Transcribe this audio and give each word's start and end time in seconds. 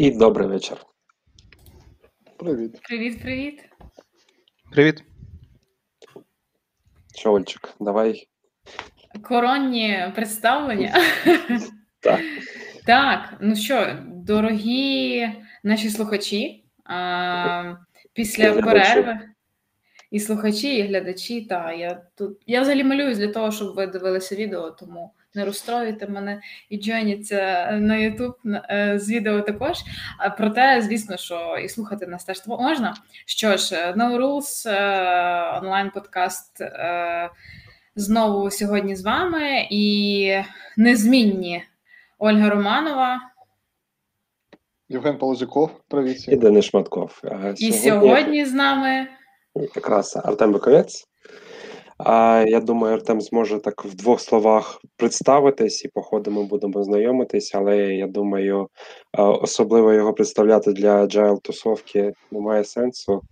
І 0.00 0.10
добрий 0.10 0.48
вечір. 0.48 0.76
Привіт. 2.38 2.80
Привіт, 2.82 3.22
привіт. 3.22 3.64
Привіт. 4.72 5.04
Що, 7.14 7.32
Ольчик, 7.32 7.74
давай. 7.80 8.28
Коронні 9.22 10.12
представлення. 10.14 10.94
Так. 12.02 12.20
Так, 12.86 13.34
ну 13.40 13.56
що, 13.56 13.96
дорогі 14.06 15.28
наші 15.62 15.90
слухачі, 15.90 16.64
а, 16.84 17.74
після 18.12 18.52
Глядачі. 18.52 18.94
перерви. 18.94 19.20
І 20.10 20.20
слухачі, 20.20 20.76
і 20.76 20.82
глядачі, 20.82 21.42
та 21.42 21.72
я 21.72 22.02
тут. 22.14 22.42
Я 22.46 22.60
взагалі 22.60 22.84
малююсь 22.84 23.18
для 23.18 23.32
того, 23.32 23.50
щоб 23.52 23.74
ви 23.74 23.86
дивилися 23.86 24.34
відео, 24.36 24.70
тому 24.70 25.14
не 25.34 25.44
розстроюйте 25.44 26.06
мене 26.06 26.40
і 26.68 26.78
джойніться 26.78 27.68
на 27.72 27.94
YouTube 27.94 28.34
на- 28.44 28.66
е, 28.70 28.98
з 28.98 29.10
відео 29.10 29.40
також. 29.40 29.78
А 30.18 30.30
проте, 30.30 30.82
звісно, 30.82 31.16
що 31.16 31.56
і 31.64 31.68
слухати 31.68 32.06
нас 32.06 32.24
теж 32.24 32.46
можна. 32.46 32.94
Що 33.26 33.56
ж, 33.56 33.76
е, 33.76 33.92
No 33.96 34.16
Rules, 34.18 34.68
е, 34.70 35.58
онлайн-подкаст 35.58 36.60
е, 36.60 37.30
знову 37.96 38.50
сьогодні 38.50 38.96
з 38.96 39.02
вами 39.04 39.66
і 39.70 40.34
незмінні 40.76 41.62
Ольга 42.18 42.50
Романова. 42.50 43.20
Євген 44.88 45.18
Полозюков, 45.18 45.70
привіт. 45.88 46.28
І. 46.28 46.36
Денис 46.36 46.64
Шматков. 46.64 47.20
А 47.24 47.54
І 47.58 47.72
сьогодні 47.72 48.44
з 48.44 48.52
нами 48.52 49.06
якраз 49.74 50.16
Артем 50.24 50.52
Биковець. 50.52 51.06
А 52.04 52.44
я 52.46 52.60
думаю, 52.60 52.94
Артем 52.94 53.20
зможе 53.20 53.58
так 53.58 53.84
в 53.84 53.94
двох 53.94 54.20
словах 54.20 54.80
представитись, 54.96 55.84
і 55.84 55.88
по 55.88 56.02
ходу 56.02 56.30
ми 56.30 56.44
будемо 56.44 56.82
знайомитись, 56.82 57.54
але 57.54 57.76
я 57.78 58.06
думаю, 58.06 58.68
особливо 59.18 59.92
його 59.92 60.12
представляти 60.12 60.72
для 60.72 61.02
agile 61.04 61.40
тусовки 61.40 62.12
немає 62.30 62.64
сенсу. 62.64 63.22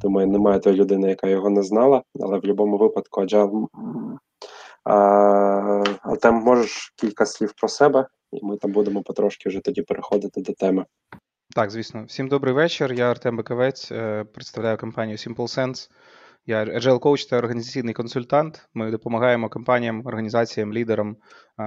Думаю, 0.00 0.26
немає 0.26 0.60
тої 0.60 0.76
людини, 0.76 1.08
яка 1.08 1.28
його 1.28 1.50
не 1.50 1.62
знала, 1.62 2.02
але 2.20 2.38
в 2.38 2.40
будь-якому 2.40 2.76
випадку 2.76 3.22
agile. 3.22 3.66
Артем, 6.02 6.34
можеш 6.34 6.92
кілька 6.96 7.26
слів 7.26 7.52
про 7.52 7.68
себе, 7.68 8.06
і 8.32 8.44
ми 8.44 8.56
там 8.56 8.72
будемо 8.72 9.02
потрошки 9.02 9.48
вже 9.48 9.60
тоді 9.60 9.82
переходити 9.82 10.40
до 10.40 10.52
теми. 10.52 10.84
Так, 11.54 11.70
звісно. 11.70 12.04
Всім 12.04 12.28
добрий 12.28 12.54
вечір. 12.54 12.92
Я 12.92 13.10
Артем 13.10 13.36
Биковець, 13.36 13.92
е, 13.92 14.24
представляю 14.24 14.76
компанію 14.76 15.16
SimpleSense. 15.16 15.90
Я 16.46 16.64
agile 16.64 16.98
коуч 16.98 17.24
та 17.24 17.36
організаційний 17.36 17.94
консультант. 17.94 18.68
Ми 18.74 18.90
допомагаємо 18.90 19.48
компаніям, 19.48 20.06
організаціям, 20.06 20.72
лідерам 20.72 21.16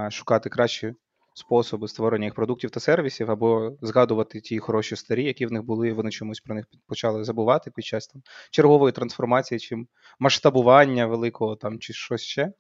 шукати 0.10 0.50
кращі 0.50 0.94
способи 1.36 1.88
створення 1.88 2.26
їх 2.26 2.34
продуктів 2.34 2.70
та 2.70 2.80
сервісів, 2.80 3.32
або 3.32 3.78
згадувати 3.82 4.42
ті 4.42 4.60
хороші 4.60 4.96
старі, 4.96 5.24
які 5.24 5.46
в 5.46 5.52
них 5.52 5.64
були, 5.64 5.90
і 5.90 5.92
вони 5.92 6.12
чомусь 6.12 6.40
про 6.40 6.56
них 6.56 6.66
почали 6.88 7.24
забувати 7.24 7.72
під 7.76 7.86
час 7.86 8.08
там 8.08 8.22
чергової 8.52 8.92
трансформації, 8.92 9.60
чи 9.60 9.76
масштабування 10.20 11.06
великого 11.06 11.56
там 11.56 11.80
чи 11.80 11.94
щось 11.94 12.22
ще. 12.22 12.52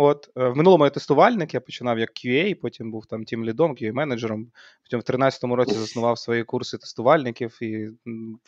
От 0.00 0.30
е, 0.36 0.48
в 0.48 0.56
минулому 0.56 0.84
я 0.84 0.90
тестувальник, 0.90 1.54
я 1.54 1.60
починав 1.60 1.98
як 1.98 2.10
QA, 2.10 2.54
потім 2.54 2.90
був 2.90 3.06
там 3.06 3.24
тім 3.24 3.44
лідом, 3.44 3.72
QA 3.72 3.92
менеджером. 3.92 4.50
Потім 4.82 5.00
в 5.00 5.02
13-му 5.02 5.56
році 5.56 5.74
заснував 5.74 6.18
свої 6.18 6.44
курси 6.44 6.78
тестувальників 6.78 7.58
і 7.62 7.88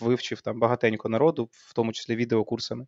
вивчив 0.00 0.40
там 0.40 0.60
багатенько 0.60 1.08
народу, 1.08 1.48
в 1.52 1.74
тому 1.74 1.92
числі 1.92 2.16
відеокурсами. 2.16 2.86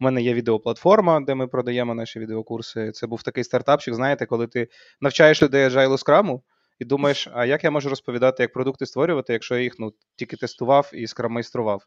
У 0.00 0.04
мене 0.04 0.22
є 0.22 0.34
відеоплатформа, 0.34 1.20
де 1.20 1.34
ми 1.34 1.46
продаємо 1.46 1.94
наші 1.94 2.18
відеокурси. 2.18 2.92
Це 2.92 3.06
був 3.06 3.22
такий 3.22 3.44
стартапчик, 3.44 3.94
знаєте, 3.94 4.26
коли 4.26 4.46
ти 4.46 4.68
навчаєш 5.00 5.42
людей 5.42 5.68
agile 5.68 5.98
скраму. 5.98 6.42
І 6.82 6.84
думаєш, 6.84 7.28
а 7.32 7.46
як 7.46 7.64
я 7.64 7.70
можу 7.70 7.88
розповідати, 7.88 8.42
як 8.42 8.52
продукти 8.52 8.86
створювати, 8.86 9.32
якщо 9.32 9.54
я 9.54 9.62
їх 9.62 9.78
ну 9.78 9.92
тільки 10.16 10.36
тестував 10.36 10.90
і 10.94 11.06
скрам-майстрував? 11.06 11.80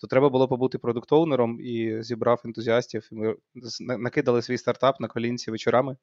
То 0.00 0.06
треба 0.06 0.28
було 0.28 0.48
побути 0.48 0.78
продукт-оунером 0.78 1.60
і 1.60 2.02
зібрав 2.02 2.42
ентузіастів. 2.44 3.08
І 3.12 3.14
ми 3.14 3.36
накидали 3.98 4.42
свій 4.42 4.58
стартап 4.58 5.00
на 5.00 5.08
колінці 5.08 5.50
вечорами. 5.50 5.96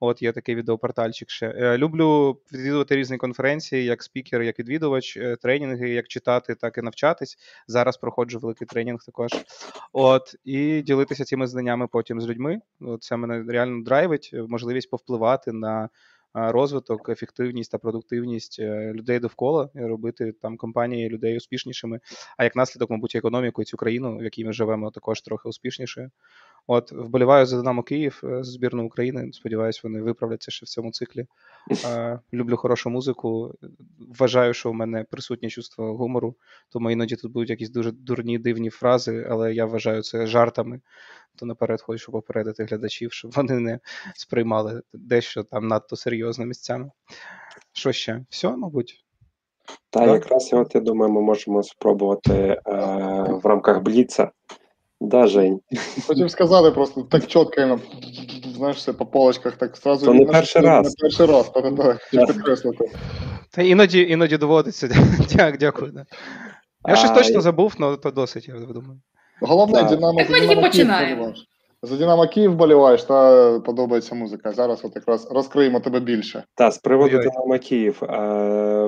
От 0.00 0.22
є 0.22 0.32
такий 0.32 0.54
відеопортальчик 0.54 1.30
ще. 1.30 1.54
Е, 1.56 1.78
Люблю 1.78 2.38
відвідувати 2.52 2.96
різні 2.96 3.16
конференції, 3.16 3.84
як 3.84 4.02
спікер, 4.02 4.42
як 4.42 4.58
відвідувач, 4.58 5.16
е, 5.16 5.36
тренінги, 5.36 5.88
як 5.88 6.08
читати, 6.08 6.54
так 6.54 6.78
і 6.78 6.82
навчатись. 6.82 7.38
Зараз 7.66 7.96
проходжу 7.96 8.38
великий 8.38 8.66
тренінг 8.66 9.04
також. 9.06 9.30
От 9.92 10.34
і 10.44 10.82
ділитися 10.82 11.24
цими 11.24 11.46
знаннями 11.46 11.86
потім 11.86 12.20
з 12.20 12.26
людьми. 12.26 12.60
От 12.80 13.02
це 13.02 13.16
мене 13.16 13.52
реально 13.52 13.84
драйвить, 13.84 14.30
е, 14.34 14.42
можливість 14.42 14.90
повпливати 14.90 15.52
на 15.52 15.88
розвиток, 16.36 17.08
ефективність 17.08 17.70
та 17.70 17.78
продуктивність 17.78 18.56
е, 18.60 18.92
людей 18.92 19.18
довкола 19.18 19.68
і 19.74 19.80
робити 19.80 20.32
там 20.42 20.56
компанії 20.56 21.08
людей 21.08 21.36
успішнішими. 21.36 22.00
А 22.36 22.44
як 22.44 22.56
наслідок, 22.56 22.90
мабуть, 22.90 23.14
економіку 23.14 23.62
і 23.62 23.64
цю 23.64 23.76
країну, 23.76 24.18
в 24.18 24.22
якій 24.22 24.44
ми 24.44 24.52
живемо, 24.52 24.90
також 24.90 25.20
трохи 25.20 25.48
успішнішою. 25.48 26.10
От 26.66 26.92
вболіваю 26.92 27.46
за 27.46 27.56
Динамо 27.56 27.82
Київ 27.82 28.20
е, 28.24 28.44
за 28.44 28.52
збірну 28.52 28.86
України. 28.86 29.32
Сподіваюсь, 29.32 29.84
вони 29.84 30.02
виправляться 30.02 30.50
ще 30.50 30.66
в 30.66 30.68
цьому 30.68 30.92
циклі. 30.92 31.26
Е, 31.84 32.20
Люблю 32.32 32.56
хорошу 32.56 32.90
музику. 32.90 33.54
Вважаю, 34.18 34.54
що 34.54 34.70
в 34.70 34.74
мене 34.74 35.04
присутнє 35.10 35.48
чувство 35.48 35.96
гумору, 35.96 36.34
тому 36.68 36.90
іноді 36.90 37.16
тут 37.16 37.32
будуть 37.32 37.50
якісь 37.50 37.70
дуже 37.70 37.92
дурні 37.92 38.38
дивні 38.38 38.70
фрази, 38.70 39.26
але 39.30 39.54
я 39.54 39.66
вважаю 39.66 40.02
це 40.02 40.26
жартами. 40.26 40.80
То 41.36 41.46
наперед 41.46 41.80
хочу 41.82 42.12
попередити 42.12 42.64
глядачів, 42.64 43.12
щоб 43.12 43.30
вони 43.30 43.60
не 43.60 43.80
сприймали 44.14 44.82
дещо 44.92 45.42
там 45.42 45.68
надто 45.68 45.96
серйозно 45.96 46.44
місцями. 46.44 46.90
Що 47.72 47.92
ще? 47.92 48.24
Все, 48.30 48.56
мабуть. 48.56 49.04
Та 49.90 50.00
Так. 50.00 50.08
якраз 50.08 50.50
от 50.52 50.74
я 50.74 50.80
думаю, 50.80 51.12
ми 51.12 51.20
можемо 51.20 51.62
спробувати 51.62 52.32
е, 52.32 52.60
в 53.42 53.46
рамках 53.46 53.82
Бліца. 53.82 54.30
Да, 55.00 55.26
Жень? 55.26 55.60
Хотів 56.06 56.30
сказати 56.30 56.70
просто 56.70 57.02
так 57.02 57.26
чітко, 57.26 57.52
іменно, 57.56 57.80
знаєш, 58.56 58.76
все 58.76 58.92
по 58.92 59.06
полочках, 59.06 59.56
так 59.56 59.76
сразу. 59.76 60.06
То 60.06 60.14
не 60.14 60.26
перший 60.26 60.62
раз. 60.62 60.86
Не 60.86 60.92
перший 61.00 61.26
раз, 61.26 61.50
так, 61.50 61.76
так, 61.76 62.26
підкреслити. 62.26 62.90
Та 63.50 63.62
іноді, 63.62 64.00
іноді 64.00 64.36
доводиться. 64.36 64.88
Дяк, 65.34 65.58
дякую. 65.58 65.92
Да. 65.92 66.04
Я 66.88 66.96
щось 66.96 67.10
точно 67.10 67.40
забув, 67.40 67.74
але 67.80 67.96
то 67.96 68.10
досить, 68.10 68.48
я 68.48 68.54
думаю. 68.54 69.00
Головне, 69.40 69.80
Так. 69.80 69.90
Динамо, 69.90 70.18
Так 70.18 70.26
за 70.26 70.32
ми 70.32 70.40
тільки 70.40 70.54
Динамо 70.54 70.70
Київ 70.70 70.86
починаємо. 70.86 71.34
За 71.82 71.96
Динамо 71.96 72.28
Київ 72.28 72.54
боліваєш, 72.54 73.02
та 73.02 73.60
подобається 73.60 74.14
музика. 74.14 74.52
Зараз 74.52 74.84
от 74.84 74.96
якраз 74.96 75.30
розкриємо 75.30 75.80
тебе 75.80 76.00
більше. 76.00 76.44
Та 76.54 76.70
з 76.70 76.78
приводу 76.78 77.16
Ой-ой. 77.16 77.30
Динамо 77.30 77.58
Київ. 77.58 77.98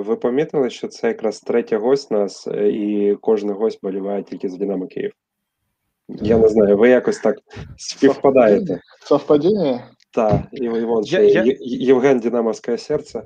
Ви 0.06 0.16
помітили, 0.16 0.70
що 0.70 0.88
це 0.88 1.08
якраз 1.08 1.40
третя 1.40 1.78
гость 1.78 2.10
нас, 2.10 2.46
е, 2.46 2.68
і 2.68 3.16
кожен 3.20 3.50
гость 3.50 3.78
боліває 3.82 4.22
тільки 4.22 4.48
за 4.48 4.56
Динамо 4.56 4.86
Київ. 4.86 5.12
Я 6.08 6.38
не 6.38 6.48
знаю, 6.48 6.76
ви 6.76 6.88
якось 6.88 7.18
так 7.18 7.36
співпадаєте. 7.76 8.80
Совпадіння? 9.04 9.90
Так, 10.10 10.40
і, 10.52 10.64
і 10.64 10.68
вон 10.68 11.04
Я- 11.04 11.20
я- 11.20 11.56
Євген 11.60 12.20
Динамовське 12.20 12.78
серце. 12.78 13.22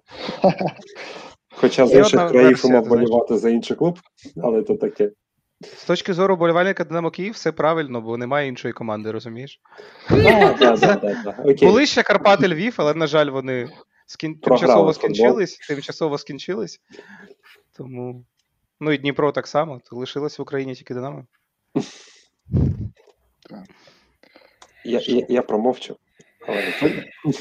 Хоча 1.54 1.87
з 1.87 1.94
інших 1.94 2.28
країв 2.31 2.62
мав 2.65 2.82
ти 2.84 2.88
болівати 2.88 3.38
за 3.38 3.50
інший 3.50 3.76
клуб, 3.76 3.98
але 4.43 4.62
то 4.62 4.75
таке. 4.75 5.10
З 5.76 5.84
точки 5.84 6.12
зору 6.15 6.37
болівальника 6.37 6.84
Динамо 6.84 7.10
Київ, 7.10 7.32
все 7.32 7.53
правильно, 7.53 8.00
бо 8.00 8.16
немає 8.16 8.48
іншої 8.48 8.75
команди, 8.75 9.10
розумієш? 9.10 9.61
Були 11.62 11.87
ще 11.87 12.02
Карпати 12.02 12.49
Львів, 12.49 12.75
але, 12.76 12.94
на 12.94 13.06
жаль, 13.06 13.31
вони 13.31 13.69
тимчасово 14.43 14.93
скінчились. 14.93 15.58
Тимчасово 15.69 16.19
скінчились. 16.19 16.81
Тому. 17.76 18.25
Ну 18.81 18.93
і 18.93 18.99
Дніпро 18.99 19.32
так 19.32 19.46
само. 19.46 19.81
То 19.90 19.96
лишилось 19.96 20.38
в 20.38 20.43
Україні 20.43 20.75
тільки 20.75 20.94
Динамо. 20.94 21.26
Я, 24.85 25.00
я, 25.00 25.27
я 25.29 25.43
промовчу. 25.43 25.97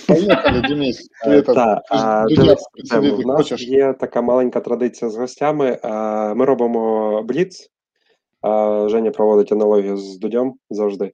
Поїхали, 0.07 0.61
Денис. 0.61 1.09
Е, 1.27 1.41
в 3.01 3.25
нас 3.25 3.61
є 3.61 3.93
така 3.93 4.21
маленька 4.21 4.59
традиція 4.59 5.11
з 5.11 5.15
гостями. 5.15 5.79
Ми 6.35 6.45
робимо 6.45 7.23
бліц. 7.23 7.69
Женя 8.87 9.11
проводить 9.11 9.51
аналогію 9.51 9.97
з 9.97 10.17
Дудьом 10.17 10.55
завжди. 10.69 11.11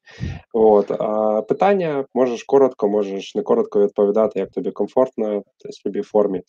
От 0.53 0.91
а, 0.91 1.41
питання 1.41 2.05
можеш 2.13 2.43
коротко, 2.43 2.87
можеш 2.87 3.35
не 3.35 3.41
коротко 3.41 3.83
відповідати, 3.83 4.39
як 4.39 4.51
тобі 4.51 4.71
комфортно, 4.71 5.39
в 5.39 5.43
будь-якій 5.85 6.07
формі. 6.07 6.41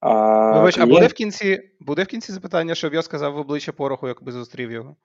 А, 0.00 0.58
Вибач, 0.58 0.78
а 0.78 0.86
буде 0.86 1.06
в 1.06 1.12
кінці 1.12 1.60
буде 1.80 2.02
в 2.02 2.06
кінці 2.06 2.32
запитання, 2.32 2.74
щоб 2.74 2.94
я 2.94 3.02
сказав 3.02 3.34
в 3.34 3.36
обличчя 3.36 3.72
пороху, 3.72 4.08
якби 4.08 4.32
зустрів 4.32 4.72
його? 4.72 4.96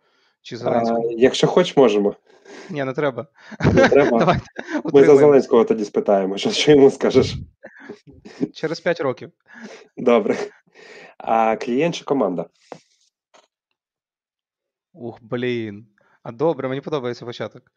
Чи 0.41 0.57
а, 0.65 0.83
якщо 1.09 1.47
хочеш, 1.47 1.77
можемо. 1.77 2.15
Ні, 2.69 2.83
не 2.83 2.93
треба. 2.93 3.27
Не 3.73 3.89
треба. 3.89 4.19
Давайте. 4.19 4.45
Ми 4.93 5.05
за. 5.05 5.15
Зеленського 5.15 5.65
тоді 5.65 5.85
спитаємо, 5.85 6.37
що, 6.37 6.51
що 6.51 6.71
йому 6.71 6.91
скажеш. 6.91 7.35
Через 8.53 8.79
5 8.79 8.99
років. 8.99 9.31
Добре. 9.97 10.37
А 11.17 11.55
клієнт 11.55 11.95
чи 11.95 12.03
команда? 12.03 12.45
Ух, 14.93 15.17
блін. 15.21 15.87
А 16.23 16.31
добре, 16.31 16.67
мені 16.67 16.81
подобається 16.81 17.25
початок. 17.25 17.71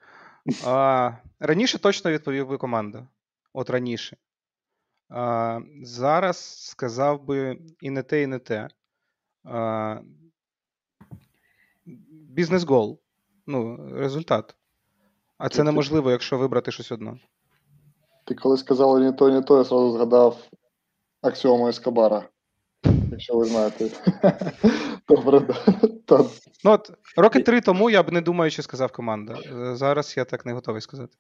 А, 0.67 1.13
раніше 1.41 1.79
точно 1.79 2.11
відповів 2.11 2.49
би 2.49 2.59
команда. 2.59 3.09
От 3.53 3.71
раніше. 3.71 4.17
А, 5.09 5.61
зараз 5.83 6.67
сказав 6.67 7.25
би 7.25 7.59
і 7.81 7.91
не 7.91 8.03
те, 8.03 8.23
і 8.23 8.27
не 8.27 8.39
те. 8.39 8.69
А, 9.45 9.97
Бізнес-гол. 12.35 13.01
Ну, 13.47 13.89
результат. 13.93 14.57
А 15.39 15.49
це 15.49 15.63
неможливо, 15.63 16.11
якщо 16.11 16.39
вибрати 16.39 16.73
щось 16.73 16.93
одно. 16.93 17.19
Ти 18.25 18.35
коли 18.35 18.57
сказала 18.57 19.01
не 19.01 19.13
то, 19.13 19.29
не 19.31 19.43
то, 19.43 19.59
я 19.59 19.65
сразу 19.65 19.93
згадав 19.93 20.39
аксіому 21.23 21.69
Ескобара. 21.69 22.29
Якщо 23.11 23.37
ви 23.37 23.45
знаєте. 23.45 23.91
Добре. 25.09 25.47
Ну, 26.65 26.71
от, 26.71 26.91
роки 27.17 27.41
три 27.41 27.61
тому 27.61 27.91
я 27.91 28.03
б 28.03 28.13
не 28.13 28.21
думаючи 28.21 28.63
сказав 28.63 28.93
команда. 28.93 29.35
Е, 29.35 29.77
Зараз 29.77 30.15
я 30.17 30.25
так 30.25 30.47
не 30.47 30.53
готовий 30.53 30.81
сказати. 30.81 31.17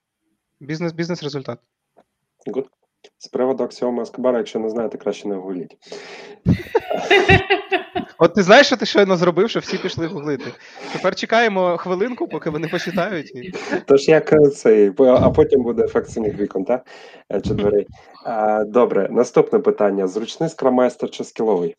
Бізнес, 0.60 0.92
бізнес-результат. 0.92 1.58
З 3.18 3.28
приводу 3.28 3.64
аксіоми 3.64 4.02
Ескобара, 4.02 4.38
якщо 4.38 4.58
не 4.58 4.70
знаєте, 4.70 4.98
краще 4.98 5.28
не 5.28 5.34
гугліть. 5.34 5.76
От 8.18 8.34
ти 8.34 8.42
знаєш, 8.42 8.66
що 8.66 8.76
ти 8.76 8.86
щойно 8.86 9.16
зробив, 9.16 9.50
що 9.50 9.60
всі 9.60 9.78
пішли 9.78 10.06
гуглити. 10.06 10.52
Тепер 10.92 11.14
чекаємо 11.14 11.76
хвилинку, 11.76 12.28
поки 12.28 12.50
вони 12.50 12.68
почитають. 12.68 13.32
Тож 13.86 14.08
як 14.08 14.32
е, 14.32 14.48
цей, 14.48 14.92
а 14.98 15.30
потім 15.30 15.62
буде 15.62 15.84
ефект 15.84 16.10
синіх 16.10 16.34
вікон, 16.38 16.64
так? 16.64 16.86
Е, 17.32 17.40
Чи 17.40 17.54
дверей. 17.54 17.86
Добре, 18.66 19.08
наступне 19.10 19.58
питання: 19.58 20.06
зручний 20.06 20.48
скрамайстер 20.48 21.10
чи 21.10 21.24
скіловий? 21.24 21.76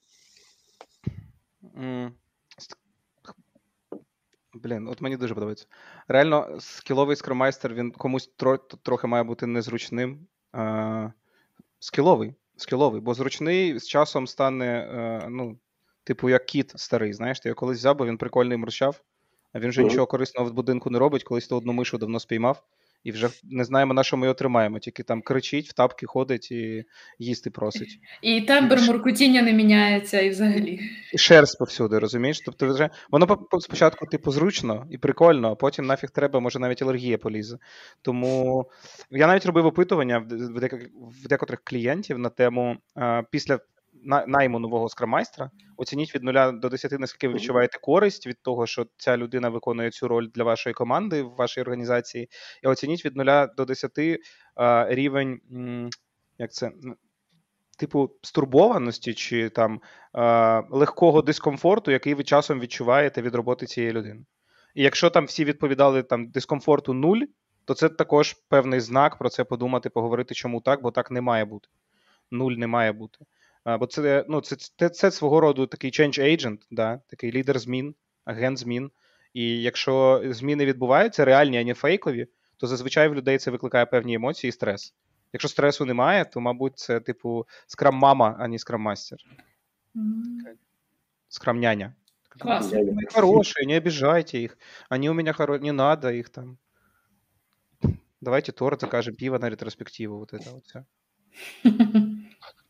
Блін, 4.53 4.87
от 4.87 5.01
мені 5.01 5.17
дуже 5.17 5.33
подобається. 5.33 5.65
Реально, 6.07 6.57
скіловий 6.59 7.15
скромайстер, 7.15 7.73
він 7.73 7.91
комусь 7.91 8.31
тро- 8.39 8.77
трохи 8.83 9.07
має 9.07 9.23
бути 9.23 9.45
незручним. 9.45 10.27
А, 10.55 11.11
скіловий, 11.79 12.33
скіловий, 12.57 13.01
бо 13.01 13.13
зручний 13.13 13.79
з 13.79 13.87
часом 13.87 14.27
стане, 14.27 14.65
е, 14.65 15.27
ну, 15.29 15.57
типу, 16.03 16.29
як 16.29 16.45
кіт 16.45 16.73
старий. 16.75 17.13
Знаєш, 17.13 17.39
ти 17.39 17.49
його 17.49 17.55
колись 17.59 17.77
взяв, 17.77 17.95
бо 17.97 18.05
він 18.05 18.17
прикольний 18.17 18.57
мурчав, 18.57 19.01
а 19.53 19.59
він 19.59 19.69
вже 19.69 19.81
Мгм. 19.81 19.89
нічого 19.89 20.07
корисного 20.07 20.49
в 20.49 20.53
будинку 20.53 20.89
не 20.89 20.99
робить, 20.99 21.23
колись 21.23 21.47
ти 21.47 21.55
одну 21.55 21.73
мишу 21.73 21.97
давно 21.97 22.19
спіймав, 22.19 22.63
і 23.05 23.11
вже 23.11 23.29
не 23.43 23.63
знаємо, 23.63 23.93
на 23.93 24.03
що 24.03 24.17
ми 24.17 24.25
його 24.25 24.33
тримаємо. 24.33 24.79
Тільки 24.79 25.03
там 25.03 25.21
кричить, 25.21 25.69
в 25.69 25.73
тапки 25.73 26.05
ходить 26.05 26.51
і 26.51 26.83
їсти 27.19 27.49
просить. 27.49 27.99
І 28.21 28.41
тембр 28.41 28.81
муркотіння 28.81 29.41
не 29.41 29.53
міняється 29.53 30.21
і 30.21 30.29
взагалі. 30.29 30.79
І 31.13 31.17
шерсть 31.17 31.59
повсюди, 31.59 31.99
розумієш? 31.99 32.41
Тобто 32.45 32.67
вже 32.67 32.89
воно 33.09 33.27
по- 33.27 33.37
по- 33.37 33.61
спочатку, 33.61 34.05
типу, 34.05 34.31
зручно 34.31 34.87
і 34.91 34.97
прикольно, 34.97 35.51
а 35.51 35.55
потім 35.55 35.85
нафіг 35.85 36.09
треба, 36.09 36.39
може 36.39 36.59
навіть 36.59 36.81
алергія 36.81 37.17
полізе. 37.17 37.57
Тому 38.01 38.65
я 39.11 39.27
навіть 39.27 39.45
робив 39.45 39.65
опитування 39.65 40.17
в, 40.19 41.27
декотрих 41.27 41.61
клієнтів 41.63 42.19
на 42.19 42.29
тему 42.29 42.77
після 43.31 43.59
найму 44.27 44.59
нового 44.59 44.89
скрамайстра. 44.89 45.51
Оцініть 45.77 46.15
від 46.15 46.23
0 46.23 46.51
до 46.51 46.69
10, 46.69 46.99
наскільки 46.99 47.27
ви 47.27 47.33
відчуваєте 47.33 47.77
користь 47.81 48.27
від 48.27 48.41
того, 48.41 48.67
що 48.67 48.85
ця 48.97 49.17
людина 49.17 49.49
виконує 49.49 49.91
цю 49.91 50.07
роль 50.07 50.27
для 50.33 50.43
вашої 50.43 50.73
команди 50.73 51.23
в 51.23 51.35
вашій 51.35 51.61
організації. 51.61 52.29
І 52.63 52.67
оцініть 52.67 53.05
від 53.05 53.15
0 53.15 53.45
до 53.57 53.65
10 53.65 53.91
рівень, 54.87 55.39
як 56.37 56.53
це, 56.53 56.71
типу, 57.79 58.11
стурбованості 58.21 59.13
чи 59.13 59.49
там 59.49 59.81
легкого 60.69 61.21
дискомфорту, 61.21 61.91
який 61.91 62.13
ви 62.13 62.23
часом 62.23 62.59
відчуваєте 62.59 63.21
від 63.21 63.35
роботи 63.35 63.65
цієї 63.65 63.93
людини. 63.93 64.25
І 64.75 64.83
якщо 64.83 65.09
там 65.09 65.25
всі 65.25 65.45
відповідали 65.45 66.03
там 66.03 66.27
дискомфорту 66.27 66.93
нуль, 66.93 67.21
то 67.65 67.73
це 67.73 67.89
також 67.89 68.33
певний 68.33 68.79
знак 68.79 69.17
про 69.17 69.29
це 69.29 69.43
подумати, 69.43 69.89
поговорити, 69.89 70.35
чому 70.35 70.61
так, 70.61 70.81
бо 70.81 70.91
так 70.91 71.11
не 71.11 71.21
має 71.21 71.45
бути. 71.45 71.67
Нуль 72.31 72.51
не 72.51 72.67
має 72.67 72.91
бути. 72.91 73.17
А, 73.65 73.77
бо 73.77 73.85
це, 73.85 74.25
ну, 74.29 74.41
це, 74.41 74.55
це, 74.55 74.89
це 74.89 75.11
свого 75.11 75.41
роду 75.41 75.67
такий 75.67 75.91
change 75.91 76.19
agent, 76.19 76.57
да, 76.71 77.01
такий 77.07 77.31
лідер 77.31 77.59
змін, 77.59 77.95
агент 78.25 78.57
змін. 78.57 78.91
І 79.33 79.61
якщо 79.61 80.23
зміни 80.25 80.65
відбуваються, 80.65 81.25
реальні, 81.25 81.57
а 81.57 81.63
не 81.63 81.73
фейкові, 81.73 82.27
то 82.57 82.67
зазвичай 82.67 83.07
в 83.07 83.15
людей 83.15 83.37
це 83.37 83.51
викликає 83.51 83.85
певні 83.85 84.13
емоції 84.13 84.49
і 84.49 84.51
стрес. 84.51 84.93
Якщо 85.33 85.49
стресу 85.49 85.85
немає, 85.85 86.25
то, 86.25 86.41
мабуть, 86.41 86.77
це 86.79 86.99
типу 86.99 87.47
скрам-мама, 87.67 88.35
а 88.39 88.47
не 88.47 88.57
скрам-мастер. 88.57 89.17
М, 89.95 90.37
Скрам-няня. 91.29 91.93
Они 92.41 93.05
хорошие, 93.13 93.65
не 93.65 93.77
обижайте 93.77 94.39
их. 94.43 94.57
Они 94.89 95.09
у 95.09 95.13
меня 95.13 95.33
хорошие, 95.33 95.63
не 95.63 95.71
надо 95.71 96.11
их 96.11 96.29
там. 96.29 96.57
Давайте 98.21 98.51
торт 98.51 98.81
закажем, 98.81 99.15
пиво 99.15 99.39
на 99.39 99.49
ретроспективу. 99.49 100.19
Вот 100.19 100.33
это 100.33 100.51
вот 100.51 100.65
все. 100.65 100.85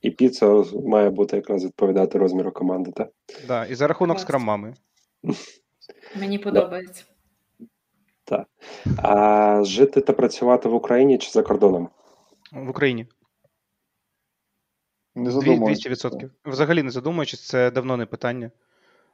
І 0.06 0.12
піца 0.12 0.64
має 0.86 1.10
бути 1.10 1.36
якраз 1.36 1.66
відповідати 1.66 2.18
розміру 2.20 2.52
команди, 2.52 2.92
так? 2.92 3.10
Да, 3.48 3.66
і 3.66 3.76
за 3.76 3.88
рахунок 3.88 4.16
Клас. 4.18 4.22
скрам-мами. 4.28 4.74
Мені 6.20 6.40
подобається. 6.40 7.04
А 8.98 9.64
жити 9.64 10.02
та 10.02 10.14
працювати 10.14 10.70
в 10.70 10.74
Україні 10.74 11.18
чи 11.18 11.32
за 11.32 11.44
кордоном? 11.44 11.90
В 12.52 12.70
Україні. 12.70 13.08
не 15.16 15.32
задумуємося. 15.32 15.90
200%. 15.90 16.30
Взагалі 16.46 16.84
не 16.84 16.92
задумуючись, 16.92 17.48
це 17.48 17.72
давно 17.72 17.98
не 17.98 18.06
питання. 18.06 18.52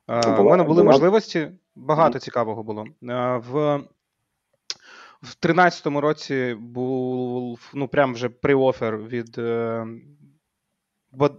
У 0.08 0.14
мене 0.14 0.64
були 0.64 0.64
була- 0.64 0.84
можливості, 0.84 1.52
багато 1.76 2.20
цікавого 2.20 2.64
було. 2.64 2.86
В 3.52 3.82
в 5.22 5.36
13-му 5.42 6.02
році 6.02 6.58
був 6.60 7.72
ну 7.74 7.88
прям 7.88 8.14
вже 8.14 8.28
pre-offer 8.28 9.08
від 9.08 9.38
е, 9.38 9.88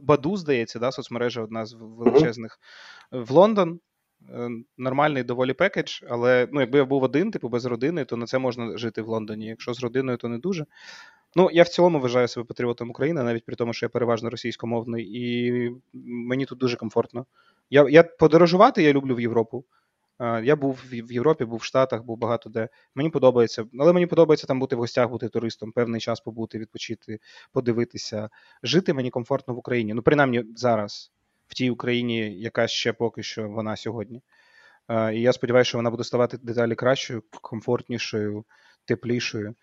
Баду, 0.03 0.37
здається, 0.37 0.79
да, 0.79 0.93
соцмережа 0.93 1.43
одна 1.43 1.67
з 1.67 1.77
величезних 1.81 2.59
в 3.11 3.31
Лондон. 3.31 3.81
Е, 4.31 4.49
Нормальний 4.79 5.23
доволі 5.23 5.53
пекедж, 5.53 6.03
але 6.09 6.49
ну, 6.53 6.61
якби 6.61 6.79
я 6.79 6.85
був 6.85 7.03
один, 7.03 7.31
типу 7.31 7.49
без 7.49 7.65
родини, 7.65 8.05
то 8.05 8.17
на 8.17 8.27
це 8.27 8.39
можна 8.39 8.77
жити 8.77 9.03
в 9.03 9.09
Лондоні. 9.09 9.47
Якщо 9.47 9.75
з 9.75 9.83
родиною, 9.83 10.19
то 10.19 10.29
не 10.29 10.39
дуже. 10.39 10.67
Ну, 11.37 11.51
я 11.53 11.63
в 11.63 11.69
цілому 11.69 12.01
вважаю 12.01 12.29
себе 12.29 12.47
патріотом 12.47 12.91
України, 12.91 13.23
навіть 13.23 13.45
при 13.45 13.57
тому, 13.57 13.73
що 13.73 13.87
я 13.87 13.91
переважно 13.91 14.31
російськомовний, 14.31 15.11
і 15.13 15.71
мені 16.05 16.45
тут 16.45 16.59
дуже 16.59 16.77
комфортно. 16.77 17.27
Я, 17.71 17.87
я 17.89 18.03
подорожувати 18.03 18.83
я 18.83 18.93
люблю 18.93 19.15
в 19.15 19.21
Європу. 19.21 19.65
Е, 20.21 20.45
Я 20.45 20.57
був 20.57 20.81
в 20.91 21.13
Європі, 21.13 21.45
був 21.45 21.59
в 21.59 21.63
Штатах, 21.63 22.03
був 22.03 22.19
багато 22.19 22.51
де. 22.51 22.69
Мені 22.95 23.11
подобається, 23.11 23.65
але 23.79 23.93
мені 23.93 24.07
подобається 24.07 24.47
там 24.47 24.61
бути 24.61 24.77
в 24.77 24.79
гостях, 24.79 25.09
бути 25.11 25.29
туристом, 25.29 25.73
певний 25.73 26.01
час 26.01 26.21
побути, 26.21 26.59
відпочити, 26.59 27.19
подивитися. 27.53 28.29
Жити 28.63 28.93
мені 28.95 29.11
комфортно 29.11 29.55
в 29.55 29.59
Україні. 29.59 29.95
Ну, 29.95 30.03
принаймні 30.03 30.45
зараз, 30.57 31.13
в 31.49 31.55
тій 31.55 31.71
Україні, 31.71 32.41
яка 32.41 32.69
ще 32.69 32.93
поки 32.93 33.23
що 33.23 33.49
вона 33.49 33.77
сьогодні. 33.77 34.23
Е, 34.89 35.15
І 35.15 35.21
я 35.21 35.33
сподіваюся, 35.33 35.69
що 35.69 35.79
вона 35.79 35.91
буде 35.91 36.05
ставати 36.05 36.39
дедалі 36.43 36.75
кращою, 36.75 37.23
комфортнішою, 37.31 38.45
теплішою. 38.85 39.55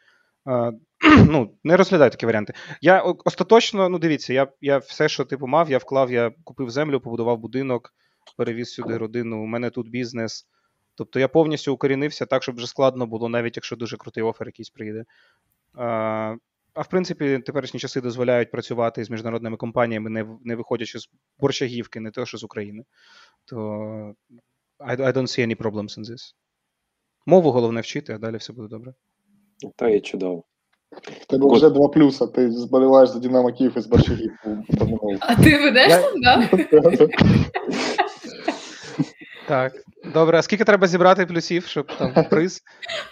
Е, 0.47 0.71
Ну, 1.25 1.55
не 1.63 1.77
розглядаю 1.77 2.11
такі 2.11 2.25
варіанти. 2.25 2.53
Я 2.81 3.01
остаточно, 3.01 3.89
ну 3.89 3.99
дивіться, 3.99 4.33
я, 4.33 4.47
я 4.61 4.77
все, 4.77 5.09
що 5.09 5.25
типу 5.25 5.47
мав, 5.47 5.71
я 5.71 5.77
вклав, 5.77 6.11
я 6.11 6.31
купив 6.43 6.69
землю, 6.69 6.99
побудував 6.99 7.37
будинок, 7.37 7.93
перевіз 8.37 8.73
сюди 8.73 8.97
родину. 8.97 9.43
У 9.43 9.45
мене 9.45 9.69
тут 9.69 9.89
бізнес. 9.89 10.47
Тобто 10.95 11.19
я 11.19 11.27
повністю 11.27 11.73
укорінився 11.73 12.25
так, 12.25 12.43
щоб 12.43 12.55
вже 12.55 12.67
складно 12.67 13.07
було, 13.07 13.29
навіть 13.29 13.57
якщо 13.57 13.75
дуже 13.75 13.97
крутий 13.97 14.23
офер 14.23 14.47
якийсь 14.47 14.69
прийде. 14.69 15.05
А, 15.73 16.35
а 16.73 16.81
в 16.81 16.89
принципі, 16.89 17.39
теперішні 17.45 17.79
часи 17.79 18.01
дозволяють 18.01 18.51
працювати 18.51 19.03
з 19.03 19.09
міжнародними 19.09 19.57
компаніями, 19.57 20.09
не, 20.09 20.27
не 20.43 20.55
виходячи 20.55 20.99
з 20.99 21.09
борщагівки, 21.39 21.99
не 21.99 22.11
те, 22.11 22.25
що 22.25 22.37
з 22.37 22.43
України. 22.43 22.83
То 23.45 23.57
I, 24.79 24.95
I 24.95 25.13
don't 25.13 25.27
see 25.27 25.43
any 25.43 25.55
problems 25.55 25.97
in 25.97 26.03
this. 26.03 26.33
Мову 27.25 27.51
головне 27.51 27.81
вчити, 27.81 28.13
а 28.13 28.17
далі 28.17 28.37
все 28.37 28.53
буде 28.53 28.67
добре. 28.67 28.93
То 29.75 29.89
є 29.89 29.99
чудово. 29.99 30.43
Тебе 31.27 31.53
вже 31.53 31.69
два 31.69 31.87
плюса. 31.87 32.27
Ти 32.27 32.51
зболіваєш 32.51 33.09
за 33.09 33.19
Динамо 33.19 33.53
Київ 33.53 33.77
із 33.77 33.87
Борщагів. 33.87 34.31
А 35.19 35.35
ти 35.35 35.57
ведеш 35.57 35.91
там, 35.91 36.21
да? 36.21 36.49
Так. 39.49 39.73
Добре, 40.13 40.39
а 40.39 40.41
скільки 40.41 40.63
треба 40.63 40.87
зібрати 40.87 41.25
плюсів, 41.25 41.65
щоб 41.65 41.87
там 41.97 42.25
приз? 42.29 42.63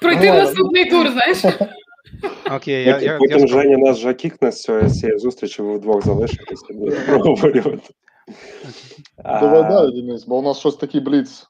Пройти 0.01 0.31
Ну, 0.31 0.37
наступний 0.37 0.89
тур, 0.89 1.07
знаєш? 1.11 1.43
Окей, 2.55 2.83
я, 2.83 2.93
Потім, 2.93 3.07
я, 3.07 3.17
потім 3.17 3.39
я. 3.39 3.47
Женя 3.47 3.77
нас 3.77 3.97
вже 3.97 4.13
кікне 4.13 4.51
з 4.51 4.61
цієї, 4.99 5.19
зустрічі, 5.19 5.61
ви 5.61 5.77
вдвох 5.77 6.05
залишитесь 6.05 6.63
і 6.69 6.73
будете 6.73 7.01
проговорювати. 7.01 7.93
А, 9.23 9.39
Давай 9.39 9.63
далі, 9.63 10.01
Денис, 10.01 10.25
бо 10.25 10.37
у 10.37 10.41
нас 10.41 10.59
щось 10.59 10.75
такий 10.75 11.01
бліц. 11.01 11.47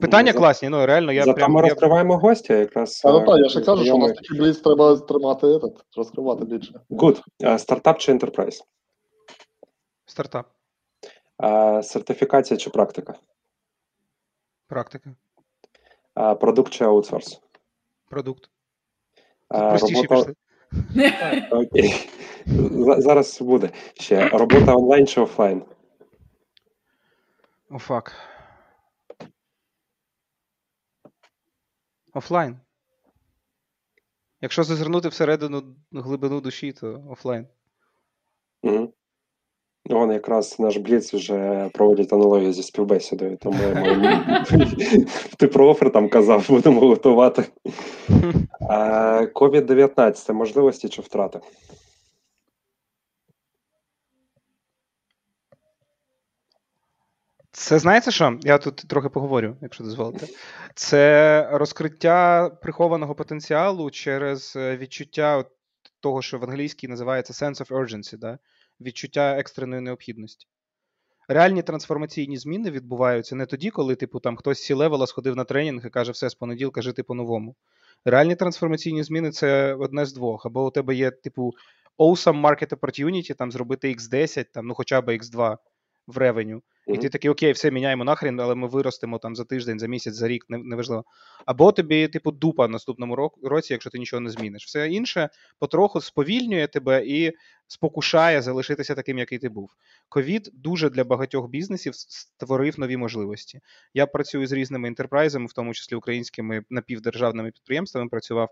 Питання 0.00 0.32
за- 0.32 0.38
класні, 0.38 0.68
ну 0.68 0.86
реально, 0.86 1.12
я 1.12 1.24
Зато 1.24 1.34
прям. 1.36 1.52
ми 1.52 1.60
Я... 1.60 1.68
розкриваємо 1.68 2.18
гостя 2.18 2.54
якраз. 2.54 3.02
А 3.04 3.12
ну 3.12 3.18
е, 3.20 3.26
так, 3.26 3.38
я 3.38 3.48
ще 3.48 3.60
кажу, 3.60 3.84
що 3.84 3.94
у 3.94 3.98
нас 3.98 4.12
такий 4.12 4.38
бліц 4.38 4.60
треба 4.60 4.96
тримати 4.96 5.46
этот, 5.46 5.72
розкривати 5.96 6.44
більше. 6.44 6.72
Good. 6.90 7.20
Е, 7.44 7.58
Стартап 7.58 7.98
чи 7.98 8.12
enterprise? 8.12 8.60
Стартап, 10.06 10.46
Сертифікація 11.82 12.58
чи 12.58 12.70
практика? 12.70 13.14
Практика, 14.72 15.14
Е, 16.18 16.34
Продукт 16.34 16.72
чи 16.72 16.84
аутсорс? 16.84 17.40
продукт. 18.10 18.50
Е, 19.54 19.68
Простіші 19.68 20.06
Робота... 20.06 20.14
пішли. 20.16 20.34
Окей. 21.62 22.10
Зараз 22.98 23.42
буде 23.42 23.70
ще. 23.94 24.28
Робота 24.28 24.74
онлайн 24.76 25.06
чи 25.06 25.20
офлайн? 25.20 25.62
О, 27.70 27.78
фак. 27.78 28.12
Офлайн. 32.14 32.60
Якщо 34.40 34.64
зазирнути 34.64 35.08
всередину 35.08 35.76
глибину 35.92 36.40
душі, 36.40 36.72
то 36.72 37.04
офлайн. 37.08 37.48
Угу. 38.62 38.94
Вон 39.90 40.12
якраз 40.12 40.60
наш 40.60 40.76
Бліц 40.76 41.14
вже 41.14 41.70
проводить 41.74 42.12
аналогію 42.12 42.52
зі 42.52 42.62
співбесідою, 42.62 43.36
тому 43.36 43.58
ти 45.38 45.48
про 45.48 45.68
офер 45.68 45.92
там 45.92 46.08
казав, 46.08 46.46
будемо 46.48 46.80
готувати. 46.80 47.44
COVID-19 49.34 50.32
можливості 50.32 50.88
чи 50.88 51.02
втрати? 51.02 51.40
Це 57.52 57.78
знаєте 57.78 58.10
що? 58.10 58.38
Я 58.42 58.58
тут 58.58 58.76
трохи 58.76 59.08
поговорю, 59.08 59.56
якщо 59.60 59.84
дозволите. 59.84 60.26
Це 60.74 61.48
розкриття 61.52 62.50
прихованого 62.62 63.14
потенціалу 63.14 63.90
через 63.90 64.54
е, 64.56 64.76
відчуття 64.76 65.44
того, 66.02 66.22
що 66.22 66.38
в 66.38 66.44
англійській 66.44 66.88
називається 66.88 67.46
sense 67.46 67.60
of 67.60 67.68
urgency, 67.68 68.18
да? 68.18 68.38
відчуття 68.80 69.38
екстреної 69.38 69.82
необхідності. 69.82 70.46
Реальні 71.28 71.62
трансформаційні 71.62 72.36
зміни 72.36 72.70
відбуваються 72.70 73.36
не 73.36 73.46
тоді, 73.46 73.70
коли, 73.70 73.94
типу, 73.94 74.20
там 74.20 74.36
хтось 74.36 74.62
сі 74.62 74.74
левела 74.74 75.06
сходив 75.06 75.36
на 75.36 75.44
тренінг 75.44 75.86
і 75.86 75.90
каже, 75.90 76.12
все 76.12 76.30
з 76.30 76.34
понеділка 76.34 76.82
жити 76.82 77.02
по-новому. 77.02 77.56
Реальні 78.04 78.36
трансформаційні 78.36 79.02
зміни 79.02 79.30
це 79.30 79.74
одне 79.74 80.06
з 80.06 80.12
двох. 80.12 80.46
Або 80.46 80.66
у 80.66 80.70
тебе 80.70 80.94
є, 80.94 81.10
типу, 81.10 81.52
awesome 81.98 82.40
market 82.40 82.76
opportunity, 82.76 83.34
там 83.34 83.52
зробити 83.52 83.94
X10, 83.94 84.44
там, 84.52 84.66
ну 84.66 84.74
хоча 84.74 85.00
б 85.00 85.08
X2 85.08 85.56
в 86.06 86.18
ревеню. 86.18 86.62
І 86.86 86.98
ти 86.98 87.08
такий, 87.08 87.30
окей, 87.30 87.52
все 87.52 87.70
міняємо 87.70 88.04
нахрін, 88.04 88.40
але 88.40 88.54
ми 88.54 88.68
виростемо 88.68 89.18
там 89.18 89.36
за 89.36 89.44
тиждень, 89.44 89.78
за 89.78 89.86
місяць, 89.86 90.14
за 90.14 90.28
рік, 90.28 90.44
неважливо. 90.48 91.04
Або 91.46 91.72
тобі, 91.72 92.08
типу, 92.08 92.30
дупа 92.30 92.68
наступному 92.68 93.30
році, 93.42 93.72
якщо 93.72 93.90
ти 93.90 93.98
нічого 93.98 94.20
не 94.20 94.30
зміниш. 94.30 94.66
Все 94.66 94.90
інше 94.90 95.28
потроху 95.58 96.00
сповільнює 96.00 96.66
тебе 96.66 97.06
і 97.06 97.32
спокушає 97.66 98.42
залишитися 98.42 98.94
таким, 98.94 99.18
який 99.18 99.38
ти 99.38 99.48
був. 99.48 99.70
Ковід 100.08 100.50
дуже 100.52 100.90
для 100.90 101.04
багатьох 101.04 101.48
бізнесів 101.48 101.94
створив 101.94 102.80
нові 102.80 102.96
можливості. 102.96 103.60
Я 103.94 104.06
працюю 104.06 104.46
з 104.46 104.52
різними 104.52 104.88
інтерпрайзами, 104.88 105.46
в 105.46 105.52
тому 105.52 105.74
числі 105.74 105.96
українськими 105.96 106.64
напівдержавними 106.70 107.50
підприємствами. 107.50 108.08
Працював. 108.08 108.48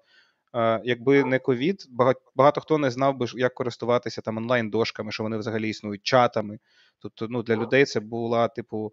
Якби 0.85 1.25
не 1.25 1.38
ковід, 1.38 1.87
багато, 2.35 2.61
хто 2.61 2.78
не 2.78 2.90
знав 2.90 3.16
би, 3.16 3.26
як 3.35 3.54
користуватися 3.54 4.21
там 4.21 4.37
онлайн-дошками, 4.37 5.12
що 5.12 5.23
вони 5.23 5.37
взагалі 5.37 5.69
існують, 5.69 6.02
чатами. 6.02 6.59
Тобто, 6.99 7.26
ну, 7.30 7.42
для 7.42 7.57
людей 7.57 7.85
це 7.85 8.00
була, 8.00 8.49
типу, 8.49 8.92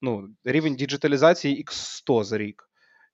ну, 0.00 0.28
рівень 0.44 0.74
діджиталізації 0.74 1.64
X100 1.64 2.24
за 2.24 2.38
рік. 2.38 2.68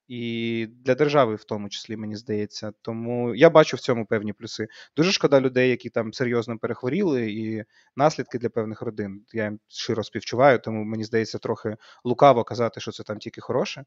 І 0.09 0.67
для 0.71 0.95
держави, 0.95 1.35
в 1.35 1.45
тому 1.45 1.69
числі, 1.69 1.97
мені 1.97 2.17
здається. 2.17 2.73
Тому 2.83 3.35
я 3.35 3.51
бачу 3.51 3.77
в 3.77 3.81
цьому 3.81 4.07
певні 4.07 4.33
плюси. 4.33 4.69
Дуже 4.97 5.13
шкода 5.13 5.41
людей, 5.41 5.71
які 5.71 5.91
там 5.91 6.13
серйозно 6.13 6.59
перехворіли, 6.59 7.33
і 7.33 7.65
наслідки 7.97 8.39
для 8.39 8.49
певних 8.49 8.83
родин. 8.83 9.25
Я 9.33 9.45
їм 9.45 9.61
широ 9.69 10.05
співчуваю, 10.05 10.59
тому 10.59 10.85
мені 10.85 11.05
здається, 11.05 11.39
трохи 11.39 11.77
лукаво 12.05 12.45
казати, 12.45 12.81
що 12.81 12.93
це 12.93 13.03
там 13.03 13.19
тільки 13.19 13.41
хороше. 13.41 13.85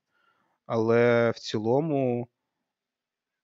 Але 0.65 1.31
в 1.35 1.39
цілому, 1.39 2.27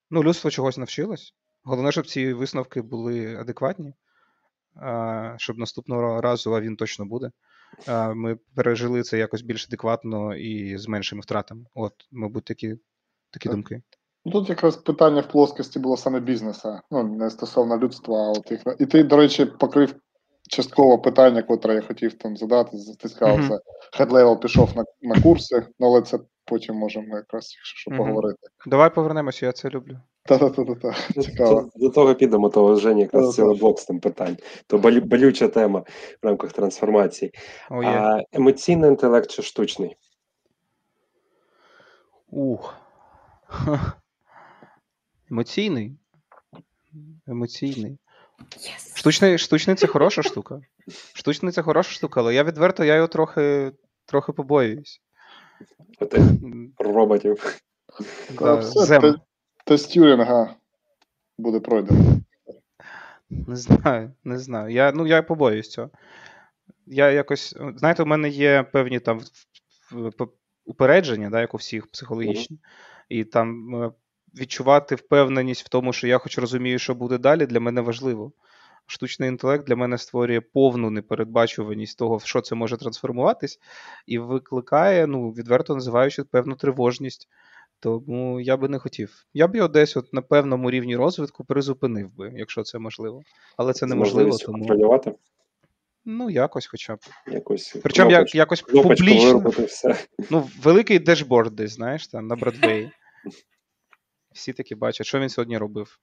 ну, 0.09 0.23
людство 0.23 0.51
чогось 0.51 0.77
навчилось. 0.77 1.33
Головне, 1.63 1.91
щоб 1.91 2.07
ці 2.07 2.33
висновки 2.33 2.81
були 2.81 3.35
адекватні 3.35 3.93
щоб 5.37 5.57
наступного 5.57 6.21
разу, 6.21 6.55
а 6.55 6.61
він 6.61 6.75
точно 6.75 7.05
буде. 7.05 7.31
Ми 8.15 8.37
пережили 8.55 9.03
це 9.03 9.17
якось 9.17 9.41
більш 9.41 9.67
адекватно 9.67 10.35
і 10.35 10.77
з 10.77 10.87
меншими 10.87 11.21
втратами. 11.21 11.65
От, 11.73 11.93
мабуть, 12.11 12.43
такі 12.43 12.75
такі 13.31 13.49
думки. 13.49 13.81
Ну, 14.25 14.31
Тут 14.31 14.49
якраз 14.49 14.77
питання 14.77 15.21
в 15.21 15.27
плоскості 15.27 15.79
було 15.79 15.97
саме 15.97 16.19
бізнесу, 16.19 16.79
ну 16.91 17.03
не 17.03 17.29
стосовно 17.29 17.77
людства, 17.77 18.17
а 18.17 18.31
от 18.31 18.51
і 18.79 18.85
ти, 18.85 19.03
до 19.03 19.17
речі, 19.17 19.45
покрив 19.45 19.95
частково 20.49 20.99
питання, 20.99 21.43
котре 21.43 21.75
я 21.75 21.81
хотів 21.81 22.13
там 22.13 22.37
задати. 22.37 22.77
Ти 22.99 23.09
сказав, 23.09 23.39
mm-hmm. 23.39 23.59
head 23.97 24.16
level 24.16 24.39
пішов 24.39 24.77
на 24.77 24.83
на 25.01 25.21
курси, 25.21 25.67
ну, 25.79 25.87
але 25.87 26.01
це 26.01 26.19
потім 26.47 26.75
можемо 26.75 27.15
якраз 27.15 27.55
mm-hmm. 27.87 27.97
поговорити. 27.97 28.47
Давай 28.65 28.93
повернемося, 28.93 29.45
я 29.45 29.51
це 29.51 29.69
люблю. 29.69 29.99
Та-та-та-та. 30.23 31.21
Цікаво. 31.21 31.69
До 31.75 31.89
того 31.89 32.15
підемо, 32.15 32.49
того 32.49 32.75
Жені 32.75 33.01
якраз 33.01 33.35
цілий 33.35 33.59
блок 33.59 33.79
з 33.79 33.85
тим 33.85 33.99
питань. 33.99 34.37
То 34.67 34.77
болюча 34.77 35.47
тема 35.47 35.79
в 36.23 36.25
рамках 36.25 36.53
трансформації. 36.53 37.31
Yeah. 37.69 37.85
А 37.85 38.23
емоційний 38.31 38.89
інтелект 38.89 39.31
чи 39.31 39.41
штучний? 39.41 39.95
Ух. 42.27 42.75
Емоційний. 45.31 45.97
Емоційний. 47.27 47.97
Yes. 48.39 48.97
Штучний 48.97 49.37
штучний 49.37 49.75
це 49.75 49.87
хороша 49.87 50.23
штука. 50.23 50.61
Штучний 51.13 51.51
це 51.51 51.61
хороша 51.61 51.91
штука, 51.91 52.19
але 52.19 52.33
я 52.33 52.43
відверто 52.43 52.83
я 52.83 52.95
його 52.95 53.07
трохи 53.07 53.71
трохи 54.05 54.31
побоююсь. 54.31 55.01
Отих 55.99 56.23
роботів. 56.77 57.61
Тест 59.65 59.93
Тюрінга 59.93 60.55
буде 61.37 61.59
пройдено. 61.59 62.21
Не 63.29 63.55
знаю, 63.55 64.11
не 64.23 64.37
знаю. 64.37 64.73
Я 64.73 64.91
ну, 64.91 65.07
я 65.07 65.21
побоююсь 65.21 65.69
цього. 65.69 65.89
Я 66.85 67.11
якось, 67.11 67.55
знаєте, 67.75 68.03
у 68.03 68.05
мене 68.05 68.29
є 68.29 68.63
певні 68.63 68.99
там 68.99 69.21
упередження, 70.65 71.29
да, 71.29 71.41
як 71.41 71.53
у 71.53 71.57
всіх 71.57 71.87
психологічні, 71.87 72.59
і 73.09 73.23
там 73.23 73.75
е, 73.75 73.91
відчувати 74.39 74.95
впевненість 74.95 75.65
в 75.65 75.69
тому, 75.69 75.93
що 75.93 76.07
я 76.07 76.17
хоч 76.17 76.37
розумію, 76.37 76.79
що 76.79 76.95
буде 76.95 77.17
далі, 77.17 77.45
для 77.45 77.59
мене 77.59 77.81
важливо. 77.81 78.31
Штучний 78.88 79.29
інтелект 79.29 79.67
для 79.67 79.75
мене 79.75 79.98
створює 79.98 80.41
повну 80.41 80.89
непередбачуваність 80.89 81.98
того, 81.98 82.17
в 82.17 82.24
що 82.24 82.41
це 82.41 82.56
може 82.56 82.77
трансформуватись, 82.77 83.60
і 84.06 84.20
викликає, 84.20 85.08
ну, 85.08 85.29
відверто 85.29 85.75
називаючи, 85.75 86.24
певну 86.24 86.56
тривожність. 86.56 87.27
Тому 87.79 88.39
я 88.39 88.58
би 88.58 88.67
не 88.67 88.79
хотів. 88.79 89.25
Я 89.34 89.48
б 89.48 89.56
його 89.56 89.67
десь 89.67 89.98
от 89.98 90.13
на 90.13 90.22
певному 90.22 90.72
рівні 90.72 90.96
розвитку 90.96 91.46
призупинив 91.46 92.15
би, 92.15 92.34
якщо 92.36 92.63
це 92.63 92.79
можливо. 92.79 93.22
Але 93.58 93.74
це 93.74 93.86
неможливо. 93.86 94.38
тому... 94.38 94.58
контролювати? 94.58 95.15
Ну, 96.06 96.29
якось 96.29 96.67
хоча 96.67 96.96
б. 96.96 97.00
Якось 97.27 97.75
Причому 97.84 98.12
як, 98.12 98.36
якось 98.36 98.62
публічно. 98.62 99.53
Ну, 100.29 100.50
великий 100.62 101.00
дешборд 101.00 101.56
десь, 101.56 101.72
знаєш, 101.72 102.08
там 102.08 102.27
на 102.27 102.36
Бродвеї. 102.36 102.91
Всі 104.32 104.53
таки 104.53 104.75
бачать, 104.75 105.08
що 105.08 105.20
він 105.20 105.29
сьогодні 105.29 105.58
робив. 105.58 106.00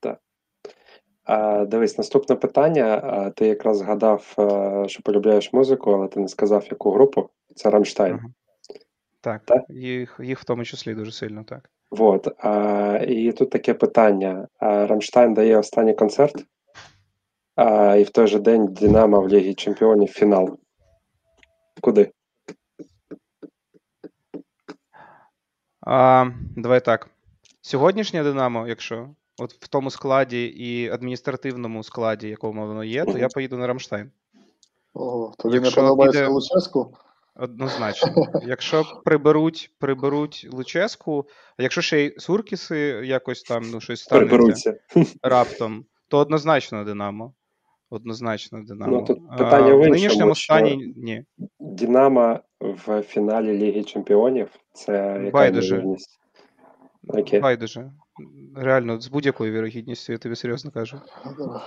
Так. 0.00 0.20
Дивись, 1.66 1.98
наступне 1.98 2.36
питання. 2.36 3.30
Ти 3.36 3.46
якраз 3.46 3.78
згадав, 3.78 4.34
що 4.86 5.02
полюбляєш 5.02 5.52
музику, 5.52 5.90
але 5.92 6.08
ти 6.08 6.20
не 6.20 6.28
сказав, 6.28 6.66
яку 6.70 6.90
групу. 6.90 7.30
Це 7.56 7.70
Рамштайн. 7.70 8.14
Ага. 8.14 8.28
Так, 9.20 9.42
так? 9.44 9.62
Їх 9.68 10.20
їх 10.22 10.40
в 10.40 10.44
тому 10.44 10.64
числі 10.64 10.94
дуже 10.94 11.12
сильно, 11.12 11.44
так. 11.44 11.70
Вот. 11.90 12.28
А, 12.38 12.98
І 13.08 13.32
тут 13.32 13.50
таке 13.50 13.74
питання: 13.74 14.48
Рамштайн 14.60 15.34
дає 15.34 15.58
останній 15.58 15.94
концерт, 15.94 16.44
а, 17.56 17.96
і 17.96 18.02
в 18.02 18.10
той 18.10 18.26
же 18.26 18.38
день 18.38 18.66
Динамо 18.66 19.20
в 19.20 19.28
Лігі 19.28 19.54
Чемпіонів 19.54 20.08
фінал. 20.08 20.58
Куди? 21.80 22.10
А, 25.80 26.26
Давай 26.56 26.84
так. 26.84 27.10
Сьогоднішнє 27.60 28.22
Динамо, 28.22 28.68
якщо 28.68 29.08
от 29.42 29.52
в 29.52 29.68
тому 29.68 29.90
складі 29.90 30.44
і 30.44 30.88
адміністративному 30.88 31.82
складі, 31.82 32.28
якому 32.28 32.66
воно 32.66 32.84
є, 32.84 33.04
то 33.04 33.18
я 33.18 33.28
поїду 33.28 33.56
на 33.56 33.66
Рамштайн. 33.66 34.10
Ого, 34.94 35.34
тобі 35.38 35.60
не 35.60 35.70
подобається 35.70 36.20
піде... 36.20 36.32
Луческу? 36.32 36.96
Однозначно. 37.36 38.26
Якщо 38.46 38.84
приберуть 39.04 39.70
приберуть 39.78 40.48
Луческу, 40.52 41.26
а 41.58 41.62
якщо 41.62 41.80
ще 41.80 42.00
й 42.04 42.14
Суркіси 42.18 42.76
якось 43.04 43.42
там 43.42 43.62
ну, 43.72 43.80
щось 43.80 44.00
станеться 44.00 44.74
раптом, 45.22 45.84
то 46.08 46.18
однозначно 46.18 46.84
Динамо. 46.84 47.32
Однозначно 47.90 48.64
Динамо. 48.64 48.92
Ну, 48.92 49.04
тут 49.04 49.28
питання 49.38 49.72
а, 49.72 49.74
в, 49.74 49.78
в 49.78 49.88
нинішньому 49.88 50.34
стані 50.34 50.94
ні. 50.96 51.24
Динамо 51.60 52.40
в 52.60 53.02
фіналі 53.02 53.58
Ліги 53.58 53.84
Чемпіонів 53.84 54.48
це 54.72 55.20
яка 55.24 55.30
Байдуже. 55.30 55.84
Окей. 57.08 57.40
Байдуже. 57.40 57.90
Реально, 58.56 59.00
з 59.00 59.08
будь-якою 59.08 59.52
вірогідністю, 59.52 60.12
я 60.12 60.18
тобі 60.18 60.36
серйозно 60.36 60.70
кажу. 60.70 61.00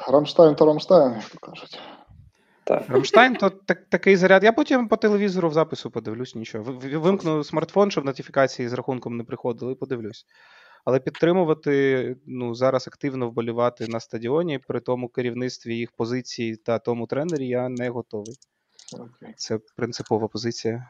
Рамштайн 0.08 0.56
то 0.56 0.66
Рамштайн, 0.66 1.14
як 1.14 1.30
то 1.30 1.38
кажуть. 1.40 1.80
Так. 2.64 2.90
Рамштайн 2.90 3.36
то 3.36 3.50
так, 3.50 3.86
такий 3.90 4.16
заряд. 4.16 4.44
Я 4.44 4.52
потім 4.52 4.88
по 4.88 4.98
телевізору 4.98 5.50
в 5.50 5.54
запису 5.54 5.92
подивлюсь 5.92 6.36
нічого. 6.36 6.80
Вимкну 6.82 7.44
смартфон, 7.44 7.92
щоб 7.92 8.06
нотифікації 8.06 8.70
з 8.70 8.74
рахунком 8.74 9.18
не 9.18 9.24
приходили, 9.24 9.72
і 9.72 9.76
подивлюсь. 9.76 10.26
Але 10.86 11.00
підтримувати, 11.00 12.16
ну, 12.26 12.56
зараз 12.56 12.88
активно 12.88 13.30
вболівати 13.30 13.88
на 13.88 14.00
стадіоні, 14.00 14.60
при 14.60 14.80
тому 14.80 15.10
керівництві 15.10 15.76
їх 15.76 15.92
позиції 15.92 16.56
та 16.56 16.80
тому 16.80 17.08
тренері 17.08 17.48
я 17.48 17.70
не 17.70 17.90
готовий. 17.90 18.36
Це 19.38 19.60
принципова 19.76 20.28
позиція. 20.28 20.90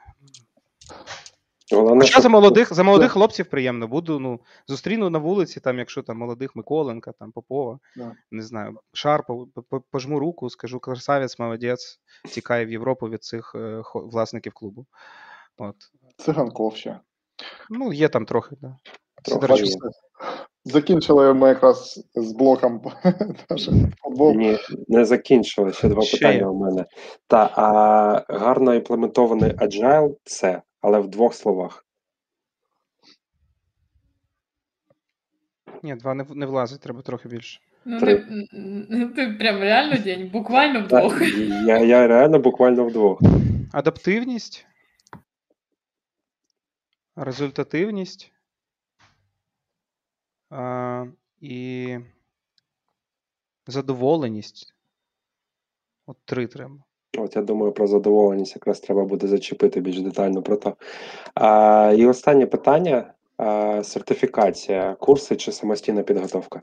Головне, 1.71 2.01
Хоча 2.01 2.11
щоб- 2.11 2.23
за 2.23 2.29
молодих, 2.29 2.73
за 2.73 2.83
молодих 2.83 3.11
хлопців 3.11 3.45
приємно 3.45 3.87
буду. 3.87 4.19
Ну, 4.19 4.39
зустріну 4.67 5.09
на 5.09 5.19
вулиці, 5.19 5.59
там, 5.59 5.79
якщо 5.79 6.03
там 6.03 6.17
молодих 6.17 6.55
Миколенка, 6.55 7.11
там 7.19 7.31
Попова, 7.31 7.79
Да. 7.95 8.11
не 8.31 8.41
знаю, 8.41 8.79
Шарпа, 8.93 9.33
по- 9.55 9.61
по- 9.63 9.81
пожму 9.91 10.19
руку, 10.19 10.49
скажу 10.49 10.79
красавець, 10.79 11.39
молодець, 11.39 11.99
тікає 12.29 12.65
в 12.65 12.71
Європу 12.71 13.09
від 13.09 13.23
цих 13.23 13.51
е, 13.55 13.81
власників 13.95 14.53
клубу. 14.53 14.85
От. 15.57 15.75
Циганков 16.17 16.75
ще. 16.75 16.99
Ну, 17.69 17.93
є 17.93 18.07
там 18.09 18.25
трохи, 18.25 18.55
да. 18.61 18.77
Трохи. 19.41 19.63
Закінчили 20.65 21.33
ми 21.33 21.47
якраз 21.47 22.05
з 22.15 22.31
блоком 22.31 22.81
футбол. 24.03 24.33
Ні, 24.35 24.57
не 24.87 25.05
закінчили. 25.05 25.73
Ще 25.73 25.87
два 25.89 26.01
Ще 26.01 26.17
питання 26.17 26.37
є. 26.39 26.45
у 26.45 26.53
мене. 26.59 26.85
Та 27.27 27.49
а 27.55 28.23
гарно 28.29 28.73
імплементований 28.73 29.51
agile– 29.51 30.15
це, 30.23 30.61
але 30.85 30.99
в 30.99 31.07
двох 31.07 31.33
словах. 31.33 31.85
ні, 35.83 35.95
два 35.95 36.13
не, 36.13 36.25
не 36.29 36.45
влазить, 36.45 36.81
треба 36.81 37.01
трохи 37.01 37.29
більше. 37.29 37.61
Ну, 37.85 37.99
Три. 37.99 38.25
не, 38.29 38.47
н- 38.53 39.13
ти 39.13 39.33
прям 39.33 39.59
реально 39.59 39.97
день, 40.03 40.29
буквально 40.29 40.83
вдвох. 40.83 41.21
я, 41.67 41.77
я 41.79 42.07
реально 42.07 42.39
буквально 42.39 42.85
вдвох. 42.85 43.21
Адаптивність, 43.73 44.65
результативність 47.15 48.31
а, 50.49 51.05
і 51.41 51.97
задоволеність. 53.67 54.73
От 56.05 56.17
три 56.25 56.47
треба. 56.47 56.83
От 57.17 57.35
я 57.35 57.41
думаю, 57.41 57.71
про 57.71 57.87
задоволеність 57.87 58.55
якраз 58.55 58.79
треба 58.79 59.05
буде 59.05 59.27
зачепити 59.27 59.79
більш 59.79 60.01
детально 60.01 60.41
про 60.41 60.57
то. 60.57 60.75
І 61.97 62.05
останнє 62.05 62.45
питання: 62.45 63.13
сертифікація, 63.83 64.95
курси 64.99 65.35
чи 65.35 65.51
самостійна 65.51 66.03
підготовка? 66.03 66.61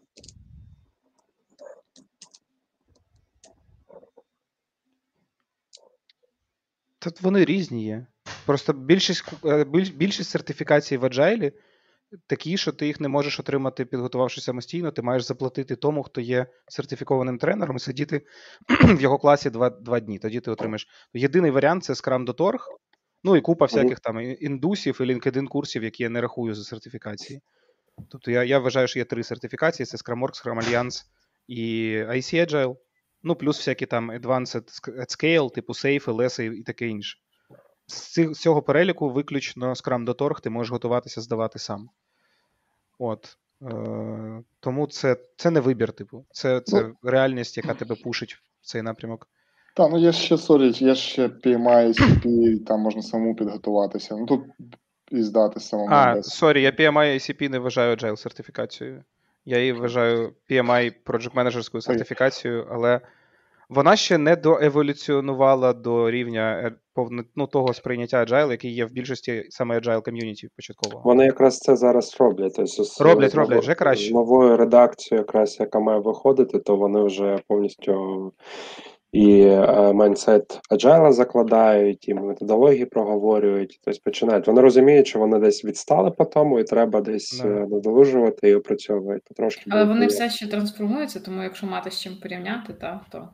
Тут 6.98 7.20
вони 7.20 7.44
різні 7.44 7.84
є. 7.84 8.06
Просто 8.46 8.72
більшість, 8.72 9.24
е, 9.44 9.64
більш, 9.64 9.88
більшість 9.88 10.30
сертифікацій 10.30 10.96
в 10.96 11.04
Agile 11.04 11.52
такі, 12.26 12.56
що 12.56 12.72
ти 12.72 12.86
їх 12.86 13.00
не 13.00 13.08
можеш 13.08 13.40
отримати, 13.40 13.84
підготувавшись 13.84 14.44
самостійно. 14.44 14.90
Ти 14.90 15.02
маєш 15.02 15.22
заплатити 15.22 15.76
тому, 15.76 16.02
хто 16.02 16.20
є 16.20 16.46
сертифікованим 16.68 17.38
тренером, 17.38 17.76
і 17.76 17.80
сидіти 17.80 18.26
в 18.84 19.00
його 19.00 19.18
класі 19.18 19.50
два, 19.50 19.70
два 19.70 20.00
дні. 20.00 20.18
Тоді 20.18 20.40
ти 20.40 20.50
отримаєш. 20.50 20.88
Єдиний 21.14 21.50
варіант 21.50 21.84
це 21.84 21.92
Scrum.org, 21.92 22.58
ну 23.24 23.36
і 23.36 23.40
купа 23.40 23.64
всяких 23.64 24.00
там 24.00 24.20
індусів 24.20 25.00
і 25.00 25.04
LinkedIn 25.04 25.46
курсів, 25.46 25.84
які 25.84 26.02
я 26.02 26.08
не 26.08 26.20
рахую 26.20 26.54
за 26.54 26.64
сертифікації. 26.64 27.40
Тобто 28.10 28.30
я, 28.30 28.44
я 28.44 28.58
вважаю, 28.58 28.88
що 28.88 28.98
є 28.98 29.04
три 29.04 29.22
сертифікації: 29.22 29.86
це 29.86 29.96
Scrum.org, 29.96 30.44
Scrum 30.44 30.62
Alliance 30.62 31.02
і 31.46 31.94
IC 31.96 32.46
Agile. 32.46 32.76
Ну, 33.22 33.34
плюс 33.34 33.56
всякі 33.56 33.86
там 33.86 34.10
Advanced 34.10 34.82
at 34.88 35.10
Scale, 35.18 35.54
типу 35.54 35.72
SAFe, 35.72 36.04
LeSS 36.04 36.52
і 36.52 36.62
таке 36.62 36.86
інше. 36.86 37.18
З 37.86 38.32
цього 38.32 38.62
переліку 38.62 39.10
виключно 39.10 39.70
Scrum.org 39.70 40.40
ти 40.40 40.50
можеш 40.50 40.70
готуватися 40.70 41.20
здавати 41.20 41.58
сам. 41.58 41.88
От. 42.98 43.36
Е, 43.62 44.42
тому 44.60 44.86
це, 44.86 45.16
це 45.36 45.50
не 45.50 45.60
вибір, 45.60 45.92
типу. 45.92 46.24
Це, 46.30 46.60
це 46.60 46.90
реальність, 47.02 47.56
яка 47.56 47.74
тебе 47.74 47.94
пушить 47.94 48.34
в 48.34 48.66
цей 48.66 48.82
напрямок. 48.82 49.28
Та, 49.76 49.88
ну 49.88 49.98
є 49.98 50.12
ще, 50.12 50.38
sorry, 50.38 50.70
є 50.70 50.94
ще 50.94 51.28
PMI-ACP, 51.28 52.64
там 52.64 52.80
можна 52.80 53.02
самому 53.02 53.34
підготуватися. 53.34 54.16
Ну 54.16 54.26
тут 54.26 54.40
і 55.10 55.22
здати 55.22 55.60
самому. 55.60 55.88
А, 55.90 56.22
sorry, 56.22 56.62
я 56.62 56.70
PMI-ACP 56.70 57.48
не 57.48 57.58
вважаю 57.58 57.96
Agile 57.96 58.16
сертифікацією. 58.16 59.04
Я 59.44 59.58
її 59.58 59.72
вважаю 59.72 60.32
PMI 60.50 60.92
Project 61.04 61.34
Managerською 61.34 61.80
сертифікацією, 61.80 62.68
але 62.70 63.00
вона 63.68 63.96
ще 63.96 64.18
не 64.18 64.36
доеволюціонувала 64.36 65.72
до 65.72 66.10
рівня 66.10 66.62
е, 66.64 66.72
повно, 66.94 67.22
ну, 67.36 67.46
того 67.46 67.74
сприйняття 67.74 68.24
Agile, 68.24 68.50
який 68.50 68.74
є 68.74 68.84
в 68.84 68.92
більшості 68.92 69.46
саме 69.50 69.78
Agile 69.78 70.02
ком'юніті 70.02 70.48
початкового. 70.56 71.02
Вони 71.04 71.24
якраз 71.24 71.58
це 71.58 71.76
зараз 71.76 72.16
роблять. 72.20 72.52
Тобто, 72.56 73.04
Роблять, 73.04 73.32
з 73.32 73.34
роблять, 73.34 73.60
вже 73.60 73.74
краще. 73.74 74.08
З 74.08 74.12
новою 74.12 74.56
редакцією, 74.56 75.24
якраз 75.26 75.56
яка 75.60 75.80
має 75.80 76.00
виходити, 76.00 76.58
то 76.58 76.76
вони 76.76 77.02
вже 77.02 77.38
повністю 77.48 78.32
і 79.12 79.46
майндсет 79.94 80.60
agile 80.70 81.12
закладають, 81.12 82.08
і 82.08 82.14
методології 82.14 82.84
проговорюють. 82.84 83.80
Тобто 83.84 84.00
починають. 84.04 84.46
Вони 84.46 84.60
розуміють, 84.60 85.06
що 85.06 85.18
вони 85.18 85.38
десь 85.38 85.64
відстали 85.64 86.10
по 86.10 86.24
тому, 86.24 86.58
і 86.58 86.64
треба 86.64 87.00
десь 87.00 87.42
е, 87.44 87.48
надолужувати 87.48 88.48
і 88.48 88.54
опрацьовувати 88.54 89.20
потрошки. 89.28 89.62
Але 89.70 89.84
вони 89.84 90.06
все 90.06 90.30
ще 90.30 90.46
трансформуються, 90.46 91.20
тому 91.20 91.42
якщо 91.42 91.66
мати 91.66 91.90
з 91.90 92.00
чим 92.00 92.16
порівняти, 92.22 92.72
та, 92.72 93.00
то 93.10 93.28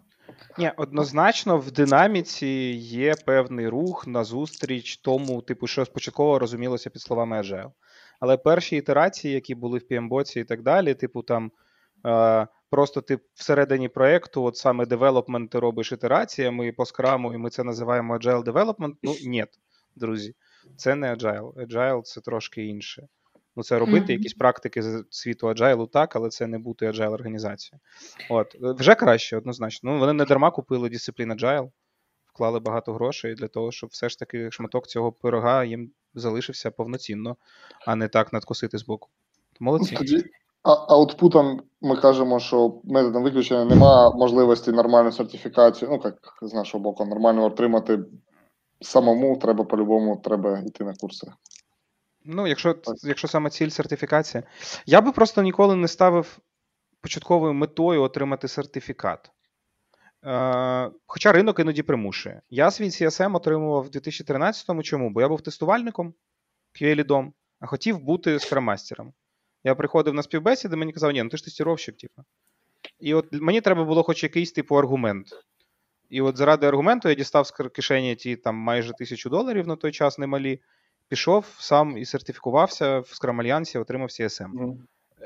Ні, 0.59 0.73
однозначно 0.77 1.59
в 1.59 1.71
динаміці 1.71 2.47
є 2.77 3.15
певний 3.27 3.69
рух 3.69 4.07
назустріч 4.07 4.97
тому, 4.97 5.43
типу, 5.43 5.67
що 5.67 5.85
спочатку 5.85 6.39
розумілося 6.39 6.91
під 6.91 7.03
словами 7.03 7.41
Agile. 7.41 7.73
Але 8.21 8.37
перші 8.37 8.77
ітерації, 8.77 9.35
які 9.35 9.55
були 9.55 9.79
в 9.79 9.83
PMBOT 9.91 10.39
і 10.39 10.45
так 10.45 10.63
далі, 10.63 10.95
типу 10.95 11.23
там 11.23 11.53
е, 12.07 12.47
просто 12.71 13.01
ти 13.01 13.19
всередині 13.35 13.89
проєкту, 13.89 14.45
от 14.45 14.57
саме 14.57 14.87
девелопмент 14.87 15.51
ти 15.51 15.59
робиш 15.59 15.93
ітераціями 15.93 16.73
по 16.73 16.87
скраму, 16.87 17.35
і 17.35 17.39
ми 17.39 17.51
це 17.51 17.65
називаємо 17.65 18.17
Agile 18.17 18.45
Development. 18.45 18.95
Ну, 19.03 19.15
ні, 19.27 19.47
друзі, 19.97 20.35
це 20.77 20.95
не 20.95 21.15
Agile. 21.15 21.53
Agile 21.53 22.03
це 22.03 22.21
трошки 22.21 22.67
інше. 22.67 23.09
Ну, 23.59 23.65
це 23.65 23.79
робити 23.79 24.01
Мгм. 24.01 24.11
якісь 24.11 24.35
практики 24.35 24.83
з 24.83 25.05
світу 25.11 25.47
Agile, 25.47 25.89
так, 25.89 26.17
але 26.17 26.29
це 26.29 26.47
не 26.47 26.59
бути 26.59 26.91
Agile 26.91 27.13
організацією. 27.13 27.81
От, 28.31 28.55
е, 28.55 28.73
вже 28.79 28.95
краще, 28.95 29.37
однозначно. 29.37 29.93
Ну, 29.93 29.99
вони 29.99 30.13
не 30.13 30.25
дарма 30.25 30.51
купили 30.51 30.89
дисциплін 30.89 31.33
Agile, 31.33 31.71
вклали 32.27 32.61
багато 32.61 32.93
грошей 32.93 33.35
для 33.35 33.49
того, 33.49 33.73
щоб 33.73 33.91
все 33.91 34.09
ж 34.09 34.19
таки 34.19 34.51
шматок 34.51 34.87
цього 34.87 35.13
пирога 35.13 35.65
їм 35.65 35.91
залишився 36.15 36.71
повноцінно, 36.71 37.37
а 37.87 37.97
не 37.97 38.09
так 38.09 38.33
надкосити 38.33 38.79
збоку. 38.79 39.09
Молодці. 39.61 39.91
Ну, 39.93 39.99
Тоді 39.99 40.25
а, 40.63 40.73
аутпутом 40.73 41.63
ми 41.81 41.97
кажемо, 41.97 42.41
що 42.41 42.81
методом 42.85 43.23
виключення 43.23 43.65
немає 43.65 44.11
можливості 44.11 44.73
нормальну 44.73 45.13
сертифікацію, 45.13 45.91
ну 45.91 46.01
як 46.05 46.15
з 46.43 46.55
нашого 46.55 46.85
боку, 46.85 47.05
нормально 47.05 47.45
отримати 47.45 47.99
самому, 48.81 49.37
треба 49.37 49.65
по-любому 49.65 50.17
треба 50.25 50.59
йти 50.59 50.85
на 50.85 50.95
курси. 50.95 51.33
Ну, 52.31 52.47
якщо, 52.47 52.77
якщо 53.03 53.29
саме 53.29 53.51
ціль 53.51 53.69
сертифікація. 53.69 54.43
Я 54.87 55.01
би 55.01 55.13
просто 55.13 55.43
ніколи 55.43 55.77
не 55.77 55.89
ставив 55.89 56.39
початковою 57.01 57.55
метою 57.55 58.03
отримати 58.03 58.49
сертифікат. 58.49 59.31
Е, 60.25 60.91
хоча 61.07 61.33
ринок 61.33 61.59
іноді 61.59 61.83
примушує. 61.83 62.43
Я 62.51 62.71
свій 62.71 62.89
CSM 62.89 63.37
отримував 63.37 63.85
в 63.85 63.89
2013-му. 63.89 64.83
Чому? 64.83 65.11
Бо 65.11 65.21
я 65.21 65.29
був 65.29 65.41
тестувальником 65.41 66.15
QA-лідом, 66.81 67.33
а 67.61 67.67
хотів 67.67 67.99
бути 67.99 68.39
скрамастером. 68.39 69.13
Я 69.65 69.75
приходив 69.75 70.15
на 70.15 70.23
співбесіди, 70.23 70.77
мені 70.77 70.93
казав, 70.93 71.11
ні, 71.11 71.23
ну 71.23 71.29
ти 71.29 71.37
ж 71.37 71.45
тестіровщик, 71.45 71.97
типу. 71.97 72.23
І 73.01 73.15
от 73.15 73.27
мені 73.33 73.61
треба 73.61 73.85
було 73.85 74.03
хоч 74.03 74.23
якийсь 74.23 74.53
типу 74.53 74.77
аргумент. 74.77 75.27
І 76.11 76.21
от 76.21 76.37
заради 76.37 76.67
аргументу 76.67 77.09
я 77.09 77.15
дістав 77.15 77.47
з 77.47 77.51
кишені 77.51 78.17
ті 78.17 78.37
там 78.37 78.55
майже 78.55 78.93
тисячу 78.93 79.31
доларів 79.31 79.67
на 79.67 79.77
той 79.77 79.93
час 79.93 80.19
немалі, 80.19 80.61
пішов 81.09 81.47
сам 81.59 81.99
і 81.99 82.05
сертифікувався 82.05 82.99
в 82.99 83.03
Scrum 83.03 83.41
Альянсі, 83.41 83.79
отримав 83.79 84.09
CSM. 84.09 84.51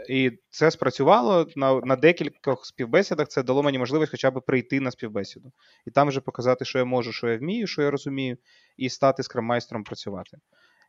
І 0.09 0.33
це 0.51 0.71
спрацювало 0.71 1.47
на 1.57 1.81
на 1.81 1.97
декількох 1.97 2.66
співбесідах. 2.66 3.29
Це 3.29 3.42
дало 3.42 3.62
мені 3.62 3.79
можливість 3.79 4.11
хоча 4.11 4.31
б 4.31 4.40
прийти 4.47 4.81
на 4.81 4.90
співбесіду. 4.90 5.53
І 5.87 5.90
там 5.90 6.09
вже 6.09 6.21
показати, 6.21 6.64
що 6.64 6.79
я 6.79 6.85
можу, 6.85 7.12
що 7.12 7.29
я 7.29 7.38
вмію, 7.38 7.66
що 7.66 7.83
я 7.83 7.90
розумію, 7.90 8.37
і 8.77 8.88
стати 8.88 9.23
скрам-майстром 9.23 9.85
працювати. 9.85 10.38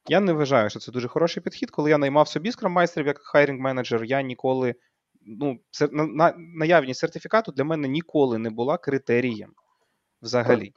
Я 0.08 0.20
не 0.20 0.34
вважаю, 0.34 0.70
що 0.70 0.80
це 0.80 0.92
дуже 0.92 1.08
хороший 1.08 1.44
підхід. 1.44 1.72
Коли 1.72 1.90
я 1.90 1.98
наймав 1.98 2.28
собі 2.28 2.52
скрам-майстрів 2.52 3.08
як 3.08 3.20
хайрінг 3.20 3.60
менеджер, 3.60 4.04
я 4.04 4.22
ніколи. 4.22 4.76
Ну, 5.26 5.60
це, 5.72 5.88
на, 5.92 6.06
на, 6.06 6.34
наявність 6.38 7.00
сертифікату 7.00 7.52
для 7.52 7.64
мене 7.64 7.88
ніколи 7.88 8.38
не 8.38 8.50
була 8.50 8.78
критерієм 8.78 9.54
взагалі. 10.22 10.74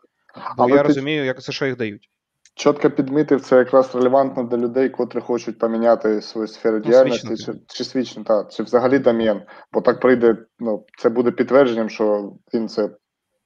Бо 0.57 0.63
Але 0.63 0.73
я 0.73 0.83
ти- 0.83 0.89
розумію, 0.89 1.25
як 1.25 1.41
за 1.41 1.53
що 1.53 1.67
їх 1.67 1.77
дають. 1.77 2.11
Чітко 2.57 2.91
підмітив, 2.91 3.41
це 3.41 3.57
якраз 3.57 3.95
релевантно 3.95 4.43
для 4.43 4.57
людей, 4.57 4.89
котрі 4.89 5.21
хочуть 5.21 5.59
поміняти 5.59 6.23
свою 6.23 6.49
сферу 6.49 6.77
Ну, 6.77 6.83
діяльності, 6.83 7.37
чи, 7.37 7.53
чи 7.67 7.85
свічно, 7.85 8.25
та, 8.25 8.45
чи 8.45 8.63
взагалі 8.63 8.99
домен. 8.99 9.43
Бо 9.73 9.81
так 9.81 10.01
прийде, 10.01 10.37
ну, 10.59 10.85
це 10.99 11.09
буде 11.09 11.31
підтвердженням, 11.31 11.89
що 11.89 12.33
він 12.55 12.69
це 12.69 12.91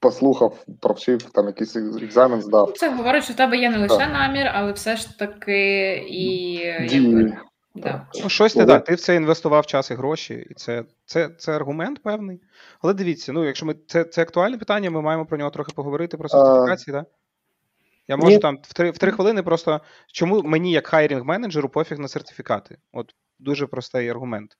послухав, 0.01 0.65
провчив, 0.81 1.23
там 1.23 1.47
якийсь 1.47 1.77
екзамен 1.77 2.43
здав. 2.43 2.73
це 2.77 2.91
говорить, 2.91 3.25
що 3.25 3.33
в 3.33 3.37
тебе 3.37 3.57
є 3.57 3.71
не 3.71 3.79
лише 3.79 3.97
Так. 3.97 4.13
намір, 4.13 4.51
але 4.55 4.73
все 4.73 4.97
ж 4.97 5.19
таки 5.19 5.93
і 6.09 6.57
Дії. 6.89 7.35
да. 7.75 8.07
Ну, 8.23 8.29
щось 8.29 8.57
не 8.57 8.63
Ну, 8.63 8.69
так. 8.69 8.85
Ти 8.85 8.95
в 8.95 9.01
це 9.01 9.15
інвестував 9.15 9.67
час 9.67 9.91
і 9.91 9.95
гроші, 9.95 10.47
і 10.51 10.55
це, 10.55 10.85
це, 11.05 11.29
це 11.39 11.53
аргумент 11.53 12.03
певний. 12.03 12.41
Але 12.83 12.95
дивіться, 12.95 13.33
ну 13.33 13.45
якщо 13.45 13.67
ми 13.67 13.75
це, 13.87 14.05
це 14.05 14.23
актуальне 14.23 14.59
питання, 14.59 14.91
ми 14.91 15.03
маємо 15.03 15.27
про 15.27 15.39
нього 15.39 15.51
трохи 15.51 15.73
поговорити 15.75 16.17
про 16.17 16.29
сертифікації, 16.29 16.95
так? 16.95 17.07
Я 18.11 18.17
можу 18.17 18.31
Ні. 18.31 18.39
там 18.39 18.59
в 18.63 18.73
три, 18.73 18.91
в 18.91 18.99
три 18.99 19.13
хвилини 19.13 19.43
просто 19.43 19.81
чому 20.13 20.43
мені, 20.43 20.73
як 20.73 20.87
хайрінг 20.87 21.25
менеджеру, 21.25 21.69
пофіг 21.69 21.99
на 21.99 22.09
сертифікати? 22.09 22.79
От 22.93 23.15
дуже 23.39 23.67
простий 23.67 24.09
аргумент. 24.09 24.57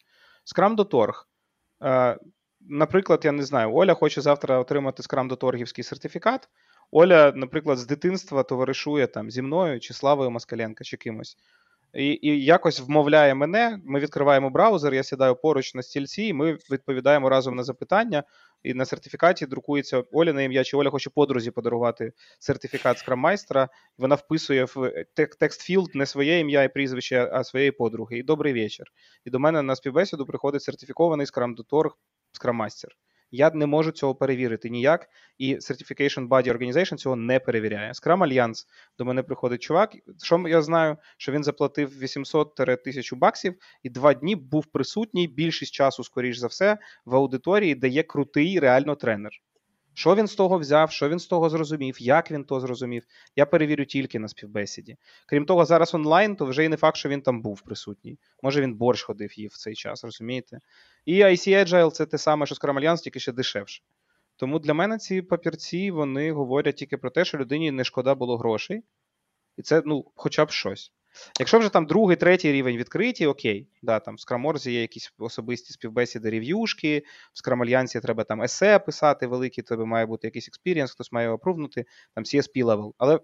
Scrum.org. 0.57 1.13
Е, 1.85 2.19
наприклад, 2.61 3.21
я 3.25 3.33
не 3.33 3.43
знаю, 3.43 3.75
Оля 3.75 3.95
хоче 3.95 4.21
завтра 4.21 4.59
отримати 4.59 5.03
Scrum.org 5.03 5.83
сертифікат. 5.83 6.49
Оля, 6.91 7.33
наприклад, 7.37 7.79
з 7.79 7.87
дитинства 7.87 8.43
товаришує 8.43 9.07
там 9.07 9.31
зі 9.31 9.43
мною 9.43 9.81
чи 9.81 9.95
Славою 9.95 10.31
Москаленко, 10.31 10.85
чи 10.85 10.97
кимось. 10.97 11.37
І, 11.95 12.19
і 12.23 12.45
якось 12.45 12.81
вмовляє 12.81 13.35
мене. 13.35 13.81
Ми 13.85 14.01
відкриваємо 14.01 14.51
браузер, 14.51 14.95
я 14.95 15.03
сідаю 15.03 15.37
поруч 15.37 15.75
на 15.75 15.83
стільці, 15.83 16.23
і 16.23 16.33
ми 16.33 16.59
відповідаємо 16.71 17.29
разом 17.29 17.57
на 17.57 17.63
запитання. 17.63 18.25
І 18.63 18.75
на 18.75 18.85
сертифікаті 18.85 19.47
друкується 19.47 20.05
Олине 20.13 20.43
ім'я, 20.43 20.65
чи 20.65 20.77
Оля 20.77 20.91
хоче 20.91 21.11
подрузі 21.11 21.51
подарувати 21.51 22.13
сертифікат 22.39 22.99
скраммайстера. 22.99 23.69
Вона 23.99 24.15
вписує 24.15 24.65
в 24.65 25.05
text 25.39 25.64
field 25.64 25.95
не 25.95 26.07
своє 26.07 26.39
ім'я 26.39 26.63
і 26.63 26.73
прізвище, 26.73 27.31
а 27.33 27.45
своєї 27.45 27.71
подруги. 27.71 28.19
І 28.19 28.23
добрий 28.23 28.53
вечір. 28.53 28.87
І 29.25 29.31
до 29.31 29.39
мене 29.39 29.63
на 29.63 29.77
співбесіду 29.77 30.27
приходить 30.27 30.63
сертифікований 30.63 31.27
Scrum.org 31.27 31.91
Scrum 32.33 32.57
Master. 32.57 32.91
Я 33.31 33.51
не 33.51 33.67
можу 33.67 33.91
цього 33.91 34.15
перевірити 34.15 34.71
ніяк, 34.71 35.09
і 35.39 35.55
Certification 35.55 36.29
Body 36.29 36.57
Organization 36.57 36.97
цього 36.97 37.17
не 37.17 37.41
перевіряє. 37.41 37.93
Scrum 37.93 38.19
Alliance 38.19 38.67
до 38.99 39.05
мене 39.05 39.23
приходить 39.23 39.63
чувак. 39.63 39.97
Що 40.23 40.49
я 40.49 40.63
знаю, 40.63 40.97
що 41.17 41.33
він 41.33 41.45
заплатив 41.45 42.03
800-1000 42.03 43.17
баксів 43.17 43.55
і 43.83 43.91
два 43.91 44.15
дні 44.15 44.37
був 44.37 44.67
присутній 44.67 45.29
більшість 45.29 45.75
часу, 45.75 46.05
скоріш 46.05 46.39
за 46.39 46.47
все, 46.47 46.79
в 47.05 47.17
аудиторії, 47.17 47.75
де 47.75 47.89
є 47.89 48.03
крутий 48.03 48.61
реально 48.61 48.95
тренер. 48.95 49.33
Що 50.01 50.15
він 50.15 50.27
з 50.27 50.35
того 50.35 50.59
взяв, 50.59 50.91
що 50.91 51.09
він 51.09 51.19
з 51.19 51.27
того 51.27 51.51
зрозумів, 51.51 52.03
як 52.03 52.31
він 52.31 52.45
то 52.45 52.61
зрозумів, 52.61 53.07
я 53.37 53.47
перевірю 53.47 53.85
тільки 53.85 54.19
на 54.19 54.29
співбесіді. 54.29 54.97
Крім 55.27 55.47
того, 55.47 55.65
зараз 55.65 55.95
онлайн, 55.95 56.37
то 56.37 56.47
вже 56.47 56.65
і 56.65 56.69
не 56.69 56.77
факт, 56.77 56.97
що 56.97 57.09
він 57.09 57.23
там 57.23 57.43
був 57.43 57.61
присутній. 57.61 58.19
Може, 58.43 58.61
він 58.61 58.75
борщ 58.75 59.03
ходив 59.03 59.39
їв 59.39 59.51
в 59.53 59.59
цей 59.59 59.75
час, 59.75 60.05
розумієте? 60.05 60.61
І 61.05 61.25
IC 61.25 61.49
Agile 61.49 61.91
це 61.91 62.07
те 62.07 62.19
саме, 62.19 62.47
що 62.47 62.55
Scrum 62.55 62.81
Alliance, 62.81 63.03
тільки 63.03 63.21
ще 63.21 63.33
дешевше. 63.33 63.83
Тому 64.37 64.59
для 64.59 64.75
мене 64.75 64.99
ці 64.99 65.23
папірці 65.23 65.91
вони 65.91 66.33
говорять 66.33 66.77
тільки 66.77 66.97
про 66.97 67.11
те, 67.11 67.25
що 67.25 67.39
людині 67.39 67.71
не 67.71 67.85
шкода 67.85 68.15
було 68.15 68.37
грошей, 68.37 68.83
і 69.57 69.63
це 69.63 69.83
ну, 69.87 70.05
хоча 70.15 70.45
б 70.45 70.51
щось. 70.51 70.93
Якщо 71.41 71.59
вже 71.59 71.69
там 71.69 71.87
другий, 71.87 72.17
третій 72.17 72.53
рівень 72.53 72.77
відкриті, 72.77 73.27
окей, 73.27 73.69
да, 73.83 74.01
там 74.01 74.15
в 74.15 74.21
Scrum.org 74.21 74.68
і 74.68 74.73
є 74.73 74.81
якісь 74.81 75.13
особисті 75.19 75.73
співбесіди, 75.73 76.31
рев'юшки, 76.31 77.03
в 77.33 77.39
Scrum 77.39 77.61
Alliance 77.61 77.96
і 77.96 78.01
треба 78.01 78.25
там 78.25 78.43
есе 78.43 78.79
писати 78.79 79.27
великі, 79.27 79.63
тебе 79.63 79.85
має 79.85 80.07
бути 80.07 80.27
якийсь 80.27 80.49
experience, 80.49 80.93
хтось 80.93 81.13
має 81.13 81.25
його 81.25 81.35
апрувнути, 81.35 81.85
там 82.15 82.25
CSP 82.25 82.65
level. 82.65 82.93
Але 82.99 83.19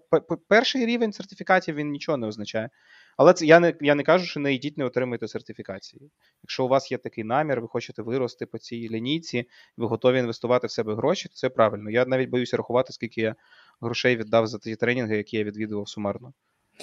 перший 0.47 0.85
рівень 0.85 1.13
сертифікатів 1.13 1.75
він 1.75 1.91
нічого 1.91 2.17
не 2.17 2.27
означає. 2.27 2.69
Але 3.17 3.33
це 3.33 3.45
я 3.45 3.59
не 3.59 3.73
я 3.81 3.95
не 3.95 4.03
кажу, 4.03 4.25
що 4.25 4.39
не 4.39 4.53
йдіть, 4.53 4.77
не 4.77 4.85
отримуйте 4.85 5.27
сертифікації. 5.27 6.11
Якщо 6.43 6.65
у 6.65 6.67
вас 6.67 6.91
є 6.91 6.97
такий 6.97 7.23
намір, 7.23 7.61
ви 7.61 7.67
хочете 7.67 8.01
вирости 8.01 8.45
по 8.45 8.57
цій 8.57 8.89
лінійці, 8.89 9.49
ви 9.77 9.87
готові 9.87 10.19
інвестувати 10.19 10.67
в 10.67 10.71
себе 10.71 10.95
гроші, 10.95 11.29
то 11.29 11.35
це 11.35 11.49
правильно. 11.49 11.89
Я 11.89 12.05
навіть 12.05 12.29
боюся 12.29 12.57
рахувати, 12.57 12.93
скільки 12.93 13.21
я 13.21 13.35
грошей 13.81 14.17
віддав 14.17 14.47
за 14.47 14.59
ті 14.59 14.75
тренінги, 14.75 15.17
які 15.17 15.37
я 15.37 15.43
відвідував 15.43 15.89
сумарно. 15.89 16.33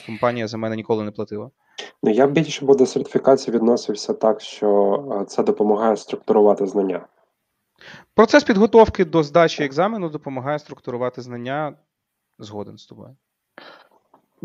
Компанія 0.06 0.48
за 0.48 0.58
мене 0.58 0.76
ніколи 0.76 1.04
не 1.04 1.10
платила. 1.10 1.50
Ну, 2.02 2.10
я 2.10 2.26
більше 2.26 2.64
би 2.64 2.74
до 2.74 2.86
сертифікації 2.86 3.54
відносився 3.54 4.14
так, 4.14 4.40
що 4.40 4.94
е, 5.22 5.24
це 5.24 5.42
допомагає 5.42 5.96
структурувати 5.96 6.66
знання. 6.66 7.06
Процес 8.14 8.44
підготовки 8.44 9.04
до 9.04 9.22
здачі 9.22 9.64
екзамену 9.64 10.08
допомагає 10.08 10.58
структурувати 10.58 11.22
знання. 11.22 11.76
Згоден 12.38 12.78
з 12.78 12.86
тобою. 12.86 13.16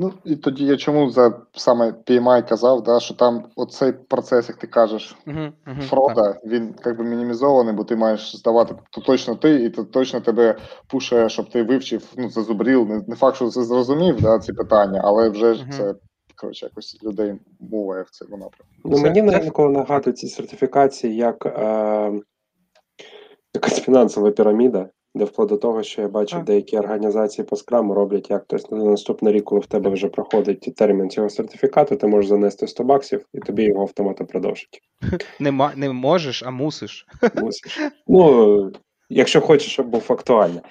Ну 0.01 0.13
і 0.25 0.35
тоді 0.35 0.65
я 0.65 0.77
чому 0.77 1.09
за 1.09 1.41
саме 1.53 1.91
PMI 1.91 2.49
казав, 2.49 2.83
да, 2.83 2.99
що 2.99 3.13
там 3.13 3.45
оцей 3.55 3.91
процес, 3.91 4.49
як 4.49 4.57
ти 4.57 4.67
кажеш, 4.67 5.15
Угу, 5.27 5.37
угу, 5.67 5.81
фрода, 5.81 6.39
він 6.45 6.75
якби 6.85 7.03
мінімізований, 7.03 7.73
бо 7.73 7.83
ти 7.83 7.95
маєш 7.95 8.37
здавати 8.37 8.75
то 8.91 9.01
точно 9.01 9.35
ти, 9.35 9.63
і 9.63 9.69
то 9.69 9.83
точно 9.83 10.21
тебе 10.21 10.57
пушує, 10.87 11.29
щоб 11.29 11.49
ти 11.49 11.63
вивчив, 11.63 12.13
ну, 12.17 12.29
зазубрів. 12.29 12.89
Не, 12.89 13.01
не 13.07 13.15
факт, 13.15 13.35
що 13.35 13.45
ти 13.45 13.63
зрозумів 13.63 14.21
да, 14.21 14.39
ці 14.39 14.53
питання, 14.53 15.01
але 15.03 15.29
вже 15.29 15.53
ж 15.53 15.63
Мгм. 15.63 15.71
це 15.71 15.95
коротше 16.35 16.65
якось 16.65 17.03
людей 17.03 17.35
моває 17.59 18.03
в 18.03 18.09
цьому 18.09 18.31
напрямку. 18.31 18.73
Ну, 18.85 18.95
Це- 18.95 19.01
мені 19.01 19.31
це- 19.31 19.45
інколи 19.45 19.69
нагадують 19.69 20.17
ці 20.17 20.27
сертифікації 20.27 21.15
як 21.15 21.45
е, 21.45 22.11
якась 23.53 23.79
фінансова 23.81 24.31
піраміда, 24.31 24.89
де 25.15 25.25
вплоть 25.25 25.49
до 25.49 25.57
того, 25.57 25.83
що 25.83 26.01
я 26.01 26.07
Так. 26.07 26.43
деякі 26.43 26.77
організації 26.77 27.45
по 27.45 27.55
скраму 27.55 27.93
роблять 27.93 28.29
як 28.29 28.43
тобто 28.47 28.75
на 28.75 28.83
наступний 28.83 29.33
рік, 29.33 29.43
коли 29.43 29.61
в 29.61 29.65
тебе 29.65 29.89
вже 29.89 30.07
проходить 30.07 30.75
термін 30.75 31.09
цього 31.09 31.29
сертифікату, 31.29 31.95
ти 31.95 32.07
можеш 32.07 32.29
занести 32.29 32.67
100 32.67 32.83
баксів 32.83 33.25
і 33.33 33.39
тобі 33.39 33.63
його 33.63 33.81
автоматом 33.81 34.27
продовжать. 34.27 34.81
Не, 35.39 35.69
не 35.75 35.89
можеш, 35.89 36.43
а 36.43 36.51
мусиш. 36.51 37.07
Мусиш. 37.35 37.79
Ну, 38.07 38.71
якщо 39.09 39.41
хочеш, 39.41 39.71
щоб 39.71 39.87
був 39.87 40.05
актуальний. 40.09 40.61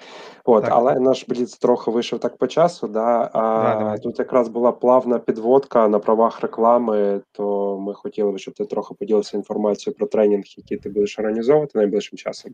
От, 0.45 0.63
Так. 0.63 0.73
але 0.75 0.99
наш 0.99 1.25
бліц 1.27 1.57
трохи 1.57 1.91
вийшов 1.91 2.19
так 2.19 2.37
по 2.37 2.47
часу. 2.47 2.87
Да, 2.87 3.29
а, 3.33 3.39
Да, 3.79 3.97
тут 3.97 4.19
якраз 4.19 4.47
була 4.47 4.71
плавна 4.71 5.19
підводка 5.19 5.87
на 5.87 5.99
правах 5.99 6.41
реклами, 6.41 7.21
то 7.31 7.77
ми 7.79 7.93
хотіли 7.93 8.31
б, 8.31 8.37
щоб 8.39 8.53
ти 8.53 8.65
трохи 8.65 8.93
поділився 8.93 9.37
інформацією 9.37 9.97
про 9.97 10.07
тренінг, 10.07 10.43
який 10.57 10.77
ти 10.77 10.89
будеш 10.89 11.19
організовувати 11.19 11.71
найближчим 11.77 12.17
часом. 12.17 12.51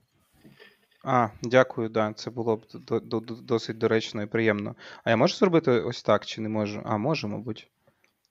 А, 1.08 1.30
дякую, 1.44 1.89
да, 1.89 2.13
це 2.13 2.30
було 2.32 2.56
б 2.56 2.65
до- 2.74 3.00
до- 3.00 3.20
до- 3.20 3.36
досить 3.36 3.78
доречно 3.78 4.22
і 4.22 4.26
приємно. 4.26 4.76
А 5.04 5.10
я 5.10 5.18
можу 5.18 5.36
зробити 5.36 5.72
ось 5.72 6.04
так, 6.04 6.26
чи 6.26 6.41
не 6.41 6.50
можу? 6.50 6.82
А, 6.86 6.98
можу, 6.98 7.28
мабуть. 7.28 7.70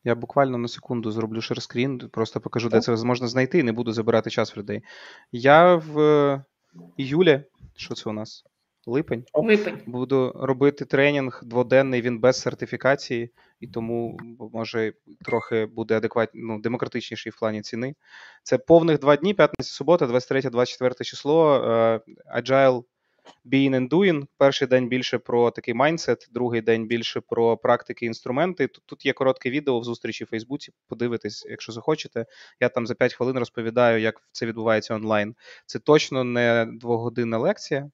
Я 0.04 0.14
буквально 0.14 0.58
на 0.58 0.68
секунду 0.68 1.10
зроблю 1.10 1.40
шерскрін, 1.40 1.98
просто 1.98 2.40
покажу, 2.40 2.68
де 2.68 2.80
це 2.80 3.04
можна 3.04 3.28
знайти, 3.28 3.58
і 3.58 3.62
не 3.62 3.72
буду 3.72 3.92
забирати 3.92 4.30
час 4.30 4.56
в 4.56 4.58
людей. 4.58 4.82
Я 5.32 5.74
в 5.74 6.00
е, 6.00 6.44
іюлі, 6.96 7.42
що 7.76 7.94
це 7.94 8.10
у 8.10 8.12
нас? 8.12 8.44
Липень. 8.86 9.24
Липень. 9.34 9.78
Буду 9.86 10.32
робити 10.34 10.84
тренінг 10.84 11.40
дводенний, 11.44 12.02
він 12.02 12.18
без 12.18 12.40
сертифікації, 12.40 13.30
і 13.60 13.66
тому 13.66 14.18
може 14.52 14.92
трохи 15.24 15.66
буде 15.66 15.96
адекватні, 15.96 16.40
ну, 16.44 16.60
демократичніший 16.60 17.32
в 17.32 17.38
плані 17.38 17.62
ціни. 17.62 17.94
Це 18.42 18.58
повних 18.58 18.98
два 18.98 19.16
дні, 19.16 19.34
п'ятниця, 19.34 19.70
субота, 19.70 20.06
23-24 20.06 21.04
число. 21.04 21.54
е, 21.54 22.00
Agile 22.40 22.84
Being 23.44 23.70
and 23.70 23.88
Doing. 23.88 24.26
Перший 24.38 24.68
день 24.68 24.88
більше 24.88 25.18
про 25.18 25.50
такий 25.50 25.74
майндсет, 25.74 26.28
другий 26.32 26.60
день 26.60 26.86
більше 26.86 27.20
про 27.20 27.56
практики, 27.56 28.06
інструменти. 28.06 28.66
Тут, 28.66 28.82
тут 28.86 29.06
є 29.06 29.12
коротке 29.12 29.50
відео 29.50 29.80
в 29.80 29.84
зустрічі 29.84 30.24
в 30.24 30.26
Фейсбуці. 30.26 30.72
Подивитись, 30.88 31.46
якщо 31.50 31.72
захочете. 31.72 32.26
Я 32.60 32.68
там 32.68 32.86
за 32.86 32.94
5 32.94 33.14
хвилин 33.14 33.38
розповідаю, 33.38 34.00
як 34.00 34.22
це 34.32 34.46
відбувається 34.46 34.94
онлайн. 34.94 35.34
Це 35.66 35.78
точно 35.78 36.24
не 36.24 36.66
двогодинна 36.72 37.38
лекція. 37.38 37.90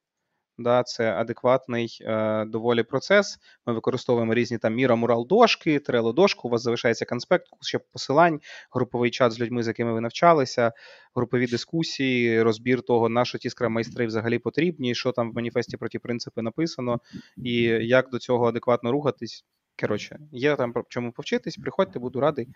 Да, 0.60 0.82
це 0.82 1.12
адекватний 1.12 1.98
е, 2.00 2.44
доволі 2.44 2.82
процес. 2.82 3.38
Ми 3.66 3.72
використовуємо 3.72 4.34
різні 4.34 4.58
там 4.58 4.74
Міра, 4.74 4.96
Мурал 4.96 5.26
дошки, 5.26 5.78
Trello 5.78 6.14
дошку. 6.14 6.48
У 6.48 6.50
вас 6.50 6.62
залишається 6.62 7.04
конспект, 7.04 7.46
ще 7.60 7.78
посилань, 7.78 8.40
груповий 8.72 9.10
чат 9.10 9.32
з 9.32 9.40
людьми, 9.40 9.62
з 9.62 9.66
якими 9.66 9.92
ви 9.92 10.00
навчалися, 10.00 10.72
групові 11.14 11.46
дискусії, 11.46 12.42
розбір 12.42 12.82
того, 12.82 13.08
на 13.08 13.24
що 13.24 13.38
ті 13.38 13.48
скрам-майстри 13.50 14.06
взагалі 14.06 14.38
потрібні, 14.38 14.94
що 14.94 15.12
там 15.12 15.30
в 15.30 15.34
маніфесті 15.34 15.76
про 15.76 15.88
ті 15.88 15.98
принципи 15.98 16.42
написано, 16.42 17.00
і 17.36 17.62
як 17.62 18.10
до 18.10 18.18
цього 18.18 18.48
адекватно 18.48 18.92
рухатись. 18.92 19.44
Коротше, 19.80 20.18
є 20.32 20.56
там 20.56 20.74
чому 20.88 21.12
повчитись. 21.12 21.56
Приходьте, 21.56 21.98
буду 21.98 22.20
радий 22.20 22.48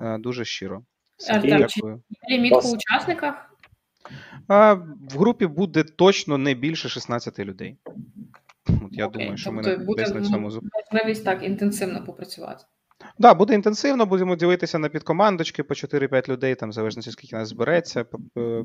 е, 0.00 0.18
дуже 0.18 0.44
щиро. 0.44 0.82
Артем, 1.28 1.58
дякую. 1.58 2.02
Ліміт 2.30 2.52
по 2.52 2.58
учасниках. 2.58 3.51
А, 4.48 4.72
в 4.74 5.18
групі 5.18 5.46
буде 5.46 5.82
точно 5.82 6.38
не 6.38 6.54
більше 6.54 6.88
16 6.88 7.38
людей. 7.38 7.76
От 8.68 8.88
я 8.90 9.06
Окей, 9.06 9.20
думаю, 9.22 9.36
що 9.36 9.52
ми 9.52 9.62
тобто 9.62 9.78
на- 9.78 9.84
буде 9.84 10.02
десь 10.02 10.14
на 10.14 10.22
цьому 10.22 10.50
можливість 10.92 11.24
так 11.24 11.42
інтенсивно 11.42 12.04
попрацювати. 12.04 12.64
Да, 13.18 13.34
буде 13.34 13.54
інтенсивно, 13.54 14.06
будемо 14.06 14.36
дивитися 14.36 14.78
на 14.78 14.88
підкомандочки 14.88 15.62
по 15.62 15.74
4-5 15.74 16.28
людей, 16.28 16.54
там, 16.54 16.68
в 16.70 16.72
залежності, 16.72 17.10
скільки 17.10 17.36
нас 17.36 17.48
збереться, 17.48 18.04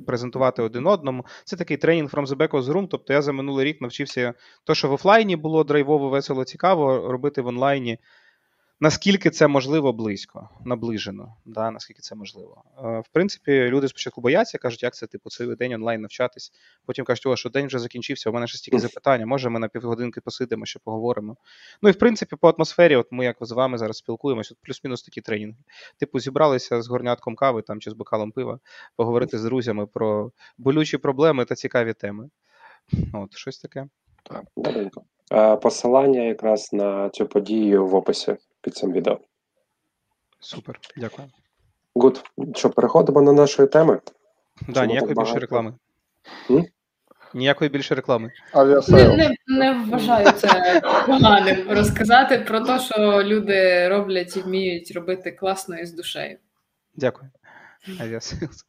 презентувати 0.07 0.61
один 0.61 0.87
одному. 0.87 1.25
Це 1.45 1.55
такий 1.55 1.77
тренінг 1.77 2.09
from 2.09 2.25
the 2.27 2.35
back 2.35 2.49
of 2.49 2.61
the 2.63 2.73
room. 2.73 2.87
Тобто 2.91 3.13
я 3.13 3.21
за 3.21 3.31
минулий 3.31 3.65
рік 3.65 3.81
навчився 3.81 4.33
то, 4.63 4.75
що 4.75 4.87
в 4.87 4.91
офлайні 4.93 5.35
було 5.35 5.63
драйвово, 5.63 6.09
весело, 6.09 6.43
цікаво, 6.43 7.11
робити 7.11 7.41
в 7.41 7.47
онлайні. 7.47 7.97
Наскільки 8.79 9.29
це 9.29 9.47
можливо 9.47 9.93
близько, 9.93 10.49
наближено, 10.65 11.35
да, 11.45 11.71
наскільки 11.71 12.01
це 12.01 12.15
можливо. 12.15 12.63
Е, 12.77 12.99
в 12.99 13.07
принципі, 13.11 13.51
люди 13.51 13.87
спочатку 13.87 14.21
бояться, 14.21 14.57
кажуть, 14.57 14.83
як 14.83 14.95
це 14.95 15.07
типу 15.07 15.29
цілий 15.29 15.55
день 15.55 15.73
онлайн 15.73 16.01
навчатись. 16.01 16.51
Потім 16.85 17.05
кажуть, 17.05 17.25
о, 17.25 17.35
що 17.35 17.49
день 17.49 17.67
вже 17.67 17.79
закінчився, 17.79 18.29
у 18.29 18.33
мене 18.33 18.47
ще 18.47 18.57
стільки 18.57 18.79
запитань, 18.79 19.21
а 19.21 19.25
може 19.25 19.49
ми 19.49 19.59
на 19.59 19.67
півгодинки 19.67 20.21
посидимо, 20.21 20.65
ще 20.65 20.79
поговоримо. 20.79 21.37
Ну 21.81 21.89
і 21.89 21.91
в 21.91 21.95
принципі, 21.95 22.35
по 22.35 22.49
атмосфері, 22.49 22.95
от 22.95 23.07
ми 23.11 23.25
як 23.25 23.37
з 23.41 23.51
вами 23.51 23.77
зараз 23.77 23.97
спілкуємося, 23.97 24.55
плюс-мінус 24.61 25.03
такі 25.03 25.21
тренінги. 25.21 25.57
Типу, 25.99 26.19
зібралися 26.19 26.81
з 26.81 26.87
горнятком 26.87 27.35
кави 27.35 27.61
там 27.61 27.79
чи 27.79 27.89
з 27.89 27.93
бокалом 27.93 28.31
пива, 28.31 28.59
поговорити 28.95 29.37
з 29.37 29.43
друзями 29.43 29.85
про 29.85 30.31
болючі 30.57 30.97
проблеми 30.97 31.45
та 31.45 31.55
цікаві 31.55 31.93
теми. 31.93 32.29
От, 33.13 33.35
щось 33.37 33.59
таке. 33.59 33.87
Добренько. 34.57 35.03
Е, 35.31 35.55
Посилання 35.55 36.21
якраз 36.21 36.73
на 36.73 37.09
цю 37.09 37.25
подію 37.25 37.87
в 37.87 37.95
описі 37.95 38.35
під 38.67 38.75
цим 38.75 38.91
відео. 38.91 39.19
Супер, 40.39 40.79
дякую. 40.97 41.27
Гуд. 41.95 42.23
Що, 42.55 42.69
переходимо 42.69 43.21
на 43.21 43.33
нашої 43.33 43.67
теми? 43.67 43.99
Да, 44.67 44.73
Чому 44.73 44.87
ніякої 44.87 45.13
більше 45.15 45.39
реклами. 45.39 45.73
М? 46.51 46.65
Ніякої 47.33 47.69
більше 47.69 47.95
реклами. 47.95 48.31
Не, 48.87 49.17
не, 49.17 49.35
не 49.47 49.73
вважаю 49.73 50.31
це 50.31 50.81
поганим 51.05 51.69
розказати 51.69 52.37
про 52.37 52.61
те, 52.61 52.79
що 52.79 53.23
люди 53.23 53.87
роблять 53.89 54.37
і 54.37 54.39
вміють 54.39 54.91
робити 54.91 55.31
класно 55.31 55.79
і 55.79 55.85
з 55.85 55.93
душею. 55.93 56.37
Дякую. 56.95 57.31
Aviasales. 57.99 58.65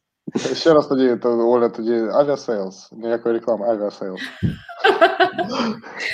Ще 0.53 0.73
раз 0.73 0.87
тоді, 0.87 1.15
то, 1.15 1.49
Оля, 1.49 1.69
тоді 1.69 1.93
Aviasales. 1.93 2.91
Ніякої 2.91 3.33
реклами, 3.33 3.67
Aviasales. 3.67 4.21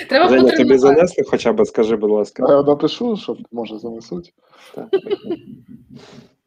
Треба 0.08 0.28
Женя, 0.28 0.56
тобі 0.56 0.78
занесли 0.78 1.24
хоча 1.30 1.52
б, 1.52 1.64
скажи, 1.64 1.96
будь 1.96 2.10
ласка. 2.10 2.46
Я 2.48 2.62
напишу, 2.62 3.16
щоб 3.16 3.38
може 3.52 3.78
занесуть. 3.78 4.34
Так. 4.74 4.86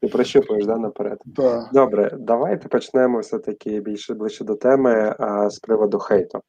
Ти 0.02 0.08
прощупуєш 0.08 0.66
да, 0.66 0.78
наперед. 0.78 1.20
Так. 1.36 1.70
Добре, 1.74 2.18
давайте 2.20 2.68
почнемо 2.68 3.20
все-таки 3.20 3.82
більше 3.82 4.14
ближче 4.14 4.44
до 4.44 4.56
теми 4.56 5.16
а, 5.20 5.50
з 5.50 5.60
приводу 5.60 6.00
хейту. 6.00 6.40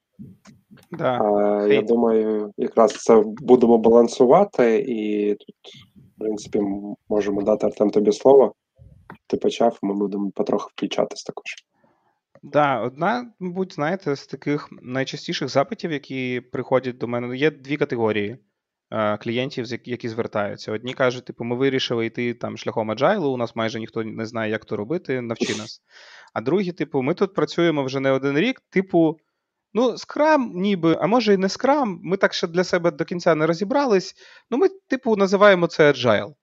Да. 0.90 1.20
А, 1.22 1.66
я 1.66 1.82
думаю, 1.82 2.52
якраз 2.56 2.92
це 2.92 3.22
будемо 3.26 3.78
балансувати, 3.78 4.84
і 4.88 5.34
тут, 5.34 5.56
в 6.16 6.20
принципі, 6.20 6.60
можемо 7.08 7.42
дати 7.42 7.66
Артем 7.66 7.90
тобі 7.90 8.12
слово. 8.12 8.54
Ти 9.26 9.36
почав, 9.36 9.78
ми 9.82 9.94
будемо 9.94 10.30
потроху 10.30 10.70
включатись 10.72 11.22
також. 11.22 11.44
Да, 12.42 12.80
одна, 12.80 13.32
мабуть, 13.40 13.74
знаєте, 13.74 14.16
з 14.16 14.26
таких 14.26 14.68
найчастіших 14.82 15.48
запитів, 15.48 15.92
які 15.92 16.40
приходять 16.52 16.98
до 16.98 17.08
мене, 17.08 17.36
є 17.36 17.50
дві 17.50 17.76
категорії 17.76 18.38
е, 18.90 19.16
клієнтів, 19.16 19.66
які, 19.84 20.08
звертаються. 20.08 20.72
Одні 20.72 20.94
кажуть, 20.94 21.24
типу, 21.24 21.44
ми 21.44 21.56
вирішили 21.56 22.06
йти 22.06 22.34
там 22.34 22.56
шляхом 22.56 22.90
аджайлу, 22.90 23.30
у 23.30 23.36
нас 23.36 23.56
майже 23.56 23.80
ніхто 23.80 24.04
не 24.04 24.26
знає, 24.26 24.50
як 24.50 24.64
то 24.64 24.76
робити, 24.76 25.20
навчи 25.20 25.56
нас. 25.58 25.82
А 26.32 26.40
другі, 26.40 26.72
типу, 26.72 27.02
ми 27.02 27.14
тут 27.14 27.34
працюємо 27.34 27.84
вже 27.84 28.00
не 28.00 28.10
один 28.10 28.38
рік, 28.38 28.60
типу, 28.70 29.18
ну, 29.74 29.98
скрам, 29.98 30.52
ніби, 30.54 30.98
а 31.00 31.06
може 31.06 31.34
і 31.34 31.36
не 31.36 31.48
скрам, 31.48 32.00
ми 32.02 32.16
так 32.16 32.34
ще 32.34 32.46
для 32.46 32.64
себе 32.64 32.90
до 32.90 33.04
кінця 33.04 33.34
не 33.34 33.46
розібрались. 33.46 34.14
Ну, 34.50 34.58
ми, 34.58 34.68
типу, 34.68 35.16
називаємо 35.16 35.66
це 35.66 35.92
agile. 35.92 36.34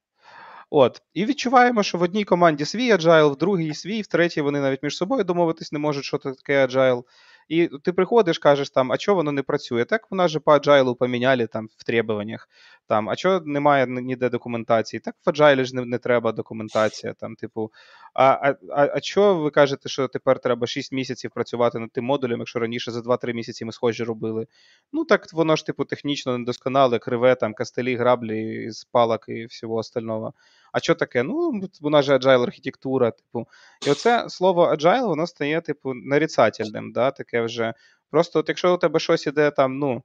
От, 0.69 1.01
і 1.13 1.25
відчуваємо, 1.25 1.83
що 1.83 1.97
в 1.97 2.01
одній 2.01 2.23
команді 2.23 2.65
свій 2.65 2.93
agile, 2.93 3.31
в 3.31 3.37
другій 3.37 3.73
свій, 3.73 4.01
в 4.01 4.07
третій 4.07 4.41
вони 4.41 4.61
навіть 4.61 4.83
між 4.83 4.97
собою 4.97 5.23
домовитись 5.23 5.71
не 5.71 5.79
можуть, 5.79 6.03
що 6.03 6.17
таке 6.17 6.65
agile. 6.65 7.03
І 7.47 7.67
ти 7.83 7.93
приходиш, 7.93 8.39
кажеш 8.39 8.69
там, 8.69 8.91
а 8.91 8.97
чого 8.97 9.15
воно 9.15 9.31
не 9.31 9.43
працює? 9.43 9.85
Так 9.85 10.11
вона 10.11 10.27
же 10.27 10.39
по 10.39 10.51
agile 10.51 10.95
поміняли 10.95 11.47
там 11.47 11.67
в 11.77 11.83
требуваннях. 11.83 12.49
Там, 12.87 13.09
а 13.09 13.15
чого 13.15 13.41
немає 13.45 13.87
ніде 13.87 14.29
документації? 14.29 14.99
Так 14.99 15.15
в 15.25 15.29
agile 15.29 15.65
ж 15.65 15.75
не, 15.75 15.85
не 15.85 15.97
треба 15.97 16.31
документація. 16.31 17.13
Там, 17.13 17.35
типу, 17.35 17.71
а, 18.17 18.55
а, 18.71 18.89
а, 18.93 18.99
чого 18.99 19.35
ви 19.35 19.49
кажете, 19.49 19.89
що 19.89 20.07
тепер 20.07 20.39
треба 20.39 20.67
6 20.67 20.91
місяців 20.91 21.31
працювати 21.31 21.79
над 21.79 21.91
тим 21.91 22.05
модулем, 22.05 22.39
якщо 22.39 22.59
раніше 22.59 22.91
за 22.91 22.99
2-3 22.99 23.33
місяці 23.33 23.65
ми 23.65 23.71
схожі 23.71 24.03
робили? 24.03 24.47
Ну 24.93 25.05
так 25.05 25.33
воно 25.33 25.55
ж, 25.55 25.65
типу, 25.65 25.85
технічно 25.85 26.37
недосконале, 26.37 26.99
криве, 26.99 27.35
там 27.35 27.53
кастелі, 27.53 27.95
граблі 27.95 28.71
з 28.71 28.83
палок 28.83 29.25
і 29.27 29.45
всього 29.45 29.75
остального. 29.75 30.33
А 30.71 30.79
що 30.79 30.95
таке? 30.95 31.23
Ну, 31.23 31.61
вона 31.81 32.01
ж 32.01 32.17
agile 32.17 32.43
архітектура, 32.43 33.11
типу. 33.11 33.47
І 33.87 33.89
оце 33.89 34.29
слово 34.29 34.73
agile, 34.73 35.07
воно 35.07 35.27
стає, 35.27 35.61
типу, 35.61 35.93
нарицательним, 35.93 36.91
да, 36.91 37.11
таке 37.11 37.41
вже. 37.41 37.73
Просто 38.09 38.39
от 38.39 38.49
якщо 38.49 38.73
у 38.75 38.77
тебе 38.77 38.99
щось 38.99 39.27
іде 39.27 39.51
там, 39.51 39.79
ну, 39.79 40.03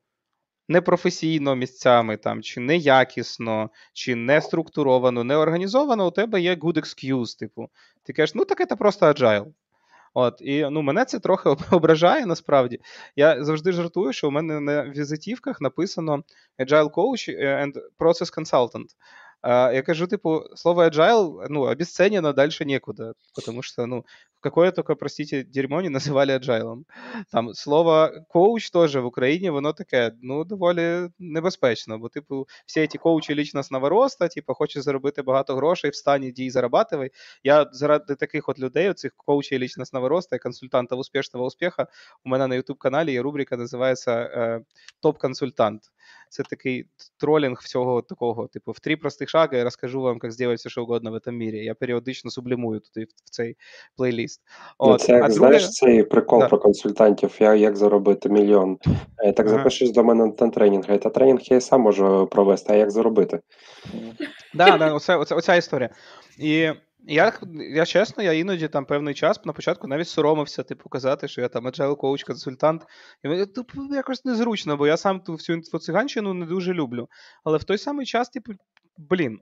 непрофесійно 0.72 1.54
місцями, 1.54 2.16
там, 2.16 2.42
чи 2.42 2.60
неякісно, 2.60 3.70
чи 3.92 4.14
не 4.14 4.40
структуровано, 4.40 5.24
не 5.24 5.36
організовано, 5.36 6.06
у 6.06 6.10
тебе 6.10 6.40
є 6.40 6.54
good 6.54 6.76
excuse, 6.76 7.38
типу. 7.38 7.68
Ти 8.02 8.12
кажеш, 8.12 8.34
ну 8.34 8.44
так 8.44 8.68
це 8.68 8.76
просто 8.76 9.06
agile. 9.06 9.46
От, 10.14 10.40
і 10.40 10.66
ну, 10.70 10.82
мене 10.82 11.04
це 11.04 11.18
трохи 11.18 11.48
ображає 11.70 12.26
насправді. 12.26 12.80
Я 13.16 13.44
завжди 13.44 13.72
жартую, 13.72 14.12
що 14.12 14.28
у 14.28 14.30
мене 14.30 14.60
на 14.60 14.84
візитівках 14.84 15.60
написано 15.60 16.22
Agile 16.58 16.90
Coach 16.90 17.40
and 17.40 17.72
Process 17.98 18.38
Consultant. 18.38 18.86
Я 19.74 19.82
кажу, 19.82 20.06
типу, 20.06 20.42
слово 20.56 20.84
agile, 20.84 21.46
ну, 21.50 21.62
обесценено 21.62 22.32
дальше 22.32 22.64
некуда, 22.64 23.12
потому 23.34 23.62
что, 23.62 23.86
ну, 23.86 24.04
какое 24.42 24.72
только, 24.72 24.94
простите, 24.94 25.44
дерьмо 25.44 25.80
не 25.80 25.88
називали 25.88 26.34
agile. 26.34 26.84
Там 27.30 27.54
слово 27.54 28.10
коуч 28.28 28.70
теж 28.70 28.96
в 28.96 29.04
Україні, 29.04 29.50
воно 29.50 29.72
таке, 29.72 30.12
ну, 30.22 30.44
доволі 30.44 31.08
небезпечно, 31.18 31.98
бо, 31.98 32.08
типу, 32.08 32.46
всі 32.66 32.86
ці 32.86 32.98
коучі 32.98 33.34
лічностного 33.34 33.88
роста, 33.88 34.28
типу, 34.28 34.54
хочеш 34.54 34.82
заробити 34.82 35.22
багато 35.22 35.56
грошей, 35.56 35.90
встань, 35.90 36.24
іди 36.24 36.44
і 36.44 36.50
зарабатывай. 36.50 37.10
Я 37.44 37.66
заради 37.72 38.14
таких 38.14 38.48
от 38.48 38.58
людей, 38.58 38.88
оцих 38.88 39.12
коучей 39.16 39.58
личностного 39.58 40.08
роста 40.08 40.36
і 40.36 40.38
консультантів 40.38 40.98
успішного 40.98 41.46
успіха, 41.46 41.86
у 42.24 42.28
мене 42.28 42.46
на 42.46 42.54
YouTube-каналі 42.56 43.12
є 43.12 43.22
рубрика, 43.22 43.56
називається 43.56 44.12
е, 44.12 44.60
Топ-консультант. 45.02 45.80
Це 46.32 46.42
такий 46.42 46.86
тролінг 47.20 47.60
всього 47.62 48.02
такого, 48.02 48.46
типу, 48.48 48.72
в 48.72 48.80
три 48.80 48.96
простих 48.96 49.28
шага 49.28 49.56
я 49.56 49.64
розкажу 49.64 50.00
вам, 50.00 50.18
як 50.22 50.32
зробити 50.32 50.54
все, 50.54 50.68
що 50.70 50.82
угодно 50.82 51.12
в 51.12 51.20
цьому 51.20 51.38
мире. 51.38 51.64
Я 51.64 51.74
періодично 51.74 52.30
сублімую 52.30 52.80
туди 52.80 53.06
в 53.26 53.30
цей 53.30 53.56
плейліст. 53.96 54.40
Ну, 54.80 54.86
От. 54.88 55.00
це 55.00 55.12
як 55.12 55.24
а 55.24 55.30
знаєш 55.30 55.62
друге, 55.62 55.72
цей 55.72 56.02
прикол 56.02 56.40
Да. 56.40 56.48
про 56.48 56.58
консультантів, 56.58 57.36
я, 57.40 57.54
як 57.54 57.76
заробити 57.76 58.28
мільйон. 58.28 58.78
Е, 59.18 59.32
Так 59.32 59.46
Ага. 59.46 59.56
запишеш 59.56 59.90
до 59.90 60.04
мене 60.04 60.32
на 60.40 60.50
тренінг, 60.50 60.84
та 60.86 61.10
тренінг 61.10 61.40
я 61.42 61.56
і 61.56 61.60
сам 61.60 61.80
можу 61.80 62.26
провести, 62.30 62.72
а 62.72 62.76
як 62.76 62.90
заробити? 62.90 63.40
Да, 64.54 64.78
да, 64.78 64.92
оце, 64.94 65.16
оце, 65.16 65.34
оця 65.34 65.54
історія. 65.54 65.90
І 66.38 66.70
я, 67.04 67.32
я 67.54 67.86
чесно, 67.86 68.22
я 68.22 68.32
іноді 68.32 68.68
там 68.68 68.84
певний 68.84 69.14
час 69.14 69.44
на 69.44 69.52
початку 69.52 69.88
навіть 69.88 70.08
соромився, 70.08 70.62
типу, 70.62 70.88
казати, 70.88 71.28
що 71.28 71.40
я 71.40 71.48
там 71.48 71.66
agile 71.66 71.96
коуч, 71.96 72.24
консультант. 72.24 72.82
І 73.24 73.28
мені, 73.28 73.46
типу, 73.46 73.94
якось 73.94 74.24
незручно, 74.24 74.76
бо 74.76 74.86
я 74.86 74.96
сам 74.96 75.20
ту 75.20 75.32
всю 75.32 75.56
інфоциганщину 75.56 76.34
не 76.34 76.46
дуже 76.46 76.72
люблю. 76.72 77.08
Але 77.44 77.58
в 77.58 77.64
той 77.64 77.78
самий 77.78 78.06
час, 78.06 78.28
типу, 78.28 78.52
блін, 78.98 79.40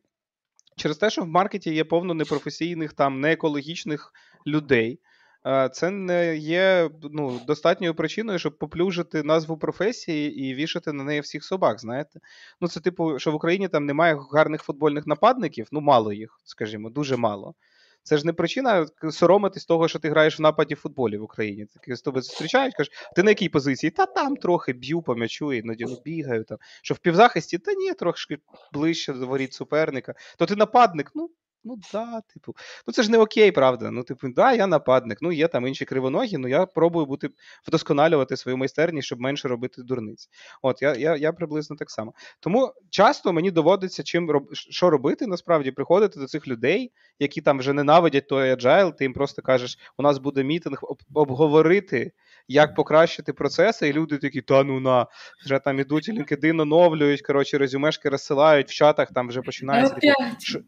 через 0.77 0.99
те, 0.99 1.11
що 1.11 1.23
в 1.23 1.27
маркеті 1.27 1.75
є 1.75 1.85
повно 1.85 2.15
непрофесійних, 2.15 2.93
там, 2.93 3.21
неекологічних 3.21 4.13
людей. 4.47 5.01
Е, 5.47 5.69
Це 5.73 5.91
не 5.91 6.37
є 6.37 6.91
ну, 7.03 7.41
достатньою 7.47 7.95
причиною, 7.95 8.39
щоб 8.39 8.59
поплюжити 8.59 9.23
назву 9.23 9.59
професії 9.59 10.41
і 10.41 10.55
вішати 10.55 10.93
на 10.93 11.05
неї 11.05 11.21
всіх 11.21 11.45
собак, 11.45 11.81
знаєте. 11.81 12.21
Ну, 12.61 12.69
це 12.69 12.81
типу, 12.81 13.19
що 13.19 13.33
в 13.33 13.35
Україні 13.35 13.69
там 13.69 13.87
немає 13.87 14.19
гарних 14.33 14.63
футбольних 14.63 15.07
нападників, 15.07 15.69
ну 15.73 15.81
мало 15.81 16.13
їх, 16.13 16.41
скажімо, 16.45 16.91
дуже 16.91 17.17
мало. 17.17 17.55
Це 18.03 18.17
ж 18.17 18.27
не 18.27 18.33
причина 18.33 18.87
соромитись 19.11 19.67
того, 19.67 19.89
що 19.89 19.99
ти 19.99 20.11
граєш 20.11 20.39
в 20.39 20.43
нападі 20.43 20.75
в 20.75 20.79
футболі 20.79 21.19
в 21.19 21.23
Україні. 21.23 21.67
Такі 21.67 21.95
з 21.95 22.03
тобою 22.03 22.23
зустрічають, 22.23 22.75
кажуть, 22.75 22.93
ти 23.17 23.23
на 23.23 23.31
якій 23.31 23.49
позиції? 23.49 23.91
Та 23.91 24.07
там 24.07 24.37
трохи 24.37 24.73
б'ю 24.73 25.03
по 25.03 25.15
м'ячу, 25.15 25.53
іноді 25.53 25.85
ну, 25.85 25.99
бігаю. 26.05 26.45
Там. 26.45 26.59
Що 26.83 26.95
в 26.95 26.99
півзахисті, 26.99 27.59
та 27.59 27.73
ні, 27.73 27.95
трошки 27.95 28.39
ближче 28.73 29.13
до 29.13 29.27
воріт 29.27 29.53
суперника. 29.53 30.15
То 30.39 30.47
ти 30.47 30.57
нападник, 30.57 31.11
ну. 31.15 31.31
Ну 31.65 31.79
да, 31.93 32.21
типу, 32.21 32.57
ну 32.87 32.93
це 32.93 33.03
ж 33.03 33.11
не 33.11 33.19
окей, 33.19 33.53
правда. 33.53 33.91
Ну, 33.91 34.03
типу, 34.03 34.29
да, 34.29 34.53
я 34.53 34.67
нападник. 34.67 35.19
Ну, 35.23 35.33
є 35.33 35.49
там 35.49 35.67
інші 35.67 35.85
кривоногі, 35.85 36.37
ну 36.37 36.49
я 36.49 36.67
пробую 36.67 37.07
бути 37.07 37.31
вдосконалювати 37.69 38.37
свою 38.37 38.57
майстерність, 38.57 39.07
щоб 39.07 39.21
менше 39.21 39.49
робити 39.49 39.83
дурниць. 39.83 40.29
От 40.63 40.83
я, 40.83 40.95
я, 40.95 41.17
я 41.17 41.33
приблизно 41.33 41.77
так 41.77 41.91
само. 41.91 42.15
Тому 42.41 42.75
часто 42.91 43.33
мені 43.33 43.51
доводиться 43.51 44.03
чим 44.03 44.31
роб... 44.31 44.49
що 44.53 44.91
робити, 44.91 45.27
насправді 45.27 45.71
приходити 45.71 46.21
до 46.21 46.27
цих 46.27 46.49
людей, 46.49 46.93
які 47.19 47.41
там 47.41 47.59
вже 47.59 47.73
ненавидять 47.73 48.29
той 48.29 48.55
agile, 48.55 48.97
ти 48.97 49.05
їм 49.05 49.13
просто 49.13 49.43
кажеш, 49.43 49.79
у 49.99 50.03
нас 50.03 50.19
буде 50.19 50.45
мітинг 50.45 50.79
об... 50.83 50.99
обговорити, 51.15 52.13
як 52.50 52.76
покращити 52.76 53.34
процеси, 53.34 53.88
і 53.88 53.94
люди 53.94 54.18
такі, 54.18 54.42
та 54.42 54.64
ну 54.64 54.80
на, 54.80 55.08
вже 55.46 55.60
там 55.60 55.80
ідуть 55.80 56.10
LinkedIn 56.10 56.62
оновлюють, 56.62 57.22
коротше, 57.22 57.58
резюмешки 57.58 58.10
розсилають, 58.10 58.68
в 58.70 58.74
чатах 58.74 59.14
там 59.14 59.28
вже 59.28 59.42
починається. 59.42 59.96
Типу, 59.96 60.14
Опять. 60.20 60.44
Ш- 60.44 60.60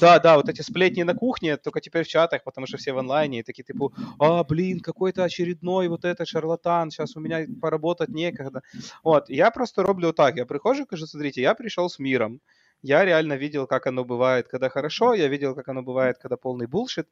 Да, 0.00 0.18
да, 0.18 0.36
вот 0.36 0.48
эти 0.48 0.62
сплетни 0.62 1.02
на 1.04 1.14
кухне, 1.14 1.56
только 1.56 1.80
теперь 1.80 2.04
в 2.04 2.08
чатах, 2.08 2.44
потому 2.44 2.66
что 2.66 2.76
все 2.76 2.92
в 2.92 2.98
онлайне, 2.98 3.38
и 3.38 3.42
такие 3.42 3.64
типа, 3.64 3.88
а, 4.18 4.44
блин, 4.44 4.80
какой-то 4.80 5.24
очередной 5.24 5.88
вот 5.88 6.04
этот 6.04 6.28
шарлатан, 6.28 6.90
сейчас 6.90 7.16
у 7.16 7.20
меня 7.20 7.46
поработать 7.60 8.08
некогда. 8.08 8.60
Вот, 9.04 9.28
я 9.30 9.50
просто 9.50 9.82
роблю 9.82 10.12
так, 10.12 10.36
я 10.36 10.46
прихожу, 10.46 10.86
кажу, 10.86 11.06
смотрите, 11.06 11.40
я 11.42 11.54
пришел 11.54 11.88
с 11.88 11.98
миром, 11.98 12.40
я 12.81 13.05
реально 13.05 13.37
видел, 13.37 13.67
как 13.67 13.87
оно 13.87 14.03
бывает, 14.03 14.47
когда 14.47 14.69
хорошо, 14.69 15.13
я 15.13 15.27
видел, 15.27 15.55
как 15.55 15.67
оно 15.67 15.81
бывает, 15.81 16.17
когда 16.21 16.37
повний 16.37 16.67
булшит. 16.67 17.07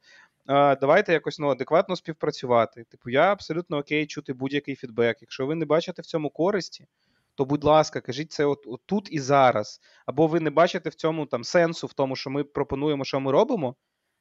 Давайте 0.47 1.13
якось 1.13 1.39
ну, 1.39 1.49
адекватно 1.49 1.95
співпрацювати. 1.95 2.83
Типу, 2.83 3.09
я 3.09 3.31
абсолютно 3.31 3.77
окей 3.77 4.07
чути 4.07 4.33
будь-який 4.33 4.75
фідбек. 4.75 5.17
Якщо 5.21 5.45
ви 5.45 5.55
не 5.55 5.65
бачите 5.65 6.01
в 6.01 6.05
цьому 6.05 6.29
користі, 6.29 6.87
то, 7.35 7.45
будь 7.45 7.63
ласка, 7.63 8.01
кажіть 8.01 8.31
це 8.31 8.45
от, 8.45 8.63
от 8.67 8.81
тут 8.85 9.07
і 9.11 9.19
зараз. 9.19 9.81
Або 10.05 10.27
ви 10.27 10.39
не 10.39 10.49
бачите 10.49 10.89
в 10.89 10.95
цьому 10.95 11.25
там 11.25 11.43
сенсу 11.43 11.87
в 11.87 11.93
тому, 11.93 12.15
що 12.15 12.29
ми 12.29 12.43
пропонуємо, 12.43 13.05
що 13.05 13.19
ми 13.19 13.31
робимо. 13.31 13.75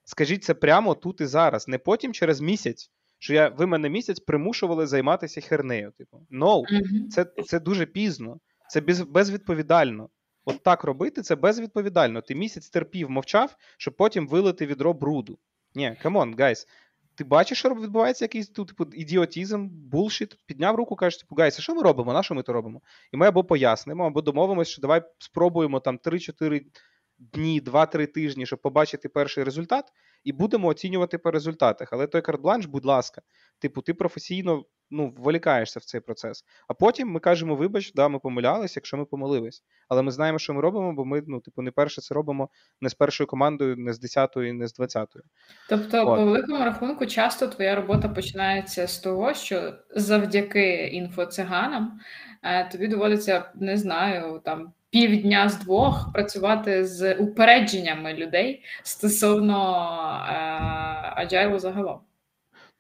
Скажіть 0.05 0.45
це 0.45 0.55
прямо 0.55 0.95
тут 0.95 1.21
і 1.21 1.27
зараз, 1.27 1.69
не 1.69 1.79
потім 1.79 2.13
через 2.13 2.41
місяць. 2.41 2.91
Що 3.19 3.35
я, 3.35 3.49
ви 3.49 3.67
мене 3.67 3.89
місяць 3.89 4.21
примушували 4.21 4.87
займатися 4.87 5.41
хернею. 5.41 5.93
Типу, 5.99 6.27
ну, 6.31 6.63
це, 7.11 7.25
це 7.25 7.61
дуже 7.61 7.87
пізно. 7.87 8.41
Це 8.69 8.81
без, 8.81 9.01
безвідповідально. 9.01 10.09
От 10.45 10.63
так 10.63 10.85
робити 10.85 11.23
це 11.23 11.37
безвідповідально. 11.37 12.21
Ти 12.21 12.35
місяць 12.35 12.69
терпів, 12.69 13.11
мовчав, 13.11 13.57
щоб 13.77 13.97
потім 13.97 14.29
вилити 14.29 14.67
відро 14.67 14.93
бруду. 14.93 15.39
Ні, 15.75 15.97
come 16.03 16.21
on, 16.21 16.35
guys. 16.39 16.67
Ти 17.15 17.25
бачиш, 17.25 17.59
що 17.59 17.75
відбувається 17.75 18.25
якийсь 18.25 18.49
тут 18.49 18.69
типу, 18.69 18.85
ідіотізм, 18.93 19.69
bullshit, 19.69 20.37
підняв 20.47 20.77
руку, 20.77 20.97
кажеш, 20.97 21.21
типу, 21.21 21.35
guys, 21.35 21.59
а 21.59 21.63
що 21.63 21.75
ми 21.75 21.83
робимо? 21.83 22.13
На 22.13 22.23
що 22.23 22.35
ми 22.35 22.43
то 22.43 22.53
робимо? 22.53 22.81
І 23.13 23.17
ми 23.17 23.27
або 23.27 23.45
пояснимо, 23.45 24.07
або 24.07 24.23
домовимося, 24.23 24.71
що 24.71 24.83
давай 24.83 25.03
спробуємо 25.19 25.81
там 25.81 25.99
3-4 25.99 26.63
дні, 27.33 27.61
2-3 27.61 28.07
тижні, 28.07 28.47
щоб 28.47 28.61
побачити 28.63 29.09
перший 29.09 29.45
результат, 29.45 29.85
і 30.25 30.33
будемо 30.33 30.69
оцінювати 30.69 31.19
по 31.19 31.31
результатах. 31.31 31.89
Але 31.93 32.07
той 32.07 32.21
карт-бланш, 32.21 32.67
будь 32.67 32.85
ласка, 32.85 33.23
типу, 33.59 33.83
ти 33.83 33.95
професійно 33.95 34.65
ну, 34.91 35.15
вволікаєшся 35.17 35.81
в 35.81 35.85
цей 35.85 36.01
процес. 36.01 36.45
А 36.69 36.75
потім 36.75 37.09
ми 37.09 37.21
кажемо, 37.21 37.57
вибач, 37.57 37.93
да, 37.93 38.09
ми 38.09 38.19
помилялись, 38.19 38.77
якщо 38.77 38.97
ми 38.97 39.05
помилились. 39.05 39.65
Але 39.89 40.03
ми 40.03 40.11
знаємо, 40.11 40.39
що 40.39 40.55
ми 40.55 40.61
робимо, 40.61 40.93
бо 40.93 41.05
ми, 41.05 41.23
ну, 41.27 41.41
типу, 41.41 41.63
не 41.63 41.71
перше 41.71 42.01
це 42.01 42.15
робимо 42.15 42.49
не 42.81 42.89
з 42.89 42.95
першою 42.95 43.27
командою, 43.27 43.77
не 43.77 43.93
з 43.93 44.17
10-ї, 44.17 44.53
не 44.53 44.69
з 44.69 44.81
20-ї. 44.81 45.21
Тобто, 45.69 45.99
От. 46.01 46.19
по 46.19 46.25
великому 46.25 46.65
рахунку, 46.65 47.07
часто 47.07 47.47
твоя 47.47 47.75
робота 47.75 48.09
починається 48.09 48.87
з 48.87 48.99
того, 48.99 49.35
що 49.35 49.75
завдяки 49.97 50.75
інфоциганам 50.87 52.01
е, 52.43 52.69
тобі 52.69 52.89
доводиться, 52.89 53.53
не 53.55 53.77
знаю, 53.77 54.41
там 54.45 54.73
півдня 54.95 55.49
з 55.49 55.59
двох 55.59 56.13
працювати 56.13 56.87
з 56.87 57.15
упередженнями 57.15 58.15
людей 58.15 58.63
стосовно 58.83 59.57
е, 60.29 61.25
agile 61.25 61.59
загалом. 61.59 62.01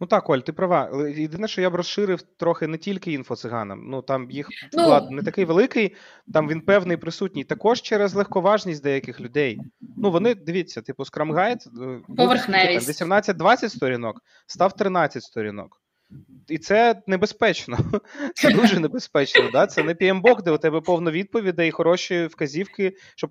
Ну 0.00 0.06
так, 0.06 0.30
Оль, 0.30 0.38
ти 0.38 0.52
права. 0.52 1.08
Єдине, 1.16 1.48
що 1.48 1.60
я 1.60 1.70
б 1.70 1.74
розширив 1.74 2.22
трохи 2.22 2.66
не 2.66 2.78
тільки 2.78 3.12
інфоциганам. 3.12 3.82
Ну 3.90 4.02
там 4.02 4.30
їх 4.30 4.48
Ну. 4.72 5.10
не 5.10 5.22
такий 5.22 5.44
великий, 5.44 5.94
там 6.32 6.48
він 6.48 6.60
певний 6.60 6.96
присутній. 6.96 7.44
Також 7.44 7.82
через 7.82 8.14
легковажність 8.14 8.82
деяких 8.82 9.20
людей. 9.20 9.60
Ну 9.96 10.10
вони 10.10 10.34
дивіться, 10.34 10.82
типу, 10.82 11.04
е, 11.82 12.00
Поверхневість. 12.16 12.88
18-20 12.88 13.68
сторінок, 13.68 14.20
став 14.46 14.76
13 14.76 15.22
сторінок. 15.22 15.83
І 16.48 16.58
це 16.58 17.02
небезпечно. 17.06 17.78
Це 18.34 18.50
дуже 18.50 18.80
небезпечно. 18.80 19.50
Да? 19.52 19.66
Це 19.66 19.82
не 19.82 19.94
PMBOK, 19.94 20.42
де 20.42 20.50
у 20.50 20.58
тебе 20.58 20.80
повно 20.80 21.10
відповідей, 21.10 21.70
хороші 21.70 22.26
вказівки, 22.26 22.96
щоб 23.16 23.30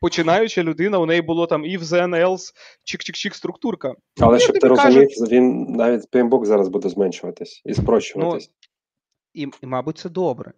починаюча 0.00 0.62
людина, 0.62 0.98
у 0.98 1.06
неї 1.06 1.22
було 1.22 1.46
там 1.46 1.64
if, 1.64 1.80
then, 1.80 2.26
else, 2.26 2.52
чик-чик-чик 2.84 3.34
структурка. 3.34 3.94
Але 4.20 4.32
Ну, 4.32 4.40
щоб 4.40 4.58
ти 4.58 4.68
розумів, 4.68 4.94
кажуть- 4.94 5.30
він 5.32 5.62
навіть 5.62 6.10
PMBOK 6.12 6.44
зараз 6.44 6.68
буде 6.68 6.88
зменшуватись 6.88 7.62
і 7.64 7.74
спрощуватись. 7.74 8.50
І, 9.34 9.42
і, 9.62 9.66
мабуть, 9.66 9.98
це 9.98 10.08
добре. 10.08 10.52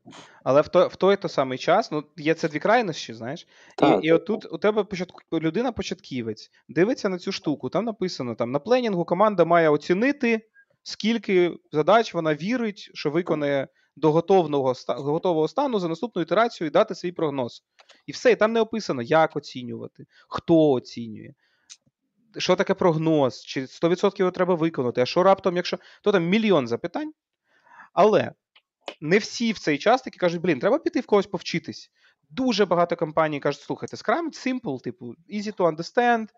Але 0.45 0.61
в, 0.61 0.69
той, 0.69 0.89
в 0.89 0.97
той 0.97 1.17
то 1.17 1.29
самий 1.29 1.59
час, 1.59 1.93
ну, 1.93 2.05
є 2.17 2.35
це 2.35 2.49
дві 2.49 2.59
крайності, 2.59 3.15
знаєш. 3.15 3.47
Так, 3.77 4.05
і, 4.05 4.07
і 4.07 4.13
отут 4.13 4.53
у 4.53 4.59
тебе 4.59 4.85
початку, 4.85 5.19
людина 5.33 5.73
початківець 5.73 6.51
дивиться 6.69 7.09
на 7.09 7.19
цю 7.19 7.33
штуку. 7.33 7.69
Там 7.69 7.85
написано: 7.85 8.35
там 8.35 8.51
на 8.51 8.59
пленінгу 8.59 9.05
команда 9.05 9.45
має 9.45 9.69
оцінити, 9.69 10.41
скільки 10.85 11.57
задач 11.73 12.15
вона 12.15 12.35
вірить, 12.35 12.91
що 12.95 13.11
виконає 13.11 13.69
до 13.97 14.13
готовного, 14.13 14.75
готового 14.89 15.49
стану 15.49 15.79
за 15.79 15.89
наступну 15.89 16.23
ітерацію 16.23 16.69
і 16.69 16.71
дати 16.71 16.95
свій 16.95 17.13
прогноз. 17.13 17.65
І 18.07 18.13
все, 18.13 18.33
і 18.33 18.37
там 18.37 18.53
не 18.53 18.61
описано, 18.61 19.03
як 19.03 19.37
оцінювати, 19.37 20.07
хто 20.29 20.71
оцінює. 20.71 21.31
Що 22.39 22.57
таке 22.57 22.75
прогноз? 22.75 23.45
Чи 23.45 23.61
100% 23.61 24.19
його 24.19 24.31
треба 24.31 24.55
виконати? 24.55 25.01
А 25.01 25.07
що 25.07 25.23
раптом, 25.23 25.57
якщо 25.57 25.79
то 26.03 26.13
там 26.13 26.25
мільйон 26.29 26.69
запитань, 26.69 27.13
але 27.93 28.33
не 29.01 29.19
всі 29.19 29.53
в 29.53 29.59
цей 29.59 29.79
час 29.79 30.03
такі 30.03 30.19
кажуть, 30.19 30.41
блін, 30.41 30.59
треба 30.59 30.79
піти 30.79 31.01
в 31.01 31.07
когось 31.07 31.27
повчитись. 31.27 31.91
Дуже 32.31 32.67
багато 32.67 32.97
компаній 32.97 33.41
кажуть, 33.41 33.63
слухайте, 33.63 33.97
Scrum 33.97 34.47
simple, 34.47 34.81
типу, 34.81 35.15
easy 35.33 35.57
to 35.57 35.77
understand, 35.77 36.29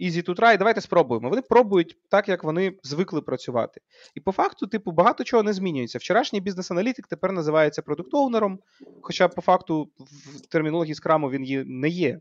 easy 0.00 0.28
to 0.28 0.34
try, 0.40 0.58
давайте 0.58 0.80
спробуємо. 0.80 1.28
Вони 1.28 1.42
пробують 1.42 1.96
так, 2.08 2.28
як 2.28 2.44
вони 2.44 2.72
звикли 2.82 3.20
працювати. 3.22 3.80
І 4.14 4.20
по 4.20 4.32
факту, 4.32 4.66
типу, 4.66 4.92
багато 4.92 5.24
чого 5.24 5.42
не 5.42 5.52
змінюється. 5.52 5.98
Вчорашній 5.98 6.40
бізнес-аналітик 6.40 7.06
тепер 7.06 7.32
називається 7.32 7.82
продукт-оунером, 7.82 8.58
хоча 9.02 9.28
по 9.28 9.42
факту 9.42 9.88
в 9.98 10.40
термінології 10.48 10.94
Scrum 10.94 11.30
він 11.30 11.44
є- 11.44 11.64
не 11.66 11.88
є. 11.88 12.20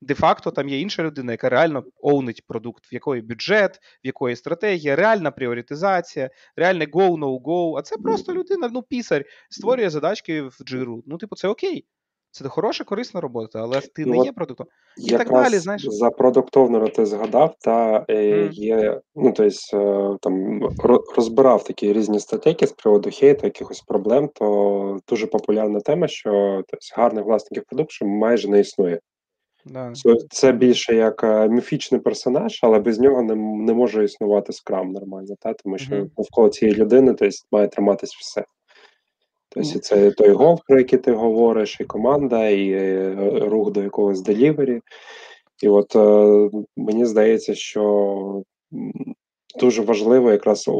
Де-факто 0.00 0.50
там 0.50 0.68
є 0.68 0.80
інша 0.80 1.02
людина, 1.02 1.32
яка 1.32 1.48
реально 1.48 1.84
оунить 2.00 2.46
продукт, 2.46 2.92
в 2.92 2.94
якої 2.94 3.22
бюджет, 3.22 3.76
в 3.76 4.06
якої 4.06 4.36
стратегія, 4.36 4.96
реальна 4.96 5.30
пріоритизація, 5.30 6.30
реальне 6.56 6.84
go, 6.84 7.18
no 7.18 7.42
go. 7.42 7.78
А 7.78 7.82
це 7.82 7.96
просто 7.96 8.34
людина, 8.34 8.70
ну, 8.72 8.82
пісар, 8.82 9.24
створює 9.50 9.90
задачки 9.90 10.42
в 10.42 10.58
джиру. 10.64 11.02
Ну, 11.06 11.18
типу, 11.18 11.36
це 11.36 11.48
окей. 11.48 11.84
Це 12.32 12.48
хороша, 12.48 12.84
корисна 12.84 13.20
робота, 13.20 13.58
але 13.62 13.80
ти 13.80 14.04
Ну, 14.06 14.12
не 14.12 14.24
є 14.24 14.32
продуктом. 14.32 14.66
І 14.96 15.10
так 15.10 15.30
далі, 15.30 15.58
знаєш. 15.58 15.82
за 15.84 16.10
продуктовнера 16.10 16.88
ти 16.88 17.06
згадав, 17.06 17.54
та 17.60 18.04
е, 18.10 18.48
є, 18.52 19.00
ну 19.14 19.32
тобто 19.32 19.78
е, 19.78 20.18
там 20.20 20.62
розбирав 21.16 21.64
такі 21.64 21.92
різні 21.92 22.20
статейки 22.20 22.66
з 22.66 22.72
приводу 22.72 23.10
хейту, 23.12 23.46
якихось 23.46 23.80
проблем, 23.80 24.30
то 24.34 24.98
дуже 25.08 25.26
популярна 25.26 25.80
тема, 25.80 26.08
що 26.08 26.62
тобто, 26.68 26.86
гарних 26.96 27.24
власників 27.24 27.64
продукту 27.68 28.06
майже 28.06 28.48
не 28.48 28.60
існує. 28.60 29.00
Да. 29.66 29.92
Це, 30.30 30.52
більше 30.52 30.94
як 30.94 31.24
е, 31.24 31.48
міфічний 31.48 32.00
персонаж, 32.00 32.60
але 32.62 32.78
без 32.78 33.00
нього 33.00 33.22
не, 33.22 33.34
не 33.36 33.72
може 33.72 34.04
існувати 34.04 34.52
скрам 34.52 34.92
нормально, 34.92 35.34
та? 35.40 35.52
тому 35.52 35.78
що 35.78 35.94
Мгм. 35.94 36.10
навколо 36.18 36.48
цієї 36.48 36.76
людини 36.76 37.14
тобто, 37.18 37.36
має 37.52 37.68
триматись 37.68 38.14
все. 38.14 38.44
Тобто, 39.54 39.78
це 39.78 40.10
той 40.10 40.30
гол, 40.30 40.60
про 40.66 40.78
який 40.78 40.98
ти 40.98 41.12
говориш, 41.12 41.76
і 41.80 41.84
команда, 41.84 42.48
і 42.48 42.70
е, 42.70 43.14
рух 43.42 43.72
до 43.72 43.82
якогось 43.82 44.20
делівері. 44.20 44.80
І 45.62 45.68
от 45.68 45.96
е, 45.96 46.50
мені 46.76 47.06
здається, 47.06 47.54
що 47.54 48.42
дуже 49.60 49.82
важливо 49.82 50.30
якраз 50.30 50.70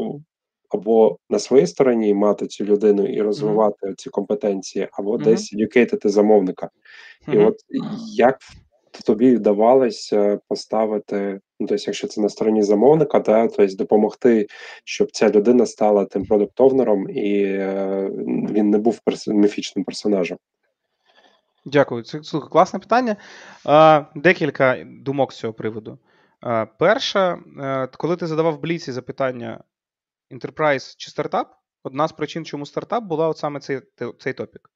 або 0.69 1.17
на 1.29 1.39
своїй 1.39 1.67
стороні 1.67 2.13
мати 2.13 2.47
цю 2.47 2.65
людину 2.65 3.05
і 3.05 3.21
розвивати 3.21 3.93
ці 3.97 4.09
компетенції, 4.09 4.87
або 4.91 5.13
Мгм. 5.13 5.23
десь 5.23 5.53
юкейтити 5.53 6.09
замовника. 6.09 6.69
І 7.27 7.35
Мгм. 7.35 7.45
от 7.45 7.55
як 8.15 8.37
тобі 9.05 9.35
вдавалося 9.35 10.39
поставити, 10.47 11.39
ну 11.63 11.67
тобто, 11.67 11.83
якщо 11.87 12.07
це 12.07 12.21
на 12.21 12.29
стороні 12.29 12.63
замовника, 12.63 13.19
да, 13.19 13.47
тобто 13.47 13.75
допомогти, 13.75 14.47
щоб 14.83 15.11
ця 15.11 15.29
людина 15.29 15.65
стала 15.65 16.05
тим 16.05 16.25
продуктовнером 16.25 17.09
і 17.09 17.43
е, 17.43 18.09
він 18.49 18.69
не 18.69 18.77
був 18.77 18.99
перс- 19.05 19.33
міфічним 19.33 19.85
персонажем. 19.85 20.37
Дякую. 21.65 22.03
Це 22.03 22.23
слухай, 22.23 22.49
класне 22.49 22.79
питання. 22.79 23.15
А, 23.65 24.03
декілька 24.15 24.85
думок 24.85 25.33
з 25.33 25.37
цього 25.37 25.53
приводу. 25.53 25.99
А, 26.41 26.65
перша, 26.65 27.39
е, 27.59 27.87
коли 27.97 28.15
ти 28.15 28.27
задавав 28.27 28.61
бліці 28.61 28.91
запитання 28.91 29.63
Enterprise 30.31 30.95
чи 30.97 31.11
стартап, 31.11 31.55
одна 31.83 32.07
з 32.07 32.11
причин, 32.11 32.45
чому 32.45 32.65
стартап 32.65 33.03
була 33.03 33.27
от 33.27 33.37
саме 33.37 33.59
цей, 33.59 33.81
цей 34.19 34.33
топік. 34.33 34.69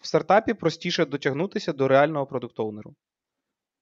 В 0.00 0.06
стартапі 0.06 0.54
простіше 0.54 1.04
дотягнутися 1.04 1.72
до 1.72 1.88
реального 1.88 2.26
продукт-оунеру. 2.26 2.94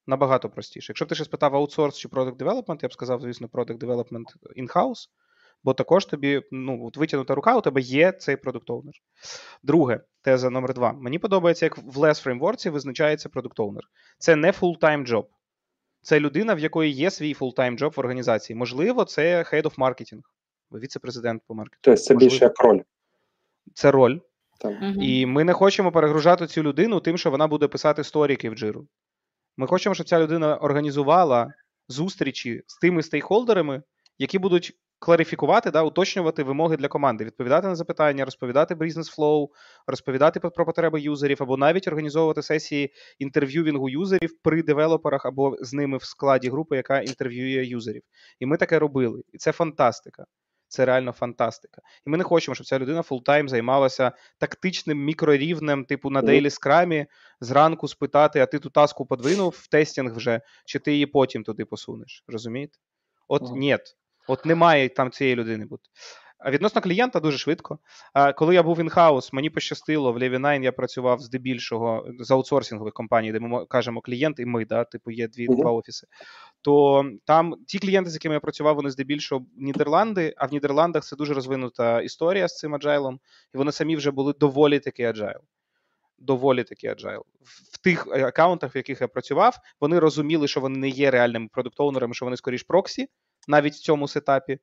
Набагато 0.06 0.50
простіше. 0.50 0.90
Якщо 0.90 1.04
б 1.04 1.08
ти 1.08 1.14
ще 1.14 1.24
спитав 1.24 1.56
аутсорс 1.56 1.98
чи 1.98 2.08
product 2.08 2.36
development, 2.36 2.78
я 2.82 2.88
б 2.88 2.92
сказав, 2.92 3.20
звісно, 3.20 3.46
product 3.46 3.78
development 3.78 4.24
in-house, 4.56 5.08
бо 5.64 5.74
також 5.74 6.06
тобі 6.06 6.42
ну, 6.52 6.86
от 6.86 6.96
витягнута 6.96 7.34
рука, 7.34 7.56
у 7.56 7.60
тебе 7.60 7.80
є 7.80 8.12
цей 8.12 8.36
продукт-оунер. 8.36 8.92
Друге, 9.62 10.00
теза 10.22 10.50
номер 10.50 10.74
два. 10.74 10.92
Мені 10.92 11.18
подобається, 11.18 11.66
як 11.66 11.78
в 11.78 11.98
LESS 11.98 12.22
фреймворці 12.22 12.70
визначається 12.70 13.28
продукт-оунер. 13.28 13.82
Це 14.18 14.36
не 14.36 14.50
full-time 14.50 15.06
job. 15.08 15.24
Це 16.02 16.20
людина, 16.20 16.54
в 16.54 16.58
якої 16.58 16.92
є 16.92 17.10
свій 17.10 17.34
full-time 17.34 17.78
job 17.78 17.94
в 17.96 18.00
організації. 18.00 18.56
Можливо, 18.56 19.04
це 19.04 19.42
head 19.42 19.62
of 19.62 19.74
marketing, 19.74 20.20
віце-президент 20.72 21.42
по 21.46 21.54
маркетингу. 21.54 21.80
Тобто 21.80 22.02
це 22.02 22.14
Можливо. 22.14 22.30
більше 22.30 22.44
як 22.44 22.60
роль. 22.60 22.80
Це 23.74 23.90
роль. 23.90 24.18
Там. 24.60 24.72
Мгм. 24.72 25.02
І 25.02 25.26
ми 25.26 25.44
не 25.44 25.52
хочемо 25.52 25.92
перегружати 25.92 26.46
цю 26.46 26.62
людину 26.62 27.00
тим, 27.00 27.18
що 27.18 27.30
вона 27.30 27.46
буде 27.46 27.68
писати 27.68 28.04
сторіки 28.04 28.50
в 28.50 28.54
джиру. 28.54 28.86
Ми 29.56 29.66
хочемо, 29.66 29.94
щоб 29.94 30.08
ця 30.08 30.20
людина 30.20 30.56
організувала 30.56 31.52
зустрічі 31.88 32.62
з 32.66 32.78
тими 32.78 33.02
стейкхолдерами, 33.02 33.82
які 34.18 34.38
будуть 34.38 34.72
кларифікувати, 34.98 35.70
да, 35.70 35.82
уточнювати 35.82 36.42
вимоги 36.42 36.76
для 36.76 36.88
команди, 36.88 37.24
відповідати 37.24 37.66
на 37.66 37.74
запитання, 37.74 38.24
розповідати 38.24 38.74
бізнес-flow, 38.74 39.48
розповідати 39.86 40.40
про- 40.40 40.66
потреби 40.66 41.00
юзерів, 41.00 41.38
або 41.40 41.56
навіть 41.56 41.88
організовувати 41.88 42.42
сесії 42.42 42.92
інтерв'ювінгу 43.18 43.88
юзерів 43.88 44.30
при 44.42 44.62
девелоперах 44.62 45.26
або 45.26 45.56
з 45.60 45.72
ними 45.72 45.96
в 45.96 46.04
складі 46.04 46.48
групи, 46.50 46.76
яка 46.76 47.00
інтерв'ює 47.00 47.64
юзерів. 47.64 48.02
І 48.40 48.46
ми 48.46 48.56
таке 48.56 48.78
робили. 48.78 49.22
І 49.32 49.38
це 49.38 49.52
фантастика. 49.52 50.24
Це 50.72 50.84
реально 50.84 51.12
фантастика. 51.12 51.82
І 52.06 52.10
ми 52.10 52.18
не 52.18 52.24
хочемо, 52.24 52.54
щоб 52.54 52.66
ця 52.66 52.78
людина 52.78 53.02
full-time 53.02 53.48
займалася 53.48 54.12
тактичним 54.38 55.04
мікрорівнем, 55.04 55.84
типу 55.84 56.10
на 56.10 56.22
daily 56.22 56.50
скрамі, 56.50 57.06
зранку 57.40 57.88
спитати, 57.88 58.40
а 58.40 58.46
ти 58.46 58.58
ту 58.58 58.70
таску 58.70 59.06
подвинув 59.06 59.54
в 59.58 59.66
тестінг 59.66 60.16
вже, 60.16 60.40
чи 60.64 60.78
ти 60.78 60.92
її 60.92 61.06
потім 61.06 61.44
туди 61.44 61.64
посунеш. 61.64 62.24
Розумієте? 62.28 62.78
От 63.28 63.42
Ага. 63.42 63.56
ні. 63.56 63.78
От 64.28 64.46
немає 64.46 64.88
там 64.88 65.10
цієї 65.10 65.36
людини 65.36 65.64
бути. 65.66 65.82
А 66.44 66.50
відносно 66.50 66.80
клієнта 66.80 67.20
дуже 67.20 67.38
швидко. 67.38 67.78
А 68.12 68.32
коли 68.32 68.54
я 68.54 68.62
був 68.62 68.80
інхаус, 68.80 69.32
мені 69.32 69.50
пощастило, 69.50 70.12
в 70.12 70.18
Levi9 70.18 70.62
я 70.62 70.72
працював 70.72 71.20
здебільшого 71.20 72.06
з 72.20 72.30
аутсорсингових 72.30 72.94
компаній, 72.94 73.32
де 73.32 73.40
ми 73.40 73.66
кажемо 73.66 74.00
клієнт 74.00 74.40
і 74.40 74.46
ми, 74.46 74.64
да, 74.64 74.84
типу, 74.84 75.10
є 75.10 75.28
дві 75.28 75.46
два 75.46 75.70
офіси. 75.70 76.06
То 76.60 77.04
там 77.24 77.54
ті 77.66 77.78
клієнти, 77.78 78.10
з 78.10 78.14
якими 78.14 78.34
я 78.34 78.40
працював, 78.40 78.76
вони 78.76 78.90
здебільшого 78.90 79.46
Нідерланди, 79.56 80.34
а 80.36 80.46
в 80.46 80.52
Нідерландах 80.52 81.04
це 81.04 81.16
дуже 81.16 81.34
розвинута 81.34 82.00
історія 82.00 82.48
з 82.48 82.56
цим 82.56 82.74
аджайлом, 82.74 83.20
і 83.54 83.58
вони 83.58 83.72
самі 83.72 83.96
вже 83.96 84.10
були 84.10 84.32
доволі 84.32 84.78
таки 84.78 85.04
аджайл. 85.04 85.40
Доволі 86.18 86.64
таки 86.64 86.86
аджайл. 86.86 87.24
В 87.40 87.72
в 87.72 87.84
тих 87.84 88.06
е, 88.12 88.24
аккаунтах, 88.24 88.74
в 88.74 88.76
яких 88.76 89.00
я 89.00 89.08
працював, 89.08 89.56
вони 89.80 89.98
розуміли, 89.98 90.48
що 90.48 90.60
вони 90.60 90.78
не 90.78 90.88
є 90.88 91.10
реальними 91.10 91.48
продукт-оунерами, 91.52 92.14
що 92.14 92.24
вони 92.24 92.36
скоріш 92.36 92.62
проксі, 92.62 93.08
навіть 93.48 93.74
в 93.74 93.80
цьому 93.80 94.08
сетапі. 94.08 94.58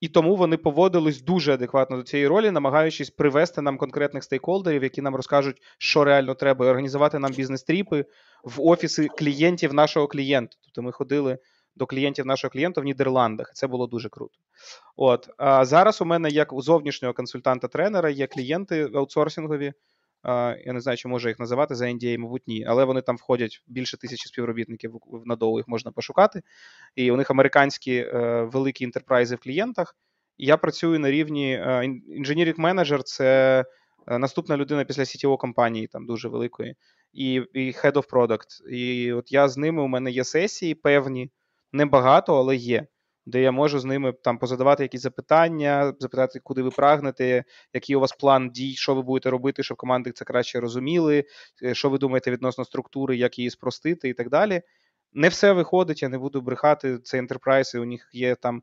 І 0.00 0.08
тому 0.08 0.36
вони 0.36 0.56
поводились 0.56 1.22
дуже 1.22 1.54
адекватно 1.54 1.96
до 1.96 2.02
цієї 2.02 2.28
ролі, 2.28 2.50
намагаючись 2.50 3.10
привести 3.10 3.62
нам 3.62 3.78
конкретних 3.78 4.24
стейкхолдерів, 4.24 4.82
які 4.82 5.02
нам 5.02 5.16
розкажуть, 5.16 5.62
що 5.78 6.04
реально 6.04 6.34
треба, 6.34 6.66
і 6.66 6.68
організувати 6.68 7.18
нам 7.18 7.32
бізнес-тріпи 7.32 8.04
в 8.44 8.60
офіси 8.60 9.08
клієнтів 9.08 9.74
нашого 9.74 10.06
клієнта. 10.06 10.56
Тобто 10.64 10.82
ми 10.82 10.92
ходили 10.92 11.38
до 11.76 11.86
клієнтів 11.86 12.26
нашого 12.26 12.50
клієнта 12.50 12.80
в 12.80 12.84
Нідерландах. 12.84 13.52
Це 13.54 13.66
було 13.66 13.86
дуже 13.86 14.08
круто. 14.08 14.38
От 14.96 15.28
а 15.36 15.64
зараз 15.64 16.00
у 16.00 16.04
мене, 16.04 16.28
як 16.28 16.52
у 16.52 16.62
зовнішнього 16.62 17.14
консультанта-тренера, 17.14 18.10
є 18.10 18.26
клієнти 18.26 18.90
аутсорсингові. 18.94 19.72
Я 20.24 20.72
не 20.72 20.80
знаю, 20.80 20.96
чи 20.96 21.08
можу 21.08 21.28
їх 21.28 21.38
називати 21.38 21.74
за 21.74 21.86
NDA, 21.86 22.18
мабуть, 22.18 22.42
ні, 22.46 22.64
але 22.68 22.84
вони 22.84 23.02
там 23.02 23.16
входять 23.16 23.62
більше 23.66 23.96
тисячі 23.96 24.28
співробітників 24.28 24.92
в 25.06 25.26
надову, 25.26 25.58
їх 25.58 25.68
можна 25.68 25.92
пошукати. 25.92 26.42
І 26.96 27.10
у 27.10 27.16
них 27.16 27.30
американські 27.30 27.94
е, 27.94 28.42
великі 28.52 28.84
інтерпрайзи 28.84 29.34
в 29.34 29.38
клієнтах. 29.38 29.96
Я 30.38 30.56
працюю 30.56 30.98
на 30.98 31.10
рівні 31.10 31.64
інженірінг 32.08 32.58
менеджер 32.58 33.02
це 33.02 33.64
е, 34.06 34.18
наступна 34.18 34.56
людина 34.56 34.84
після 34.84 35.02
CTO 35.02 35.36
компанії, 35.36 35.86
там 35.86 36.06
дуже 36.06 36.28
великої, 36.28 36.76
і, 37.12 37.34
і 37.34 37.72
Head 37.72 37.92
of 37.92 38.08
Product. 38.10 38.68
І 38.70 39.12
от 39.12 39.32
я 39.32 39.48
з 39.48 39.56
ними, 39.56 39.82
у 39.82 39.86
мене 39.86 40.10
є 40.10 40.24
сесії 40.24 40.74
певні, 40.74 41.30
небагато, 41.72 42.36
але 42.36 42.56
є. 42.56 42.86
Де 43.28 43.42
я 43.42 43.52
можу 43.52 43.78
з 43.78 43.84
ними 43.84 44.12
там 44.12 44.38
позадавати 44.38 44.82
якісь 44.82 45.00
запитання, 45.00 45.92
запитати, 45.98 46.40
куди 46.42 46.62
ви 46.62 46.70
прагнете, 46.70 47.44
який 47.74 47.96
у 47.96 48.00
вас 48.00 48.12
план 48.12 48.50
дій, 48.50 48.74
що 48.74 48.94
ви 48.94 49.02
будете 49.02 49.30
робити, 49.30 49.62
щоб 49.62 49.76
команди 49.76 50.12
це 50.12 50.24
краще 50.24 50.60
розуміли, 50.60 51.24
е, 51.62 51.74
що 51.74 51.90
ви 51.90 51.98
думаєте 51.98 52.30
відносно 52.30 52.64
структури, 52.64 53.16
як 53.16 53.38
її 53.38 53.50
спростити 53.50 54.08
і 54.08 54.14
так 54.14 54.30
далі. 54.30 54.62
Не 55.12 55.28
все 55.28 55.52
виходить, 55.52 56.02
я 56.02 56.08
не 56.08 56.18
буду 56.18 56.40
брехати. 56.40 56.98
Це 56.98 57.20
enterprise, 57.20 57.76
і 57.76 57.78
у 57.78 57.84
них 57.84 58.08
є 58.12 58.34
там 58.34 58.62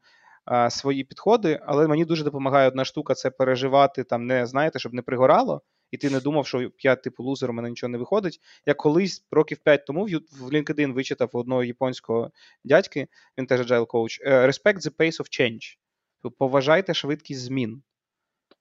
свої 0.70 1.04
підходи, 1.04 1.60
але 1.66 1.88
мені 1.88 2.06
дуже 2.06 2.24
допомагає 2.24 2.68
одна 2.68 2.86
штука 2.86 3.14
це 3.14 3.30
переживати 3.30 4.04
там, 4.04 4.28
не 4.28 4.46
знаєте, 4.46 4.80
щоб 4.80 4.94
не 4.94 5.02
пригорало, 5.02 5.62
і 5.96 5.98
ти 5.98 6.10
не 6.10 6.20
думав, 6.20 6.48
що 6.48 6.72
я 6.80 6.96
типу 6.96 7.24
лузер, 7.24 7.50
у 7.50 7.54
мене 7.54 7.70
нічого 7.70 7.92
не 7.92 7.98
виходить. 7.98 8.40
Я 8.66 8.74
колись 8.74 9.26
років 9.32 9.58
5 9.58 9.86
тому 9.86 10.04
в 10.04 10.50
LinkedIn 10.52 10.94
вичитав 10.94 11.30
одного 11.34 11.64
японського 11.64 12.32
дядьки, 12.64 13.08
він 13.38 13.48
теж 13.48 13.72
agile 13.72 13.88
коуч, 13.88 14.22
е, 14.24 14.48
respect 14.48 14.78
the 14.78 14.96
pace 14.96 15.20
of 15.20 15.42
change. 15.42 15.78
Тобто 16.22 16.38
Поважайте 16.38 16.94
швидкість 16.94 17.42
змін. 17.42 17.84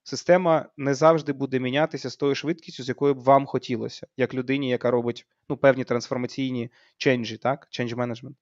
Система 0.03 0.67
не 0.77 0.95
завжди 0.95 1.33
буде 1.33 1.61
мінятися 1.61 2.11
з 2.11 2.17
тою 2.17 2.35
швидкістю, 2.35 2.83
з 2.83 2.89
якою 2.89 3.15
б 3.15 3.19
вам 3.19 3.47
хотілося, 3.47 4.07
як 4.17 4.35
людині, 4.35 4.69
яка 4.71 4.91
робить 4.91 5.27
ну, 5.49 5.57
певні 5.57 5.85
трансформаційні 5.85 6.71
ченджі, 6.97 7.37
так? 7.37 7.69
Change 7.71 7.95
management. 7.95 8.35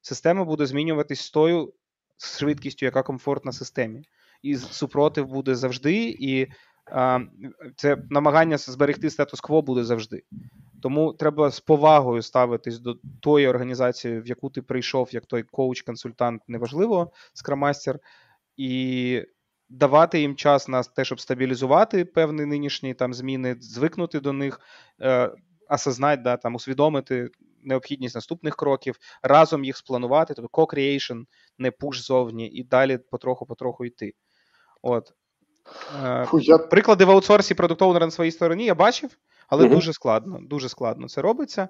Система 0.00 0.44
буде 0.44 0.66
змінюватись 0.66 1.20
з 1.20 1.30
тою 1.30 1.74
швидкістю, 2.18 2.86
яка 2.86 3.02
комфортна 3.02 3.52
системі. 3.52 4.02
І 4.42 4.56
супротив 4.56 5.26
буде 5.26 5.54
завжди, 5.54 6.16
і 6.18 6.46
це 7.76 7.96
намагання 8.10 8.58
зберегти 8.58 9.10
статус-кво 9.10 9.62
буде 9.62 9.84
завжди. 9.84 10.22
Тому 10.82 11.12
треба 11.12 11.50
з 11.50 11.60
повагою 11.60 12.22
ставитись 12.22 12.78
до 12.78 12.96
тої 13.20 13.48
організації, 13.48 14.20
в 14.20 14.26
яку 14.26 14.50
ти 14.50 14.62
прийшов, 14.62 15.08
як 15.12 15.26
той 15.26 15.42
коуч-консультант, 15.42 16.40
неважливо, 16.48 17.12
скрамастер, 17.32 17.98
і 18.56 19.22
давати 19.68 20.20
їм 20.20 20.36
час 20.36 20.68
на 20.68 20.82
те, 20.82 21.04
щоб 21.04 21.20
стабілізувати 21.20 22.04
певні 22.04 22.44
нинішні 22.44 22.94
там 22.94 23.14
зміни, 23.14 23.56
звикнути 23.60 24.20
до 24.20 24.32
них, 24.32 24.60
е, 25.00 25.30
осознати, 25.68 26.22
да, 26.22 26.36
там, 26.36 26.54
усвідомити 26.54 27.30
необхідність 27.62 28.14
наступних 28.14 28.56
кроків, 28.56 28.98
разом 29.22 29.64
їх 29.64 29.76
спланувати, 29.76 30.34
тобто 30.34 30.62
co-creation, 30.62 31.24
не 31.58 31.70
пуш 31.70 32.00
зовні, 32.00 32.48
і 32.48 32.64
далі 32.64 32.98
потроху-потроху 33.10 33.84
йти. 33.84 34.14
От. 34.82 35.12
Е, 36.04 36.24
Фу, 36.28 36.38
я 36.38 36.58
Приклади 36.58 37.04
в 37.04 37.10
аутсорсі 37.10 37.54
продукт 37.54 37.82
оунера 37.82 38.06
на 38.06 38.10
своїй 38.10 38.30
стороні 38.30 38.64
я 38.64 38.74
бачив, 38.74 39.10
але 39.48 39.64
Мгм. 39.64 39.74
дуже 39.74 39.92
складно. 39.92 40.38
Дуже 40.42 40.68
складно 40.68 41.08
це 41.08 41.22
робиться. 41.22 41.68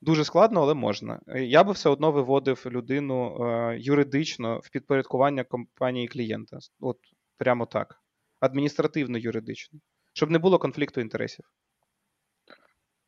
Дуже 0.00 0.24
складно, 0.24 0.62
але 0.62 0.74
можна. 0.74 1.20
Е, 1.28 1.44
Я 1.44 1.64
би 1.64 1.72
все 1.72 1.88
одно 1.88 2.12
виводив 2.12 2.62
людину 2.66 3.36
е, 3.44 3.76
юридично 3.80 4.60
в 4.64 4.70
підпорядкування 4.70 5.44
компанії 5.44 6.08
клієнта. 6.08 6.58
От 6.80 6.98
прямо 7.38 7.66
так. 7.66 7.96
Адміністративно 8.40 9.18
юридично. 9.18 9.80
Щоб 10.12 10.30
не 10.30 10.38
було 10.38 10.58
конфлікту 10.58 11.00
інтересів. 11.00 11.44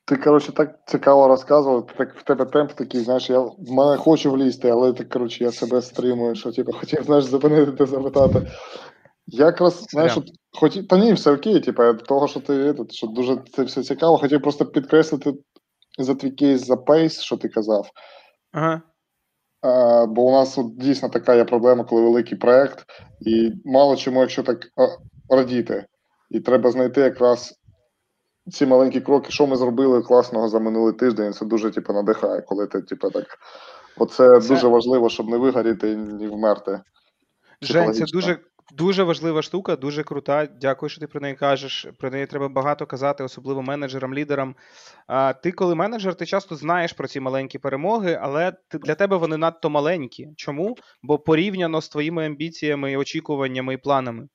Ти, 0.05 0.17
коротше, 0.17 0.53
так 0.53 0.79
цікаво 0.87 1.29
розказував, 1.29 1.87
так 1.87 2.17
в 2.17 2.23
тебе 2.23 2.45
темп 2.45 2.73
такий, 2.73 3.01
знаєш, 3.01 3.31
я 3.31 3.41
в 3.41 3.55
мене 3.59 3.97
хочу 3.97 4.31
влізти, 4.31 4.71
але 4.71 4.93
так, 4.93 5.09
коротше, 5.09 5.45
я 5.45 5.53
себе 5.53 5.83
стримую, 5.83 6.35
що 6.35 6.53
типу, 6.53 6.73
хотів, 6.73 7.03
знаєш, 7.03 7.25
зупинити 7.25 7.87
запитати. 7.87 8.51
Я 9.27 9.47
якраз, 9.47 9.87
знаєш, 9.91 10.19
хотів, 10.53 10.89
та 10.89 10.99
ні, 10.99 11.13
все 11.13 11.33
окей, 11.33 11.61
типу, 11.61 11.95
того, 11.95 12.29
що 12.29 12.41
ти 12.41 12.75
тут, 12.75 12.93
що 12.95 13.07
дуже 13.07 13.39
це 13.53 13.63
все 13.63 13.83
цікаво, 13.83 14.19
хотів 14.19 14.43
просто 14.43 14.67
підкреслити 14.67 15.35
за 15.99 16.15
твій 16.15 16.31
кейс 16.31 16.67
за 16.67 16.77
пейс, 16.77 17.21
що 17.21 17.37
ти 17.37 17.49
казав. 17.49 17.91
Ага. 18.53 18.83
А, 19.61 20.07
бо 20.07 20.23
у 20.23 20.33
нас 20.33 20.59
от, 20.59 20.79
дійсно 20.79 21.09
така 21.09 21.35
є 21.35 21.45
проблема, 21.45 21.85
коли 21.85 22.03
великий 22.03 22.39
проект, 22.39 22.85
і 23.21 23.53
мало 23.65 23.97
чому, 23.97 24.21
якщо 24.21 24.43
так 24.43 24.59
радіти. 25.29 25.87
І 26.31 26.41
треба 26.41 26.71
знайти 26.71 27.01
якраз 27.01 27.55
ці 28.53 28.67
маленькі 28.67 29.01
кроки, 29.01 29.31
що 29.31 29.47
ми 29.47 29.57
зробили 29.57 30.03
класного 30.03 30.49
за 30.49 30.59
минулий 30.59 30.95
тиждень. 30.95 31.33
Це 31.33 31.47
дуже 31.47 31.71
типу, 31.71 31.93
надихає, 31.93 32.43
коли 32.43 32.67
ти, 32.67 32.83
типу, 32.83 33.11
так. 33.11 33.27
Оце 33.99 34.41
Це- 34.41 34.49
дуже 34.49 34.69
важливо, 34.69 35.09
щоб 35.09 35.29
не 35.29 35.37
вигоріти 35.37 35.91
і 35.91 35.97
не 35.97 36.29
вмерти. 36.29 36.81
Жень, 37.63 37.95
це 37.95 38.05
дуже, 38.05 38.39
дуже 38.73 39.03
важлива 39.03 39.43
штука, 39.43 39.77
дуже 39.77 40.03
крута. 40.03 40.47
Дякую, 40.47 40.91
що 40.91 41.01
ти 41.01 41.07
про 41.07 41.21
неї 41.21 41.35
кажеш. 41.35 41.87
Про 41.99 42.11
неї 42.11 42.27
треба 42.27 42.49
багато 42.49 42.87
казати, 42.87 43.25
особливо 43.25 43.63
менеджерам, 43.63 44.15
лідерам. 44.15 44.55
А, 45.07 45.33
ти, 45.33 45.53
коли 45.53 45.75
менеджер, 45.75 46.15
ти 46.15 46.27
часто 46.27 46.57
знаєш 46.57 46.93
про 46.93 47.09
ці 47.09 47.21
маленькі 47.21 47.59
перемоги, 47.59 48.19
але 48.23 48.53
для 48.73 48.95
тебе 48.95 49.17
вони 49.17 49.37
надто 49.37 49.71
маленькі. 49.71 50.29
Чому? 50.37 50.77
Бо 51.03 51.19
порівняно 51.19 51.81
з 51.81 51.89
твоїми 51.89 52.27
амбіціями, 52.27 52.97
очікуваннями 52.97 53.75
і 53.75 53.77
планами. 53.77 54.29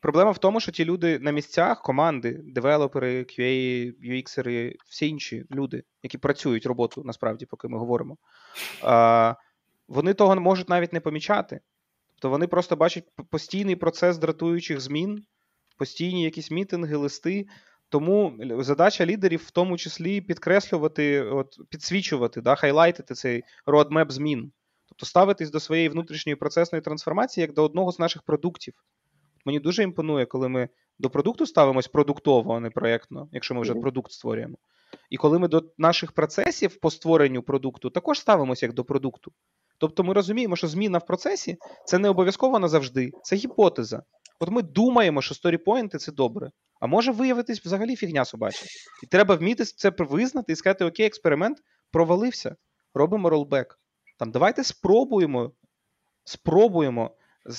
Проблема 0.00 0.30
в 0.30 0.38
тому, 0.38 0.60
що 0.60 0.72
ті 0.72 0.84
люди 0.84 1.18
на 1.18 1.30
місцях, 1.30 1.82
команди, 1.82 2.40
девелопери, 2.44 3.22
QA, 3.22 3.92
UX-ери, 4.10 4.74
всі 4.86 5.08
інші 5.08 5.44
люди, 5.50 5.82
які 6.02 6.18
працюють 6.18 6.66
роботу 6.66 7.02
насправді, 7.04 7.46
поки 7.46 7.68
ми 7.68 7.78
говоримо, 7.78 8.16
а, 8.82 9.34
вони 9.88 10.14
того 10.14 10.40
можуть 10.40 10.68
навіть 10.68 10.92
не 10.92 11.00
помічати. 11.00 11.60
Тобто 12.20 12.30
вони 12.30 12.46
просто 12.46 12.76
бачать 12.76 13.04
постійний 13.30 13.76
процес 13.76 14.18
дратуючих 14.18 14.80
змін, 14.80 15.24
постійні 15.76 16.24
якісь 16.24 16.50
мітинги, 16.50 16.96
листи. 16.96 17.46
Тому 17.88 18.38
задача 18.58 19.06
лідерів 19.06 19.42
в 19.46 19.50
тому 19.50 19.76
числі 19.76 20.20
підкреслювати, 20.20 21.22
от, 21.22 21.58
підсвічувати, 21.70 22.40
да, 22.40 22.54
хайлайтити 22.54 23.14
цей 23.14 23.42
roadmap 23.66 24.10
змін. 24.10 24.52
Тобто 24.88 25.06
ставитись 25.06 25.50
до 25.50 25.60
своєї 25.60 25.88
внутрішньої 25.88 26.36
процесної 26.36 26.82
трансформації 26.82 27.42
як 27.42 27.54
до 27.54 27.64
одного 27.64 27.92
з 27.92 27.98
наших 27.98 28.22
продуктів. 28.22 28.74
Мені 29.44 29.60
дуже 29.60 29.82
імпонує, 29.82 30.26
коли 30.26 30.48
ми 30.48 30.68
до 30.98 31.10
продукту 31.10 31.46
ставимось 31.46 31.88
продуктово, 31.88 32.54
а 32.54 32.60
не 32.60 32.70
проєктно, 32.70 33.28
якщо 33.32 33.54
ми 33.54 33.60
вже 33.60 33.74
продукт 33.74 34.12
створюємо. 34.12 34.56
І 35.10 35.16
коли 35.16 35.38
ми 35.38 35.48
до 35.48 35.64
наших 35.78 36.12
процесів 36.12 36.80
по 36.80 36.90
створенню 36.90 37.42
продукту 37.42 37.90
також 37.90 38.20
ставимося 38.20 38.66
як 38.66 38.74
до 38.74 38.84
продукту. 38.84 39.32
Тобто 39.80 40.04
ми 40.04 40.14
розуміємо, 40.14 40.56
що 40.56 40.68
зміна 40.68 40.98
в 40.98 41.06
процесі 41.06 41.56
це 41.84 41.98
не 41.98 42.08
обов'язково 42.08 42.58
назавжди, 42.58 43.10
це 43.22 43.36
гіпотеза. 43.36 44.02
От 44.40 44.50
ми 44.50 44.62
думаємо, 44.62 45.22
що 45.22 45.34
сторіпоінти 45.34 45.98
це 45.98 46.12
добре, 46.12 46.50
а 46.80 46.86
може 46.86 47.12
виявитись 47.12 47.64
взагалі 47.64 47.96
фігня 47.96 48.24
собача. 48.24 48.66
І 49.02 49.06
треба 49.06 49.34
вміти 49.34 49.64
це 49.64 49.92
визнати 49.98 50.52
і 50.52 50.56
сказати: 50.56 50.84
окей, 50.84 51.06
експеримент 51.06 51.58
провалився, 51.90 52.56
робимо 52.94 53.30
ролбек. 53.30 53.80
Там 54.18 54.30
давайте 54.30 54.64
спробуємо, 54.64 55.52
спробуємо, 56.24 57.16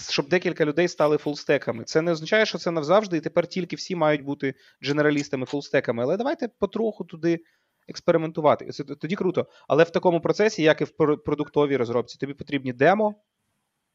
щоб 0.10 0.30
декілька 0.30 0.66
людей 0.66 0.88
стали 0.88 1.18
фулстеками. 1.18 1.84
Це 1.84 2.02
не 2.02 2.12
означає, 2.12 2.46
що 2.46 2.58
це 2.58 2.72
навзавжди, 2.72 3.18
і 3.18 3.22
тепер 3.22 3.48
тільки 3.48 3.76
всі 3.76 3.96
мають 3.96 4.24
бути 4.24 4.54
дженералістами, 4.84 5.46
фулстеками. 5.46 6.04
Але 6.04 6.18
давайте 6.18 6.48
потроху 6.48 7.04
туди 7.04 7.40
експериментувати. 7.88 8.66
Це 8.66 8.84
тоді 8.84 9.16
круто. 9.16 9.46
Але 9.68 9.84
в 9.84 9.90
такому 9.90 10.22
процесі, 10.22 10.64
як 10.64 10.82
і 10.82 10.84
в 10.84 10.92
пр- 11.00 11.18
продуктовій 11.18 11.78
розробці, 11.78 12.18
тобі 12.18 12.34
потрібні 12.34 12.74
демо, 12.74 13.16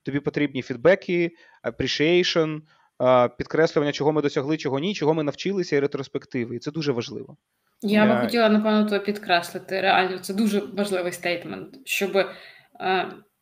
тобі 0.03 0.20
потрібні 0.20 0.62
фідбеки, 0.62 1.30
appreciation, 1.64 2.61
підкреслювання, 3.39 3.93
чого 3.93 4.12
ми 4.12 4.22
досягли, 4.22 4.57
чого 4.57 4.78
ні, 4.78 4.95
чого 4.95 5.14
ми 5.14 5.22
навчилися, 5.22 5.76
і 5.76 5.80
ретроспективи. 5.80 6.57
І 6.57 6.59
це 6.59 6.70
дуже 6.70 6.93
важливо. 6.93 7.37
Я 7.82 8.05
Я- 8.05 8.14
би 8.14 8.20
хотіла, 8.20 8.49
напевно, 8.49 8.84
то 8.91 9.01
підкреслити. 9.01 9.80
Реально, 9.80 10.18
це 10.18 10.34
дуже 10.34 10.61
важливий 10.61 11.12
стейтмент, 11.12 11.78
щоб 11.84 12.16
е, 12.16 12.26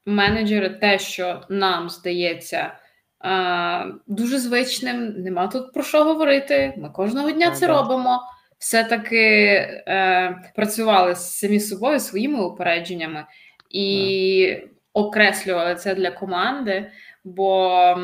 менеджери 0.07 0.71
те, 0.71 0.99
що 0.99 1.41
нам 1.49 1.91
здається 1.91 2.79
е, 3.25 3.95
дуже 4.07 4.39
звичним, 4.39 5.23
нема 5.23 5.47
тут 5.49 5.73
про 5.73 5.83
що 5.83 6.05
говорити. 6.05 6.75
Ми 6.79 6.91
кожного 6.91 7.31
дня 7.31 7.47
Ну, 7.51 7.55
це 7.57 7.67
да. 7.67 7.73
робимо. 7.83 8.21
Все-таки 8.65 9.17
е, 9.17 10.53
працювали 10.55 11.15
з 11.15 11.39
самі 11.39 11.61
собою 11.61 12.01
своїми 12.01 12.45
упередженнями 12.45 13.27
і 13.71 14.57
окреслювали 14.93 15.75
це 15.75 15.95
для 15.95 16.11
команди, 16.11 16.91
бо 17.25 17.97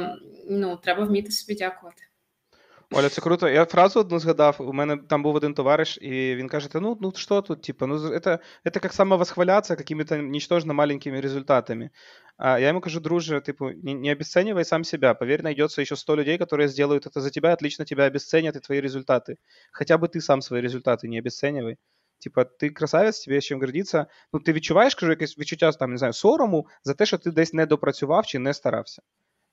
ну, 0.50 0.76
треба 0.76 1.04
вміти 1.04 1.30
собі 1.30 1.58
дякувати. 1.58 2.02
Оля, 2.91 3.09
це 3.09 3.21
круто. 3.21 3.49
Я 3.49 3.65
фразу 3.65 3.99
одну 3.99 4.19
згадав. 4.19 4.55
У 4.59 4.73
мене 4.73 4.97
там 4.97 5.23
був 5.23 5.35
один 5.35 5.53
товариш, 5.53 5.97
і 6.01 6.35
він 6.35 6.49
каже: 6.49 6.69
ну, 6.73 6.97
ну 7.01 7.13
що 7.15 7.41
тут, 7.41 7.61
типа, 7.61 7.87
ну 7.87 7.95
это, 7.95 8.39
это 8.65 8.79
как 8.79 8.93
самовосхваляться 8.93 9.75
какими-то 9.75 10.17
ничтожно 10.17 10.73
маленькими 10.73 11.21
результатами. 11.21 11.89
А 12.37 12.59
я 12.59 12.69
ему 12.69 12.81
кажу, 12.81 12.99
друже, 12.99 13.41
типу, 13.41 13.69
не, 13.71 13.93
не 13.93 14.11
обесценивай 14.11 14.65
сам 14.65 14.83
себя. 14.83 15.13
Поверь, 15.13 15.41
найдется 15.41 15.81
еще 15.81 15.95
100 15.95 16.15
людей, 16.15 16.37
которые 16.37 16.67
сделают 16.67 17.05
это 17.05 17.21
за 17.21 17.29
тебя, 17.29 17.53
отлично 17.53 17.85
тебя 17.85 18.05
обесценят 18.05 18.55
и 18.55 18.59
твои 18.59 18.81
результаты. 18.81 19.37
Хотя 19.71 19.97
бы 19.97 20.07
ты 20.09 20.21
сам 20.21 20.41
свои 20.41 20.61
результаты 20.61 21.07
не 21.07 21.19
обесценивай. 21.19 21.77
Типа, 22.19 22.43
ти 22.43 22.69
красавець, 22.69 23.19
тобі 23.25 23.35
є 23.35 23.41
чим 23.41 23.59
гордитися. 23.59 24.07
Ну, 24.33 24.39
ти 24.39 24.53
відчуваєш, 24.53 24.95
кажу, 24.95 25.11
якесь 25.11 25.37
відчуття 25.37 25.71
там, 25.71 25.91
не 25.91 25.97
знаю, 25.97 26.13
сорому 26.13 26.67
за 26.83 26.93
те, 26.93 27.05
що 27.05 27.17
ти 27.17 27.31
десь 27.31 27.53
не 27.53 27.65
допрацював 27.65 28.25
чи 28.25 28.39
не 28.39 28.53
старався. 28.53 29.01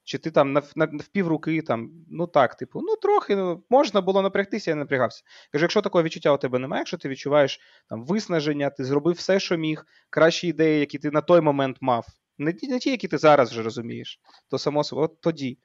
Чи 0.07 0.17
ти 0.17 0.31
там 0.31 0.53
на, 0.53 0.61
на, 0.75 0.85
в 0.85 1.07
півруки, 1.07 1.61
там, 1.61 1.91
ну 2.09 2.27
так, 2.27 2.55
типу, 2.55 2.81
ну 2.81 2.95
трохи 2.95 3.35
ну, 3.35 3.63
можна 3.69 4.01
було 4.01 4.21
напрягтися, 4.21 4.71
я 4.71 4.75
не 4.75 4.79
напрягався. 4.79 5.23
Кажу, 5.51 5.63
якщо 5.63 5.81
такого 5.81 6.03
відчуття 6.03 6.33
у 6.33 6.37
тебе 6.37 6.59
немає, 6.59 6.79
якщо 6.79 6.97
ти 6.97 7.09
відчуваєш 7.09 7.59
там 7.89 8.05
виснаження, 8.05 8.69
ти 8.69 8.83
зробив 8.83 9.15
все, 9.15 9.39
що 9.39 9.57
міг, 9.57 9.85
кращі 10.09 10.47
ідеї, 10.47 10.79
які 10.79 10.97
ти 10.97 11.11
на 11.11 11.21
той 11.21 11.41
момент 11.41 11.77
мав, 11.81 12.05
не 12.37 12.53
не 12.63 12.79
ті 12.79 12.89
які 12.89 13.07
ти 13.07 13.17
зараз 13.17 13.51
вже 13.51 13.63
розумієш, 13.63 14.19
то 14.49 14.57
само 14.57 14.83
собою, 14.83 15.05
от 15.05 15.21
тоді. 15.21 15.59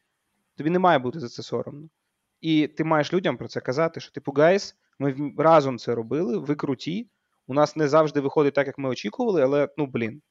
Тобі 0.57 0.70
не 0.70 0.78
має 0.78 0.99
бути 0.99 1.20
за 1.20 1.28
це 1.28 1.43
соромно. 1.43 1.88
І 2.40 2.68
ти 2.68 2.84
маєш 2.84 3.12
людям 3.12 3.36
про 3.36 3.49
це 3.49 3.61
казати, 3.61 4.01
що 4.01 4.12
типу, 4.12 4.32
guys, 4.32 4.76
ми 4.99 5.32
разом 5.38 5.78
це 5.78 5.95
робили, 5.95 6.38
ви 6.38 6.55
круті. 6.55 7.09
У 7.47 7.55
нас 7.55 7.76
не 7.76 7.88
завжди 7.88 8.20
виходить 8.20 8.55
так, 8.55 8.66
як 8.66 8.78
ми 8.78 8.88
очікували, 8.88 9.43
але 9.43 9.68
ну 9.76 9.86
блін. 9.86 10.22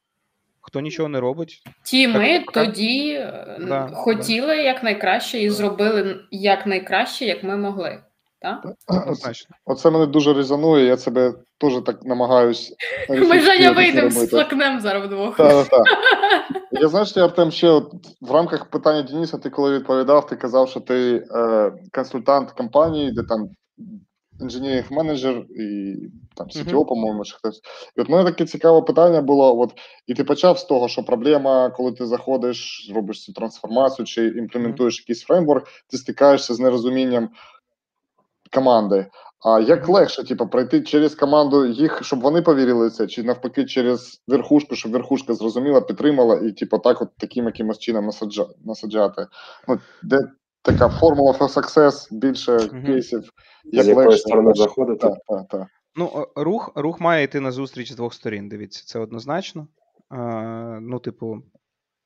Хто 0.61 0.79
нічого 0.79 1.09
не 1.09 1.19
робить, 1.19 1.63
Ті 1.83 2.07
ми 2.07 2.39
Так, 2.39 2.51
тоді 2.51 3.13
е, 3.13 3.57
Да, 3.59 3.89
хотіли 3.93 4.57
якнайкраще 4.57 5.39
і 5.39 5.49
зробили 5.49 6.19
якнайкраще, 6.31 7.25
як 7.25 7.43
ми 7.43 7.57
могли. 7.57 7.99
Так? 8.41 8.65
однозначно. 8.87 9.55
Оце 9.65 9.89
мене 9.89 10.05
дуже 10.05 10.33
резонує, 10.33 10.85
я 10.85 10.97
себе 10.97 11.33
теж 11.57 11.73
так 11.85 12.03
намагаюсь. 12.03 12.73
Ми 13.09 13.39
Женя 13.39 13.71
вийдемо 13.71 14.09
з 14.09 14.27
флакнем 14.29 14.79
зараз 14.79 15.05
вдвох. 15.05 15.37
Так, 15.37 15.67
так. 15.67 15.83
Я 16.71 16.87
знаєш, 16.87 17.13
я, 17.15 17.25
Артем, 17.25 17.51
ще 17.51 17.67
от 17.67 17.93
в 18.21 18.31
рамках 18.31 18.69
питання 18.69 19.01
Дениса, 19.01 19.37
ти 19.37 19.49
коли 19.49 19.73
відповідав, 19.73 20.27
ти 20.27 20.35
казав, 20.35 20.69
що 20.69 20.79
ти 20.79 21.25
е, 21.35 21.71
консультант 21.93 22.51
компанії, 22.51 23.11
де 23.11 23.23
там 23.23 23.49
engineering 24.41 24.91
manager 24.91 25.45
і 25.49 25.95
там 26.35 26.47
CTO, 26.47 26.85
по-моєму, 26.85 27.25
чи 27.25 27.35
хтось. 27.35 27.61
І 27.97 28.01
от 28.01 28.09
мене 28.09 28.23
таке 28.23 28.45
цікаве 28.45 28.81
питання 28.81 29.21
було: 29.21 29.59
от, 29.59 29.73
і 30.07 30.13
ти 30.13 30.23
почав 30.23 30.59
з 30.59 30.63
того, 30.63 30.87
що 30.87 31.03
проблема, 31.03 31.69
коли 31.69 31.91
ти 31.91 32.05
заходиш, 32.05 32.91
робиш 32.95 33.25
цю 33.25 33.33
трансформацію 33.33 34.05
чи 34.05 34.27
імплементуєш 34.27 34.99
якийсь 34.99 35.23
фреймворк, 35.23 35.67
ти 35.87 35.97
стикаєшся 35.97 36.53
з 36.53 36.59
нерозумінням 36.59 37.29
команди. 38.53 39.07
А 39.45 39.59
як 39.59 39.89
легше, 39.89 40.23
типу, 40.23 40.47
пройти 40.47 40.81
через 40.81 41.15
команду 41.15 41.65
їх, 41.65 42.03
щоб 42.03 42.21
вони 42.21 42.41
повірили 42.41 42.87
в 42.87 42.91
це, 42.91 43.07
чи 43.07 43.23
навпаки 43.23 43.65
через 43.65 44.21
верхушку, 44.27 44.75
щоб 44.75 44.91
верхушка 44.91 45.33
зрозуміла, 45.33 45.81
підтримала, 45.81 46.35
і 46.35 46.51
типу 46.51 46.77
так, 46.77 47.01
от 47.01 47.09
таким 47.17 47.45
якимось 47.45 47.79
чином 47.79 48.09
насаджати. 48.65 49.27
Ну, 49.67 49.79
де 50.03 50.17
така 50.61 50.89
формула 50.89 51.31
for 51.31 51.53
success, 51.53 52.07
більше 52.11 52.51
Мгм. 52.51 52.85
кейсів, 52.85 53.29
як 53.63 53.85
з 53.85 53.87
якої 53.87 54.07
легше. 54.07 54.21
сторони 54.21 54.53
заходити. 54.53 54.99
Так, 55.07 55.17
так, 55.27 55.47
так. 55.49 55.67
Ну, 55.95 56.27
рух, 56.35 56.71
рух 56.75 56.99
має 56.99 57.23
йти 57.23 57.39
на 57.39 57.51
зустріч 57.51 57.91
з 57.91 57.95
двох 57.95 58.13
сторін. 58.13 58.49
Дивіться, 58.49 58.83
це 58.85 58.99
однозначно. 58.99 59.67
А, 60.09 60.19
ну, 60.81 60.99
типу, 60.99 61.43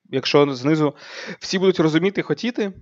якщо 0.10 0.56
знизу 0.56 0.94
всі 1.40 1.60
будуть 1.60 1.80
розуміти, 1.80 2.22
хотіти, 2.22 2.74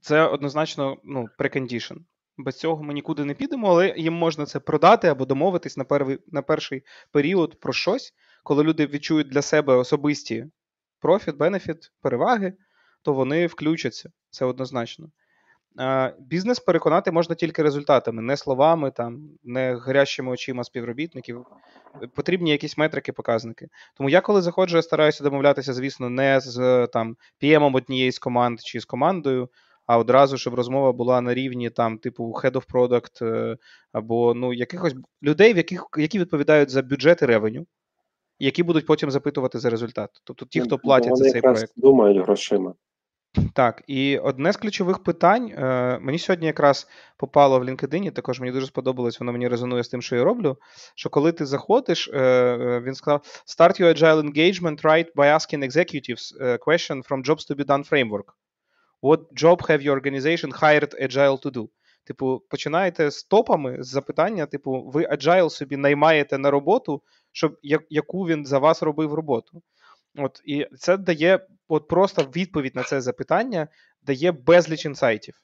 це 0.00 0.22
однозначно 0.22 0.96
ну, 1.04 1.28
precondition. 1.38 1.94
Без 2.38 2.58
цього 2.58 2.82
ми 2.82 2.94
нікуди 2.94 3.24
не 3.24 3.34
підемо, 3.34 3.68
але 3.68 3.94
їм 3.96 4.14
можна 4.14 4.46
це 4.46 4.60
продати 4.60 5.08
або 5.08 5.24
домовитись 5.24 5.76
на, 5.76 5.84
первый, 5.84 6.18
на 6.26 6.42
перший 6.42 6.82
період 7.12 7.60
про 7.60 7.72
щось, 7.72 8.12
коли 8.44 8.64
люди 8.64 8.86
відчують 8.86 9.28
для 9.28 9.42
себе 9.42 9.74
особисті 9.74 10.46
profit, 11.00 11.36
benefit, 11.36 11.92
переваги, 12.02 12.52
то 13.02 13.12
вони 13.12 13.46
включаться. 13.46 14.10
Це 14.30 14.44
однозначно. 14.44 15.10
Бізнес 16.18 16.60
переконати 16.60 17.12
можна 17.12 17.34
тільки 17.34 17.62
результатами, 17.62 18.22
не 18.22 18.36
словами, 18.36 18.90
там, 18.90 19.30
не 19.44 19.74
гарячими 19.74 20.32
очима 20.32 20.64
співробітників. 20.64 21.46
Потрібні 22.14 22.50
якісь 22.50 22.78
метрики, 22.78 23.12
показники. 23.12 23.68
Тому 23.96 24.10
я, 24.10 24.20
коли 24.20 24.42
заходжу, 24.42 24.76
я 24.76 24.82
стараюся 24.82 25.24
домовлятися, 25.24 25.72
звісно, 25.72 26.10
не 26.10 26.40
з 26.40 26.86
там 26.86 27.16
PM 27.42 27.76
однієї 27.76 28.12
з 28.12 28.18
команд 28.18 28.60
чи 28.60 28.80
з 28.80 28.84
командою, 28.84 29.48
а 29.86 29.98
одразу, 29.98 30.38
щоб 30.38 30.54
розмова 30.54 30.92
була 30.92 31.20
на 31.20 31.34
рівні 31.34 31.70
там, 31.70 31.98
типу, 31.98 32.24
Head 32.24 32.52
of 32.52 32.66
Product 32.72 33.24
е, 33.26 33.56
або 33.92 34.34
ну, 34.34 34.52
якихось 34.52 34.94
людей, 35.22 35.54
в 35.54 35.56
яких, 35.56 35.86
які 35.96 36.18
відповідають 36.18 36.70
за 36.70 36.82
бюджет 36.82 37.22
і 37.22 37.26
ревеню, 37.26 37.66
які 38.38 38.62
будуть 38.62 38.86
потім 38.86 39.10
запитувати 39.10 39.58
за 39.58 39.70
результат. 39.70 40.10
Тобто 40.24 40.46
ті, 40.46 40.60
хто 40.60 40.74
Ну, 40.74 40.78
платять 40.78 41.10
вони 41.10 41.24
за 41.24 41.30
цей 41.30 41.40
проект. 41.40 41.72
думають 41.76 42.18
грошима. 42.18 42.74
Так, 43.54 43.82
і 43.86 44.18
одне 44.18 44.52
з 44.52 44.56
ключових 44.56 45.02
питань. 45.02 45.48
Е, 45.48 45.98
мені 46.02 46.18
сьогодні 46.18 46.46
якраз 46.46 46.88
попало 47.16 47.60
в 47.60 47.64
LinkedIn, 47.64 48.12
також 48.12 48.40
мені 48.40 48.52
дуже 48.52 48.66
сподобалось, 48.66 49.20
воно 49.20 49.32
мені 49.32 49.48
резонує 49.48 49.84
з 49.84 49.88
тим, 49.88 50.02
що 50.02 50.16
я 50.16 50.24
роблю. 50.24 50.56
Що 50.94 51.10
коли 51.10 51.32
ти 51.32 51.46
заходиш, 51.46 52.10
е, 52.12 52.18
е, 52.20 52.80
він 52.80 52.94
сказав: 52.94 53.20
Start 53.46 53.80
your 53.80 53.98
agile 53.98 54.22
engagement 54.22 54.82
right 54.82 55.12
by 55.14 55.34
asking 55.34 55.64
executives 55.64 56.42
a 56.42 56.58
question 56.58 57.08
from 57.08 57.24
jobs 57.24 57.50
to 57.50 57.54
be 57.56 57.64
done 57.64 57.88
framework. 57.90 58.32
What 59.02 59.20
job 59.34 59.62
have 59.68 59.82
your 59.82 60.00
organization 60.00 60.52
hired 60.52 60.94
agile 61.02 61.42
to 61.42 61.50
do? 61.50 61.68
Типу, 62.04 62.42
починаєте 62.48 63.10
з 63.10 63.22
топами 63.22 63.76
з 63.82 63.88
запитання, 63.88 64.46
типу, 64.46 64.90
ви 64.94 65.06
agile 65.06 65.50
собі 65.50 65.76
наймаєте 65.76 66.38
на 66.38 66.50
роботу, 66.50 67.02
щоб 67.32 67.58
я- 67.62 67.80
яку 67.90 68.22
він 68.22 68.46
за 68.46 68.58
вас 68.58 68.82
робив 68.82 69.14
роботу. 69.14 69.62
От, 70.16 70.40
і 70.44 70.66
це 70.78 70.96
дає 70.96 71.46
от 71.68 71.88
просто 71.88 72.22
відповідь 72.22 72.76
на 72.76 72.82
це 72.82 73.00
запитання, 73.00 73.68
дає 74.02 74.32
безліч 74.32 74.84
інсайтів. 74.84 75.34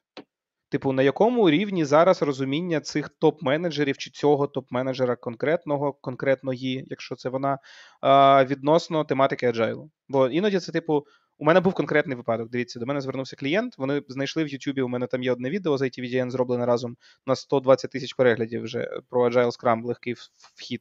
Типу, 0.69 0.93
на 0.93 1.03
якому 1.03 1.51
рівні 1.51 1.85
зараз 1.85 2.23
розуміння 2.23 2.81
цих 2.81 3.11
топ-менеджерів 3.21 3.97
чи 3.97 4.11
цього 4.11 4.47
топ-менеджера 4.47 5.17
конкретного, 5.17 5.93
конкретної, 5.93 6.85
якщо 6.87 7.15
це 7.15 7.29
вона, 7.29 7.59
відносно 8.47 9.05
тематики 9.05 9.51
agile. 9.51 9.89
Бо 10.09 10.29
іноді 10.29 10.59
це, 10.61 10.73
типу, 10.73 11.07
у 11.39 11.45
мене 11.45 11.61
був 11.61 11.75
конкретний 11.75 12.17
випадок. 12.17 12.51
Дивіться, 12.51 12.81
до 12.81 12.87
мене 12.87 13.01
звернувся 13.01 13.37
клієнт. 13.37 13.79
Вони 13.79 14.03
знайшли 14.09 14.45
в 14.45 14.49
Ютубі. 14.49 14.83
У 14.83 14.89
мене 14.89 15.07
там 15.07 15.23
є 15.23 15.33
одне 15.33 15.51
відео 15.51 15.79
з 15.79 15.83
ITVDN 15.83 16.31
зроблене 16.31 16.67
разом 16.67 16.97
на 17.27 17.37
120 17.37 17.91
тисяч 17.91 18.15
переглядів 18.15 18.63
вже 18.63 18.91
про 19.11 19.29
Agile 19.29 19.51
Scrum, 19.51 19.85
легкий 19.85 20.15
вхід. 20.57 20.81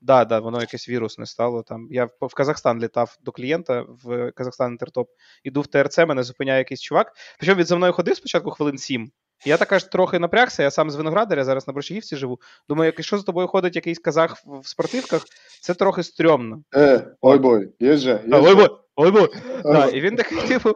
Да, 0.00 0.24
да, 0.24 0.38
воно 0.40 0.60
якесь 0.60 0.88
вірусне 0.88 1.26
стало. 1.26 1.62
Там 1.62 1.88
я 1.90 2.04
в 2.20 2.34
Казахстан 2.34 2.80
літав 2.80 3.18
до 3.22 3.32
клієнта 3.32 3.84
в 3.88 4.32
Казахстан 4.32 4.72
Інтертоп. 4.72 5.10
Іду 5.42 5.60
в 5.60 5.66
ТРЦ, 5.66 5.98
мене 5.98 6.22
зупиняє 6.22 6.58
якийсь 6.58 6.80
чувак. 6.80 7.12
Причому 7.38 7.58
він 7.58 7.66
за 7.66 7.76
мною 7.76 7.92
ходив 7.92 8.16
спочатку 8.16 8.50
хвилин 8.50 8.78
сім. 8.78 9.12
Я 9.44 9.56
така 9.56 9.78
ж 9.78 9.90
трохи 9.90 10.18
напрягся, 10.18 10.62
я 10.62 10.70
сам 10.70 10.90
з 10.90 10.96
Виноградаря, 10.96 11.44
зараз 11.44 11.66
на 11.66 11.72
Борщагівці 11.72 12.16
живу. 12.16 12.40
Думаю, 12.68 12.92
якщо 12.96 13.18
за 13.18 13.22
тобою 13.24 13.48
ходить 13.48 13.76
якийсь 13.76 13.98
казах 13.98 14.36
в 14.46 14.68
спортивках, 14.68 15.22
це 15.60 15.74
трохи 15.74 16.02
стрьомно. 16.02 16.62
Е, 16.74 17.06
ой 17.20 17.38
бой, 17.38 17.72
є 17.80 17.96
же. 17.96 18.20
А, 18.32 18.36
Є 18.36 18.42
Ой, 18.42 18.48
же. 18.48 18.54
бо, 18.54 18.80
ой, 18.96 19.10
бо. 19.10 19.28
Да, 19.64 19.86
і 19.86 20.00
він 20.00 20.16
такий, 20.16 20.38
типу, 20.48 20.72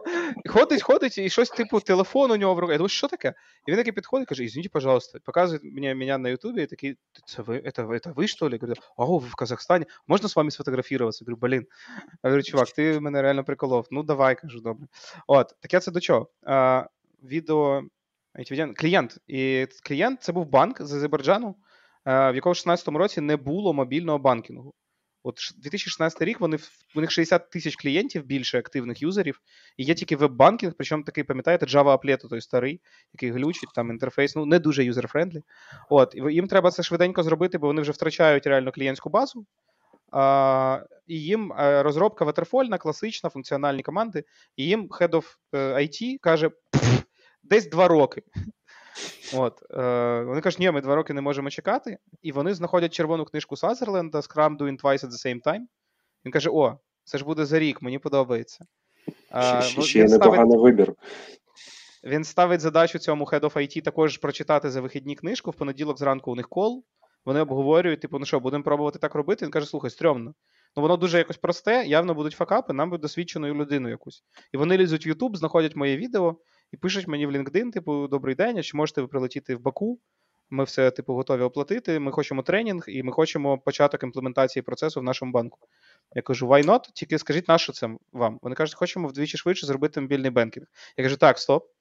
ходить, 0.49 0.81
ходить, 0.81 1.17
і 1.17 1.29
щось, 1.29 1.49
типу, 1.49 1.79
телефон 1.79 2.31
у 2.31 2.35
нього 2.35 2.55
в 2.55 2.59
руках. 2.59 2.73
Я 2.73 2.77
думаю, 2.77 2.89
що 2.89 3.07
таке? 3.07 3.33
І 3.67 3.71
він 3.71 3.77
такий 3.77 3.93
підходить, 3.93 4.27
каже: 4.27 4.43
Извините, 4.43 4.69
пожалуйста, 4.69 5.19
показує 5.25 5.59
мені, 5.63 5.95
мене 5.95 6.17
на 6.17 6.29
Ютубі, 6.29 6.63
і 6.63 6.65
такий, 6.65 6.97
це 7.25 7.41
ви, 7.41 7.57
это, 7.59 7.87
это 7.87 8.13
ви, 8.13 8.27
що 8.27 8.45
ли? 8.45 8.51
Я 8.51 8.57
говорю, 8.57 8.81
ого, 8.97 9.17
ви 9.17 9.27
в 9.27 9.35
Казахстані, 9.35 9.85
можна 10.07 10.29
з 10.29 10.35
вами 10.35 10.51
сфотографуватися? 10.51 11.25
Я 11.27 11.33
говорю, 11.33 11.39
блін. 11.41 11.65
Я 12.23 12.29
говорю, 12.29 12.43
чувак, 12.43 12.71
ти 12.71 12.99
мене 12.99 13.21
реально 13.21 13.43
приколов. 13.43 13.87
Ну, 13.91 14.03
давай, 14.03 14.35
кажу, 14.35 14.59
добре. 14.59 14.87
От, 15.27 15.55
так 15.59 15.73
я 15.73 15.79
це 15.79 15.91
до 15.91 15.99
чого? 15.99 16.27
А, 16.43 16.83
відео, 17.23 17.81
клієнт. 18.75 19.17
І 19.27 19.67
клієнт, 19.83 20.23
це 20.23 20.31
був 20.31 20.49
банк 20.49 20.81
з 20.81 20.93
Азербайджану, 20.93 21.55
в 22.05 22.35
якого 22.35 22.53
в 22.53 22.55
16-му 22.55 22.97
році 22.97 23.21
не 23.21 23.37
було 23.37 23.73
мобільного 23.73 24.19
банкінгу. 24.19 24.73
От 25.25 25.35
2016 25.57 26.21
рік 26.21 26.39
вони 26.39 26.57
у 26.95 27.01
них 27.01 27.11
60 27.11 27.49
тисяч 27.49 27.75
клієнтів 27.75 28.25
більше 28.25 28.59
активних 28.59 29.01
юзерів, 29.01 29.41
і 29.77 29.83
є 29.83 29.93
тільки 29.93 30.15
веб-банкінг, 30.15 30.73
причому 30.77 31.03
такий, 31.03 31.23
пам'ятаєте, 31.23 31.65
Java 31.65 31.97
Applet, 31.97 32.29
той 32.29 32.41
старий, 32.41 32.81
який 33.13 33.31
глючить, 33.31 33.69
там 33.75 33.89
інтерфейс, 33.89 34.35
ну 34.35 34.45
не 34.45 34.59
дуже 34.59 34.83
user-friendly. 34.83 35.41
От, 35.89 36.15
їм 36.15 36.47
треба 36.47 36.71
це 36.71 36.83
швиденько 36.83 37.23
зробити, 37.23 37.57
бо 37.57 37.67
вони 37.67 37.81
вже 37.81 37.91
втрачають 37.91 38.47
реально 38.47 38.71
клієнтську 38.71 39.09
базу. 39.09 39.45
А, 40.11 40.79
і 41.07 41.21
їм 41.21 41.53
е, 41.53 41.83
розробка 41.83 42.25
ватерфольна, 42.25 42.77
класична, 42.77 43.29
функціональні 43.29 43.83
команди. 43.83 44.23
І 44.55 44.65
їм 44.65 44.87
Head 44.87 45.09
of 45.09 45.23
е, 45.53 45.57
IT 45.57 46.17
каже: 46.21 46.49
«Пф, 46.49 47.03
десь 47.49 47.69
два 47.69 47.87
роки. 47.87 48.21
От, 49.33 49.63
е, 49.71 50.23
вони 50.23 50.41
кажуть, 50.41 50.59
ні, 50.59 50.71
ми 50.71 50.81
два 50.81 50.95
роки 50.95 51.13
не 51.13 51.21
можемо 51.21 51.49
чекати. 51.49 51.97
І 52.21 52.31
вони 52.31 52.53
знаходять 52.53 52.93
червону 52.93 53.25
книжку 53.25 53.55
Сазерленда 53.55 54.19
Scrum 54.19 54.57
Doing 54.57 54.81
Twice 54.81 55.05
at 55.05 55.09
the 55.09 55.25
Same 55.25 55.41
Time. 55.43 55.61
Він 56.25 56.31
каже: 56.31 56.49
О, 56.49 56.79
це 57.03 57.17
ж 57.17 57.25
буде 57.25 57.45
за 57.45 57.59
рік, 57.59 57.81
мені 57.81 57.99
подобається. 57.99 58.65
А, 59.31 59.61
Ще, 59.61 59.81
ще 59.81 59.99
він, 59.99 60.09
ставить, 60.09 60.59
вибір. 60.59 60.93
він 62.03 62.23
ставить 62.23 62.61
задачу 62.61 62.99
цьому 62.99 63.25
Head 63.25 63.39
of 63.39 63.57
IT 63.57 63.81
також 63.81 64.17
прочитати 64.17 64.71
за 64.71 64.81
вихідні 64.81 65.15
книжку. 65.15 65.51
В 65.51 65.53
понеділок 65.53 65.99
зранку 65.99 66.31
у 66.31 66.35
них 66.35 66.49
кол. 66.49 66.83
Вони 67.25 67.41
обговорюють, 67.41 67.99
типу, 67.99 68.19
ну 68.19 68.25
що, 68.25 68.39
будемо 68.39 68.63
пробувати 68.63 68.99
так 68.99 69.15
робити. 69.15 69.45
Він 69.45 69.51
каже: 69.51 69.65
слухай, 69.65 69.91
стрьомно. 69.91 70.33
Ну 70.75 70.81
воно 70.81 70.97
дуже 70.97 71.17
якось 71.17 71.37
просте, 71.37 71.85
явно 71.85 72.13
будуть 72.13 72.33
факапи, 72.33 72.73
нам 72.73 72.89
би 72.89 72.97
досвідченою 72.97 73.55
людину 73.55 73.89
якусь. 73.89 74.23
І 74.51 74.57
вони 74.57 74.77
лізуть 74.77 75.07
в 75.07 75.09
YouTube, 75.09 75.35
знаходять 75.35 75.75
моє 75.75 75.97
відео 75.97 76.37
і 76.71 76.77
пишуть 76.77 77.07
мені 77.07 77.27
в 77.27 77.31
LinkedIn, 77.31 77.71
типу, 77.71 78.07
добрий 78.07 78.35
день, 78.35 78.57
а 78.57 78.61
чи 78.61 78.77
можете 78.77 79.01
ви 79.01 79.07
прилетіти 79.07 79.55
в 79.55 79.61
Баку? 79.61 79.99
Ми 80.49 80.63
все, 80.63 80.91
типу, 80.91 81.13
готові 81.13 81.41
оплатити. 81.41 81.99
Ми 81.99 82.11
хочемо 82.11 82.43
тренінг, 82.43 82.83
і 82.87 83.03
ми 83.03 83.11
хочемо 83.11 83.57
початок 83.57 84.03
імплементації 84.03 84.63
процесу 84.63 84.99
в 84.99 85.03
нашому 85.03 85.31
банку. 85.31 85.59
Я 86.15 86.21
кажу, 86.21 86.47
why 86.47 86.65
not? 86.65 86.79
Тільки 86.93 87.19
скажіть, 87.19 87.47
на 87.47 87.57
що 87.57 87.73
це 87.73 87.89
вам? 88.13 88.39
Вони 88.41 88.55
кажуть, 88.55 88.75
хочемо 88.75 89.07
вдвічі 89.07 89.37
швидше 89.37 89.65
зробити 89.65 90.01
мобільний 90.01 90.31
бенкінг. 90.31 90.67
Я 90.97 91.03
кажу, 91.03 91.17
так, 91.17 91.39
стоп. 91.39 91.71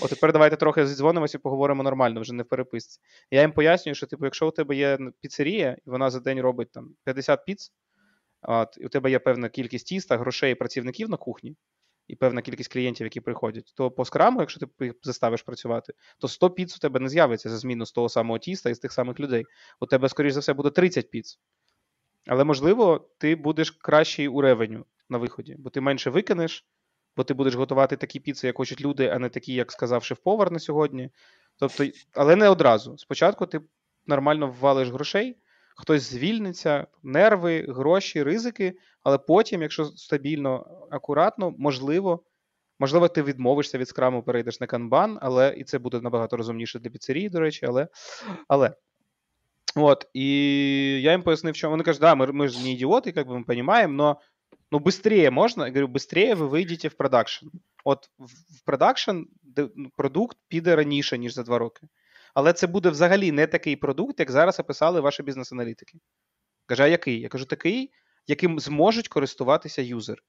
От 0.00 0.10
тепер 0.10 0.32
давайте 0.32 0.56
трохи 0.56 0.86
зідзвонимося 0.86 1.38
і 1.38 1.40
поговоримо 1.40 1.82
нормально, 1.82 2.20
вже 2.20 2.34
не 2.34 2.42
в 2.42 2.48
переписці. 2.48 3.00
Я 3.30 3.40
їм 3.40 3.52
пояснюю, 3.52 3.94
що 3.94 4.06
типу, 4.06 4.24
якщо 4.24 4.48
у 4.48 4.50
тебе 4.50 4.76
є 4.76 4.98
піцерія, 5.20 5.76
і 5.86 5.90
вона 5.90 6.10
за 6.10 6.20
день 6.20 6.40
робить 6.40 6.72
там 6.72 6.94
50 7.04 7.44
піц, 7.44 7.72
от, 8.42 8.78
і 8.80 8.86
у 8.86 8.88
тебе 8.88 9.10
є 9.10 9.18
певна 9.18 9.48
кількість 9.48 9.86
тіста, 9.86 10.18
грошей 10.18 10.52
і 10.52 10.54
працівників 10.54 11.10
на 11.10 11.16
кухні, 11.16 11.56
і 12.10 12.16
певна 12.16 12.42
кількість 12.42 12.72
клієнтів, 12.72 13.06
які 13.06 13.20
приходять, 13.20 13.72
то 13.76 13.90
по 13.90 14.04
скраму, 14.04 14.40
якщо 14.40 14.60
ти 14.60 14.84
їх 14.84 14.94
заставиш 15.02 15.42
працювати, 15.42 15.92
то 16.18 16.28
100 16.28 16.50
піц 16.50 16.76
у 16.76 16.78
тебе 16.78 17.00
не 17.00 17.08
з'явиться 17.08 17.50
за 17.50 17.58
зміну 17.58 17.86
з 17.86 17.92
того 17.92 18.08
самого 18.08 18.38
тіста 18.38 18.70
і 18.70 18.74
з 18.74 18.78
тих 18.78 18.92
самих 18.92 19.20
людей. 19.20 19.44
У 19.80 19.86
тебе, 19.86 20.08
скоріш 20.08 20.32
за 20.32 20.40
все, 20.40 20.52
буде 20.52 20.70
30 20.70 21.10
піц. 21.10 21.38
Але 22.26 22.44
можливо, 22.44 23.10
ти 23.18 23.36
будеш 23.36 23.70
кращий 23.70 24.28
у 24.28 24.40
ревеню 24.40 24.86
на 25.08 25.18
виході, 25.18 25.56
бо 25.58 25.70
ти 25.70 25.80
менше 25.80 26.10
викинеш, 26.10 26.66
бо 27.16 27.24
ти 27.24 27.34
будеш 27.34 27.54
готувати 27.54 27.96
такі 27.96 28.20
піци, 28.20 28.46
як 28.46 28.56
хочуть 28.56 28.80
люди, 28.80 29.08
а 29.08 29.18
не 29.18 29.28
такі, 29.28 29.54
як 29.54 29.72
сказав 29.72 30.04
шеф-повар 30.04 30.52
на 30.52 30.58
сьогодні. 30.58 31.10
Тобто, 31.56 31.84
але 32.12 32.36
не 32.36 32.48
одразу. 32.48 32.98
Спочатку 32.98 33.46
ти 33.46 33.60
нормально 34.06 34.56
ввалиш 34.60 34.88
грошей, 34.88 35.36
хтось 35.80 36.02
звільниться, 36.02 36.86
нерви, 37.02 37.66
гроші, 37.68 38.22
ризики, 38.22 38.74
але 39.02 39.18
потім, 39.18 39.62
якщо 39.62 39.84
стабільно, 39.84 40.66
акуратно, 40.90 41.54
можливо, 41.58 42.24
можливо, 42.78 43.08
ти 43.08 43.22
відмовишся 43.22 43.78
від 43.78 43.88
скраму, 43.88 44.22
перейдеш 44.22 44.60
на 44.60 44.66
канбан, 44.66 45.18
але 45.22 45.54
і 45.56 45.64
це 45.64 45.78
буде 45.78 46.00
набагато 46.00 46.36
розумніше 46.36 46.78
для 46.78 46.90
піцерії, 46.90 47.28
до 47.28 47.40
речі, 47.40 47.66
але. 47.66 47.88
але. 48.48 48.74
От, 49.76 50.06
і 50.14 50.26
я 51.02 51.12
їм 51.12 51.22
пояснив, 51.22 51.56
що 51.56 51.70
вони 51.70 51.84
кажуть, 51.84 52.00
да, 52.00 52.14
ми, 52.14 52.26
ми 52.26 52.48
ж 52.48 52.62
не 52.62 52.72
ідіоти, 52.72 53.12
як 53.16 53.28
би 53.28 53.38
ми 53.38 53.44
розуміємо, 53.48 53.92
но 53.92 54.20
ну, 54.70 54.78
быстрее 54.78 55.30
можна. 55.30 55.66
Я 55.66 55.72
говорю, 55.72 55.88
быстрее 55.88 56.34
ви 56.34 56.46
вийдете 56.46 56.88
в 56.88 56.94
production. 56.94 57.46
От 57.84 58.10
в, 58.18 58.24
в 58.26 58.64
production 58.64 59.22
ну, 59.56 59.90
продукт 59.96 60.36
піде 60.48 60.76
раніше, 60.76 61.18
ніж 61.18 61.34
за 61.34 61.42
два 61.42 61.58
роки. 61.58 61.86
Але 62.34 62.52
це 62.52 62.66
буде 62.66 62.90
взагалі 62.90 63.32
не 63.32 63.46
такий 63.46 63.76
продукт, 63.76 64.20
як 64.20 64.30
зараз 64.30 64.60
описали 64.60 65.00
ваші 65.00 65.22
бізнес-аналітики. 65.22 65.98
Каже, 66.66 66.82
а 66.82 66.86
який? 66.86 67.20
Я 67.20 67.28
кажу, 67.28 67.44
такий, 67.44 67.90
яким 68.26 68.60
зможуть 68.60 69.08
користуватися 69.08 69.82
юзер. 69.82 70.22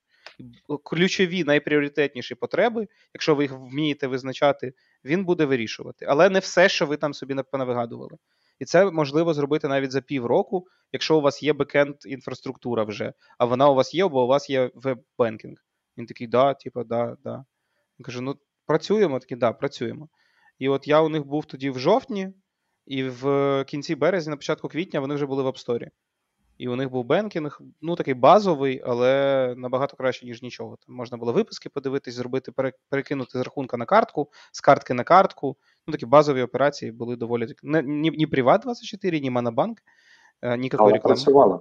Ключові 0.83 1.43
найпріоритетніші 1.43 2.35
потреби, 2.35 2.87
якщо 3.13 3.35
ви 3.35 3.43
їх 3.43 3.51
вмієте 3.51 4.07
визначати, 4.07 4.73
він 5.05 5.25
буде 5.25 5.45
вирішувати. 5.45 6.05
Але 6.09 6.29
не 6.29 6.39
все, 6.39 6.69
що 6.69 6.85
ви 6.85 6.97
там 6.97 7.13
собі 7.13 7.35
понавигадували. 7.51 8.17
І 8.59 8.65
це 8.65 8.91
можливо 8.91 9.33
зробити 9.33 9.67
навіть 9.67 9.91
за 9.91 10.01
півроку, 10.01 10.67
якщо 10.91 11.17
у 11.17 11.21
вас 11.21 11.43
є 11.43 11.53
бекенд 11.53 11.95
інфраструктура 12.05 12.83
вже, 12.83 13.13
а 13.37 13.45
вона 13.45 13.69
у 13.69 13.75
вас 13.75 13.93
є, 13.93 14.07
бо 14.07 14.23
у 14.23 14.27
вас 14.27 14.49
є 14.49 14.71
веб-бенкінг. 14.75 15.57
Він 15.97 16.05
такий, 16.05 16.27
да, 16.27 16.53
типу, 16.53 16.83
да, 16.83 17.17
да. 17.23 17.45
Я 17.97 18.03
кажу, 18.03 18.21
ну 18.21 18.35
працюємо, 18.65 19.19
такий, 19.19 19.37
да, 19.37 19.53
працюємо. 19.53 20.09
І 20.61 20.69
от 20.69 20.87
я 20.87 21.01
у 21.01 21.09
них 21.09 21.25
був 21.25 21.45
тоді 21.45 21.69
в 21.69 21.79
жовтні, 21.79 22.29
і 22.85 23.03
в 23.03 23.23
кінці 23.67 23.95
березня, 23.95 24.29
на 24.29 24.37
початку 24.37 24.67
квітня, 24.67 24.99
вони 24.99 25.15
вже 25.15 25.25
були 25.25 25.43
в 25.43 25.47
App 25.47 25.59
Store 25.59 25.79
і. 25.79 25.87
І 26.57 26.67
у 26.67 26.75
них 26.75 26.89
був 26.89 27.05
banking, 27.05 27.61
ну 27.81 27.95
такий 27.95 28.13
базовий, 28.13 28.81
але 28.85 29.53
набагато 29.57 29.97
краще, 29.97 30.25
ніж 30.25 30.41
нічого. 30.41 30.77
Там 30.85 30.95
можна 30.95 31.17
було 31.17 31.33
виписки 31.33 31.69
подивитись, 31.69 32.13
зробити, 32.13 32.51
перекинути 32.89 33.39
з 33.39 33.41
рахунка 33.41 33.77
на 33.77 33.85
картку, 33.85 34.29
з 34.51 34.61
картки 34.61 34.93
на 34.93 35.03
картку. 35.03 35.57
Ну, 35.87 35.91
такі 35.91 36.05
базові 36.05 36.41
операції 36.41 36.91
були 36.91 37.15
доволі 37.15 37.47
не, 37.63 37.81
ні, 37.81 38.11
ні 38.11 38.27
Приват24, 38.27 39.21
ні 39.21 39.29
Монобанк, 39.29 39.77
ніякої 40.43 40.79
Але 40.79 40.93
реклами. 40.93 41.15
працювала. 41.15 41.59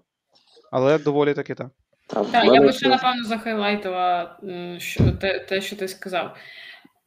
Але 0.72 0.98
доволі 0.98 1.34
таки 1.34 1.54
так. 1.54 1.70
Так, 2.06 2.30
Так, 2.30 2.44
я 2.44 2.60
би 2.60 2.72
ще, 2.72 2.88
напевно, 2.88 3.24
захайлайтила 3.24 4.36
що, 4.78 5.12
те, 5.12 5.38
те, 5.38 5.60
що 5.60 5.76
ти 5.76 5.88
сказав. 5.88 6.36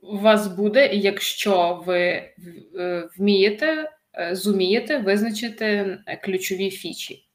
У 0.04 0.18
вас 0.18 0.48
буде, 0.48 0.88
якщо 0.94 1.84
ви 1.86 2.00
е, 2.00 3.10
вмієте, 3.18 3.92
е, 4.20 4.36
зумієте 4.36 4.98
визначити 4.98 5.98
ключові 6.24 6.72
фічі. 6.72 7.28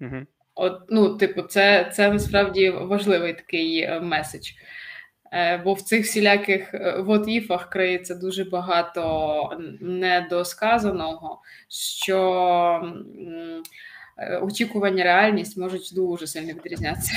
Угу. 0.00 0.16
От, 0.54 0.80
ну, 0.88 1.16
типу, 1.16 1.42
це, 1.42 1.92
це 1.94 2.12
насправді 2.12 2.70
важливий 2.70 3.34
такий 3.34 3.80
е, 3.80 4.00
меседж. 4.00 4.50
Бо 5.64 5.74
в 5.74 5.82
цих 5.82 6.04
всіляких 6.04 6.74
вот-іфах 6.98 7.70
криється 7.70 8.14
дуже 8.14 8.44
багато 8.44 9.58
недосказаного, 9.80 11.42
що 12.04 12.92
очікування 14.42 15.04
реальність 15.04 15.56
можуть 15.56 15.90
дуже 15.94 16.26
сильно 16.26 16.52
відрізнятися. 16.52 17.12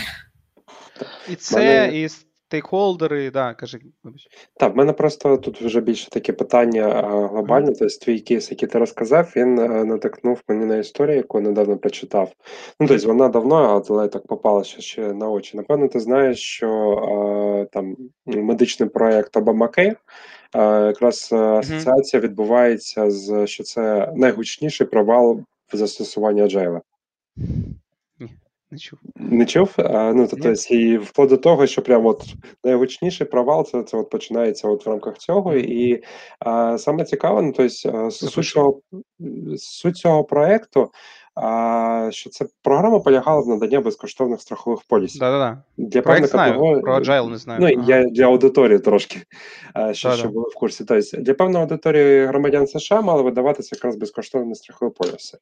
І 1.30 1.36
це, 1.36 1.92
і 1.94 2.08
стейкхолдери, 2.54 3.32
да, 3.32 3.54
кажи, 3.54 3.80
вибач. 4.04 4.28
Так, 4.58 4.74
в 4.74 4.78
мене 4.78 4.94
просто 4.94 5.38
тут 5.38 5.62
вже 5.62 5.82
більше 5.82 6.10
таке 6.10 6.34
питання 6.34 7.02
глобальне. 7.32 7.68
Тобто 7.68 7.98
твій 8.06 8.20
кейс, 8.20 8.52
який 8.52 8.70
ти 8.70 8.80
розказав, 8.80 9.34
він 9.36 9.60
е, 9.60 9.86
натикнув 9.86 10.42
мені 10.48 10.66
на 10.66 10.78
історію, 10.78 11.18
яку 11.18 11.42
недавно 11.42 11.78
прочитав. 11.78 12.32
Ну, 12.80 12.88
тобто 12.88 13.08
вона 13.08 13.30
давно, 13.30 13.84
але 13.90 14.08
так 14.08 14.28
попалася 14.28 14.82
ще 14.82 15.14
на 15.14 15.30
очі. 15.30 15.58
Напевно, 15.58 15.88
ти 15.88 16.00
знаєш, 16.00 16.40
що 16.40 17.68
там 17.72 17.98
медичний 18.26 18.90
проект 18.90 19.38
е, 19.38 19.96
якраз 20.86 21.30
е, 21.34 21.36
асоціація 21.36 22.22
відбувається 22.22 23.12
з 23.12 23.48
що 23.48 23.64
це 23.64 24.14
найгучніший 24.16 24.88
провал 24.88 25.40
в 25.74 25.78
застосуванні 25.78 26.44
Agile. 26.44 26.82
Не 28.74 28.80
чув. 28.80 29.00
Не 29.16 29.46
чув? 29.46 29.74
А, 29.78 30.14
ну, 30.14 30.28
то, 30.28 30.36
тобто, 30.36 30.74
і 30.76 30.98
вплоть 30.98 31.30
до 31.30 31.38
того, 31.38 31.68
що 31.68 31.82
прям 31.82 32.06
от 32.06 32.24
найгучніший 32.64 33.28
провал 33.28 33.66
це, 33.66 33.84
це 33.84 33.98
от 33.98 34.10
починається 34.10 34.68
от 34.68 34.86
в 34.86 34.90
рамках 34.90 35.18
цього. 35.18 35.56
І 35.56 36.04
а, 36.40 36.78
саме 36.78 37.06
цікаве, 37.06 37.42
ну, 37.42 37.54
тобто, 37.58 37.98
а, 37.98 38.12
суть, 38.12 38.46
цього, 38.46 38.82
суть 39.58 39.98
цього 39.98 40.24
проекту, 40.24 40.92
що 42.10 42.30
це 42.30 42.46
програма 42.64 43.00
полягала 43.00 43.42
в 43.42 43.48
наданні 43.48 43.78
безкоштовних 43.80 44.42
страхових 44.42 44.80
полісів. 44.88 45.20
Да-да-да. 45.20 45.58
Для 45.78 46.02
Проект 46.02 46.30
знаю, 46.30 46.52
категорії- 46.54 46.82
про 46.82 46.96
Agile 47.00 47.30
не 47.30 47.38
знаю. 47.38 47.60
Ну, 47.62 47.68
Ага. 47.78 47.86
я 47.88 48.04
для 48.04 48.26
аудиторії 48.26 48.80
трошки, 48.80 49.20
е, 49.78 49.94
що, 49.94 50.10
Да-да. 50.10 50.20
що 50.20 50.30
було 50.30 50.50
в 50.50 50.54
курсі. 50.60 50.86
Тобто, 50.88 51.18
для 51.18 51.34
певної 51.34 51.64
аудиторії 51.64 52.26
громадян 52.26 52.68
США 52.68 53.02
мали 53.02 53.22
видаватися 53.22 53.76
якраз 53.76 53.96
безкоштовні 53.96 54.56
страхові 54.56 54.92
поліси. 54.98 55.38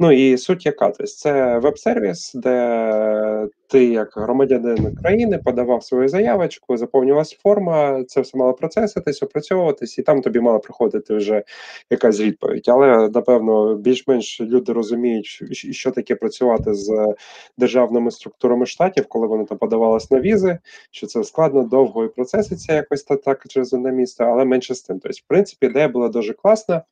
Ну 0.00 0.12
і 0.12 0.38
суть 0.38 0.66
яка? 0.66 0.86
Тобто, 0.86 1.06
це 1.06 1.58
веб-сервіс, 1.58 2.32
де 2.34 3.48
ти, 3.68 3.84
як 3.84 4.12
громадянин 4.16 4.96
країни, 4.96 5.38
подавав 5.44 5.84
свою 5.84 6.08
заявочку, 6.08 6.76
заповнювалась 6.76 7.38
форма, 7.42 8.04
це 8.04 8.20
все 8.20 8.38
мало 8.38 8.52
процеситись, 8.52 9.22
опрацьовуватись, 9.22 9.98
і 9.98 10.02
там 10.02 10.20
тобі 10.22 10.40
мала 10.40 10.58
приходити 10.58 11.14
вже 11.14 11.42
якась 11.90 12.20
відповідь. 12.20 12.64
Але 12.68 13.08
напевно 13.08 13.74
більш-менш 13.74 14.40
люди 14.40 14.72
розуміють, 14.72 15.19
що- 15.22 15.46
що 15.52 15.90
таке 15.90 16.14
працювати 16.14 16.74
з 16.74 17.14
державними 17.58 18.10
структурами 18.10 18.66
штатів, 18.66 19.06
коли 19.08 19.26
вони 19.26 19.44
там 19.44 19.58
подавались 19.58 20.10
на 20.10 20.20
візи, 20.20 20.58
що 20.90 21.06
це 21.06 21.24
складно, 21.24 21.62
довго 21.62 22.04
і 22.04 22.08
процеситься 22.08 22.74
якось 22.74 23.02
та 23.02 23.16
так 23.16 23.44
через 23.48 23.72
одне 23.72 23.92
місце, 23.92 24.24
але 24.24 24.44
менше 24.44 24.74
з 24.74 24.82
тим. 24.82 25.00
Тобто, 25.00 25.18
в 25.24 25.28
принципі, 25.28 25.66
ідея 25.66 25.88
була 25.88 26.08
дуже 26.08 26.32
класна. 26.32 26.82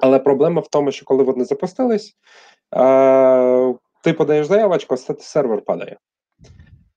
Але 0.00 0.18
проблема 0.18 0.60
в 0.60 0.68
тому, 0.68 0.92
що 0.92 1.04
коли 1.04 1.22
вони 1.24 1.44
запустились, 1.44 2.16
е, 2.74 3.74
ти 4.02 4.12
подаєш 4.12 4.46
заявочку, 4.46 4.94
а 4.94 5.14
сервер 5.18 5.60
падає. 5.60 5.96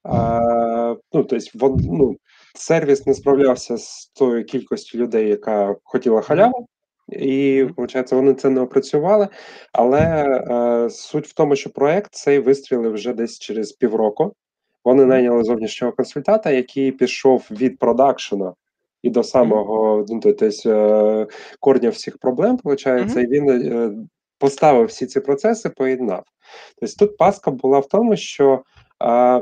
А, 0.03 0.95
ну, 1.13 1.23
тобто, 1.23 1.77
ну, 1.79 2.17
сервіс 2.55 3.05
не 3.05 3.13
справлявся 3.13 3.77
з 3.77 4.11
тою 4.15 4.45
кількістю 4.45 4.97
людей, 4.97 5.27
яка 5.29 5.75
хотіла 5.83 6.21
халяву, 6.21 6.67
і 7.11 7.63
виходить, 7.63 8.11
вони 8.11 8.33
це 8.33 8.49
не 8.49 8.61
опрацювали. 8.61 9.27
Але 9.73 9.99
е, 9.99 10.89
суть 10.89 11.27
в 11.27 11.33
тому, 11.33 11.55
що 11.55 11.69
проект 11.69 12.13
цей 12.13 12.39
вистрілив 12.39 12.93
вже 12.93 13.13
десь 13.13 13.39
через 13.39 13.71
півроку. 13.71 14.33
Вони 14.85 15.05
найняли 15.05 15.43
зовнішнього 15.43 15.93
консультанта, 15.93 16.51
який 16.51 16.91
пішов 16.91 17.47
від 17.51 17.79
продакшена 17.79 18.53
і 19.03 19.09
до 19.09 19.23
самого 19.23 20.05
ну, 20.09 20.19
тобто, 20.19 20.49
е, 20.69 21.27
корня 21.59 21.89
всіх 21.89 22.17
проблем, 22.17 22.59
виходить, 22.63 23.15
і 23.15 23.27
він 23.27 23.49
е, 23.49 23.91
поставив 24.37 24.85
всі 24.85 25.05
ці 25.05 25.19
процеси, 25.19 25.69
поєднав. 25.69 26.23
Тобто 26.79 27.05
тут 27.05 27.17
паска 27.17 27.51
була 27.51 27.79
в 27.79 27.87
тому, 27.87 28.15
що 28.15 28.63
е, 29.03 29.41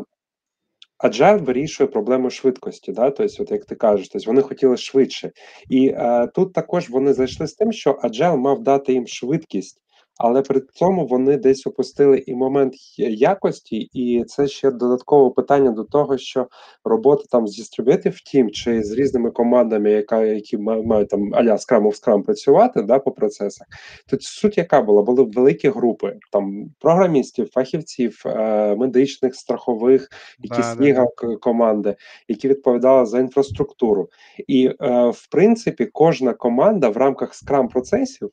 Agile 1.03 1.43
вирішує 1.43 1.87
проблему 1.87 2.29
швидкості, 2.29 2.91
да, 2.91 3.11
тобто, 3.11 3.43
от 3.43 3.51
як 3.51 3.65
ти 3.65 3.75
кажеш, 3.75 4.09
тобто 4.09 4.27
вони 4.27 4.41
хотіли 4.41 4.77
швидше, 4.77 5.31
і 5.69 5.87
е, 5.87 6.27
тут 6.35 6.53
також 6.53 6.89
вони 6.89 7.13
зайшли 7.13 7.47
з 7.47 7.53
тим, 7.53 7.71
що 7.71 7.91
Agile 7.91 8.37
мав 8.37 8.63
дати 8.63 8.93
їм 8.93 9.07
швидкість, 9.07 9.81
але 10.17 10.41
при 10.41 10.61
цьому 10.73 11.07
вони 11.07 11.37
десь 11.37 11.67
опустили 11.67 12.23
і 12.27 12.35
момент 12.35 12.73
якості, 12.97 13.77
і 13.77 14.23
це 14.23 14.47
ще 14.47 14.71
додаткове 14.71 15.29
питання 15.29 15.71
до 15.71 15.83
того, 15.83 16.17
що 16.17 16.47
робота 16.83 17.23
там 17.31 17.47
з 17.47 17.59
Distributive 17.59 18.05
Team 18.35 18.49
чи 18.49 18.83
з 18.83 18.91
різними 18.91 19.31
командами, 19.31 19.91
яка 19.91 20.23
які 20.23 20.57
мають 20.57 21.09
там 21.09 21.35
аля 21.35 21.53
Scrum 21.53 21.83
of 21.83 22.03
Scrum 22.03 22.23
працювати 22.23 22.81
да, 22.81 22.99
по 22.99 23.11
процесах. 23.11 23.67
Тут 24.09 24.23
суть 24.23 24.57
яка 24.57 24.81
була? 24.81 25.01
Були 25.01 25.23
великі 25.23 25.69
групи 25.69 26.19
там 26.31 26.69
програмістів, 26.79 27.49
фахівців, 27.51 28.23
е, 28.25 28.75
медичних, 28.75 29.35
страхових, 29.35 30.09
якісь 30.39 30.75
да, 30.75 31.07
да. 31.21 31.35
команди, 31.35 31.95
які 32.27 32.47
відповідали 32.47 33.05
за 33.05 33.19
інфраструктуру. 33.19 34.09
І 34.47 34.65
е, 34.67 34.73
в 35.09 35.27
принципі 35.31 35.85
кожна 35.85 36.33
команда 36.33 36.89
в 36.89 36.97
рамках 36.97 37.33
Scrum 37.33 37.67
процесів 37.67 38.29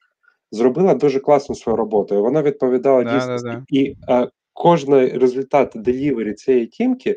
зробила 0.55 0.94
дуже 0.94 1.20
класну 1.20 1.55
свою 1.55 1.76
роботу. 1.76 2.22
Вона 2.22 2.42
відповідала 2.42 3.05
да, 3.05 3.14
дійсності. 3.14 3.48
Да, 3.48 3.55
да. 3.55 3.64
І 3.68 3.96
е, 4.09 4.28
кожний 4.52 5.18
результат 5.18 5.72
делівері 5.74 6.34
цієї 6.34 6.66
тімки 6.66 7.11
е, 7.11 7.16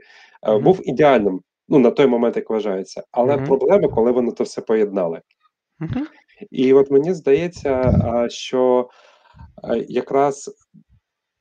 mm-hmm. 0.52 0.62
був 0.62 0.90
ідеальним. 0.90 1.42
Ну, 1.70 1.80
на 1.80 1.92
той 1.92 2.08
момент, 2.08 2.36
як 2.36 2.50
вважається, 2.50 3.04
але 3.12 3.36
mm-hmm. 3.36 3.46
проблема, 3.46 3.88
коли 3.88 4.12
вони 4.12 4.32
то 4.32 4.44
все 4.44 4.62
поєднали. 4.62 5.22
Mm-hmm. 5.80 6.04
І 6.52 6.74
от 6.74 6.92
мені 6.92 7.14
здається, 7.14 8.28
що 8.30 8.90
е, 9.64 9.86
якраз 9.88 10.52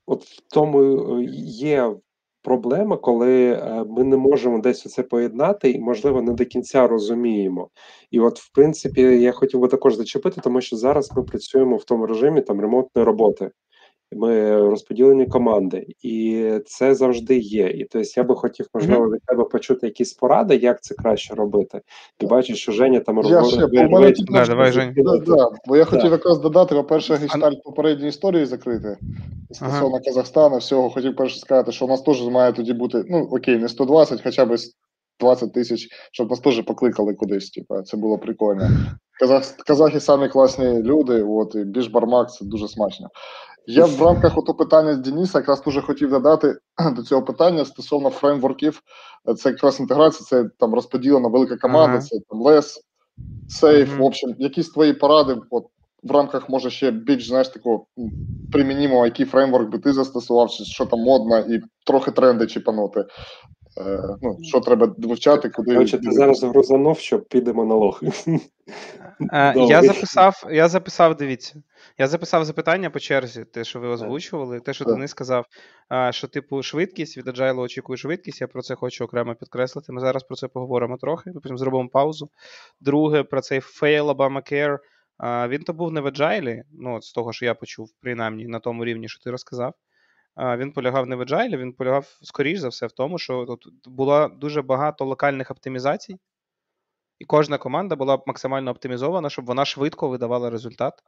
от 0.06 0.24
в 0.24 0.40
тому 0.54 1.20
є 1.40 1.94
проблема, 2.46 2.96
коли 2.96 3.52
е, 3.52 3.84
ми 3.88 4.04
не 4.04 4.16
можемо 4.16 4.58
десь 4.58 4.82
це 4.82 5.02
поєднати, 5.02 5.70
і, 5.70 5.80
можливо, 5.80 6.22
не 6.22 6.32
до 6.32 6.44
кінця 6.44 6.86
розуміємо. 6.86 7.68
І, 8.10 8.20
от, 8.20 8.38
в 8.38 8.52
принципі, 8.52 9.00
я 9.00 9.32
хотів 9.32 9.60
би 9.60 9.68
також 9.68 9.94
зачепити, 9.94 10.40
тому 10.40 10.60
що 10.60 10.76
зараз 10.76 11.16
ми 11.16 11.22
працюємо 11.22 11.76
в 11.76 11.84
тому 11.84 12.06
режимі 12.06 12.40
там 12.40 12.60
ремонтної 12.60 13.06
роботи. 13.06 13.50
Ми 14.12 14.56
розподілені 14.56 15.26
команди, 15.26 15.86
і 16.02 16.50
це 16.66 16.94
завжди 16.94 17.38
є. 17.38 17.66
І 17.66 17.84
тобто 17.84 18.08
я 18.16 18.22
би 18.22 18.34
хотів, 18.34 18.66
можливо, 18.74 19.10
від 19.10 19.22
тебе 19.22 19.44
почути 19.44 19.86
якісь 19.86 20.12
поради, 20.12 20.56
як 20.56 20.82
це 20.82 20.94
краще 20.94 21.34
робити. 21.34 21.80
І 22.20 22.26
бачу, 22.26 22.54
що 22.54 22.72
Женя 22.72 23.00
там 23.00 23.20
робить. 23.20 24.24
Да, 24.28 24.46
давай, 24.46 24.72
Жень. 24.72 24.94
Да, 24.96 25.18
да. 25.18 25.50
Бо 25.66 25.76
я 25.76 25.84
хотів 25.84 26.10
якраз 26.12 26.38
додати, 26.38 26.74
по-перше, 26.74 27.14
гештальт 27.14 27.62
попередньої 27.62 28.08
історії 28.08 28.46
закрити 28.46 28.96
стосовно 29.50 29.96
ага. 29.96 30.04
Казахстану. 30.04 30.58
Всього 30.58 30.90
хотів 30.90 31.16
перше 31.16 31.38
сказати, 31.38 31.72
що 31.72 31.84
у 31.84 31.88
нас 31.88 32.02
теж 32.02 32.22
має 32.22 32.52
тоді 32.52 32.72
бути, 32.72 33.04
ну 33.08 33.28
окей, 33.32 33.58
не 33.58 33.68
120, 33.68 34.22
хоча 34.22 34.44
б 34.44 34.56
20 35.20 35.52
тисяч, 35.52 35.88
щоб 36.12 36.30
нас 36.30 36.40
теж 36.40 36.62
покликали 36.62 37.14
кудись. 37.14 37.50
Типу, 37.50 37.82
це 37.82 37.96
було 37.96 38.18
прикольно. 38.18 38.68
Казах, 39.20 39.56
казахи 39.66 40.00
самі 40.00 40.28
класні 40.28 40.82
люди, 40.82 41.22
от 41.22 41.54
і 41.54 41.64
біж 41.64 41.88
бармак 41.88 42.32
це 42.32 42.44
дуже 42.44 42.68
смачно. 42.68 43.08
Я 43.66 43.84
в 43.84 44.02
рамках 44.02 44.38
ото 44.38 44.54
питання 44.54 44.94
з 44.94 44.98
Дениса 44.98 45.38
якраз 45.38 45.62
дуже 45.62 45.82
хотів 45.82 46.10
додати 46.10 46.56
до 46.96 47.02
цього 47.02 47.22
питання 47.22 47.64
стосовно 47.64 48.10
фреймворків. 48.10 48.82
Це 49.36 49.48
якраз 49.48 49.80
інтеграція, 49.80 50.26
це 50.26 50.50
там 50.58 50.74
розподілена 50.74 51.28
велика 51.28 51.56
команда, 51.56 51.96
ага. 51.96 52.06
це 52.06 52.16
там 52.28 52.40
лес, 52.40 52.80
сейф, 53.48 53.88
ага. 53.90 53.98
в 54.02 54.04
общем, 54.04 54.34
якісь 54.38 54.68
твої 54.68 54.92
поради. 54.92 55.36
От 55.50 55.66
в 56.02 56.10
рамках 56.10 56.48
може 56.48 56.70
ще 56.70 56.90
більш 56.90 57.28
знаєш 57.28 57.48
такого 57.48 57.86
примінімого, 58.52 59.04
який 59.04 59.26
фреймворк 59.26 59.70
би 59.70 59.78
ти 59.78 59.92
застосував, 59.92 60.50
чи 60.50 60.64
що 60.64 60.86
там 60.86 61.00
модно, 61.00 61.38
і 61.38 61.60
трохи 61.86 62.10
тренди 62.10 62.46
чіпанути. 62.46 63.04
Е, 63.78 64.16
ну, 64.22 64.38
Що 64.42 64.60
треба 64.60 64.94
вивчати, 64.98 65.48
куди 65.48 65.72
Короче, 65.72 65.98
ти 65.98 66.10
зараз 66.10 66.42
грузанув, 66.42 66.98
що 66.98 67.20
підемо 67.20 67.64
на 67.64 67.74
лох. 67.74 68.02
Е, 69.32 69.54
я 69.56 69.82
записав, 69.82 70.46
я 70.50 70.68
записав, 70.68 71.16
дивіться. 71.16 71.62
Я 71.98 72.06
записав 72.06 72.44
запитання 72.44 72.90
по 72.90 72.98
черзі, 72.98 73.44
те, 73.44 73.64
що 73.64 73.80
ви 73.80 73.88
озвучували, 73.88 74.60
те, 74.60 74.72
що 74.72 74.84
Денис 74.84 75.10
сказав, 75.10 75.46
що, 76.10 76.28
типу, 76.28 76.62
швидкість 76.62 77.18
від 77.18 77.28
Agile 77.28 77.60
очікує 77.60 77.96
швидкість. 77.96 78.40
Я 78.40 78.46
про 78.46 78.62
це 78.62 78.74
хочу 78.74 79.04
окремо 79.04 79.34
підкреслити. 79.34 79.92
Ми 79.92 80.00
зараз 80.00 80.22
про 80.22 80.36
це 80.36 80.48
поговоримо 80.48 80.96
трохи, 80.96 81.30
потім 81.42 81.58
зробимо 81.58 81.88
паузу. 81.88 82.30
Друге, 82.80 83.22
про 83.22 83.40
цей 83.40 83.60
fail 83.60 84.16
Obamacare. 84.16 84.78
Він 85.48 85.62
то 85.62 85.72
був 85.72 85.92
не 85.92 86.00
в 86.00 86.06
Agile, 86.06 86.62
ну, 86.72 87.02
з 87.02 87.12
того, 87.12 87.32
що 87.32 87.44
я 87.44 87.54
почув, 87.54 87.90
принаймні, 88.00 88.46
на 88.46 88.58
тому 88.58 88.84
рівні, 88.84 89.08
що 89.08 89.22
ти 89.24 89.30
розказав. 89.30 89.74
Він 90.36 90.72
полягав 90.72 91.06
не 91.06 91.16
в 91.16 91.20
Agile, 91.20 91.56
він 91.56 91.72
полягав, 91.72 92.18
скоріш 92.22 92.58
за 92.58 92.68
все, 92.68 92.86
в 92.86 92.92
тому, 92.92 93.18
що 93.18 93.46
тут 93.46 93.88
було 93.88 94.28
дуже 94.28 94.62
багато 94.62 95.04
локальних 95.04 95.50
оптимізацій, 95.50 96.16
і 97.18 97.24
кожна 97.24 97.58
команда 97.58 97.96
була 97.96 98.22
максимально 98.26 98.70
оптимізована, 98.70 99.30
щоб 99.30 99.46
вона 99.46 99.64
швидко 99.64 100.08
видавала 100.08 100.50
результат 100.50 101.02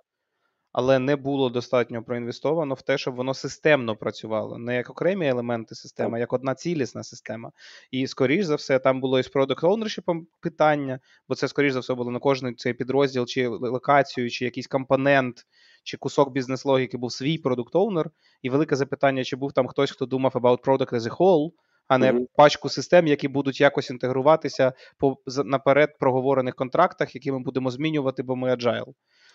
але 0.72 0.98
не 0.98 1.16
було 1.16 1.50
достатньо 1.50 2.02
проінвестовано 2.02 2.74
в 2.74 2.82
те, 2.82 2.98
щоб 2.98 3.14
воно 3.14 3.34
системно 3.34 3.96
працювало, 3.96 4.58
не 4.58 4.76
як 4.76 4.90
окремі 4.90 5.28
елементи 5.28 5.74
системи, 5.74 6.16
а 6.16 6.20
як 6.20 6.32
одна 6.32 6.54
цілісна 6.54 7.04
система. 7.04 7.52
І, 7.90 8.06
скоріш 8.06 8.44
за 8.44 8.54
все, 8.54 8.78
там 8.78 9.00
було 9.00 9.18
і 9.18 9.22
з 9.22 9.32
product 9.32 9.60
ownership 9.60 10.26
питання, 10.40 11.00
бо 11.28 11.34
це, 11.34 11.48
скоріш 11.48 11.72
за 11.72 11.80
все, 11.80 11.94
було 11.94 12.10
на 12.10 12.18
кожний 12.18 12.54
цей 12.54 12.74
підрозділ, 12.74 13.26
чи 13.26 13.48
локацію, 13.48 14.30
чи 14.30 14.44
якийсь 14.44 14.66
компонент, 14.66 15.46
чи 15.82 15.96
кусок 15.96 16.32
бізнес-логіки 16.32 16.96
був 16.96 17.12
свій 17.12 17.38
продукт 17.38 17.76
оунер 17.76 18.10
І 18.42 18.50
велике 18.50 18.76
запитання, 18.76 19.24
чи 19.24 19.36
був 19.36 19.52
там 19.52 19.66
хтось, 19.66 19.90
хто 19.90 20.06
думав 20.06 20.32
about 20.34 20.64
product 20.64 20.92
as 20.92 21.00
a 21.00 21.16
whole, 21.16 21.50
а 21.88 21.98
не 21.98 22.12
mm-hmm. 22.12 22.26
пачку 22.36 22.68
систем, 22.68 23.06
які 23.06 23.28
будуть 23.28 23.60
якось 23.60 23.90
інтегруватися 23.90 24.72
по 24.98 25.16
наперед 25.44 25.98
проговорених 25.98 26.54
контрактах, 26.54 27.14
які 27.14 27.32
ми 27.32 27.38
будемо 27.38 27.70
змінювати, 27.70 28.22
бо 28.22 28.36
ми 28.36 28.54
agile. 28.54 28.92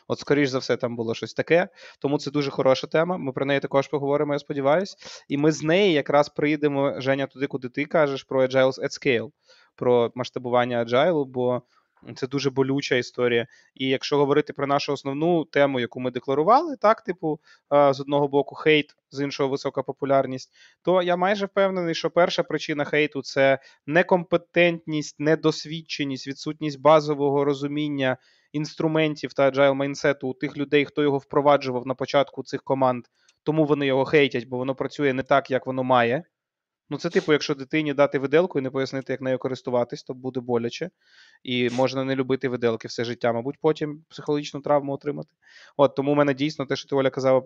От, 0.08 0.20
скоріш 0.20 0.50
за 0.50 0.60
все, 0.60 0.78
там 0.78 0.96
було 0.96 1.16
щось 1.16 1.34
таке. 1.34 1.68
Тому 2.00 2.18
це 2.18 2.32
дуже 2.32 2.52
хороша 2.52 2.88
тема. 2.88 3.18
Ми 3.18 3.32
про 3.32 3.46
неї 3.46 3.60
також 3.60 3.88
поговоримо, 3.88 4.34
я 4.34 4.39
сподіваюся. 4.39 4.96
І 5.28 5.38
ми 5.38 5.52
з 5.52 5.64
неї 5.64 5.94
якраз 5.94 6.30
приїдемо, 6.30 7.02
Женя, 7.02 7.28
туди, 7.28 7.48
куди 7.48 7.70
ти 7.70 7.86
кажеш, 7.86 8.24
про 8.24 8.46
Agile 8.46 8.80
at 8.80 9.06
Scale, 9.06 9.30
про 9.76 10.12
масштабування 10.16 10.86
Agile, 10.86 11.26
бо. 11.26 11.62
Це 12.16 12.28
дуже 12.28 12.49
болюча 12.49 12.95
історія. 12.95 13.47
І 13.76 13.88
якщо 13.88 14.18
говорити 14.18 14.54
про 14.54 14.68
нашу 14.68 14.93
основну 14.93 15.45
тему, 15.45 15.80
яку 15.80 15.99
ми 15.99 16.12
декларували, 16.12 16.76
так, 16.78 17.01
типу, 17.01 17.39
з 17.72 17.99
одного 17.99 18.28
боку, 18.28 18.56
хейт, 18.56 18.95
з 19.12 19.24
іншого 19.24 19.49
висока 19.49 19.84
популярність, 19.84 20.54
то 20.82 21.01
я 21.01 21.16
майже 21.16 21.45
впевнений, 21.45 21.95
що 21.95 22.10
перша 22.10 22.43
причина 22.43 22.86
хейту 22.86 23.22
це 23.22 23.60
некомпетентність, 23.88 25.20
недосвідченість, 25.20 26.28
відсутність 26.28 26.82
базового 26.82 27.45
розуміння 27.45 28.18
інструментів 28.51 29.34
та 29.34 29.51
agile 29.51 29.74
майнсету 29.74 30.28
у 30.28 30.34
тих 30.34 30.58
людей, 30.58 30.86
хто 30.86 31.04
його 31.04 31.18
впроваджував 31.18 31.88
на 31.88 31.95
початку 31.95 32.43
цих 32.43 32.64
команд, 32.64 33.06
тому 33.43 33.66
вони 33.66 33.86
його 33.86 34.06
хейтять, 34.06 34.47
бо 34.47 34.58
воно 34.58 34.76
працює 34.76 35.14
не 35.14 35.24
так, 35.24 35.51
як 35.51 35.68
воно 35.68 35.84
має. 35.84 36.24
Ну, 36.90 36.98
це, 36.98 37.10
типу, 37.10 37.32
якщо 37.32 37.56
дитині 37.56 37.94
дати 37.94 38.20
виделку 38.20 38.60
і 38.60 38.62
не 38.62 38.70
пояснити, 38.70 39.14
як 39.14 39.22
нею 39.22 39.38
користуватись, 39.38 40.04
то 40.04 40.14
буде 40.14 40.40
боляче. 40.40 40.90
І 41.44 41.70
можна 41.70 42.04
не 42.04 42.16
любити 42.16 42.50
виделки 42.50 42.88
все 42.88 43.04
життя, 43.04 43.34
мабуть, 43.34 43.56
потім 43.62 44.06
психологічну 44.10 44.62
травму 44.62 44.94
отримати. 44.94 45.34
От 45.78 45.96
тому 45.96 46.14
в 46.14 46.16
мене 46.16 46.34
дійсно 46.34 46.66
те, 46.66 46.76
що 46.76 46.90
ти 46.90 46.96
Оля 46.96 47.10
казала, 47.10 47.44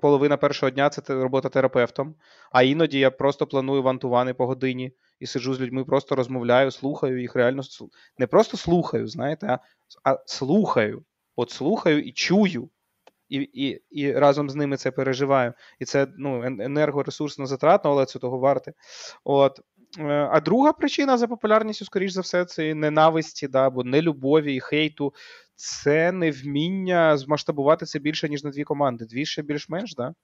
половина 0.00 0.36
першого 0.36 0.70
дня 0.70 0.90
це 0.90 1.14
робота 1.14 1.48
терапевтом. 1.48 2.14
А 2.52 2.62
іноді 2.62 2.98
я 2.98 3.10
просто 3.10 3.46
планую 3.46 3.82
вантувани 3.82 4.34
по 4.34 4.46
годині 4.46 4.92
і 5.20 5.26
сиджу 5.26 5.54
з 5.54 5.60
людьми, 5.60 5.84
просто 5.84 6.14
розмовляю, 6.14 6.70
слухаю 6.70 7.20
їх 7.20 7.36
реально 7.36 7.62
не 8.18 8.26
просто 8.26 8.56
слухаю, 8.56 9.06
знаєте, 9.06 9.46
а, 9.46 9.58
а 10.10 10.18
слухаю. 10.26 11.04
От 11.36 11.50
слухаю 11.50 12.02
і 12.02 12.12
чую. 12.12 12.70
І 13.28 13.36
і, 13.36 13.82
і 13.90 14.12
разом 14.12 14.50
з 14.50 14.54
ними 14.54 14.76
це 14.76 14.90
переживаю. 14.90 15.52
І 15.78 15.84
це 15.84 16.06
ну, 16.18 16.44
енергоресурсно 16.44 17.46
затратно, 17.46 17.90
але 17.90 18.06
це 18.06 18.18
того 18.18 18.38
варте. 18.38 18.72
От. 19.24 19.60
Е, 19.98 20.28
а 20.32 20.40
друга 20.40 20.72
причина 20.72 21.18
за 21.18 21.26
популярністю, 21.26 21.84
скоріш 21.84 22.12
за 22.12 22.20
все, 22.20 22.44
це 22.44 22.74
ненависті, 22.74 23.48
да, 23.48 23.66
або 23.66 23.84
нелюбові 23.84 24.54
і 24.54 24.60
хейту. 24.60 25.14
Це 25.54 26.12
невміння 26.12 27.16
змасштабувати 27.16 27.86
це 27.86 27.98
більше, 27.98 28.28
ніж 28.28 28.44
на 28.44 28.50
дві 28.50 28.64
команди. 28.64 29.04
Дві 29.04 29.26
ще 29.26 29.42
більш-менш, 29.42 29.94
да? 29.94 30.14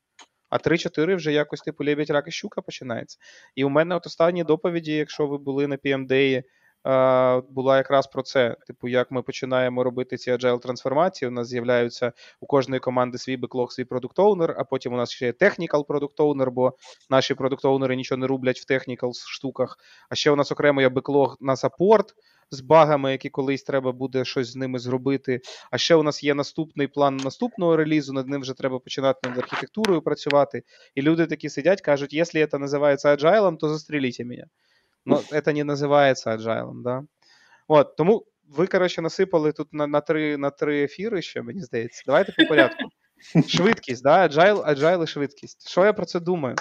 а 0.52 0.56
3-4 0.56 1.16
вже 1.16 1.32
якось 1.32 1.60
типу 1.60 1.84
лебідь, 1.84 2.10
рак 2.10 2.28
і 2.28 2.30
щука 2.30 2.62
починається. 2.62 3.18
І 3.54 3.64
у 3.64 3.68
мене 3.68 3.94
от 3.94 4.06
останні 4.06 4.44
доповіді, 4.44 4.92
якщо 4.92 5.26
ви 5.26 5.38
були 5.38 5.66
на 5.66 5.76
PMD, 5.76 6.42
була 7.50 7.76
якраз 7.76 8.06
про 8.06 8.22
це. 8.22 8.56
Типу, 8.66 8.88
як 8.88 9.10
ми 9.10 9.22
починаємо 9.22 9.84
робити 9.84 10.16
ці 10.16 10.32
agile 10.32 10.60
трансформації. 10.60 11.28
У 11.28 11.32
нас 11.32 11.48
з'являються 11.48 12.12
у 12.40 12.46
кожної 12.46 12.80
команди 12.80 13.18
свій 13.18 13.36
беклог, 13.36 13.72
свій 13.72 13.84
продукт 13.84 14.18
оунер 14.18 14.54
а 14.58 14.64
потім 14.64 14.92
у 14.92 14.96
нас 14.96 15.10
ще 15.10 15.26
є 15.26 15.32
technical 15.32 15.86
продукт 15.86 16.20
оунер 16.20 16.50
бо 16.50 16.72
наші 17.10 17.34
продукт 17.34 17.64
оунери 17.64 17.96
нічого 17.96 18.18
не 18.18 18.26
роблять 18.26 18.60
в 18.60 18.72
technical 18.72 19.10
штуках. 19.14 19.78
А 20.08 20.14
ще 20.14 20.30
у 20.30 20.36
нас 20.36 20.52
окремо 20.52 20.80
є 20.80 20.88
беклог 20.88 21.36
на 21.40 21.56
саппорт 21.56 22.14
з 22.50 22.60
багами, 22.60 23.12
які 23.12 23.28
колись 23.28 23.62
треба 23.62 23.92
буде 23.92 24.24
щось 24.24 24.52
з 24.52 24.56
ними 24.56 24.78
зробити. 24.78 25.40
А 25.70 25.78
ще 25.78 25.94
у 25.94 26.02
нас 26.02 26.24
є 26.24 26.34
наступний 26.34 26.86
план 26.86 27.16
наступного 27.16 27.76
релізу, 27.76 28.12
над 28.12 28.28
ним 28.28 28.40
вже 28.40 28.54
треба 28.54 28.78
починати 28.78 29.28
над 29.28 29.38
архітектурою 29.38 30.02
працювати. 30.02 30.62
І 30.94 31.02
люди 31.02 31.26
такі 31.26 31.48
сидять, 31.48 31.80
кажуть, 31.80 32.12
якщо 32.12 32.46
це 32.46 32.58
називається 32.58 33.16
agile, 33.16 33.56
то 33.56 33.68
застріліть 33.68 34.20
мене. 34.20 34.44
Ну, 35.06 35.22
це 35.44 35.52
не 35.52 35.64
називається 35.64 36.30
agile, 36.30 36.82
да? 36.82 37.02
От, 37.68 37.96
тому 37.96 38.26
ви, 38.48 38.66
коротше, 38.66 39.02
насипали 39.02 39.52
тут 39.52 39.72
на 39.72 39.86
на, 39.86 40.00
три 40.00 40.36
на 40.36 40.50
три 40.50 40.82
ефіри 40.82 41.22
ще, 41.22 41.42
мені 41.42 41.60
здається. 41.60 42.02
Давайте 42.06 42.32
по 42.32 42.44
порядку. 42.48 42.84
Швидкість, 43.48 44.02
да? 44.02 44.28
agile, 44.28 44.68
agile 44.68 45.04
і 45.04 45.06
швидкість. 45.06 45.68
Що 45.68 45.84
я 45.84 45.92
про 45.92 46.06
це 46.06 46.20
думаю? 46.20 46.56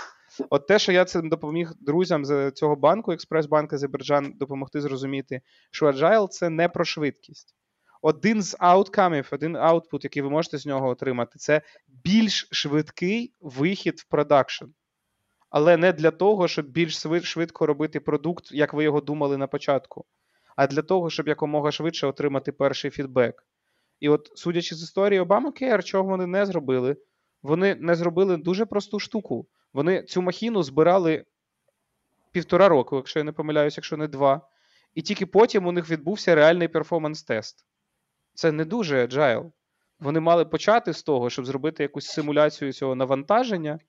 От 0.50 0.68
те, 0.68 0.80
що 0.80 0.92
я 0.92 1.06
цим 1.06 1.30
допоміг 1.30 1.72
друзям 1.80 2.26
з 2.26 2.52
цього 2.52 2.76
банку, 2.76 3.12
Експрес-банк 3.12 3.74
Азербайджан, 3.74 4.34
допомогти 4.36 4.82
зрозуміти, 4.82 5.42
що 5.72 5.86
agile– 5.86 6.28
це 6.30 6.50
не 6.50 6.70
про 6.70 6.86
швидкість. 6.86 7.56
Один 8.02 8.42
з 8.42 8.56
ауткамів, 8.60 9.30
один 9.32 9.56
аутпут, 9.56 10.04
який 10.04 10.22
ви 10.22 10.30
можете 10.30 10.58
з 10.58 10.66
нього 10.66 10.90
отримати, 10.90 11.40
це 11.40 11.62
більш 11.88 12.48
швидкий 12.52 13.34
вихід 13.42 14.00
в 14.00 14.04
продакшн 14.10 14.66
але 15.52 15.78
не 15.78 15.94
для 15.94 16.12
того, 16.12 16.48
щоб 16.48 16.66
більш 16.70 17.02
швидко 17.24 17.66
робити 17.66 18.00
продукт, 18.00 18.52
як 18.52 18.74
ви 18.74 18.84
його 18.84 19.02
думали 19.02 19.38
на 19.38 19.48
початку, 19.48 20.06
а 20.56 20.68
для 20.68 20.82
того, 20.82 21.10
щоб 21.10 21.28
якомога 21.28 21.72
швидше 21.72 22.08
отримати 22.08 22.52
перший 22.52 22.92
фідбек. 22.92 23.46
І 24.00 24.10
от, 24.10 24.32
судячи 24.36 24.76
з 24.76 24.84
історії 24.84 25.22
Obamacare, 25.22 25.84
чого 25.84 26.04
вони 26.04 26.28
не 26.28 26.46
зробили, 26.46 26.98
вони 27.44 27.76
не 27.76 27.96
зробили 27.96 28.38
дуже 28.38 28.66
просту 28.66 29.00
штуку. 29.00 29.48
Вони 29.74 30.04
цю 30.04 30.22
махіну 30.22 30.64
збирали 30.64 31.26
півтора 32.32 32.70
року, 32.70 32.96
якщо 32.96 33.20
я 33.20 33.24
не 33.24 33.32
помиляюсь, 33.32 33.78
якщо 33.78 33.98
не 33.98 34.08
два. 34.08 34.42
І 34.96 35.02
тільки 35.02 35.26
потім 35.26 35.68
у 35.68 35.72
них 35.72 35.90
відбувся 35.90 36.36
реальний 36.36 36.68
перформанс-тест. 36.68 37.66
Це 38.34 38.52
не 38.52 38.66
дуже 38.66 39.06
agile. 39.06 39.52
Вони 40.00 40.20
мали 40.20 40.46
почати 40.46 40.94
з 40.94 41.04
того, 41.04 41.30
щоб 41.30 41.46
зробити 41.46 41.84
якусь 41.84 42.08
симуляцію 42.08 42.74
цього 42.74 42.96
навантаження, 42.96 43.80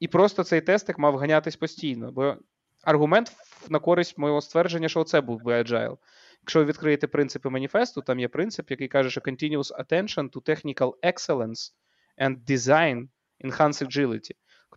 і 0.00 0.08
просто 0.08 0.44
цей 0.44 0.60
тестик 0.60 0.98
мав 0.98 1.16
ганятись 1.16 1.56
постійно. 1.56 2.12
Бо 2.12 2.36
аргумент 2.82 3.32
на 3.68 3.78
користь 3.78 4.18
моєго 4.18 4.40
ствердження, 4.40 4.88
що 4.88 5.04
це 5.04 5.20
був 5.20 5.42
би 5.42 5.62
agile. 5.62 5.96
Якщо 6.42 6.58
ви 6.58 6.64
відкриєте 6.64 7.06
принципи 7.06 7.50
маніфесту, 7.50 8.02
там 8.02 8.20
є 8.20 8.28
принцип, 8.28 8.70
який 8.70 8.88
каже, 8.88 9.10
що 9.10 9.20
continuous 9.20 9.84
attention 9.84 10.30
to 10.30 10.48
technical 10.48 10.92
excellence 11.02 11.72
and 12.18 12.44
design 12.44 13.08
enhance 13.44 13.86
agility. 13.86 14.30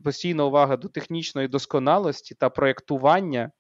Постійна 0.04 0.46
увага 0.46 0.78
до 0.78 0.88
технічної 0.88 1.48
досконалості 1.48 2.36
та 2.36 2.50
проєктування 2.50 3.52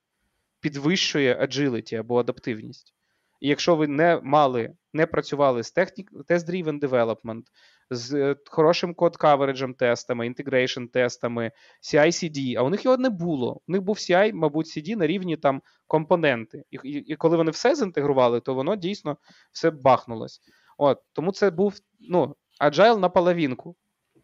підвищує 0.59 1.35
agility 1.41 1.95
або 1.95 2.19
адаптивність. 2.19 2.93
І 3.39 3.47
якщо 3.47 3.75
ви 3.75 3.87
не 3.87 4.19
мали, 4.23 4.73
не 4.93 5.05
працювали 5.05 5.63
з 5.63 5.71
технік, 5.71 6.11
test-driven 6.11 6.79
development, 6.79 7.43
з 7.89 8.13
е, 8.13 8.35
хорошим 8.45 8.93
code 8.93 9.17
coverage 9.17 9.62
ем 9.62 9.73
тестами, 9.73 10.27
integration 10.27 10.85
тестами, 10.85 11.51
CI-CD, 11.81 12.55
а 12.57 12.63
у 12.63 12.69
них 12.69 12.85
його 12.85 12.97
не 12.97 13.09
було. 13.09 13.61
У 13.67 13.71
них 13.71 13.81
був 13.81 13.95
CI, 13.95 14.33
мабуть, 14.33 14.77
CD 14.77 14.95
на 14.95 15.07
рівні 15.07 15.37
там 15.37 15.61
компоненти. 15.87 16.63
І, 16.71 16.79
і, 16.83 16.89
і 16.89 17.15
коли 17.15 17.37
вони 17.37 17.51
все 17.51 17.75
зінтегрували, 17.75 18.39
то 18.39 18.53
воно 18.53 18.75
дійсно 18.75 19.17
все 19.51 19.71
бахнулось. 19.71 20.41
От, 20.77 20.99
Тому 21.13 21.31
це 21.31 21.51
був 21.51 21.75
ну, 22.09 22.35
agile 22.61 22.97
на 22.97 23.09
половинку. 23.09 23.75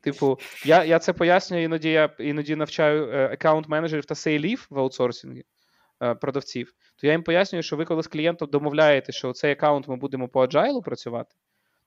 Типу, 0.01 0.39
я 0.65 0.83
я 0.83 0.99
це 0.99 1.13
пояснюю, 1.13 1.63
іноді 1.63 1.89
я 1.89 2.15
іноді 2.19 2.55
навчаю 2.55 3.05
аккаунт-менеджерів 3.31 4.05
та 4.05 4.15
сейлів 4.15 4.67
в 4.69 4.79
аутсорсингі 4.79 5.43
е, 6.03 6.15
продавців. 6.15 6.73
То 6.97 7.07
я 7.07 7.13
їм 7.13 7.23
пояснюю, 7.23 7.63
що 7.63 7.75
ви 7.75 7.85
коли 7.85 8.03
з 8.03 8.07
клієнтом 8.07 8.49
домовляєте, 8.49 9.11
що 9.11 9.33
цей 9.33 9.51
аккаунт 9.51 9.87
ми 9.87 9.95
будемо 9.95 10.27
по 10.27 10.45
agile 10.45 10.83
працювати, 10.83 11.35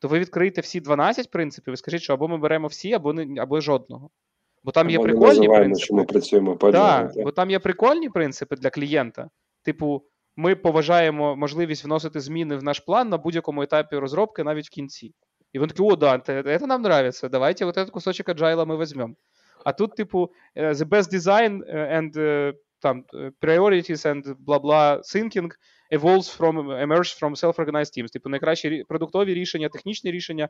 то 0.02 0.08
ви 0.08 0.18
відкриєте 0.18 0.60
всі 0.60 0.80
12 0.80 1.30
принципів 1.30 1.74
і 1.74 1.76
скажіть, 1.76 2.02
що 2.02 2.12
або 2.12 2.28
ми 2.28 2.38
беремо 2.38 2.66
всі, 2.66 2.92
або 2.92 3.12
не, 3.12 3.42
або 3.42 3.60
жодного. 3.60 4.10
Бо 4.64 4.72
там 4.72 4.90
є 4.90 4.96
або 4.96 5.04
прикольні 5.04 5.48
принципи. 5.48 5.84
що 5.84 5.94
ми 5.94 6.04
працюємо 6.04 6.56
по 6.56 6.72
Так, 6.72 7.12
бо 7.16 7.32
там 7.32 7.50
є 7.50 7.58
прикольні 7.58 8.08
принципи 8.08 8.56
для 8.56 8.70
клієнта. 8.70 9.30
Типу, 9.62 10.02
ми 10.36 10.56
поважаємо 10.56 11.36
можливість 11.36 11.84
вносити 11.84 12.20
зміни 12.20 12.56
в 12.56 12.62
наш 12.62 12.80
план 12.80 13.08
на 13.08 13.18
будь-якому 13.18 13.62
етапі 13.62 13.96
розробки, 13.96 14.44
навіть 14.44 14.66
в 14.66 14.70
кінці. 14.70 15.14
І 15.52 15.58
він 15.58 15.68
такий, 15.68 15.86
о, 15.86 15.96
да, 15.96 16.18
це 16.18 16.66
нам 16.66 16.80
нравится, 16.86 17.28
давайте 17.28 17.64
вот 17.64 17.76
этот 17.76 17.90
кусочек 17.90 18.28
agile 18.28 18.66
ми 18.66 18.76
візьмемо. 18.76 19.14
А 19.64 19.72
тут, 19.72 19.96
типу, 19.96 20.30
е, 20.54 20.72
the 20.72 20.88
best 20.88 21.14
design 21.14 21.62
е, 21.68 22.00
and 22.00 22.16
uh, 22.16 22.54
там 22.81 23.05
priorities 23.41 24.05
and 24.05 24.35
bla-bla 24.45 25.01
thinking 25.13 25.51
evolves 25.89 26.29
from, 26.37 26.71
emerge 26.71 27.13
from 27.15 27.35
self-organized 27.35 27.93
teams. 27.97 28.11
Типу, 28.11 28.29
найкращі 28.29 28.83
продуктові 28.87 29.33
рішення, 29.33 29.69
технічні 29.69 30.11
рішення 30.11 30.49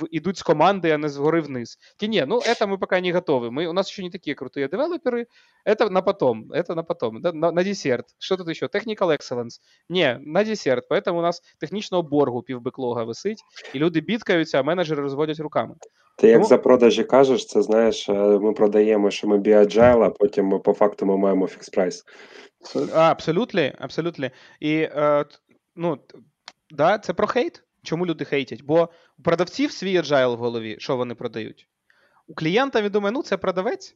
в, 0.00 0.06
ідуть 0.10 0.38
з 0.38 0.42
команди, 0.42 0.90
а 0.90 0.98
не 0.98 1.08
згори 1.08 1.40
вниз. 1.40 1.78
Ті 1.96 2.08
ні, 2.08 2.24
ну 2.28 2.38
это 2.38 2.66
мы 2.66 2.78
пока 2.78 3.00
не 3.00 3.12
готовы. 3.12 3.50
Мы, 3.50 3.66
у 3.66 3.72
нас 3.72 3.90
еще 3.90 4.02
не 4.02 4.10
такие 4.10 4.34
крутые 4.34 4.68
девелоперы. 4.68 5.26
Это 5.64 5.90
на 5.90 6.02
потом, 6.02 6.52
это 6.52 6.74
на 6.74 6.82
потом, 6.82 7.20
да, 7.20 7.32
на, 7.32 7.52
на 7.52 7.64
десерт. 7.64 8.06
Что 8.18 8.36
тут 8.36 8.48
еще? 8.48 8.66
Technical 8.66 9.10
excellence. 9.18 9.60
Не, 9.88 10.18
на 10.18 10.44
десерт. 10.44 10.84
Поэтому 10.90 11.18
у 11.18 11.22
нас 11.22 11.42
технічного 11.58 12.02
боргу 12.02 12.42
півбеклога 12.42 13.04
висить, 13.04 13.42
і 13.74 13.78
люди 13.78 14.00
бідкаються, 14.00 14.60
а 14.60 14.62
менеджери 14.62 15.02
розводять 15.02 15.40
руками. 15.40 15.74
Ти 16.17 16.27
як 16.27 16.41
ну, 16.41 16.47
за 16.47 16.57
продажі 16.57 17.03
кажеш, 17.03 17.45
це 17.45 17.61
знаєш, 17.61 18.09
ми 18.09 18.53
продаємо, 18.53 19.11
що 19.11 19.27
ми 19.27 19.37
be 19.37 19.54
agile, 19.54 20.03
а 20.03 20.09
потім 20.09 20.59
по 20.59 20.73
факту 20.73 21.05
ми 21.05 21.17
маємо 21.17 21.47
fix 21.47 21.69
price. 21.69 22.03
Абсолютно, 22.93 23.71
абсолютно. 23.77 24.29
І 24.59 24.75
е, 24.75 25.25
ну, 25.75 25.97
да, 26.71 26.97
це 26.97 27.13
про 27.13 27.27
хейт. 27.27 27.63
Чому 27.83 28.05
люди 28.05 28.25
хейтять? 28.25 28.63
Бо 28.63 28.89
у 29.19 29.21
продавців 29.21 29.71
свій 29.71 29.99
agile 29.99 30.35
в 30.35 30.39
голові, 30.39 30.75
що 30.79 30.97
вони 30.97 31.15
продають. 31.15 31.67
У 32.27 32.33
клієнта 32.33 32.81
він 32.81 32.91
думає, 32.91 33.11
ну 33.11 33.23
це 33.23 33.37
продавець, 33.37 33.95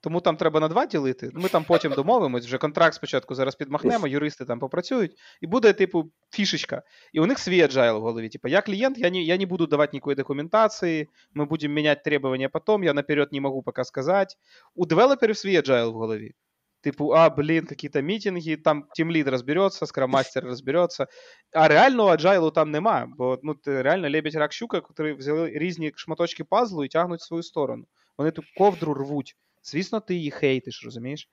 тому 0.00 0.20
там 0.20 0.36
треба 0.36 0.60
на 0.60 0.68
два 0.68 0.86
ділити. 0.86 1.30
Ми 1.34 1.48
там 1.48 1.64
потім 1.64 1.92
домовимось, 1.92 2.46
вже 2.46 2.58
контракт 2.58 2.94
спочатку 2.94 3.34
зараз 3.34 3.54
підмахнемо, 3.54 4.06
юристи 4.06 4.44
там 4.44 4.58
попрацюють, 4.58 5.12
і 5.40 5.46
буде, 5.46 5.72
типу, 5.72 6.10
фішечка. 6.30 6.82
І 7.12 7.20
у 7.20 7.26
них 7.26 7.38
свій 7.38 7.62
agile 7.62 7.98
в 7.98 8.02
голові. 8.02 8.28
Типу, 8.28 8.48
я 8.48 8.62
клієнт, 8.62 8.98
я 8.98 9.10
не, 9.10 9.22
я 9.22 9.36
не 9.36 9.46
буду 9.46 9.66
давати 9.66 9.90
ніякої 9.92 10.16
документації, 10.16 11.08
ми 11.34 11.44
будемо 11.44 11.74
міняти 11.74 12.00
требування 12.04 12.48
потім, 12.48 12.84
я 12.84 12.94
наперед 12.94 13.28
не 13.32 13.40
можу 13.40 13.62
поки 13.62 13.84
сказати. 13.84 14.34
У 14.74 14.86
девелоперів 14.86 15.36
свій 15.36 15.58
agile 15.58 15.90
в 15.90 15.94
голові. 15.94 16.34
Типу, 16.80 17.10
а, 17.14 17.30
блин, 17.30 17.66
какие-то 17.66 18.00
мітинги, 18.00 18.56
там 18.56 18.84
тімлід 18.94 19.28
розбереться, 19.28 19.86
скраммастер 19.86 20.44
розбереться. 20.44 21.06
А 21.52 21.68
реального 21.68 22.08
аджайлу 22.08 22.50
там 22.50 22.70
нема, 22.70 23.06
бо 23.16 23.38
ну, 23.42 23.54
реально 23.66 24.10
лебедь 24.10 24.34
рак 24.34 24.52
щука, 24.52 24.82
які 24.98 25.12
взяли 25.12 25.50
різні 25.54 25.92
шматочки 25.96 26.44
пазлу 26.44 26.84
і 26.84 26.88
тягнуть 26.88 27.20
в 27.20 27.26
свою 27.26 27.42
сторону. 27.42 27.84
Вони 28.18 28.30
ту 28.30 28.42
ковдру 28.56 28.94
рвуть. 28.94 29.36
Звісно, 29.70 30.00
ти 30.00 30.14
її 30.14 30.30
хейтиш, 30.30 30.84
розумієш? 30.84 31.28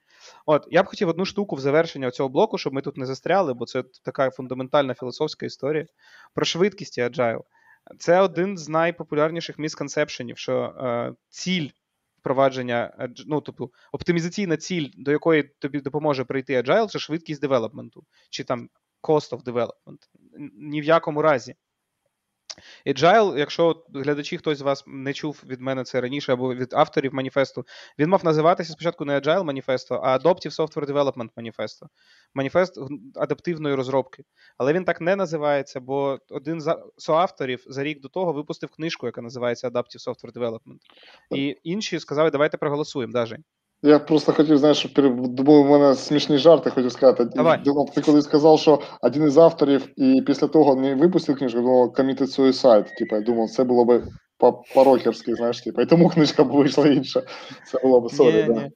От, 0.45 0.67
я 0.71 0.83
б 0.83 0.85
хотів 0.85 1.09
одну 1.09 1.25
штуку 1.25 1.55
в 1.55 1.59
завершення 1.59 2.11
цього 2.11 2.29
блоку, 2.29 2.57
щоб 2.57 2.73
ми 2.73 2.81
тут 2.81 2.97
не 2.97 3.05
застряли, 3.05 3.53
бо 3.53 3.65
це 3.65 3.83
така 4.03 4.29
фундаментальна 4.29 4.93
філософська 4.93 5.45
історія 5.45 5.85
про 6.33 6.45
швидкість 6.45 6.97
і 6.97 7.01
agile. 7.01 7.41
Це 7.99 8.21
один 8.21 8.57
з 8.57 8.69
найпопулярніших 8.69 9.59
місконцепшенів, 9.59 10.37
що 10.37 10.61
е, 10.61 11.13
ціль 11.29 11.69
впровадження, 12.19 13.09
ну, 13.25 13.41
тобто 13.41 13.69
оптимізаційна 13.91 14.57
ціль, 14.57 14.89
до 14.97 15.11
якої 15.11 15.43
тобі 15.43 15.79
допоможе 15.79 16.23
прийти 16.23 16.61
agile, 16.61 16.87
це 16.87 16.99
швидкість 16.99 17.41
девелопменту, 17.41 18.03
чи 18.29 18.43
там 18.43 18.69
cost 19.03 19.31
of 19.31 19.43
development. 19.43 19.97
Ні 20.57 20.81
в 20.81 20.83
якому 20.83 21.21
разі. 21.21 21.55
Agile, 22.85 23.37
якщо 23.37 23.85
глядачі 23.93 24.37
хтось 24.37 24.57
з 24.57 24.61
вас 24.61 24.83
не 24.87 25.13
чув 25.13 25.43
від 25.47 25.61
мене 25.61 25.83
це 25.83 26.01
раніше, 26.01 26.33
або 26.33 26.55
від 26.55 26.73
авторів 26.73 27.13
маніфесту, 27.13 27.65
він 27.99 28.09
мав 28.09 28.25
називатися 28.25 28.73
спочатку 28.73 29.05
не 29.05 29.19
Agile 29.19 29.43
маніфесто, 29.43 29.95
а 30.03 30.17
Adaptive 30.17 30.55
Software 30.55 30.85
Development 30.85 31.29
Manifesto. 31.37 31.87
Маніфест 32.33 32.79
адаптивної 33.15 33.75
розробки. 33.75 34.23
Але 34.57 34.73
він 34.73 34.85
так 34.85 35.01
не 35.01 35.15
називається, 35.15 35.79
бо 35.79 36.19
один 36.29 36.61
з 36.61 36.77
соавторів 36.97 37.63
за 37.67 37.83
рік 37.83 38.01
до 38.01 38.07
того 38.07 38.33
випустив 38.33 38.69
книжку, 38.69 39.05
яка 39.05 39.21
називається 39.21 39.69
Adaptive 39.69 40.07
Software 40.07 40.33
Development. 40.33 40.79
І 41.35 41.57
інші 41.63 41.99
сказали, 41.99 42.31
давайте 42.31 42.57
проголосуємо. 42.57 43.13
Даже. 43.13 43.37
Я 43.85 43.99
просто 43.99 44.33
хотів, 44.33 44.57
знаєш, 44.57 44.77
щоб 44.77 44.91
думаю, 45.33 45.61
у 45.61 45.65
мене 45.67 45.95
смішні 45.95 46.37
жарти, 46.37 46.69
хотів 46.69 46.91
сказати. 46.91 47.25
Давай. 47.25 47.61
Ти 47.95 48.01
коли 48.01 48.21
сказав, 48.21 48.59
що 48.59 48.79
один 49.01 49.23
із 49.27 49.37
авторів, 49.37 49.87
і 49.95 50.21
після 50.27 50.47
того 50.47 50.75
не 50.75 50.95
випустив 50.95 51.37
книжку, 51.37 51.59
думав, 51.59 51.89
committed 51.89 52.39
suicide. 52.39 52.85
Типу, 52.97 53.15
я 53.15 53.21
думав, 53.21 53.49
це 53.49 53.63
було 53.63 53.85
би 53.85 54.03
по- 54.37 54.63
по-рокерськи, 54.75 55.35
знаєш, 55.35 55.61
типу, 55.61 55.81
і 55.81 55.85
тому 55.85 56.09
книжка 56.13 56.43
б 56.43 56.51
вийшла 56.51 56.87
інша. 56.87 57.21
Це 57.71 57.79
було 57.83 58.01
б 58.01 58.11
sorry, 58.11 58.43
так. 58.43 58.55
да. 58.55 58.69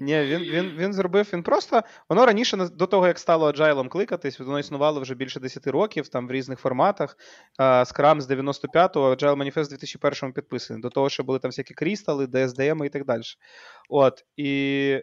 Ні. 0.00 0.18
Ні, 0.18 0.24
він, 0.24 0.40
він, 0.40 0.76
він 0.78 0.92
зробив, 0.92 1.30
він 1.32 1.42
просто. 1.42 1.82
Воно 2.08 2.26
раніше, 2.26 2.56
до 2.56 2.86
того, 2.86 3.06
як 3.06 3.18
стало 3.18 3.50
Agile 3.50 3.88
кликатись, 3.88 4.40
воно 4.40 4.58
існувало 4.58 5.00
вже 5.00 5.14
більше 5.14 5.40
10 5.40 5.66
років, 5.66 6.08
там 6.08 6.28
в 6.28 6.32
різних 6.32 6.58
форматах. 6.60 7.16
Scrum 7.58 8.20
з 8.20 8.30
95-го, 8.30 9.10
Agile 9.10 9.36
Manifest 9.36 9.70
в 9.70 9.72
2001-му 9.72 10.32
підписаний. 10.32 10.82
До 10.82 10.90
того, 10.90 11.08
що 11.08 11.24
були 11.24 11.38
там 11.38 11.48
всякі 11.48 11.74
крістали, 11.74 12.26
DSDM 12.26 12.84
і 12.84 12.88
так 12.88 13.04
далі. 13.04 13.22
От. 13.88 14.24
І 14.36 15.02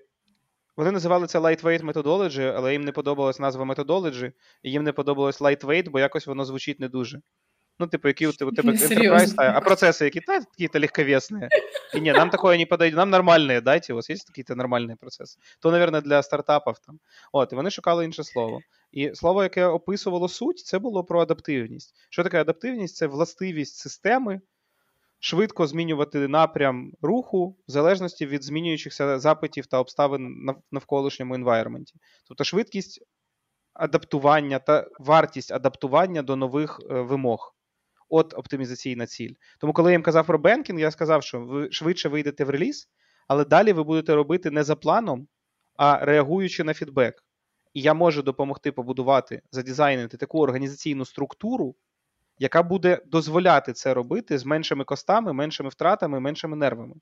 вони 0.77 0.91
називали 0.91 1.27
це 1.27 1.39
lightweight 1.39 1.91
methodology, 1.91 2.53
але 2.55 2.71
їм 2.71 2.81
не 2.81 2.91
подобалась 2.91 3.39
назва 3.39 3.65
methodology, 3.65 4.31
і 4.63 4.71
їм 4.71 4.83
не 4.83 4.91
подобалось 4.91 5.41
lightweight, 5.41 5.89
бо 5.89 5.99
якось 5.99 6.27
воно 6.27 6.45
звучить 6.45 6.79
не 6.79 6.89
дуже. 6.89 7.21
Ну, 7.78 7.86
типу, 7.86 8.08
які 8.08 8.26
у 8.26 8.32
тебе, 8.32 8.50
у 8.50 8.54
тебе 8.54 8.72
Не 8.72 8.78
enterprise, 8.78 8.88
серйозно. 8.88 9.42
а 9.56 9.60
процессы 9.60 9.98
какие-то, 10.04 10.40
какие-то 10.50 10.78
легковесные. 10.78 11.48
И 11.94 12.00
не, 12.00 12.12
нам 12.12 12.30
такое 12.30 12.58
не 12.58 12.66
подойдет, 12.66 12.96
нам 12.96 13.10
нормальные, 13.10 13.60
дайте, 13.62 13.92
у 13.92 13.96
вас 13.96 14.10
есть 14.10 14.26
какие-то 14.26 14.54
нормальные 14.54 14.96
процеси. 14.96 15.38
То, 15.60 15.70
наверное, 15.70 16.00
для 16.00 16.22
стартапів 16.22 16.78
там. 16.86 16.98
От, 17.32 17.52
і 17.52 17.56
вони 17.56 17.70
шукали 17.70 18.04
інше 18.04 18.24
слово. 18.24 18.60
І 18.92 19.14
слово, 19.14 19.42
яке 19.42 19.64
описувало 19.64 20.28
суть, 20.28 20.58
це 20.58 20.78
було 20.78 21.04
про 21.04 21.20
адаптивність. 21.20 21.94
Що 22.10 22.22
таке 22.22 22.40
адаптивність? 22.40 22.96
Це 22.96 23.06
властивість 23.06 23.76
системи 23.76 24.40
швидко 25.18 25.66
змінювати 25.66 26.28
напрям 26.28 26.92
руху 27.02 27.56
в 27.68 27.70
залежності 27.70 28.26
від 28.26 28.44
змінюючихся 28.44 29.18
запитів 29.18 29.66
та 29.66 29.78
обставин 29.78 30.44
нав- 30.44 30.62
навколишньому 30.72 31.34
environment. 31.36 31.86
Тобто 32.28 32.44
швидкість 32.44 33.02
адаптування 33.74 34.58
та 34.58 34.86
вартість 34.98 35.52
адаптування 35.52 36.22
до 36.22 36.36
нових 36.36 36.80
е, 36.90 36.94
вимог. 37.00 37.54
От 38.09 38.33
оптимізаційна 38.33 39.07
ціль. 39.07 39.33
Тому, 39.59 39.73
коли 39.73 39.91
я 39.91 39.93
їм 39.93 40.03
казав 40.03 40.25
про 40.25 40.37
бенкінг, 40.37 40.79
я 40.79 40.91
сказав, 40.91 41.23
що 41.23 41.39
ви 41.39 41.71
швидше 41.71 42.09
вийдете 42.09 42.43
в 42.43 42.49
реліз, 42.49 42.89
але 43.27 43.45
далі 43.45 43.73
ви 43.73 43.83
будете 43.83 44.15
робити 44.15 44.51
не 44.51 44.63
за 44.63 44.75
планом, 44.75 45.27
а 45.75 46.05
реагуючи 46.05 46.63
на 46.63 46.73
фідбек. 46.73 47.23
І 47.73 47.81
я 47.81 47.93
можу 47.93 48.21
допомогти 48.21 48.71
побудувати, 48.71 49.41
задизайнити 49.51 50.17
таку 50.17 50.41
організаційну 50.41 51.05
структуру, 51.05 51.75
яка 52.39 52.63
буде 52.63 53.01
дозволяти 53.05 53.73
це 53.73 53.93
робити 53.93 54.37
з 54.37 54.45
меншими 54.45 54.83
костами, 54.83 55.33
меншими 55.33 55.69
втратами, 55.69 56.19
меншими 56.19 56.55
нервами. 56.55 56.95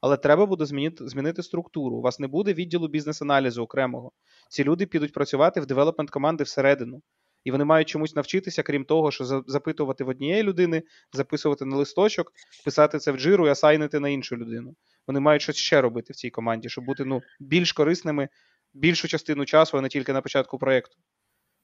Але 0.00 0.16
треба 0.16 0.46
буде 0.46 0.64
змінити, 0.64 1.08
змінити 1.08 1.42
структуру. 1.42 1.96
У 1.96 2.00
вас 2.00 2.18
не 2.18 2.26
буде 2.26 2.54
відділу 2.54 2.88
бізнес-аналізу 2.88 3.62
окремого. 3.62 4.12
Ці 4.48 4.64
люди 4.64 4.86
підуть 4.86 5.12
працювати 5.12 5.60
в 5.60 5.66
девелопмент 5.66 6.10
команди 6.10 6.44
всередину. 6.44 7.02
І 7.46 7.50
вони 7.50 7.64
мають 7.64 7.88
чомусь 7.88 8.16
навчитися, 8.16 8.62
крім 8.62 8.84
того, 8.84 9.10
що 9.10 9.24
запитувати 9.46 10.04
в 10.04 10.08
однієї 10.08 10.42
людини, 10.42 10.82
записувати 11.12 11.64
на 11.64 11.76
листочок, 11.76 12.32
писати 12.64 12.98
це 12.98 13.12
в 13.12 13.16
джиру 13.16 13.46
і 13.46 13.50
асайнити 13.50 14.00
на 14.00 14.08
іншу 14.08 14.36
людину. 14.36 14.74
Вони 15.06 15.20
мають 15.20 15.42
щось 15.42 15.56
ще 15.56 15.80
робити 15.80 16.12
в 16.12 16.16
цій 16.16 16.30
команді, 16.30 16.68
щоб 16.68 16.84
бути 16.84 17.04
ну, 17.04 17.22
більш 17.40 17.72
корисними 17.72 18.28
більшу 18.74 19.08
частину 19.08 19.44
часу, 19.44 19.78
а 19.78 19.80
не 19.80 19.88
тільки 19.88 20.12
на 20.12 20.20
початку 20.20 20.58
проєкту. 20.58 20.96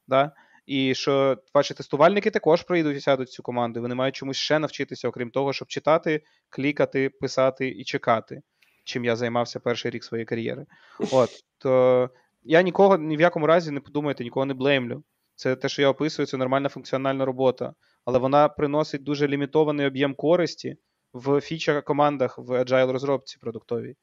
Да? 0.08 0.32
І 0.66 0.94
що 0.94 1.38
ваші 1.54 1.74
тестувальники 1.74 2.30
також 2.30 2.62
прийдуть 2.62 2.96
і 2.96 3.00
сядуть 3.00 3.28
в 3.28 3.32
цю 3.32 3.42
команду. 3.42 3.80
Вони 3.80 3.94
мають 3.94 4.16
чомусь 4.16 4.36
ще 4.36 4.58
навчитися, 4.58 5.08
окрім 5.08 5.30
того, 5.30 5.52
щоб 5.52 5.68
читати, 5.68 6.22
клікати, 6.48 7.08
писати 7.08 7.68
і 7.68 7.84
чекати, 7.84 8.42
чим 8.84 9.04
я 9.04 9.16
займався 9.16 9.60
перший 9.60 9.90
рік 9.90 10.04
своєї 10.04 10.26
кар'єри. 10.26 10.66
От 11.12 11.30
то 11.58 12.10
я 12.44 12.62
нікого 12.62 12.98
ні 12.98 13.16
в 13.16 13.20
якому 13.20 13.46
разі 13.46 13.70
не 13.70 13.80
подумайте, 13.80 14.24
нікого 14.24 14.46
не 14.46 14.54
блеймлю. 14.54 15.02
Це 15.42 15.56
те, 15.56 15.68
що 15.68 15.82
я 15.82 15.88
описую, 15.88 16.26
це 16.26 16.36
нормальна 16.36 16.68
функціональна 16.68 17.24
робота, 17.24 17.74
але 18.04 18.18
вона 18.18 18.48
приносить 18.48 19.02
дуже 19.02 19.28
лімітований 19.28 19.86
об'єм 19.86 20.14
користі 20.14 20.76
в 21.12 21.40
фічах 21.40 21.84
командах 21.84 22.38
в 22.38 22.50
agile 22.62 22.92
розробці 22.92 23.38
продуктовій. 23.40 23.96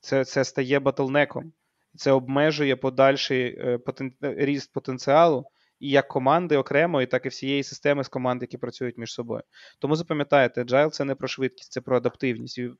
Це, 0.00 0.24
це 0.24 0.44
стає 0.44 0.80
батлнеком. 0.80 1.52
Це 1.96 2.12
обмежує 2.12 2.76
подальший 2.76 3.58
е, 3.58 3.78
потен... 3.78 4.12
е, 4.24 4.34
ріст 4.38 4.72
потенціалу 4.72 5.44
і 5.80 5.90
як 5.90 6.08
команди 6.08 6.56
окремо, 6.56 7.02
і 7.02 7.06
так 7.06 7.26
і 7.26 7.28
всієї 7.28 7.62
системи 7.62 8.04
з 8.04 8.08
команд, 8.08 8.42
які 8.42 8.58
працюють 8.58 8.98
між 8.98 9.12
собою. 9.12 9.42
Тому 9.78 9.96
запам'ятайте, 9.96 10.62
Agile 10.62 10.90
це 10.90 11.04
не 11.04 11.14
про 11.14 11.28
швидкість, 11.28 11.72
це 11.72 11.80
про 11.80 11.96
адаптивність. 11.96 12.58
І 12.58 12.70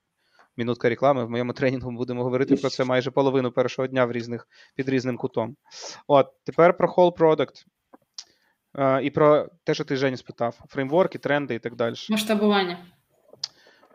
мінутка 0.56 0.88
реклами. 0.88 1.24
В 1.24 1.30
моєму 1.30 1.52
тренінгу 1.52 1.90
будемо 1.90 2.24
говорити 2.24 2.56
про 2.56 2.70
це 2.70 2.84
майже 2.84 3.10
половину 3.10 3.52
першого 3.52 3.88
дня 3.88 4.04
в 4.04 4.12
різних, 4.12 4.48
під 4.74 4.88
різним 4.88 5.16
кутом. 5.16 5.56
От, 6.06 6.26
тепер 6.44 6.76
про 6.76 6.88
whole 6.88 7.16
product. 7.16 7.64
Е, 8.78 9.02
і 9.02 9.10
про 9.10 9.48
те, 9.64 9.74
що 9.74 9.84
ти 9.84 9.96
Жені 9.96 10.16
спитав: 10.16 10.60
фреймворки, 10.68 11.18
тренди 11.18 11.54
і 11.54 11.58
так 11.58 11.76
далі. 11.76 11.94
Масштабування. 12.10 12.78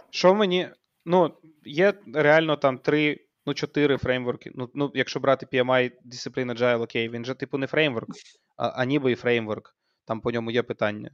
Що 0.09 0.35
мені. 0.35 0.69
Ну, 1.05 1.33
є 1.65 1.93
реально 2.13 2.55
там 2.55 2.77
три, 2.77 3.25
ну, 3.45 3.53
чотири 3.53 3.97
фреймворки. 3.97 4.51
Ну, 4.55 4.69
ну 4.73 4.91
якщо 4.93 5.19
брати 5.19 5.45
PMI 5.45 5.91
Discipline 6.05 6.57
Agile, 6.57 6.81
окей, 6.81 7.09
він 7.09 7.25
же, 7.25 7.35
типу, 7.35 7.57
не 7.57 7.67
фреймворк, 7.67 8.09
а, 8.57 8.67
а 8.67 8.85
ніби 8.85 9.11
і 9.11 9.15
фреймворк. 9.15 9.75
Там 10.05 10.21
по 10.21 10.31
ньому 10.31 10.51
є 10.51 10.63
питання. 10.63 11.11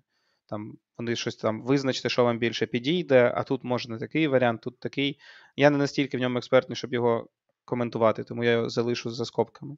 Там 0.49 0.73
вони 0.97 1.15
щось 1.15 1.35
там 1.35 1.63
визначте, 1.63 2.09
що 2.09 2.23
вам 2.23 2.39
більше 2.39 2.65
підійде, 2.65 3.33
а 3.35 3.43
тут 3.43 3.63
можна 3.63 3.97
такий 3.97 4.27
варіант, 4.27 4.61
тут 4.61 4.79
такий. 4.79 5.19
Я 5.55 5.69
не 5.69 5.77
настільки 5.77 6.17
в 6.17 6.19
ньому 6.19 6.37
експертний, 6.37 6.75
щоб 6.75 6.93
його 6.93 7.29
коментувати, 7.65 8.23
тому 8.23 8.43
я 8.43 8.51
його 8.51 8.69
залишу 8.69 9.11
за 9.11 9.25
скобками. 9.25 9.77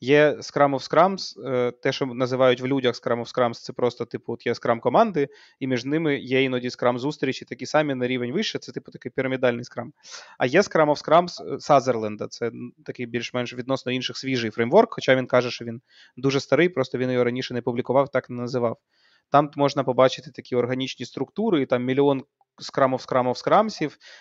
Є 0.00 0.30
Scrum 0.30 0.74
of 0.74 0.90
Scrums, 0.90 1.48
е, 1.50 1.70
те, 1.70 1.92
що 1.92 2.06
називають 2.06 2.60
в 2.60 2.66
людях 2.66 2.94
Scrum 2.94 3.20
of 3.20 3.34
Scrums, 3.34 3.54
це 3.54 3.72
просто, 3.72 4.04
типу, 4.04 4.32
от 4.32 4.46
є 4.46 4.52
Scrum 4.52 4.80
команди, 4.80 5.28
і 5.60 5.66
між 5.66 5.84
ними 5.84 6.18
є 6.18 6.42
іноді 6.42 6.68
Scrum 6.68 6.98
зустрічі, 6.98 7.44
такі 7.44 7.66
самі 7.66 7.94
на 7.94 8.06
рівень 8.06 8.32
вище, 8.32 8.58
це 8.58 8.72
типу 8.72 8.90
такий 8.90 9.12
пірамідальний 9.12 9.64
Scrum. 9.64 9.90
А 10.38 10.46
є 10.46 10.60
Scrum 10.60 10.86
of 10.86 11.04
Scrums 11.04 11.60
Сазерленда, 11.60 12.28
це 12.28 12.50
такий 12.84 13.06
більш-менш 13.06 13.54
відносно 13.54 13.92
інших 13.92 14.16
свіжий 14.16 14.50
фреймворк, 14.50 14.94
хоча 14.94 15.16
він 15.16 15.26
каже, 15.26 15.50
що 15.50 15.64
він 15.64 15.80
дуже 16.16 16.40
старий, 16.40 16.68
просто 16.68 16.98
він 16.98 17.10
його 17.10 17.24
раніше 17.24 17.54
не 17.54 17.62
публікував, 17.62 18.08
так 18.08 18.30
не 18.30 18.36
називав. 18.36 18.78
Там 19.30 19.50
можна 19.56 19.84
побачити 19.84 20.30
такі 20.30 20.56
органічні 20.56 21.06
структури, 21.06 21.62
і 21.62 21.66
там 21.66 21.84
мільйон 21.84 22.24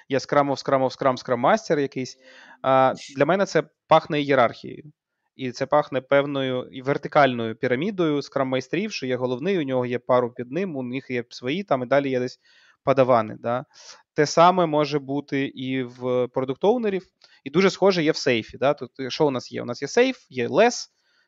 Є 0.09 0.17
Scrum 0.17 0.51
of 0.51 0.65
Scrum 0.65 0.83
of 0.83 0.97
Scrum 0.97 1.23
Scrum 1.23 1.41
Master 1.41 1.79
якийсь. 1.79 2.17
А, 2.61 2.93
Для 3.17 3.25
мене 3.25 3.45
це 3.45 3.63
пахне 3.88 4.21
ієрархією. 4.21 4.83
І 5.36 5.51
це 5.51 5.65
пахне 5.65 6.01
певною 6.01 6.69
вертикальною 6.83 7.55
пірамідою 7.55 8.21
скрам-майстрів, 8.21 8.91
що 8.91 9.05
є 9.05 9.15
головний, 9.15 9.59
у 9.59 9.63
нього 9.63 9.86
є 9.86 9.99
пару 9.99 10.31
під 10.31 10.51
ним, 10.51 10.75
у 10.75 10.83
них 10.83 11.09
є 11.09 11.23
свої, 11.29 11.63
там 11.63 11.83
і 11.83 11.86
далі 11.86 12.09
є 12.09 12.19
десь 12.19 12.39
падавани. 12.84 13.38
Да? 13.39 13.65
Те 14.13 14.25
саме 14.25 14.65
може 14.65 14.99
бути 14.99 15.45
і 15.45 15.83
в 15.83 16.27
product 16.28 16.63
owner 16.63 16.88
ів, 16.88 17.03
і 17.43 17.49
дуже 17.49 17.69
схоже 17.69 18.03
є 18.03 18.11
в 18.11 18.15
сейфі. 18.15 18.57
Да? 18.57 18.73
Тут 18.73 18.91
що 19.07 19.27
у 19.27 19.31
нас 19.31 19.51
є? 19.51 19.61
У 19.61 19.65
нас 19.65 19.81
є 19.81 19.88
сейф, 19.88 20.17
є 20.29 20.47
LeSS, 20.47 20.88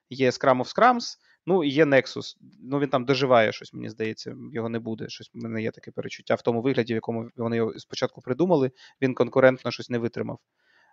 є 0.10 0.30
Scrum 0.30 0.64
of 0.64 0.76
Scrums, 0.76 1.04
ну 1.48 1.64
є 1.64 1.86
Nexus. 1.86 2.36
Ну 2.64 2.80
він 2.80 2.90
там 2.90 3.06
доживає 3.06 3.52
щось, 3.52 3.74
мені 3.74 3.90
здається, 3.90 4.36
його 4.54 4.70
не 4.70 4.80
буде. 4.80 5.10
Щось 5.10 5.32
в 5.34 5.38
мене 5.38 5.62
є 5.62 5.72
таке 5.72 5.92
передчуття 5.92 6.36
в 6.36 6.42
тому 6.42 6.62
вигляді, 6.62 6.94
в 6.94 6.96
якому 6.96 7.30
вони 7.36 7.56
його 7.56 7.80
спочатку 7.80 8.22
придумали, 8.22 8.72
він 9.02 9.14
конкурентно 9.14 9.72
щось 9.72 9.90
не 9.90 9.98
витримав. 9.98 10.40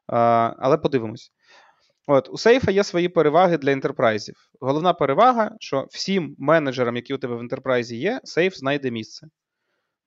А, 0.07 0.55
Але 0.59 0.79
подивимось. 0.79 1.33
От, 2.07 2.29
У 2.29 2.39
сейфа 2.39 2.71
є 2.71 2.85
свої 2.85 3.09
переваги 3.09 3.59
для 3.59 3.73
enterprise 3.73 4.21
ів. 4.21 4.35
Головна 4.61 4.93
перевага, 4.93 5.57
що 5.61 5.87
всім 5.91 6.37
менеджерам, 6.39 6.97
які 6.97 7.15
у 7.15 7.19
тебе 7.19 7.35
в 7.35 7.41
enterprise 7.41 7.92
і 7.92 7.97
є, 7.97 8.21
сейф 8.25 8.57
знайде 8.57 8.91
місце. 8.91 9.29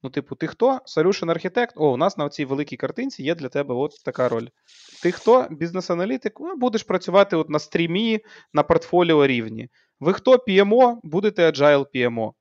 Ну, 0.03 0.09
типу, 0.09 0.35
ти 0.35 0.47
хто? 0.47 0.79
Solution 0.97 1.31
архітект? 1.31 1.73
О, 1.77 1.93
у 1.93 1.97
нас 1.97 2.17
на 2.17 2.29
цій 2.29 2.45
великій 2.45 2.77
картинці 2.77 3.23
є 3.23 3.35
для 3.35 3.49
тебе 3.49 3.75
от 3.75 3.91
така 4.05 4.29
роль. 4.29 4.47
Ти 5.03 5.11
хто? 5.11 5.47
Бізнес-аналітик? 5.51 6.33
Ну, 6.39 6.55
будеш 6.55 6.83
працювати 6.83 7.35
от 7.35 7.49
на 7.49 7.59
стрімі, 7.59 8.19
на 8.53 8.63
портфоліо 8.63 9.27
рівні. 9.27 9.69
Ви 9.99 10.13
хто 10.13 10.35
PMO? 10.35 10.95
Будете 11.03 11.51
agile 11.51 11.85
PMO. 11.95 12.31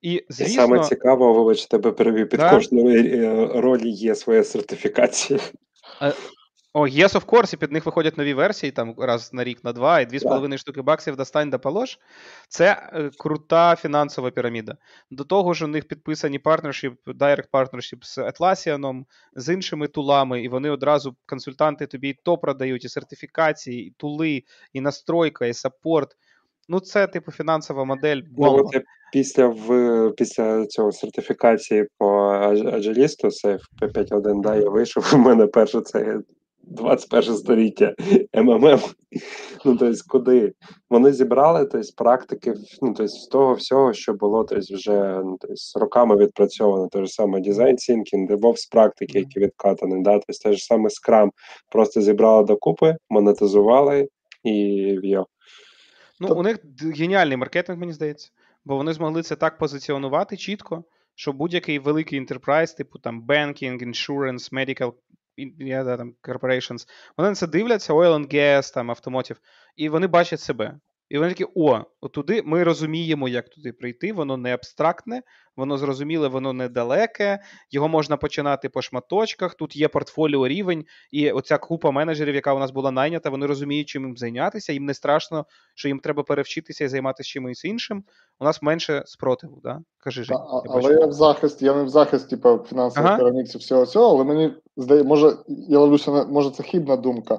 І, 0.00 0.24
звісно, 0.28 0.52
І 0.52 0.56
саме 0.56 0.84
цікаво, 0.84 1.34
вибач, 1.34 1.66
тебе 1.66 1.92
перевів 1.92 2.28
під 2.28 2.40
Да. 2.40 2.50
кожною 2.50 3.24
е, 3.24 3.60
ролі 3.60 3.90
є 3.90 4.14
своя 4.14 4.44
сертифікація. 4.44 5.40
О, 6.72 6.86
yes, 6.86 7.08
of 7.08 7.26
course, 7.26 7.54
і 7.54 7.56
під 7.56 7.72
них 7.72 7.86
виходять 7.86 8.18
нові 8.18 8.34
версії 8.34 8.72
там 8.72 8.94
раз 8.98 9.32
на 9.32 9.44
рік, 9.44 9.64
на 9.64 9.72
два, 9.72 10.00
і 10.00 10.06
дві 10.06 10.18
з 10.18 10.22
половиною 10.22 10.58
штуки 10.58 10.82
баксів 10.82 11.16
достань 11.16 11.50
да 11.50 11.58
полож. 11.58 11.98
Це 12.48 12.90
е, 12.92 13.10
крута 13.18 13.76
фінансова 13.76 14.30
піраміда. 14.30 14.76
До 15.10 15.24
того 15.24 15.54
ж, 15.54 15.64
у 15.64 15.68
них 15.68 15.88
підписані 15.88 16.38
партнершіп, 16.38 16.94
direct 17.06 17.50
partnership 17.52 18.04
з 18.04 18.18
Atlassian, 18.18 19.04
з 19.36 19.54
іншими 19.54 19.88
тулами, 19.88 20.42
і 20.42 20.48
вони 20.48 20.70
одразу 20.70 21.16
консультанти 21.26 21.86
тобі 21.86 22.08
і 22.08 22.18
то 22.24 22.38
продають, 22.38 22.84
і 22.84 22.88
сертифікації, 22.88 23.86
і 23.86 23.90
тули, 23.90 24.42
і 24.72 24.80
настройка, 24.80 25.46
і 25.46 25.54
саппорт. 25.54 26.16
Ну, 26.72 26.80
це 26.80 27.06
типу 27.06 27.32
фінансова 27.32 27.84
модель. 27.84 28.20
Ну, 28.38 28.54
от 28.54 28.82
після 29.12 29.46
в 29.46 30.10
після 30.16 30.66
цього 30.66 30.92
сертифікації 30.92 31.86
по 31.98 32.06
Аджелісту, 32.72 33.30
це 33.30 33.56
в 33.56 33.84
P5.1, 33.84 34.40
да, 34.40 34.56
я 34.56 34.68
вийшов. 34.68 35.10
У 35.14 35.18
мене 35.18 35.46
перше 35.46 35.80
це 35.80 36.20
21 36.62 37.36
століття 37.36 37.94
МММ. 38.34 38.78
Ну, 39.64 39.76
тобто, 39.76 39.92
куди? 40.08 40.52
Вони 40.90 41.12
зібрали 41.12 41.66
тобто, 41.66 41.88
практики 41.96 42.54
ну, 42.82 42.88
тобто, 42.88 43.08
з 43.08 43.26
того 43.26 43.54
всього, 43.54 43.92
що 43.92 44.12
було 44.12 44.44
тобто, 44.44 44.74
вже 44.74 45.20
ну, 45.24 45.36
тобто, 45.40 45.80
роками 45.80 46.16
відпрацьовано. 46.16 46.88
Те 46.88 47.04
ж 47.04 47.12
саме 47.12 47.40
дизайн 47.40 47.76
thinking, 47.76 48.28
DevOps 48.28 48.70
практики, 48.70 49.18
які 49.18 49.40
відкатані, 49.40 50.02
да? 50.02 50.12
тобто, 50.12 50.32
те 50.42 50.52
ж 50.52 50.64
саме 50.64 50.88
Scrum. 50.88 51.30
Просто 51.70 52.00
зібрали 52.00 52.44
докупи, 52.44 52.96
монетизували 53.08 54.08
і 54.44 54.52
в'йо. 55.02 55.26
Ну, 56.20 56.28
Тоб- 56.28 56.38
у 56.38 56.42
них 56.42 56.58
геніальний 56.80 57.36
маркетинг, 57.36 57.78
мені 57.78 57.92
здається, 57.92 58.30
бо 58.64 58.76
вони 58.76 58.92
змогли 58.92 59.22
це 59.22 59.36
так 59.36 59.58
позиціонувати 59.58 60.36
чітко, 60.36 60.84
що 61.14 61.32
будь-який 61.32 61.78
великий 61.78 62.18
інтерпрайз, 62.18 62.72
типу 62.72 62.98
там 62.98 63.26
banking, 63.26 63.82
insurance, 63.86 64.52
medical 64.54 64.92
yeah, 65.38 65.84
да, 65.84 65.96
там, 65.96 66.14
corporations, 66.22 66.88
вони 67.16 67.28
на 67.28 67.34
це 67.34 67.46
дивляться, 67.46 67.92
oil 67.92 68.14
and 68.14 68.34
gas, 68.34 68.74
там, 68.74 68.90
automotive, 68.90 69.36
і 69.76 69.88
вони 69.88 70.06
бачать 70.06 70.40
себе. 70.40 70.78
І 71.10 71.18
вони 71.18 71.30
такі: 71.30 71.46
о, 71.54 71.80
отуди 72.00 72.42
ми 72.44 72.64
розуміємо, 72.64 73.28
як 73.28 73.48
туди 73.48 73.72
прийти, 73.72 74.12
воно 74.12 74.36
не 74.36 74.54
абстрактне, 74.54 75.22
воно 75.56 75.78
зрозуміле, 75.78 76.28
воно 76.28 76.52
недалеке, 76.52 77.38
його 77.70 77.88
можна 77.88 78.16
починати 78.16 78.68
по 78.68 78.82
шматочках, 78.82 79.54
тут 79.54 79.76
є 79.76 79.88
портфоліо 79.88 80.48
рівень, 80.48 80.84
і 81.10 81.30
оця 81.30 81.58
купа 81.58 81.90
менеджерів, 81.90 82.34
яка 82.34 82.54
у 82.54 82.58
нас 82.58 82.70
була 82.70 82.90
найнята, 82.90 83.30
вони 83.30 83.46
розуміють, 83.46 83.88
чим 83.88 84.06
їм 84.06 84.16
зайнятися, 84.16 84.72
їм 84.72 84.84
не 84.84 84.94
страшно, 84.94 85.46
що 85.74 85.88
їм 85.88 85.98
треба 85.98 86.22
перевчитися 86.22 86.84
і 86.84 86.88
займатися 86.88 87.28
чимось 87.28 87.64
іншим. 87.64 88.04
У 88.40 88.44
нас 88.44 88.62
менше 88.62 89.02
спротиву, 89.06 89.60
да? 89.64 89.80
Кажи, 89.98 90.24
Жень, 90.24 90.36
а- 90.36 90.62
я 90.64 90.72
але 90.74 90.92
я 90.92 91.06
в 91.06 91.12
захисті, 91.12 91.64
я 91.64 91.74
не 91.74 91.82
в 91.82 91.88
захисті 91.88 92.30
типу, 92.30 92.58
фінансових 92.68 93.10
Ага. 93.10 93.30
і 93.30 93.58
всього 93.58 93.86
цього, 93.86 94.14
але 94.14 94.24
мені 94.24 94.54
здається, 94.76 95.08
може, 95.08 95.32
я 95.48 95.78
ловлюся 95.78 96.24
може 96.24 96.50
це 96.50 96.62
хибна 96.62 96.96
думка. 96.96 97.38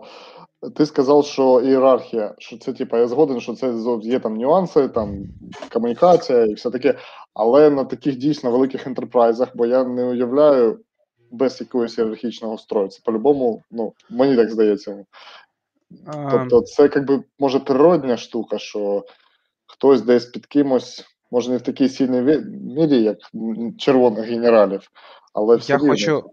Ти 0.75 0.85
сказав, 0.85 1.25
що 1.25 1.61
ієрархія, 1.61 2.35
що 2.37 2.57
це 2.57 2.73
типа 2.73 2.99
я 2.99 3.07
згоден, 3.07 3.41
що 3.41 3.53
це 3.53 3.73
є 4.01 4.19
там 4.19 4.37
нюанси, 4.37 4.87
там 4.87 5.23
комунікація 5.73 6.45
і 6.45 6.53
все 6.53 6.69
таке. 6.69 6.95
Але 7.33 7.69
на 7.69 7.83
таких 7.83 8.17
дійсно 8.17 8.51
великих 8.51 8.87
ентерпрайзах, 8.87 9.49
бо 9.55 9.65
я 9.65 9.83
не 9.83 10.03
уявляю 10.03 10.79
без 11.31 11.61
якогось 11.61 11.97
ієрархічного 11.97 12.57
строю. 12.57 12.87
Це 12.87 12.99
по-любому, 13.03 13.63
ну 13.71 13.93
мені 14.09 14.35
так 14.35 14.51
здається. 14.51 15.05
Тобто, 16.31 16.61
це 16.61 16.89
якби 16.95 17.23
може 17.39 17.59
природня 17.59 18.17
штука, 18.17 18.59
що 18.59 19.05
хтось 19.65 20.01
десь 20.01 20.25
під 20.25 20.45
кимось, 20.45 21.05
може 21.31 21.51
не 21.51 21.57
в 21.57 21.61
такій 21.61 21.89
сильній 21.89 22.41
мірі, 22.75 23.03
як 23.03 23.17
червоних 23.77 24.25
генералів, 24.25 24.91
але 25.33 25.55
все 25.55 25.73
Я 25.73 25.79
рівно. 25.79 25.91
хочу 25.91 26.31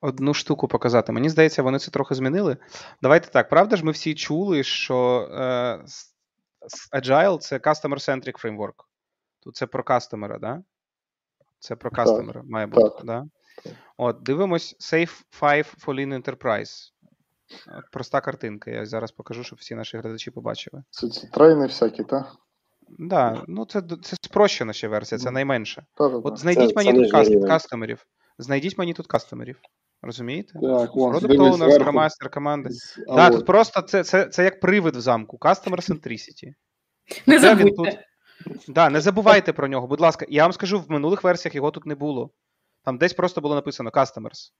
одну 0.00 0.34
штуку 0.34 0.68
показати. 0.68 1.12
Мені 1.12 1.28
здається, 1.28 1.62
вони 1.62 1.78
це 1.78 1.90
трохи 1.90 2.14
змінили. 2.14 2.56
Давайте 3.02 3.28
так, 3.28 3.48
правда 3.48 3.76
ж, 3.76 3.84
ми 3.84 3.92
всі 3.92 4.14
чули, 4.14 4.62
що 4.62 5.28
е, 5.32 5.84
Agile 6.98 7.38
це 7.38 7.58
customer-centric 7.58 8.44
framework. 8.44 8.74
Тут 9.40 9.56
це 9.56 9.66
про 9.66 9.84
кастомера, 9.84 10.38
да? 10.38 10.62
Це 11.58 11.76
про 11.76 11.90
кастомера 11.90 12.42
має 12.44 12.66
бути, 12.66 12.96
так. 12.96 13.06
да? 13.06 13.26
От, 13.96 14.22
дивимось 14.22 14.76
Safe 14.80 15.22
5 15.40 15.74
for 15.86 15.94
Lean 15.94 16.22
Enterprise. 16.22 16.92
От, 17.78 17.90
проста 17.92 18.20
картинка. 18.20 18.70
Я 18.70 18.86
зараз 18.86 19.12
покажу, 19.12 19.44
щоб 19.44 19.58
всі 19.58 19.74
наші 19.74 19.98
глядачі 19.98 20.30
побачили. 20.30 20.82
Це, 20.90 21.08
це 21.08 21.26
трейни 21.26 21.66
всякі, 21.66 22.04
та? 22.04 22.32
Да, 22.88 23.44
ну 23.48 23.64
це, 23.64 23.82
це 24.02 24.16
спрощена 24.22 24.72
ще 24.72 24.88
версія, 24.88 25.18
це 25.18 25.30
найменше. 25.30 25.86
От 25.96 26.38
знайдіть 26.38 26.68
Це- 26.68 26.74
мені 26.74 26.92
це 26.92 27.02
тут 27.02 27.12
каст, 27.12 27.46
кастомерів. 27.46 28.06
Знайдіть 28.38 28.78
мені 28.78 28.94
тут 28.94 29.06
кастомерів. 29.06 29.60
Розумієте? 30.02 30.52
Так, 30.52 30.62
Product 31.14 31.20
дивись 31.20 31.38
Owner, 31.54 31.56
зверху. 31.56 31.84
Команди. 32.30 32.70
З- 32.70 32.94
Так, 32.94 33.16
да, 33.16 33.30
тут 33.30 33.46
просто 33.46 33.80
це, 33.82 34.04
це, 34.04 34.24
це 34.26 34.44
як 34.44 34.60
привид 34.60 34.96
в 34.96 35.00
замку. 35.00 35.36
Customer 35.40 35.90
centricity. 35.90 36.52
Не 37.26 37.34
він 37.38 37.40
забудьте. 37.42 38.04
Да, 38.68 38.90
не 38.90 39.00
забувайте 39.00 39.52
про 39.52 39.68
нього, 39.68 39.86
будь 39.86 40.00
ласка. 40.00 40.26
Я 40.28 40.42
вам 40.42 40.52
скажу, 40.52 40.80
в 40.80 40.90
минулих 40.90 41.24
версіях 41.24 41.54
його 41.54 41.70
тут 41.70 41.86
не 41.86 41.94
було. 41.94 42.30
Там 42.84 42.98
десь 42.98 43.12
просто 43.12 43.40
було 43.40 43.54
написано 43.54 43.90
Customers. 43.90 44.52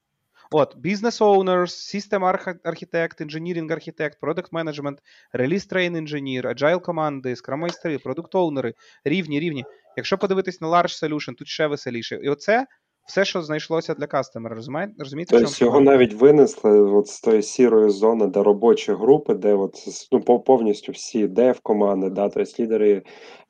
От, 0.50 0.76
Business 0.76 1.20
Owners, 1.20 1.66
System 1.66 2.18
Arch- 2.20 2.60
Architect, 2.64 3.22
Engineering 3.22 3.70
Architect, 3.70 4.12
Product 4.22 4.50
Management, 4.50 4.96
Release 5.34 5.72
Train 5.72 5.90
Engineer, 5.96 6.42
Agile 6.54 6.80
команди, 6.80 7.34
Scrum 7.34 7.56
майстри, 7.56 7.96
Product 7.96 8.30
Owners, 8.30 8.72
рівні, 9.04 9.40
рівні. 9.40 9.64
Якщо 9.96 10.18
подивитись 10.18 10.60
на 10.60 10.68
Large 10.68 11.02
Solution, 11.08 11.34
тут 11.34 11.48
ще 11.48 11.66
веселіше. 11.66 12.16
І 12.22 12.28
оце 12.28 12.66
все, 13.06 13.24
що 13.24 13.42
знайшлося 13.42 13.94
для 13.94 14.06
кастомера. 14.06 14.54
Розумієте? 14.54 14.92
Розумієте, 14.98 15.38
Тобто 15.38 15.64
його 15.64 15.80
навіть 15.80 16.14
винесли 16.14 16.80
от 16.80 17.06
з 17.08 17.20
тої 17.20 17.42
сірої 17.42 17.90
зони, 17.90 18.26
де 18.26 18.42
робочі 18.42 18.92
групи, 18.92 19.34
де 19.34 19.54
от 19.54 19.74
ну, 20.12 20.40
повністю 20.40 20.92
всі 20.92 21.26
дев 21.26 21.60
команди, 21.60 22.10
да, 22.10 22.28
тобто 22.28 22.62
лідери 22.62 23.02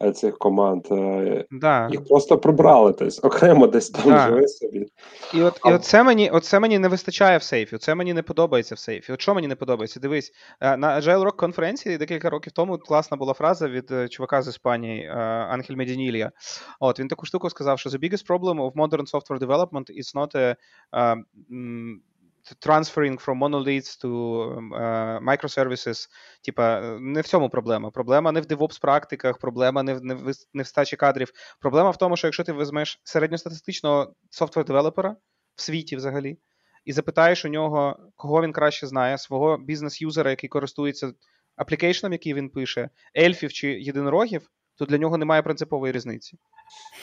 е, 0.03 0.13
цих 0.13 0.39
команд, 0.39 0.87
е, 0.91 1.45
Да. 1.51 1.89
їх 1.91 2.05
просто 2.05 2.39
прибрали, 2.39 2.93
тобто 2.93 3.27
окремо 3.29 3.67
десь 3.67 3.91
там 3.91 4.13
Да. 4.13 4.27
живе 4.27 4.49
собі. 4.49 4.87
І 5.35 5.43
от, 5.43 5.61
і 5.67 5.69
оце 5.69 6.03
мені, 6.03 6.31
оце 6.31 6.61
мені 6.61 6.79
не 6.79 6.89
вистачає 6.89 7.39
в 7.39 7.43
сейфі. 7.43 7.77
Оце 7.77 7.95
мені 7.95 8.15
не 8.15 8.23
подобається 8.23 8.75
в 8.75 8.79
сейфі. 8.79 9.13
От 9.13 9.21
що 9.21 9.35
мені 9.35 9.49
не 9.49 9.57
подобається? 9.57 10.01
Дивись, 10.01 10.33
е, 10.61 10.77
на 10.77 11.01
Agile 11.01 11.25
Rock 11.25 11.37
конференції 11.37 11.99
декілька 11.99 12.31
років 12.31 12.53
тому 12.53 12.79
класна 12.79 13.17
була 13.17 13.33
фраза 13.33 13.69
від 13.69 14.13
чувака 14.13 14.43
з 14.43 14.49
Іспанії 14.49 15.09
Анхель 15.51 15.77
Медінілія. 15.77 16.33
От 16.81 17.01
він 17.01 17.09
таку 17.09 17.27
штуку 17.27 17.51
сказав, 17.51 17.79
що 17.79 17.91
the 17.91 17.99
biggest 17.99 18.27
problem 18.27 18.61
of 18.61 18.73
modern 18.73 19.11
software 19.13 19.46
development 19.47 19.91
is 19.91 20.09
not 20.15 20.35
a, 20.35 20.57
uh, 20.93 21.17
mm, 21.51 21.95
transferring 22.61 23.19
from 23.19 23.39
monoliths 23.39 23.97
to 23.97 24.11
uh, 24.75 25.19
microservices. 25.21 26.09
Типа, 26.43 26.81
е, 26.81 27.01
не 27.01 27.21
в 27.21 27.27
цьому 27.27 27.51
проблема. 27.51 27.91
Проблема 27.91 28.33
не 28.33 28.41
в 28.41 28.47
DevOps 28.47 28.81
практиках, 28.81 29.39
проблема 29.39 29.83
не 29.83 29.95
в 29.95 30.05
не 30.05 30.15
в, 30.15 30.33
не 30.55 30.63
в 30.63 30.67
нестачі 30.67 30.97
кадрів. 30.97 31.33
Проблема 31.61 31.91
в 31.91 31.97
тому, 31.97 32.17
що 32.17 32.27
якщо 32.27 32.45
ти 32.45 32.53
візьмеш 32.53 33.01
середньостатистичного 33.05 34.15
software-developer 34.31 35.12
а 35.12 35.17
в 35.57 35.63
світі 35.63 35.97
взагалі, 35.97 36.39
і 36.85 36.93
запитаєш 36.93 37.45
у 37.45 37.49
нього, 37.49 37.99
кого 38.17 38.43
він 38.43 38.53
краще 38.53 38.87
знає, 38.87 39.19
свого 39.19 39.59
бізнес-юзера, 39.59 40.31
який 40.31 40.49
користується 40.49 41.13
аплікейшном, 41.57 42.13
який 42.13 42.35
він 42.35 42.51
пише, 42.51 42.91
ельфів 43.17 43.53
чи 43.53 43.69
єдинорогів, 43.69 44.51
то 44.79 44.85
для 44.85 44.99
нього 44.99 45.19
немає 45.19 45.43
принципової 45.43 45.93
різниці. 45.93 46.39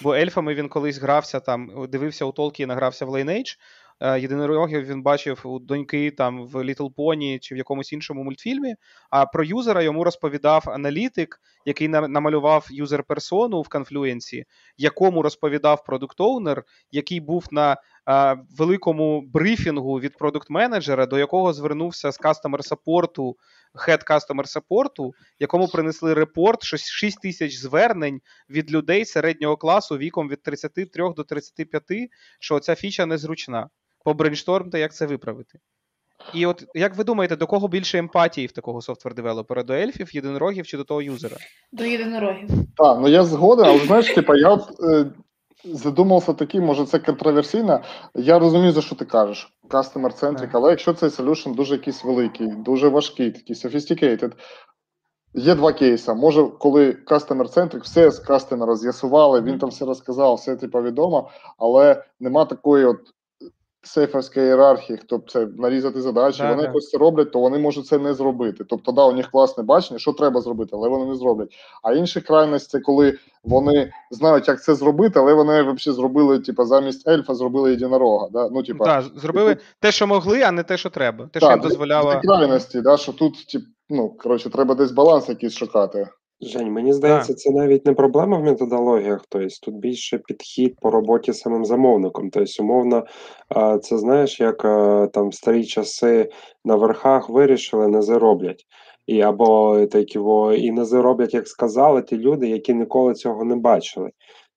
Бо 0.01 0.13
ельфами 0.15 0.53
він 0.53 0.69
колись 0.69 0.97
грався 0.97 1.39
там, 1.39 1.87
дивився 1.89 2.25
у 2.25 2.31
Толкіна, 2.31 2.75
грався 2.75 3.05
в 3.05 3.09
Lineage, 3.09 3.57
е, 4.01 4.19
єдинорогів 4.19 4.85
він 4.85 5.01
бачив 5.03 5.41
у 5.43 5.59
доньки 5.59 6.11
там 6.11 6.47
в 6.47 6.55
Little 6.55 6.93
Pony 6.93 7.39
чи 7.39 7.55
в 7.55 7.57
якомусь 7.57 7.93
іншому 7.93 8.23
мультфільмі. 8.23 8.75
А 9.09 9.25
про 9.25 9.43
юзера 9.43 9.81
йому 9.81 10.03
розповідав 10.03 10.63
аналітик, 10.67 11.39
який 11.65 11.87
на- 11.87 12.07
намалював 12.07 12.67
юзер-персону 12.71 13.61
в 13.61 13.69
конфлюенсі, 13.69 14.45
якому 14.77 15.21
розповідав 15.21 15.83
продукт-оунер, 15.87 16.63
який 16.91 17.19
був 17.19 17.45
на 17.51 17.77
великому 18.57 19.21
брифінгу 19.21 19.99
від 19.99 20.17
продукт-менеджера, 20.17 21.07
до 21.07 21.17
якого 21.17 21.53
звернувся 21.53 22.11
з 22.11 22.19
кастомер-саппорту, 22.19 23.35
хед 23.75 24.03
кастомер-саппорту, 24.03 25.11
якому 25.39 25.67
принесли 25.67 26.13
репорт, 26.13 26.63
що 26.63 26.77
6 26.77 27.21
тисяч 27.21 27.55
звернень 27.55 28.21
від 28.49 28.71
людей 28.71 29.05
середнього 29.05 29.57
класу 29.57 29.97
віком 29.97 30.29
від 30.29 30.43
33 30.43 31.13
до 31.15 31.23
35, 31.23 31.83
що 32.39 32.59
ця 32.59 32.75
фіча 32.75 33.05
незручна. 33.05 33.69
Побрейнштормте, 34.05 34.79
як 34.79 34.93
це 34.93 35.05
виправити. 35.05 35.59
І 36.33 36.45
от 36.45 36.65
як 36.73 36.95
ви 36.95 37.03
думаєте, 37.03 37.35
до 37.35 37.47
кого 37.47 37.67
більше 37.67 37.97
емпатії 37.97 38.47
в 38.47 38.51
такого 38.51 38.81
software-developer 38.81 39.55
а? 39.55 39.63
До 39.63 39.73
ельфів, 39.73 40.15
єдинорогів 40.15 40.67
чи 40.67 40.77
до 40.77 40.83
того 40.83 41.01
юзера? 41.01 41.37
До 41.71 41.83
єдинорогів. 41.83 42.49
Так, 42.77 42.97
ну 43.01 43.07
я 43.07 43.23
згоден, 43.23 43.65
але 43.65 43.79
знаєш, 43.79 44.13
типа, 44.13 44.35
я 44.35 44.49
от, 44.49 44.79
е, 44.83 45.05
задумався 45.65 46.33
такий, 46.33 46.61
може 46.61 46.85
це 46.85 46.99
контроверсійно. 46.99 47.81
Я 48.15 48.39
розумію, 48.39 48.71
за 48.71 48.81
що 48.81 48.95
ти 48.95 49.05
кажеш. 49.05 49.53
Customer 49.69 50.19
centric, 50.19 50.49
але 50.51 50.69
якщо 50.69 50.93
цей 50.93 51.09
solution 51.09 51.55
дуже 51.55 51.75
якийсь 51.75 52.03
великий, 52.03 52.47
дуже 52.47 52.87
важкий, 52.87 53.31
такий 53.31 53.55
sophisticated, 53.55 54.31
Є 55.35 55.55
два 55.55 55.73
кейси. 55.73 56.13
Може, 56.13 56.47
коли 56.59 56.91
customer 56.91 57.57
centric, 57.57 57.81
все 57.81 58.11
з 58.11 58.19
кастомера 58.19 58.75
з'ясували, 58.75 59.41
він 59.41 59.59
там 59.59 59.69
все 59.69 59.85
розказав, 59.85 60.35
все 60.35 60.55
типу 60.55 60.81
відомо, 60.81 61.29
але 61.57 62.03
нема 62.19 62.45
такої 62.45 62.85
от 62.85 62.99
сейферської 63.83 64.45
ієрархії, 64.45 64.97
хто 64.97 65.21
це 65.27 65.47
нарізати 65.57 66.01
задачі, 66.01 66.41
Да, 66.41 66.49
вони 66.49 66.61
да. 66.61 66.67
якось 66.67 66.89
це 66.89 66.97
роблять, 66.97 67.31
то 67.31 67.39
вони 67.39 67.57
можуть 67.57 67.87
це 67.87 67.99
не 67.99 68.13
зробити. 68.13 68.63
Тобто, 68.69 68.91
да, 68.91 69.05
у 69.05 69.11
них 69.11 69.31
класне 69.31 69.63
бачення, 69.63 69.99
що 69.99 70.13
треба 70.13 70.41
зробити, 70.41 70.69
але 70.73 70.89
вони 70.89 71.05
не 71.05 71.15
зроблять. 71.15 71.49
А 71.83 71.93
інша 71.93 72.21
крайність 72.21 72.69
це 72.69 72.79
коли 72.79 73.17
вони 73.43 73.91
знають, 74.11 74.47
як 74.47 74.63
це 74.63 74.75
зробити, 74.75 75.19
але 75.19 75.33
вони 75.33 75.61
взагалі 75.61 75.95
зробили, 75.95 76.39
типу, 76.39 76.65
замість 76.65 77.07
ельфа 77.07 77.33
зробили 77.33 77.71
єдинорога. 77.71 78.27
Да? 78.31 78.49
Ну, 78.51 78.63
типу, 78.63 78.83
Так, 78.83 79.05
зробили 79.15 79.57
те, 79.79 79.91
що 79.91 80.07
могли, 80.07 80.41
а 80.41 80.51
не 80.51 80.63
те, 80.63 80.77
що 80.77 80.89
треба. 80.89 81.29
Те, 81.33 81.39
що 81.39 81.49
їм 81.49 81.59
дозволяло. 81.59 82.21
крайності, 82.23 82.81
да, 82.81 82.97
що 82.97 83.13
тут, 83.13 83.47
тип, 83.47 83.63
ну, 83.89 84.09
коротше, 84.09 84.49
треба 84.49 84.75
десь 84.75 84.91
баланс 84.91 85.29
якийсь 85.29 85.53
шукати. 85.53 86.07
Жень, 86.47 86.71
мені 86.71 86.93
здається, 86.93 87.33
це 87.33 87.51
навіть 87.51 87.85
не 87.85 87.93
проблема 87.93 88.37
в 88.37 88.43
методологіях. 88.43 89.25
Тобто 89.29 89.47
тут 89.63 89.75
більше 89.75 90.17
підхід 90.17 90.75
по 90.81 90.91
роботі 90.91 91.33
з 91.33 91.39
самим 91.39 91.65
замовником. 91.65 92.29
Тобто, 92.29 92.63
умовно, 92.63 93.05
а, 93.49 93.77
це 93.77 93.97
знаєш, 93.97 94.39
як 94.39 94.65
а, 94.65 95.07
там 95.13 95.29
в 95.29 95.33
старі 95.33 95.65
часи 95.65 96.29
на 96.65 96.75
верхах 96.75 97.29
вирішили, 97.29 97.87
не 97.87 98.01
зароблять. 98.01 98.65
І 99.07 99.21
або 99.21 99.85
такі 99.85 100.19
во, 100.19 100.53
і 100.53 100.71
не 100.71 100.85
зароблять, 100.85 101.33
як 101.33 101.47
сказали, 101.47 102.01
ті 102.01 102.17
люди, 102.17 102.47
які 102.47 102.73
ніколи 102.73 103.13
цього 103.13 103.43
не 103.43 103.55
бачили. 103.55 104.11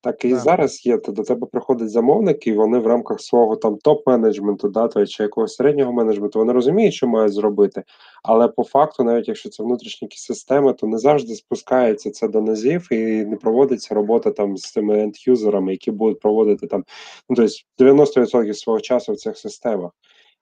Так 0.06 0.24
і 0.24 0.30
Да. 0.30 0.38
зараз 0.38 0.86
є. 0.86 0.98
То 0.98 1.12
до 1.12 1.22
тебе 1.22 1.46
приходить 1.46 1.90
замовник, 1.90 2.46
і 2.46 2.52
вони 2.52 2.78
в 2.78 2.86
рамках 2.86 3.20
свого 3.20 3.56
там 3.56 3.78
топ-менеджменту, 3.84 4.70
да, 4.70 4.88
то, 4.88 5.06
чи 5.06 5.22
якогось 5.22 5.54
середнього 5.54 5.92
менеджменту, 5.92 6.38
вони 6.38 6.52
розуміють, 6.52 6.94
що 6.94 7.06
мають 7.08 7.32
зробити. 7.32 7.82
Але 8.22 8.48
по 8.48 8.64
факту, 8.64 9.04
навіть 9.04 9.28
якщо 9.28 9.48
це 9.48 9.62
внутрішні 9.62 10.06
якісь 10.06 10.22
системи, 10.22 10.72
то 10.72 10.86
не 10.86 10.98
завжди 10.98 11.34
спускається 11.34 12.10
це 12.10 12.28
до 12.28 12.40
низів 12.40 12.88
і 12.90 13.24
не 13.24 13.36
проводиться 13.36 13.94
робота 13.94 14.30
там 14.30 14.56
з 14.56 14.72
тими 14.72 15.04
енд-юзерами, 15.04 15.70
які 15.70 15.90
будуть 15.90 16.20
проводити 16.20 16.66
там 16.66 16.84
ну, 17.28 17.36
тобто 17.36 18.02
90% 18.04 18.54
свого 18.54 18.80
часу 18.80 19.12
в 19.12 19.16
цих 19.16 19.38
системах. 19.38 19.90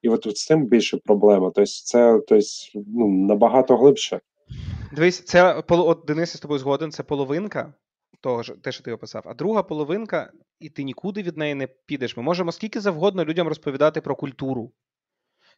І 0.03 0.09
от 0.09 0.39
з 0.39 0.45
цим 0.45 0.67
більше 0.67 0.99
проблема. 1.05 1.53
Тобто, 1.55 1.71
це 1.85 2.21
тобто, 2.29 2.47
ну, 2.75 3.09
набагато 3.09 3.77
глибше. 3.77 4.21
Дивись, 4.97 5.25
це 5.25 5.63
от 5.69 5.99
Денис 6.07 6.35
я 6.35 6.39
з 6.39 6.41
тобою 6.41 6.61
згоден, 6.61 6.91
це 6.91 7.03
половинка 7.03 7.75
того 8.25 8.43
ж, 8.43 8.55
те, 8.63 8.73
що 8.73 8.83
ти 8.83 8.93
описав. 8.93 9.23
А 9.27 9.35
друга 9.35 9.63
половинка, 9.63 10.33
і 10.59 10.71
ти 10.71 10.83
нікуди 10.83 11.23
від 11.23 11.37
неї 11.37 11.55
не 11.55 11.67
підеш. 11.67 12.17
Ми 12.17 12.23
можемо 12.23 12.53
скільки 12.53 12.81
завгодно 12.81 13.25
людям 13.25 13.49
розповідати 13.49 14.01
про 14.01 14.17
культуру. 14.17 14.73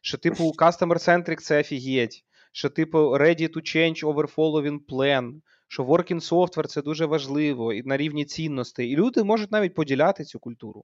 Що, 0.01 0.17
типу, 0.17 0.43
customer-centric 0.57 1.37
це 1.37 1.59
офігеть, 1.59 2.25
що, 2.51 2.69
типу, 2.69 2.97
ready 2.97 3.55
to 3.55 3.57
change 3.57 4.03
over 4.03 4.35
following 4.35 4.79
plan, 4.89 5.41
що 5.67 5.83
working 5.83 6.31
software 6.31 6.67
це 6.67 6.81
дуже 6.81 7.05
важливо 7.05 7.73
і 7.73 7.83
на 7.83 7.97
рівні 7.97 8.25
цінностей. 8.25 8.89
І 8.89 8.95
люди 8.95 9.23
можуть 9.23 9.51
навіть 9.51 9.73
поділяти 9.73 10.23
цю 10.23 10.39
культуру. 10.39 10.83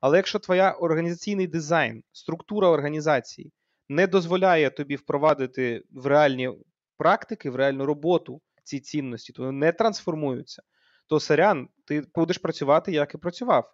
Але 0.00 0.16
якщо 0.16 0.38
твоя 0.38 0.72
організаційний 0.72 1.46
дизайн, 1.46 2.02
структура 2.12 2.68
організації 2.68 3.52
не 3.88 4.06
дозволяє 4.06 4.70
тобі 4.70 4.96
впровадити 4.96 5.82
в 5.90 6.06
реальні 6.06 6.50
практики, 6.96 7.50
в 7.50 7.56
реальну 7.56 7.86
роботу 7.86 8.40
ці 8.62 8.80
цінності, 8.80 9.32
то 9.32 9.42
вони 9.42 9.58
не 9.58 9.72
трансформуються, 9.72 10.62
то 11.06 11.20
сорян, 11.20 11.68
ти 11.84 12.02
будеш 12.14 12.38
працювати, 12.38 12.92
як 12.92 13.14
і 13.14 13.18
працював. 13.18 13.72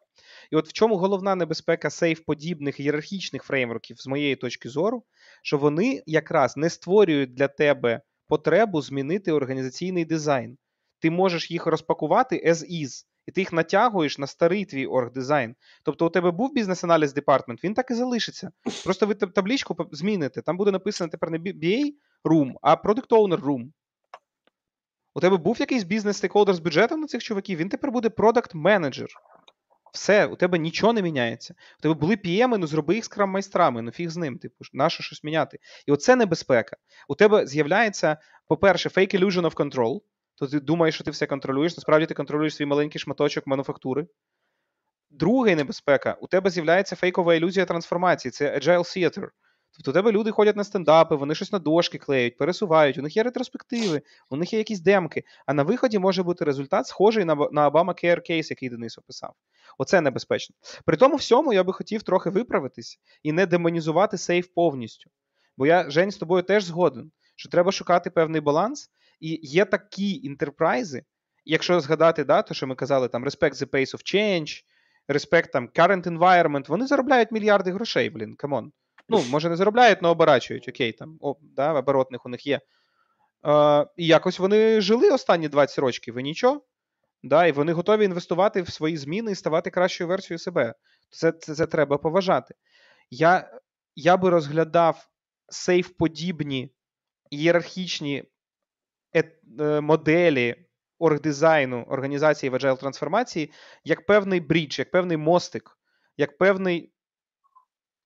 І 0.50 0.56
от 0.56 0.68
в 0.68 0.72
чому 0.72 0.96
головна 0.96 1.34
небезпека 1.34 1.88
сейф-подібних 1.90 2.80
ієрархічних 2.80 3.42
фреймворків, 3.42 3.96
з 4.00 4.06
моєї 4.06 4.36
точки 4.36 4.68
зору, 4.68 5.04
що 5.42 5.58
вони 5.58 6.02
якраз 6.06 6.56
не 6.56 6.70
створюють 6.70 7.34
для 7.34 7.48
тебе 7.48 8.00
потребу 8.28 8.82
змінити 8.82 9.32
організаційний 9.32 10.04
дизайн. 10.04 10.58
Ти 11.00 11.10
можеш 11.10 11.50
їх 11.50 11.66
розпакувати 11.66 12.42
as 12.46 12.82
is, 12.82 13.04
і 13.26 13.32
ти 13.32 13.40
їх 13.40 13.52
натягуєш 13.52 14.18
на 14.18 14.26
старий 14.26 14.64
твій 14.64 14.86
оргдизайн. 14.86 15.54
Тобто 15.84 16.06
у 16.06 16.10
тебе 16.10 16.30
був 16.30 16.52
бізнес-аналіз 16.52 17.12
department, 17.12 17.64
він 17.64 17.74
так 17.74 17.90
і 17.90 17.94
залишиться. 17.94 18.50
Просто 18.84 19.06
ви 19.06 19.14
таб- 19.14 19.32
табличку 19.32 19.88
зміните. 19.92 20.42
Там 20.42 20.56
буде 20.56 20.70
написано 20.70 21.10
тепер 21.10 21.30
не 21.30 21.38
BA 21.38 21.92
room, 22.24 22.52
а 22.62 22.74
Product 22.74 23.08
Owner 23.08 23.40
room. 23.40 23.66
У 25.14 25.20
тебе 25.20 25.36
був 25.36 25.60
якийсь 25.60 25.84
бізнес-stakeholder 25.84 26.54
з 26.54 26.58
бюджетом 26.58 27.00
на 27.00 27.06
цих 27.06 27.22
чуваків, 27.22 27.58
він 27.58 27.68
тепер 27.68 27.90
буде 27.90 28.10
product 28.10 28.54
manager. 28.54 29.08
Все, 29.92 30.26
у 30.26 30.36
тебе 30.36 30.58
нічого 30.58 30.92
не 30.92 31.02
міняється. 31.02 31.54
У 31.78 31.82
тебе 31.82 31.94
були 31.94 32.14
PM, 32.14 32.56
ну 32.56 32.66
зроби 32.66 32.94
їх 32.94 33.04
скрам-майстрами, 33.04 33.82
ну 33.82 33.90
фіг 33.90 34.10
з 34.10 34.16
ним, 34.16 34.38
типу, 34.38 34.64
нащо 34.72 35.02
щось 35.02 35.24
міняти. 35.24 35.58
І 35.86 35.92
оце 35.92 36.16
небезпека. 36.16 36.76
У 37.08 37.14
тебе 37.14 37.46
з'являється, 37.46 38.16
по-перше, 38.48 38.88
fake 38.88 39.20
illusion 39.20 39.50
of 39.50 39.54
control. 39.54 40.00
То 40.34 40.46
ти 40.46 40.60
думаєш, 40.60 40.94
що 40.94 41.04
ти 41.04 41.10
все 41.10 41.26
контролюєш, 41.26 41.76
насправді 41.76 42.06
ти 42.06 42.14
контролюєш 42.14 42.54
свій 42.54 42.66
маленький 42.66 43.00
шматочок 43.00 43.46
мануфактури. 43.46 44.06
Друга 45.10 45.54
небезпека, 45.54 46.16
у 46.20 46.26
тебе 46.26 46.50
з'являється 46.50 46.96
фейкова 46.96 47.34
ілюзія 47.34 47.66
трансформації, 47.66 48.32
це 48.32 48.58
agile 48.58 48.78
theater. 48.78 49.28
Тобто 49.76 49.90
у 49.90 49.94
тебе 49.94 50.12
люди 50.12 50.30
ходять 50.30 50.56
на 50.56 50.64
стендапи, 50.64 51.16
вони 51.16 51.34
щось 51.34 51.52
на 51.52 51.58
дошки 51.58 51.98
клеють, 51.98 52.36
пересувають, 52.36 52.98
у 52.98 53.02
них 53.02 53.16
є 53.16 53.22
ретроспективи, 53.22 54.02
у 54.30 54.36
них 54.36 54.52
є 54.52 54.58
якісь 54.58 54.80
демки, 54.80 55.24
а 55.46 55.54
на 55.54 55.62
виході 55.62 55.98
може 55.98 56.22
бути 56.22 56.44
результат 56.44 56.86
схожий 56.86 57.24
на, 57.24 57.34
на 57.34 57.70
Obama 57.70 58.04
Care 58.04 58.30
Case, 58.30 58.50
який 58.50 58.68
Денис 58.68 58.98
описав. 58.98 59.34
Оце 59.78 60.00
небезпечно. 60.00 60.56
При 60.84 60.96
тому 60.96 61.16
всьому 61.16 61.52
я 61.52 61.64
би 61.64 61.72
хотів 61.72 62.02
трохи 62.02 62.30
виправитись 62.30 63.00
і 63.22 63.32
не 63.32 63.46
демонізувати 63.46 64.18
сейф 64.18 64.46
повністю. 64.46 65.10
Бо 65.56 65.66
я, 65.66 65.90
Жень, 65.90 66.10
з 66.10 66.16
тобою 66.16 66.42
теж 66.42 66.64
згоден, 66.64 67.12
що 67.36 67.48
треба 67.48 67.72
шукати 67.72 68.10
певний 68.10 68.40
баланс, 68.40 68.90
і 69.20 69.40
є 69.42 69.64
такі 69.64 70.14
інтерпрайзи, 70.14 71.04
якщо 71.44 71.80
згадати, 71.80 72.24
да, 72.24 72.42
то, 72.42 72.54
що 72.54 72.66
ми 72.66 72.74
казали, 72.74 73.08
там 73.08 73.24
respect 73.24 73.54
the 73.54 73.66
pace 73.66 73.94
of 73.94 74.14
change, 74.14 74.64
respect 75.08 75.50
там 75.52 75.68
current 75.68 76.06
environment, 76.06 76.68
вони 76.68 76.86
заробляють 76.86 77.32
мільярди 77.32 77.72
грошей, 77.72 78.10
блін, 78.10 78.34
come 78.34 78.56
on. 78.56 78.72
Ну, 79.12 79.24
може, 79.30 79.48
не 79.48 79.56
заробляють, 79.56 79.98
але 80.02 80.10
оборачують, 80.10 80.68
окей, 80.68 80.92
там, 80.92 81.18
о, 81.20 81.36
да, 81.42 81.72
оборотних 81.72 82.26
у 82.26 82.28
них 82.28 82.46
є. 82.46 82.60
Е, 83.46 83.86
і 83.96 84.06
якось 84.06 84.38
вони 84.38 84.80
жили 84.80 85.10
останні 85.10 85.48
20 85.48 85.78
років, 85.78 86.18
і 86.18 86.22
нічого. 86.22 86.62
Да, 87.22 87.46
і 87.46 87.52
вони 87.52 87.72
готові 87.72 88.04
інвестувати 88.04 88.62
в 88.62 88.68
свої 88.68 88.96
зміни 88.96 89.32
і 89.32 89.34
ставати 89.34 89.70
кращою 89.70 90.08
версією 90.08 90.38
себе. 90.38 90.74
Це 91.10 91.32
це, 91.32 91.54
це 91.54 91.66
треба 91.66 91.98
поважати. 91.98 92.54
Я 93.10 93.50
я 93.96 94.16
би 94.16 94.30
розглядав 94.30 95.08
SAFe-подібні 95.48 96.70
ієрархічні 97.30 98.24
ет, 99.16 99.38
е, 99.60 99.80
моделі 99.80 100.56
оргдизайну 100.98 101.82
організації 101.82 102.50
в 102.50 102.54
agile 102.54 102.80
трансформації 102.80 103.52
як 103.84 104.06
певний 104.06 104.40
брідж, 104.40 104.78
як 104.78 104.90
певний 104.90 105.16
мостик, 105.16 105.78
як 106.16 106.38
певний 106.38 106.92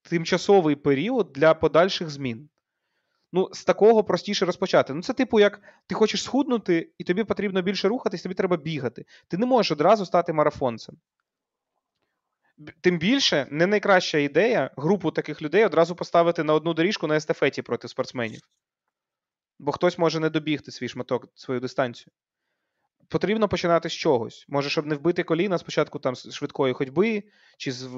тимчасовий 0.09 0.77
період 0.77 1.33
для 1.33 1.55
подальших 1.55 2.11
змін. 2.11 2.49
Ну, 3.33 3.49
з 3.53 3.65
такого 3.65 4.05
простіше 4.05 4.45
розпочати. 4.45 4.95
Ну, 4.95 5.03
це 5.03 5.13
типу, 5.13 5.41
як 5.41 5.63
ти 5.87 5.95
хочеш 5.95 6.23
схуднути, 6.23 6.91
і 6.99 7.05
тобі 7.05 7.25
потрібно 7.25 7.63
більше 7.63 7.89
рухатись, 7.89 8.23
тобі 8.23 8.35
треба 8.35 8.57
бігати. 8.57 9.05
Ти 9.29 9.37
не 9.37 9.47
можеш 9.47 9.73
одразу 9.73 10.07
стати 10.07 10.33
марафонцем. 10.33 10.97
Тим 12.81 12.99
більше, 12.99 13.47
не 13.51 13.67
найкраща 13.67 14.19
ідея 14.19 14.71
групу 14.77 15.11
таких 15.11 15.43
людей 15.43 15.65
одразу 15.65 15.95
поставити 15.97 16.45
на 16.45 16.55
одну 16.55 16.75
доріжку 16.75 17.07
на 17.07 17.17
естафеті 17.17 17.63
проти 17.63 17.89
спортсменів. 17.89 18.41
Бо 19.59 19.73
хтось 19.73 19.99
може 19.99 20.21
не 20.21 20.31
добігти 20.31 20.73
свій 20.73 20.89
шматок, 20.89 21.29
свою 21.35 21.61
дистанцію. 21.61 22.13
Потрібно 23.09 23.49
починати 23.49 23.89
з 23.89 23.93
чогось. 23.93 24.47
Може, 24.49 24.71
щоб 24.71 24.87
не 24.87 24.95
вбити 24.95 25.23
коліна, 25.23 25.59
спочатку 25.59 25.99
там 25.99 26.17
з 26.17 26.33
швидкої 26.33 26.75
ходьби, 26.75 27.23
чи 27.59 27.73
з, 27.73 27.89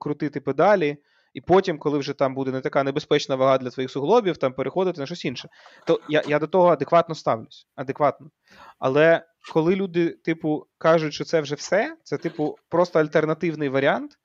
крутити 0.00 0.40
педалі, 0.40 0.96
і 1.34 1.40
потім, 1.40 1.78
коли 1.78 1.98
вже 1.98 2.12
там 2.12 2.34
буде 2.34 2.50
не 2.50 2.60
така 2.60 2.82
небезпечна 2.82 3.36
вага 3.36 3.58
для 3.58 3.70
твоїх 3.70 3.90
суглобів, 3.90 4.36
там 4.36 4.52
переходити 4.52 5.00
на 5.00 5.06
щось 5.06 5.24
інше. 5.24 5.48
То 5.86 6.00
я 6.08 6.22
я 6.28 6.38
до 6.38 6.46
того 6.46 6.68
адекватно 6.68 7.14
ставлюсь. 7.14 7.66
Адекватно. 7.74 8.30
Але 8.78 9.22
коли 9.52 9.76
люди, 9.76 10.08
типу, 10.10 10.66
кажуть, 10.78 11.14
що 11.14 11.24
це 11.24 11.40
вже 11.40 11.54
все, 11.54 11.96
це, 12.02 12.18
типу, 12.18 12.56
просто 12.68 13.00
альтернативний 13.00 13.68
варіант, 13.68 14.18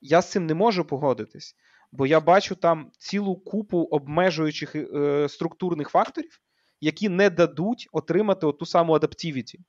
я 0.00 0.22
з 0.22 0.30
цим 0.30 0.46
не 0.46 0.54
можу 0.54 0.84
погодитись. 0.84 1.56
Бо 1.92 2.06
я 2.06 2.20
бачу 2.20 2.54
там 2.54 2.90
цілу 2.98 3.36
купу 3.36 3.78
обмежуючих 3.78 4.76
е, 4.76 5.28
структурних 5.28 5.88
факторів, 5.88 6.40
які 6.80 7.08
не 7.08 7.30
дадуть 7.30 7.88
отримати 7.92 8.52
ту 8.52 8.66
саму 8.66 8.92
адаптивіті. 8.92 9.60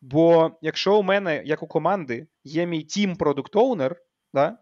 Бо 0.00 0.50
якщо 0.60 0.98
у 0.98 1.02
мене, 1.02 1.42
як 1.44 1.62
у 1.62 1.66
команди, 1.66 2.26
є 2.44 2.66
мій 2.66 2.82
тім 2.82 3.16
продукт 3.16 3.56
оунер 3.56 3.96
да, 4.34 4.58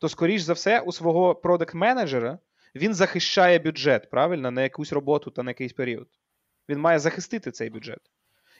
то, 0.00 0.08
скоріш 0.08 0.42
за 0.42 0.52
все, 0.52 0.80
у 0.80 0.92
свого 0.92 1.34
продакт-менеджера 1.34 2.38
він 2.74 2.94
захищає 2.94 3.58
бюджет, 3.58 4.10
правильно, 4.10 4.50
на 4.50 4.62
якусь 4.62 4.92
роботу 4.92 5.30
та 5.30 5.42
на 5.42 5.50
якийсь 5.50 5.72
період. 5.72 6.08
Він 6.68 6.78
має 6.78 6.98
захистити 6.98 7.50
цей 7.50 7.70
бюджет. 7.70 8.00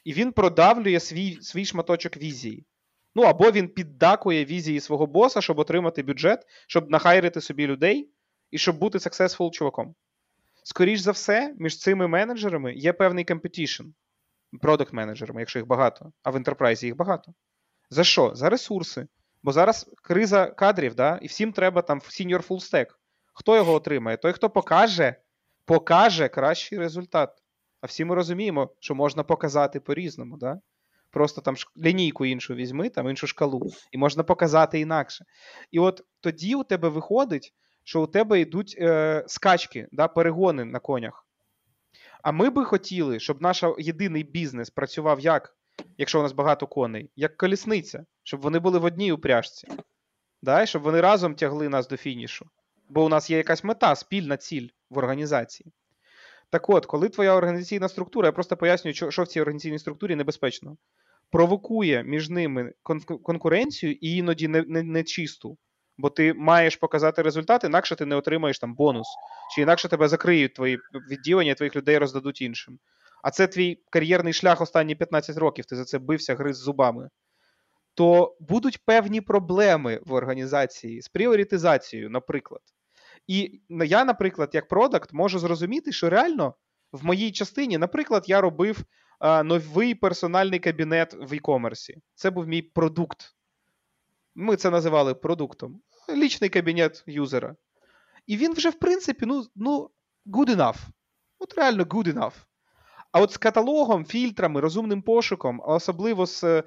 І 0.05 0.13
він 0.13 0.33
продавлює 0.33 1.01
свій 1.01 1.39
свій 1.43 1.65
шматочок 1.65 2.17
візії. 2.17 2.67
Ну, 3.15 3.23
або 3.23 3.51
він 3.51 3.69
піддакує 3.69 4.45
візії 4.45 4.81
свого 4.81 5.07
боса, 5.07 5.41
щоб 5.41 5.59
отримати 5.59 6.03
бюджет, 6.03 6.47
щоб 6.67 6.91
нахайрити 6.91 7.41
собі 7.41 7.67
людей 7.67 8.11
і 8.51 8.59
щоб 8.59 8.79
бути 8.79 8.99
successful 8.99 9.51
чуваком. 9.51 9.95
Скоріш 10.63 11.01
за 11.01 11.11
все, 11.11 11.55
між 11.59 11.79
цими 11.79 12.09
менеджерами 12.09 12.75
є 12.75 12.93
певний 12.93 13.25
competition. 13.25 13.87
Продакт-менеджерами, 14.63 15.41
якщо 15.41 15.59
їх 15.59 15.67
багато, 15.67 16.13
а 16.23 16.31
в 16.31 16.37
ентерпрайзі 16.37 16.87
їх 16.87 16.97
багато. 16.97 17.35
За 17.91 18.05
що? 18.05 18.35
За 18.35 18.51
ресурси. 18.51 19.07
Бо 19.43 19.53
зараз 19.53 19.91
криза 20.03 20.47
кадрів, 20.47 20.95
да, 20.95 21.19
і 21.23 21.27
всім 21.27 21.53
треба 21.53 21.83
там 21.83 21.99
senior 21.99 22.47
full 22.47 22.73
stack. 22.73 22.87
Хто 23.33 23.57
його 23.57 23.73
отримає? 23.73 24.17
Той, 24.17 24.33
хто 24.33 24.51
покаже, 24.51 25.15
покаже 25.65 26.29
кращий 26.29 26.79
результат. 26.79 27.43
А 27.81 27.87
всі 27.87 28.05
ми 28.05 28.15
розуміємо, 28.15 28.71
що 28.81 28.95
можна 28.95 29.23
показати 29.23 29.81
по-різному. 29.81 30.37
Да? 30.37 30.61
Просто 31.11 31.41
там 31.41 31.55
лінійку 31.77 32.27
іншу 32.27 32.55
візьми, 32.55 32.89
там 32.89 33.09
іншу 33.09 33.27
шкалу, 33.27 33.71
і 33.93 33.99
можна 33.99 34.23
показати 34.23 34.81
інакше. 34.81 35.25
І 35.71 35.79
от 35.79 36.05
тоді 36.21 36.55
у 36.55 36.65
тебе 36.65 36.89
виходить, 36.89 37.55
що 37.85 38.03
у 38.03 38.07
тебе 38.07 38.41
йдуть 38.41 38.77
е, 38.79 39.25
скачки, 39.27 39.89
да, 39.93 40.09
перегони 40.09 40.65
на 40.65 40.79
конях. 40.79 41.27
А 42.23 42.33
ми 42.33 42.51
би 42.51 42.65
хотіли, 42.65 43.21
щоб 43.21 43.43
наш 43.43 43.65
єдиний 43.79 44.23
бізнес 44.23 44.71
працював 44.71 45.21
як, 45.21 45.57
якщо 45.99 46.19
у 46.21 46.23
нас 46.23 46.33
багато 46.33 46.67
коней, 46.67 47.11
як 47.17 47.37
колісниця, 47.37 48.05
щоб 48.23 48.41
вони 48.41 48.59
були 48.59 48.79
в 48.79 48.85
одній 48.85 49.13
упряжці, 49.13 49.69
да? 50.43 50.67
щоб 50.67 50.83
вони 50.83 51.01
разом 51.01 51.35
тягли 51.35 51.69
нас 51.69 51.89
до 51.89 51.97
фінішу. 51.97 52.47
Бо 52.89 53.05
у 53.05 53.09
нас 53.09 53.31
є 53.31 53.37
якась 53.37 53.65
мета, 53.65 53.95
спільна 53.95 54.37
ціль 54.37 54.69
в 54.91 54.99
організації. 54.99 55.73
Так 56.51 56.71
от, 56.71 56.87
коли 56.87 57.09
твоя 57.09 57.35
організаційна 57.35 57.89
структура, 57.89 58.29
я 58.29 58.33
просто 58.33 58.57
пояснюю, 58.57 58.95
що, 58.95 59.23
в 59.23 59.27
цій 59.27 59.41
організаційній 59.41 59.79
структурі 59.79 60.17
небезпечно, 60.17 60.77
провокує 61.31 62.03
між 62.03 62.31
ними 62.31 62.73
конкуренцію 63.23 63.93
і 63.93 64.17
іноді 64.17 64.49
не, 64.49 64.63
не, 64.63 64.83
не. 64.83 65.05
Бо 65.99 66.11
ти 66.11 66.35
маєш 66.35 66.77
показати 66.77 67.23
результат, 67.23 67.65
інакше 67.65 67.97
ти 67.97 68.07
не 68.07 68.17
отримаєш 68.17 68.59
там 68.59 68.75
бонус, 68.75 69.07
чи 69.55 69.63
інакше 69.63 69.89
тебе 69.89 70.09
закриють 70.09 70.55
твої 70.55 70.79
відділення, 71.11 71.55
твоїх 71.55 71.77
людей 71.77 71.99
роздадуть 71.99 72.43
іншим. 72.43 72.79
А 73.23 73.31
це 73.31 73.47
твій 73.47 73.83
кар'єрний 73.91 74.33
шлях 74.33 74.61
останні 74.61 74.95
15 74.95 75.37
років, 75.37 75.65
ти 75.65 75.77
за 75.77 75.85
це 75.85 75.99
бився 75.99 76.35
гриз 76.35 76.57
зубами. 76.57 77.11
То 77.95 78.37
будуть 78.41 78.85
певні 78.85 79.21
проблеми 79.21 80.01
в 80.07 80.13
організації 80.13 81.03
з 81.03 81.09
пріоритизацією, 81.09 82.11
наприклад. 82.11 82.61
І 83.27 83.61
я, 83.69 84.05
наприклад, 84.05 84.51
як 84.53 84.69
продакт, 84.69 85.13
можу 85.13 85.39
зрозуміти, 85.39 85.93
що 85.93 86.11
реально 86.11 86.55
в 86.93 87.05
моїй 87.05 87.33
частині, 87.33 87.79
наприклад, 87.79 88.25
я 88.27 88.41
робив 88.41 88.85
новий 89.45 89.95
персональний 89.95 90.59
кабінет 90.59 91.15
в 91.15 91.33
e-commerce. 91.33 91.95
Це 92.15 92.31
був 92.31 92.47
мій 92.47 92.63
продукт. 92.63 93.35
Ми 94.35 94.57
це 94.57 94.71
називали 94.71 95.15
продуктом. 95.15 95.83
Лічний 96.09 96.51
кабінет 96.51 97.05
юзера. 97.07 97.57
І 98.27 98.37
він 98.37 98.53
вже, 98.53 98.71
в 98.71 98.79
принципі, 98.79 99.27
ну, 99.27 99.47
ну 99.57 99.91
good 100.27 100.57
enough. 100.57 100.77
От 101.39 101.55
реально 101.55 101.85
good 101.85 102.15
enough. 102.15 102.33
А 103.13 103.21
от 103.21 103.33
з 103.33 103.37
каталогом, 103.37 104.05
фільтрами, 104.05 104.61
розумним 104.61 105.03
пошуком, 105.03 105.63
а 105.65 105.75
особливо 105.75 106.27
з 106.27 106.45
е, 106.45 106.63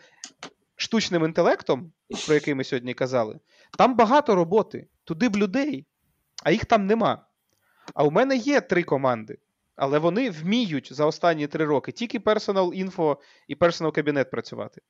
штучним 0.75 1.25
інтелектом, 1.25 1.91
про 2.25 2.33
який 2.33 2.55
ми 2.55 2.63
сьогодні 2.63 2.93
казали, 2.93 3.39
там 3.77 3.95
багато 3.95 4.35
роботи. 4.35 4.87
Туди 5.03 5.29
б 5.29 5.37
людей, 5.37 5.85
а 6.43 6.51
їх 6.51 6.65
там 6.65 6.85
нема. 6.85 7.25
А 7.93 8.03
у 8.03 8.11
мене 8.11 8.35
є 8.35 8.61
три 8.61 8.83
команди, 8.83 9.37
але 9.75 9.99
вони 9.99 10.29
вміють 10.29 10.93
за 10.93 11.05
останні 11.05 11.47
три 11.47 11.65
роки 11.65 11.91
тільки 11.91 12.19
Personal 12.19 12.85
Info 12.85 13.17
і 13.47 13.55
Personal 13.55 13.91
Кабінет 13.91 14.31
працювати. 14.31 14.81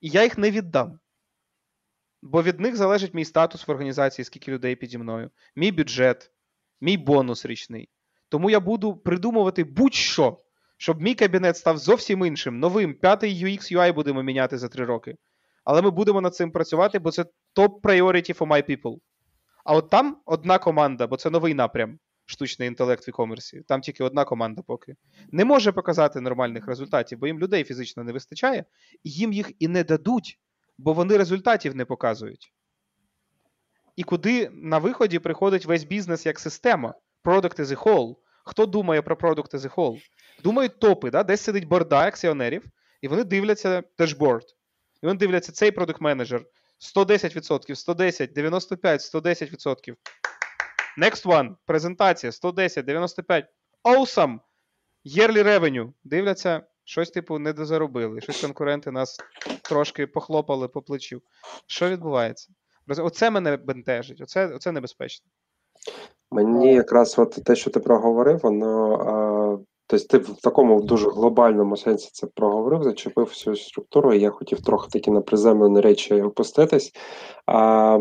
І 0.00 0.08
я 0.08 0.22
їх 0.22 0.38
не 0.38 0.50
віддам. 0.50 0.98
Бо 2.22 2.42
від 2.42 2.60
них 2.60 2.76
залежить 2.76 3.14
мій 3.14 3.24
статус 3.24 3.68
в 3.68 3.70
організації, 3.70 4.24
скільки 4.24 4.52
людей 4.52 4.76
піді 4.76 4.98
мною, 4.98 5.30
мій 5.56 5.72
бюджет, 5.72 6.32
мій 6.80 6.96
бонус 6.96 7.46
річний. 7.46 7.88
Тому 8.28 8.50
я 8.50 8.60
буду 8.60 8.96
придумувати 8.96 9.64
будь-що, 9.64 10.40
щоб 10.78 11.02
мій 11.02 11.14
кабінет 11.14 11.56
став 11.56 11.78
зовсім 11.78 12.24
іншим, 12.24 12.58
новим. 12.58 12.94
П'ятий 12.94 13.44
UX 13.44 13.76
UI 13.76 13.94
будемо 13.94 14.22
міняти 14.22 14.58
за 14.58 14.68
три 14.68 14.84
роки. 14.84 15.16
Але 15.64 15.82
ми 15.82 15.90
будемо 15.90 16.20
над 16.20 16.34
цим 16.34 16.50
працювати, 16.50 16.98
бо 16.98 17.10
це 17.10 17.24
топ 17.52 17.86
priority 17.86 18.38
for 18.38 18.46
my 18.46 18.70
people. 18.70 18.98
А 19.64 19.74
от 19.74 19.90
там 19.90 20.16
одна 20.24 20.58
команда, 20.58 21.06
бо 21.06 21.16
це 21.16 21.30
новий 21.30 21.54
напрям, 21.54 21.98
штучний 22.26 22.68
інтелект 22.68 23.08
в 23.08 23.10
e-commerce. 23.10 23.62
Там 23.66 23.80
тільки 23.80 24.04
одна 24.04 24.24
команда 24.24 24.62
поки. 24.62 24.96
Не 25.32 25.44
може 25.44 25.72
показати 25.72 26.20
нормальних 26.20 26.66
результатів, 26.66 27.18
бо 27.18 27.26
їм 27.26 27.38
людей 27.38 27.64
фізично 27.64 28.04
не 28.04 28.12
вистачає, 28.12 28.64
і 29.04 29.10
їм 29.10 29.32
їх 29.32 29.52
і 29.58 29.68
не 29.68 29.84
дадуть, 29.84 30.38
бо 30.78 30.92
вони 30.92 31.16
результатів 31.16 31.76
не 31.76 31.84
показують. 31.84 32.52
І 33.96 34.02
куди 34.02 34.50
на 34.52 34.78
виході 34.78 35.18
приходить 35.18 35.66
весь 35.66 35.84
бізнес 35.84 36.26
як 36.26 36.38
система, 36.38 36.94
product 37.24 37.60
as 37.60 37.66
a 37.66 37.76
whole. 37.76 38.14
Хто 38.48 38.66
думає 38.66 39.02
про 39.02 39.16
product 39.16 39.54
as 39.54 39.60
a 39.60 39.74
whole? 39.74 40.00
Думають 40.42 40.80
топи, 40.80 41.10
да? 41.10 41.22
десь 41.22 41.40
сидить 41.40 41.68
борда 41.68 42.06
акціонерів, 42.06 42.64
і 43.02 43.08
вони 43.08 43.24
дивляться 43.24 43.82
дешборд. 43.98 44.44
І 45.02 45.06
вони 45.06 45.18
дивляться 45.18 45.52
цей 45.52 45.70
продукт 45.70 46.00
менеджер 46.00 46.44
110%, 46.96 47.74
110, 47.74 48.32
95, 48.32 49.00
110%. 49.14 49.94
Next 50.98 51.26
one. 51.26 51.56
Презентація 51.66 52.32
110, 52.32 52.84
95. 52.84 53.46
Awesome! 53.84 54.38
Yearly 55.04 55.42
revenue. 55.42 55.92
Дивляться, 56.04 56.62
щось 56.84 57.10
типу 57.10 57.38
не 57.38 57.52
дозаробили. 57.52 58.20
Щось 58.20 58.40
конкуренти 58.40 58.90
нас 58.90 59.20
трошки 59.62 60.06
похлопали 60.06 60.68
по 60.68 60.82
плечу. 60.82 61.22
Що 61.66 61.88
відбувається? 61.88 62.52
Оце 62.88 63.30
мене 63.30 63.56
бентежить, 63.56 64.20
оце, 64.20 64.46
оце 64.46 64.72
небезпечно. 64.72 65.26
Мені 66.30 66.74
якраз 66.74 67.18
от 67.18 67.30
те, 67.44 67.56
що 67.56 67.70
ти 67.70 67.80
проговорив, 67.80 68.40
воно. 68.42 68.92
А... 68.94 69.64
Тобто 69.90 70.06
ти 70.06 70.18
в 70.18 70.40
такому 70.40 70.82
дуже 70.82 71.10
глобальному 71.10 71.76
сенсі 71.76 72.10
це 72.12 72.26
проговорив, 72.26 72.82
зачепив 72.82 73.24
всю 73.24 73.56
структуру, 73.56 74.12
і 74.14 74.20
я 74.20 74.30
хотів 74.30 74.60
трохи 74.60 74.88
такі 74.90 75.10
на 75.10 75.20
приземлені 75.20 75.80
речі 75.80 76.22
опуститись. 76.22 76.92
А, 77.46 77.98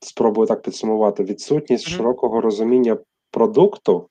Спробую 0.00 0.46
так 0.46 0.62
підсумувати: 0.62 1.24
відсутність 1.24 1.86
mm-hmm. 1.86 1.96
широкого 1.96 2.40
розуміння 2.40 2.98
продукту, 3.30 4.08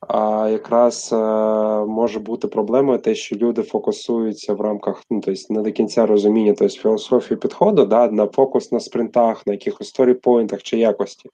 а 0.00 0.48
якраз 0.52 1.10
а, 1.12 1.84
може 1.84 2.18
бути 2.18 2.48
проблемою 2.48 2.98
те, 2.98 3.14
що 3.14 3.36
люди 3.36 3.62
фокусуються 3.62 4.54
в 4.54 4.60
рамках 4.60 5.02
ну, 5.10 5.20
тобто 5.20 5.54
не 5.54 5.62
до 5.62 5.72
кінця 5.72 6.06
розуміння 6.06 6.54
тобто 6.58 6.76
філософії 6.76 7.38
підходу, 7.38 7.86
да, 7.86 8.10
на 8.10 8.26
фокус 8.26 8.72
на 8.72 8.80
спринтах, 8.80 9.46
на 9.46 9.52
якихось 9.52 9.88
story 9.88 10.16
point 10.16 10.45
ах 10.45 10.62
чи 10.62 10.78
якості. 10.78 11.30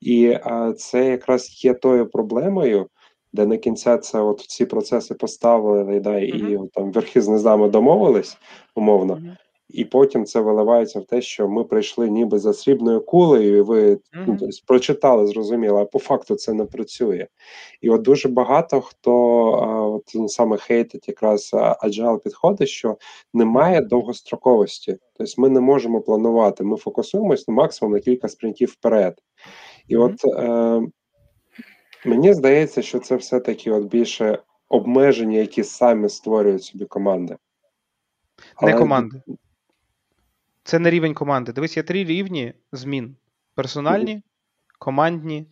І 0.00 0.38
а, 0.44 0.72
це 0.72 1.06
якраз 1.06 1.64
є 1.64 1.74
тою 1.74 2.10
проблемою 2.10 2.86
де 3.32 3.46
на 3.46 3.56
кінця 3.56 3.98
це 3.98 4.20
от 4.20 4.40
ці 4.40 4.66
процеси 4.66 5.14
поставили, 5.14 6.00
да, 6.00 6.18
і 6.18 6.32
uh-huh. 6.32 6.68
там 6.74 6.92
верхи 6.92 7.20
з 7.20 7.28
низами 7.28 7.68
домовились 7.68 8.38
умовно. 8.74 9.22
І 9.72 9.84
потім 9.84 10.24
це 10.24 10.40
виливається 10.40 11.00
в 11.00 11.04
те, 11.04 11.22
що 11.22 11.48
ми 11.48 11.64
прийшли 11.64 12.10
ніби 12.10 12.38
за 12.38 12.52
срібною 12.52 13.00
кулею, 13.00 13.56
і 13.56 13.60
ви 13.60 13.98
ну, 14.14 14.36
тобто, 14.40 14.46
прочитали, 14.66 15.26
зрозуміло, 15.26 15.80
а 15.80 15.84
по 15.84 15.98
факту 15.98 16.34
це 16.34 16.52
не 16.52 16.64
працює. 16.64 17.26
І 17.80 17.90
от 17.90 18.02
дуже 18.02 18.28
багато 18.28 18.80
хто 18.80 19.12
а, 19.50 19.86
от 19.86 20.12
ну, 20.14 20.28
саме 20.28 20.56
хейтить 20.56 21.08
якраз 21.08 21.50
agile 21.54 22.22
підходи, 22.22 22.66
що 22.66 22.96
немає 23.34 23.80
довгостроковості. 23.80 24.98
Тобто 25.16 25.32
ми 25.36 25.48
не 25.48 25.60
можемо 25.60 26.00
планувати. 26.00 26.64
Ми 26.64 26.76
фокусуємось 26.76 27.48
на 27.48 27.54
максимум 27.54 27.94
на 27.94 28.00
кілька 28.00 28.28
спринтів 28.28 28.68
вперед. 28.68 29.18
І 29.88 29.96
от. 29.96 30.24
Е, 30.24 30.82
Мені 32.04 32.34
здається, 32.34 32.82
що 32.82 32.98
це 32.98 33.16
все-таки 33.16 33.70
от 33.70 33.84
більше 33.84 34.38
обмеження, 34.68 35.38
які 35.38 35.64
самі 35.64 36.08
створюють 36.08 36.64
собі 36.64 36.84
команди. 36.84 37.36
Але... 38.54 38.72
Не 38.72 38.78
команди. 38.78 39.22
Це 40.64 40.78
не 40.78 40.90
рівень 40.90 41.14
команди. 41.14 41.52
Дивись, 41.52 41.76
є 41.76 41.82
три 41.82 42.04
рівні 42.04 42.54
змін: 42.72 43.16
персональні, 43.54 44.22
командні 44.78 45.46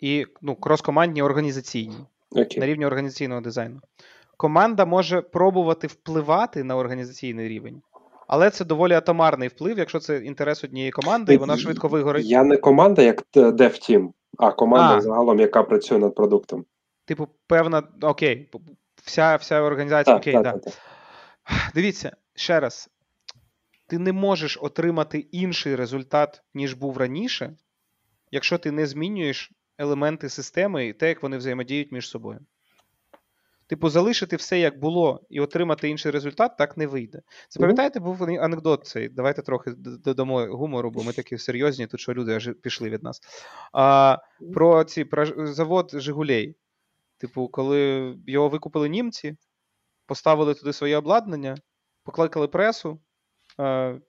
і 0.00 0.26
ну, 0.42 0.54
кроскомандні 0.54 1.22
організаційні. 1.22 1.96
Okay. 2.32 2.58
На 2.58 2.66
рівні 2.66 2.86
організаційного 2.86 3.40
дизайну. 3.40 3.80
Команда 4.36 4.84
може 4.84 5.20
пробувати 5.22 5.86
впливати 5.86 6.64
на 6.64 6.76
організаційний 6.76 7.48
рівень, 7.48 7.82
але 8.26 8.50
це 8.50 8.64
доволі 8.64 8.92
атомарний 8.92 9.48
вплив, 9.48 9.78
якщо 9.78 10.00
це 10.00 10.18
інтерес 10.18 10.64
однієї 10.64 10.90
команди, 10.90 11.34
і 11.34 11.36
вона 11.36 11.56
швидко 11.56 11.88
вигорить. 11.88 12.26
Я 12.26 12.44
не 12.44 12.56
команда, 12.56 13.02
як 13.02 13.22
DevTeam. 13.34 14.08
А, 14.38 14.52
команда 14.52 14.96
а. 14.96 15.00
загалом, 15.00 15.40
яка 15.40 15.62
працює 15.62 15.98
над 15.98 16.14
продуктом. 16.14 16.64
Типу, 17.04 17.28
певна, 17.46 17.82
окей, 18.02 18.50
вся 19.04 19.36
вся 19.36 19.60
організація, 19.60 20.16
так, 20.16 20.22
окей, 20.22 20.34
так, 20.34 20.60
да. 20.64 20.70
Дивіться, 21.74 22.16
ще 22.34 22.60
раз, 22.60 22.90
ти 23.92 23.98
не 23.98 24.12
можеш 24.12 24.58
отримати 24.60 25.18
інший 25.18 25.76
результат, 25.76 26.42
ніж 26.54 26.74
був 26.74 26.96
раніше, 26.96 27.56
якщо 28.30 28.58
ти 28.58 28.70
не 28.70 28.86
змінюєш 28.86 29.52
елементи 29.78 30.28
системи 30.28 30.86
і 30.86 30.92
те, 30.92 31.08
як 31.08 31.22
вони 31.22 31.36
взаємодіють 31.36 31.92
між 31.92 32.08
собою. 32.08 32.40
Типу, 33.66 33.88
залишити 33.88 34.36
все 34.36 34.58
як 34.58 34.78
було 34.78 35.26
і 35.30 35.40
отримати 35.40 35.88
інший 35.88 36.12
результат 36.12 36.56
так 36.58 36.76
не 36.76 36.86
вийде. 36.86 37.22
Це 37.48 37.60
пам'ятаєте, 37.60 38.00
був 38.00 38.22
анекдот 38.22 38.86
цей. 38.86 39.08
Давайте 39.08 39.42
трохи 39.42 39.72
додамо 39.76 40.46
гумору, 40.46 40.90
бо 40.90 41.02
ми 41.02 41.12
такі 41.12 41.38
серйозні, 41.38 41.86
тут 41.86 42.00
що 42.00 42.14
люди 42.14 42.34
аж 42.34 42.50
пішли 42.62 42.90
від 42.90 43.02
нас. 43.02 43.20
А, 43.72 44.18
Про 44.54 44.84
ці 44.84 45.04
про 45.04 45.46
завод 45.46 45.90
Жигулей. 45.94 46.56
Типу, 47.18 47.48
коли 47.48 48.14
його 48.26 48.48
викупили 48.48 48.88
німці, 48.88 49.36
поставили 50.06 50.54
туди 50.54 50.72
своє 50.72 50.96
обладнання, 50.96 51.56
покликали 52.04 52.48
пресу, 52.48 53.00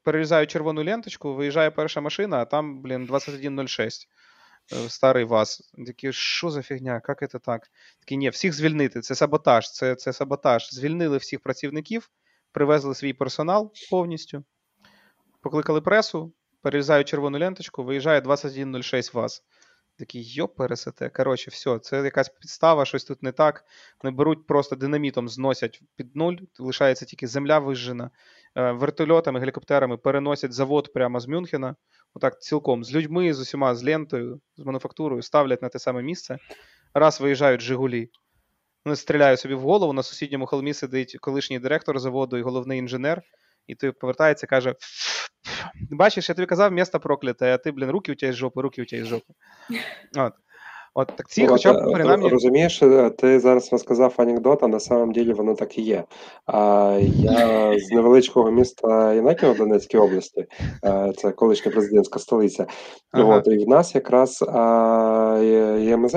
перерізають 0.04 0.52
червону 0.52 0.84
ленточку, 0.84 1.36
виїжджає 1.36 1.72
перша 1.72 2.02
машина, 2.02 2.38
а 2.38 2.46
там, 2.46 2.82
блін, 2.82 3.06
2106. 3.06 4.10
Э, 4.72 4.90
старий 4.90 5.24
ВАЗ. 5.24 5.72
Такі, 5.86 6.14
що 6.14 6.50
за 6.50 6.62
фігня? 6.62 7.02
Як 7.08 7.32
це 7.32 7.40
так? 7.40 7.72
Такі, 8.00 8.18
ні, 8.18 8.30
всіх 8.30 8.54
звільнити. 8.54 9.02
Це 9.02 9.16
саботаж, 9.16 9.72
це 9.72 9.96
це 9.96 10.14
саботаж. 10.14 10.70
Звільнили 10.74 11.18
всіх 11.18 11.40
працівників, 11.40 12.10
привезли 12.52 12.96
свій 12.96 13.14
персонал 13.14 13.74
повністю, 13.90 14.44
покликали 15.42 15.82
пресу, 15.82 16.34
перерізають 16.62 17.08
червону 17.08 17.40
ленточку, 17.40 17.84
виїжджає 17.84 18.22
2106 18.22 19.14
ВАЗ. 19.14 19.44
Такий 19.98 20.34
йоп 20.34 20.56
пересете. 20.56 21.10
Коротше, 21.10 21.52
все, 21.52 21.80
це 21.80 22.04
якась 22.04 22.30
підстава, 22.30 22.86
щось 22.86 23.04
тут 23.04 23.24
не 23.24 23.32
так. 23.32 23.66
Вони 24.04 24.16
беруть 24.16 24.48
просто 24.48 24.76
динамітом, 24.76 25.30
зносять 25.30 25.82
під 25.96 26.16
нуль, 26.16 26.36
лишається 26.60 27.06
тільки 27.06 27.28
земля 27.28 27.60
вижжена. 27.60 28.10
Е, 28.56 28.72
Вертольотами, 28.72 29.40
гелікоптерами 29.40 29.98
переносять 29.98 30.54
завод 30.54 30.94
прямо 30.94 31.20
з 31.20 31.28
Мюнхена. 31.28 31.76
Отак 32.14 32.42
цілком 32.42 32.84
з 32.84 32.94
людьми, 32.94 33.34
з 33.34 33.40
усіма, 33.40 33.76
з 33.76 33.84
лентою, 33.84 34.42
з 34.58 34.64
мануфактурою, 34.64 35.22
ставлять 35.22 35.62
на 35.62 35.70
те 35.70 35.80
саме 35.80 36.02
місце. 36.04 36.38
Раз 36.94 37.22
виїжджають 37.22 37.62
Жигулі. 37.62 38.10
Вони 38.86 38.96
стріляють 38.96 39.40
собі 39.40 39.54
в 39.54 39.62
голову. 39.62 39.94
На 39.94 40.04
сусідньому 40.04 40.46
холмі 40.46 40.74
сидить 40.74 41.18
колишній 41.22 41.60
директор 41.60 42.00
заводу 42.00 42.38
і 42.38 42.42
головний 42.42 42.80
інженер. 42.80 43.22
І 43.68 43.76
той 43.76 43.92
повертається 43.92 44.46
і 44.46 44.50
каже: 44.50 44.76
Бачиш, 45.92 46.30
я 46.30 46.36
тобі 46.36 46.46
казав, 46.46 46.72
місто 46.72 47.00
прокляте, 47.00 47.54
а 47.54 47.58
ти, 47.58 47.72
блін, 47.72 47.90
руки 47.90 48.12
у 48.12 48.16
тебе 48.16 48.34
з 48.34 48.36
жопи, 48.36 48.62
руки 48.62 48.82
у 48.82 48.86
тебе 48.86 49.04
з 49.04 49.08
жопи. 49.08 49.34
От. 50.18 50.34
От 50.96 51.08
так 51.16 51.30
ці, 51.30 51.44
Ну, 51.44 51.50
хоча 51.50 51.74
б 51.74 51.78
е, 51.78 51.94
принаймні. 51.94 52.30
Розумієш, 52.30 52.84
е, 52.84 53.10
ти 53.10 53.40
зараз 53.40 53.72
розказав 53.72 54.14
анекдот, 54.18 54.64
а 54.64 54.68
на 54.68 54.80
самом 54.80 55.12
ділі 55.12 55.34
воно 55.34 55.56
так 55.56 55.78
і 55.78 55.82
є. 55.82 56.04
А, 56.46 57.00
я 57.02 57.80
з 57.80 57.92
невеличкого 57.92 58.52
міста 58.52 59.14
Єнаківа 59.14 59.52
в 59.52 59.58
Донецькій 59.58 59.98
області, 59.98 60.46
е, 60.86 61.14
це 61.18 61.32
колишня 61.32 61.72
президентська 61.72 62.20
столиця. 62.20 62.66
Ага. 63.12 63.38
От, 63.38 63.48
і 63.48 63.66
в 63.66 63.70
нас 63.70 63.96
якраз 63.96 64.44
а, 64.48 65.40
є 65.44 65.86
ЄМЗ 65.86 66.16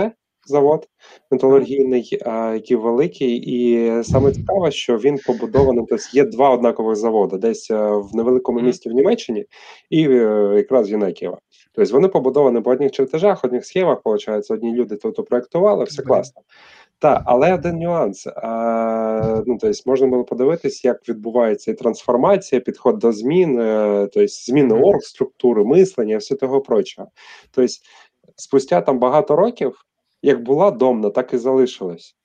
завод 0.49 0.89
металургійний, 1.31 2.19
який 2.55 2.77
великий, 2.77 3.37
і 3.37 3.91
саме 4.05 4.33
цікаве, 4.33 4.71
що 4.71 4.99
він 4.99 5.19
побудований. 5.27 5.85
Тобто 5.89 6.05
є 6.13 6.25
два 6.25 6.51
однакових 6.51 6.97
заводи, 6.97 7.39
десь 7.39 7.71
е, 7.71 7.91
в 7.91 8.11
невеликому 8.15 8.61
місті 8.61 8.89
в 8.89 8.93
Німеччині 8.93 9.47
і 9.91 10.09
е, 10.09 10.53
якраз 10.57 10.89
в 10.89 10.93
Єнаківа. 10.93 11.39
Тобто 11.73 11.93
вони 11.93 12.09
побудовані 12.09 12.61
по 12.61 12.71
одних 12.71 12.93
чертежах, 12.93 13.45
одних 13.45 13.67
схемах, 13.67 13.99
виходить, 14.05 14.51
одні 14.51 14.73
люди 14.73 14.97
тут 14.97 15.29
проектували, 15.29 15.85
все 15.85 16.03
класно. 16.03 16.43
Так, 16.99 17.23
але 17.27 17.55
один 17.55 17.79
нюанс. 17.79 18.27
А, 18.27 19.43
ну, 19.47 19.59
тобто 19.61 19.81
можна 19.87 20.07
було 20.07 20.25
подивитись, 20.25 20.85
як 20.85 21.09
відбувається 21.09 21.71
і 21.71 21.75
трансформація, 21.75 22.61
підход 22.61 22.99
до 22.99 23.13
змін, 23.13 23.61
е, 23.61 24.09
тобто 24.13 24.29
зміни 24.29 24.75
Мгм. 24.75 24.85
оргструктури, 24.85 25.65
мислення, 25.65 26.17
все 26.17 26.35
того 26.35 26.61
прочого. 26.61 27.09
Тобто, 27.51 27.73
спустя 28.37 28.81
там 28.81 28.99
багато 28.99 29.37
років, 29.37 29.85
як 30.27 30.43
була 30.43 30.71
домна, 30.71 31.11
так 31.11 31.33
і 31.33 31.39
залишилась. 31.39 32.17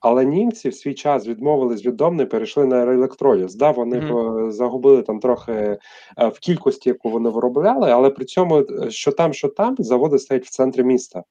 Але 0.00 0.24
німці 0.24 0.68
в 0.68 0.74
свій 0.74 0.94
час 0.94 1.26
відмовились 1.26 1.86
від 1.86 1.96
домни, 1.96 2.26
перейшли 2.26 2.66
на 2.66 2.82
електроліз. 2.82 3.54
Да, 3.54 3.70
вони 3.70 3.98
е, 3.98 4.50
загубили 4.50 5.02
там 5.02 5.20
трохи 5.20 5.52
е, 5.52 5.78
в 6.28 6.38
кількості, 6.38 6.88
яку 6.88 7.10
вони 7.10 7.30
виробляли, 7.30 7.90
але 7.90 8.10
при 8.10 8.24
цьому, 8.24 8.58
е, 8.58 8.90
що 8.90 9.12
там, 9.12 9.32
що 9.32 9.48
там, 9.48 9.76
заводи 9.78 10.18
стоять 10.18 10.46
в 10.46 10.50
центрі 10.50 10.82
міста. 10.82 11.24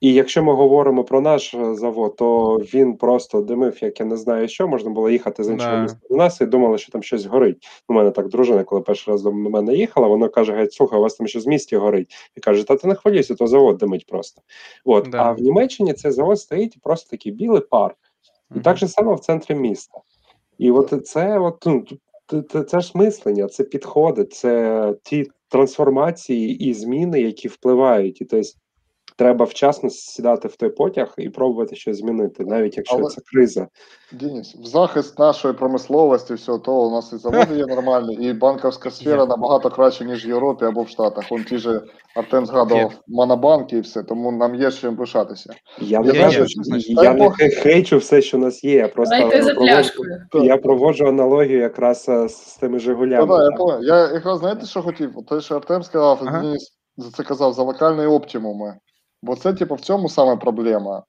І 0.00 0.14
якщо 0.14 0.42
ми 0.44 0.52
говоримо 0.54 1.04
про 1.04 1.20
наш 1.20 1.54
е, 1.54 1.74
завод, 1.74 2.16
то 2.16 2.56
він 2.56 2.96
просто 2.96 3.40
димив, 3.40 3.78
як 3.82 4.00
я 4.00 4.06
не 4.06 4.16
знаю 4.16 4.48
що, 4.48 4.68
можна 4.68 4.90
було 4.90 5.10
їхати 5.10 5.44
з 5.44 5.48
іншого 5.48 5.76
міста 5.76 5.98
до 6.10 6.16
нас 6.16 6.40
і 6.40 6.46
думали, 6.46 6.78
що 6.78 6.92
там 6.92 7.02
щось 7.02 7.24
горить. 7.24 7.68
У 7.88 7.92
мене 7.92 8.10
так 8.10 8.28
дружина, 8.28 8.64
коли 8.64 8.80
перший 8.80 9.12
раз 9.12 9.22
до 9.22 9.32
мене 9.32 9.74
їхала, 9.74 10.08
вона 10.08 10.28
каже: 10.28 10.52
геть, 10.52 10.72
слухай, 10.72 10.98
у 10.98 11.02
вас 11.02 11.14
там 11.14 11.26
щось 11.26 11.46
в 11.46 11.48
місті 11.48 11.76
горить. 11.76 12.14
І 12.36 12.40
каже, 12.40 12.66
та 12.66 12.76
ти 12.76 12.88
не 12.88 12.94
хвилюйся, 12.94 13.34
то 13.34 13.46
завод 13.46 13.76
димить 13.76 14.06
просто. 14.06 14.42
От, 14.84 15.08
Да. 15.10 15.18
а 15.22 15.32
в 15.32 15.40
Німеччині 15.40 15.92
цей 15.92 16.10
завод 16.10 16.40
стоїть 16.40 16.78
просто 16.82 17.10
такий 17.10 17.32
білий 17.32 17.60
пар. 17.60 17.94
І 18.50 18.54
Мгм. 18.54 18.62
так 18.62 18.76
же 18.76 18.88
само 18.88 19.14
в 19.14 19.20
центрі 19.20 19.54
міста. 19.54 19.98
І 20.58 20.70
от 20.70 21.06
це, 21.06 21.38
от, 21.38 21.62
ну, 21.66 21.84
це, 22.26 22.42
це, 22.42 22.62
це 22.62 22.80
ж 22.80 22.92
мислення, 22.94 23.46
це 23.46 23.64
підходи, 23.64 24.24
це 24.24 24.94
ті 25.02 25.30
трансформації 25.48 26.68
і 26.68 26.74
зміни, 26.74 27.20
які 27.20 27.48
впливають. 27.48 28.20
І 28.20 28.24
тобто 28.24 28.48
треба 29.16 29.44
вчасно 29.44 29.90
сідати 29.90 30.48
в 30.48 30.56
той 30.56 30.70
потяг 30.70 31.14
і 31.18 31.28
пробувати 31.28 31.76
щось 31.76 31.96
змінити, 31.98 32.44
навіть 32.44 32.76
якщо 32.76 32.96
Але- 32.96 33.10
це 33.10 33.20
криза. 33.32 33.66
Денис, 34.12 34.54
в 34.54 34.64
захист 34.64 35.18
нашої 35.18 35.54
промисловості, 35.54 36.34
всього 36.34 36.58
того, 36.58 36.86
у 36.86 36.90
нас 36.90 37.12
і 37.12 37.16
заводи 37.16 37.54
є 37.56 37.66
нормальні, 37.66 38.14
і 38.14 38.32
банківська 38.32 38.90
сфера 38.90 39.26
набагато 39.26 39.70
краще, 39.70 40.04
ніж 40.04 40.26
в 40.26 40.28
Європі 40.28 40.64
або 40.64 40.82
в 40.82 40.88
Штатах. 40.88 41.24
Он 41.30 41.44
ті 41.44 41.58
же 41.58 41.82
Артем 42.16 42.46
згадував 42.46 42.92
монобанки 43.08 43.76
і 43.76 43.80
все, 43.80 44.02
тому 44.02 44.32
нам 44.32 44.54
є 44.54 44.70
чим 44.72 44.96
пишатися. 44.96 45.54
Я 45.80 46.00
не 46.00 46.12
є, 46.12 46.20
кажу, 46.20 46.44
я 46.88 47.12
не 47.14 47.30
хейчу 47.50 47.98
все, 47.98 48.22
що 48.22 48.36
у 48.36 48.40
нас 48.40 48.64
є. 48.64 48.74
Я 48.74 48.88
просто 48.88 49.30
проводжу, 49.54 49.92
я 50.32 50.56
проводжу 50.56 51.06
аналогію 51.06 51.58
якраз 51.60 52.06
е, 52.08 52.28
з 52.28 52.56
тими 52.56 52.72
Ну, 52.72 52.78
Жигулями. 52.78 53.26
да, 53.26 53.44
я 53.44 53.50
понял. 53.50 53.82
Я 53.82 54.12
якраз 54.12 54.38
знаєте, 54.38 54.66
що 54.66 54.82
хотів? 54.82 55.12
От 55.14 55.26
Те, 55.26 55.40
що 55.40 55.56
Артем 55.56 55.82
сказав, 55.82 56.18
Ага. 56.26 56.40
Денис 56.40 56.72
за 56.96 57.10
це 57.10 57.22
казав 57.22 57.52
за 57.52 57.62
локальні 57.62 58.06
оптимуми. 58.06 58.74
Бо 59.26 59.36
це, 59.36 59.52
типу, 59.52 59.74
в 59.74 59.80
цьому 59.80 60.08
саме 60.08 60.36
проблема. 60.36 60.98
Е, 60.98 61.02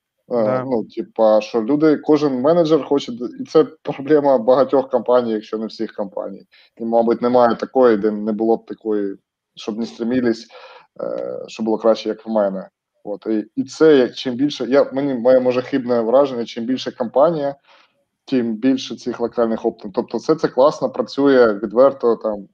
Да. 0.44 0.64
Ну, 0.64 0.84
типа, 0.84 1.42
що 1.42 1.64
люди, 1.64 1.98
кожен 1.98 2.42
менеджер 2.42 2.86
хоче, 2.86 3.12
і 3.40 3.44
це 3.44 3.64
проблема 3.64 4.38
багатьох 4.38 4.90
компаній, 4.90 5.32
якщо 5.32 5.58
не 5.58 5.66
всіх 5.66 5.94
компаній. 5.94 6.48
І, 6.78 6.86
мабуть, 6.86 7.22
немає 7.22 7.56
такої, 7.56 7.98
де 7.98 8.12
не 8.12 8.32
було 8.32 8.58
б 8.58 8.66
такої, 8.66 9.16
щоб 9.56 9.78
не 9.78 9.86
стремились, 9.86 10.48
е, 11.02 11.40
щоб 11.48 11.66
було 11.66 11.78
краще, 11.78 12.10
як 12.10 12.26
в 12.26 12.30
мене. 12.30 12.70
От 13.04 13.26
і, 13.26 13.46
і 13.56 13.64
це 13.64 13.98
як 13.98 14.16
чим 14.16 14.36
більше, 14.36 14.66
я 14.66 14.90
мені 14.94 15.14
моє 15.14 15.40
може 15.40 15.62
хибне 15.62 16.02
враження, 16.02 16.46
чим 16.46 16.66
більше 16.66 16.92
компанія, 16.92 17.56
тим 18.26 18.56
більше 18.56 18.96
цих 18.96 19.20
локальних 19.20 19.66
оптимів. 19.66 19.94
Тобто, 19.96 20.18
все 20.18 20.36
це 20.36 20.48
класно 20.48 20.90
працює 20.90 21.54
відверто. 21.54 22.16
Там 22.16 22.48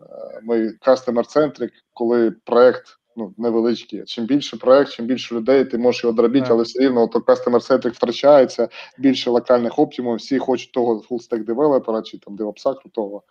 е, 0.00 0.40
ми 0.42 0.56
customer 0.86 1.36
centric, 1.36 1.70
коли 1.92 2.30
проект 2.30 2.86
ну, 3.16 3.34
невеличкий. 3.36 4.04
Чим 4.04 4.26
більше 4.26 4.56
проект, 4.56 4.90
чим 4.92 5.06
більше 5.06 5.34
людей, 5.34 5.64
ти 5.64 5.78
можеш 5.78 6.04
його 6.04 6.16
дробити, 6.16 6.46
але 6.50 6.62
все 6.62 6.80
рівно 6.80 7.08
то 7.08 7.18
customer 7.18 7.70
centric 7.70 7.90
втрачається, 7.90 8.68
більше 8.98 9.30
локальних 9.30 9.78
оптимумів, 9.78 10.18
всі 10.18 10.38
хочуть 10.38 10.72
того 10.72 11.04
full 11.10 11.28
stack 11.28 11.44
девелопера 11.44 12.02
чи 12.02 12.18
там 12.18 12.36
девопса 12.36 12.74
крутого. 12.74 13.22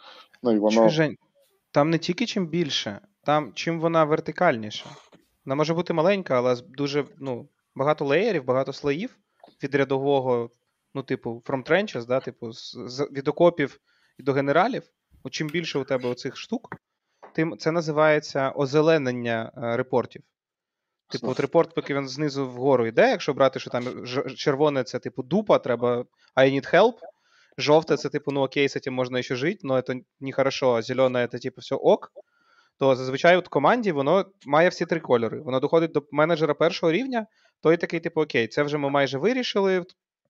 Ну 0.44 0.52
і 0.52 0.58
воно 0.60 0.90
Жень, 0.90 1.18
там 1.72 1.90
не 1.90 1.98
тільки 1.98 2.26
чим 2.26 2.48
більше, 2.48 3.00
там 3.24 3.52
чим 3.54 3.80
вона 3.80 4.04
вертикальніша. 4.04 4.86
Вона 5.46 5.56
може 5.56 5.74
бути 5.74 5.94
маленька, 5.94 6.38
але 6.38 6.56
дуже 6.78 7.06
ну, 7.20 7.48
багато 7.76 8.06
леєрів, 8.06 8.46
багато 8.46 8.74
слоїв 8.74 9.18
від 9.64 9.76
рядового, 9.76 10.50
ну, 10.94 11.04
типу, 11.04 11.44
from 11.46 11.70
trenches, 11.70 12.06
да, 12.06 12.20
типу, 12.20 12.52
з, 12.52 12.78
з, 12.86 13.10
від 13.12 13.28
окопів 13.28 13.80
і 14.18 14.24
до 14.24 14.34
генералів. 14.34 14.84
От 15.24 15.34
чим 15.34 15.48
більше 15.48 15.80
у 15.80 15.84
тебе 15.84 16.10
оцих 16.10 16.38
штук, 16.38 16.78
тим 17.34 17.58
це 17.58 17.72
називається 17.72 18.50
озеленення 18.50 19.52
е, 19.58 19.78
репортів. 19.78 20.24
Типу, 21.10 21.28
от 21.28 21.40
репорт, 21.40 21.76
поки 21.76 21.94
він 21.94 22.08
знизу 22.08 22.50
вгору 22.50 22.88
йде, 22.88 23.10
якщо 23.10 23.34
брати, 23.34 23.60
що 23.60 23.70
там 23.70 24.06
червоне 24.36 24.84
це 24.84 25.00
типу 25.00 25.24
дупа, 25.24 25.60
треба 25.60 26.06
I 26.36 26.52
need 26.54 26.74
help. 26.74 26.94
Жовте 27.58 27.98
це 27.98 28.10
типу, 28.10 28.32
ну 28.32 28.42
окей, 28.42 28.70
з 28.70 28.80
цим 28.80 28.94
можна 28.94 29.22
ще 29.22 29.36
жити, 29.36 29.60
но 29.64 29.82
це 29.82 29.96
не 30.20 30.32
хорошо, 30.32 30.74
а 30.74 30.82
зелене 30.82 31.28
це 31.28 31.40
типу 31.40 31.62
все 31.62 31.76
ок. 31.76 32.12
То 32.80 32.96
зазвичай 32.96 33.38
от 33.38 33.48
команді 33.48 33.92
воно 33.92 34.26
має 34.46 34.70
всі 34.70 34.86
три 34.86 35.00
кольори. 35.00 35.42
Воно 35.42 35.60
доходить 35.60 35.92
до 35.92 36.04
менеджера 36.12 36.54
першого 36.54 36.92
рівня, 36.92 37.28
той 37.62 37.78
такий, 37.78 38.00
типу, 38.00 38.22
окей, 38.22 38.48
це 38.48 38.64
вже 38.64 38.78
ми 38.78 38.90
майже 38.90 39.18
вирішили. 39.18 39.86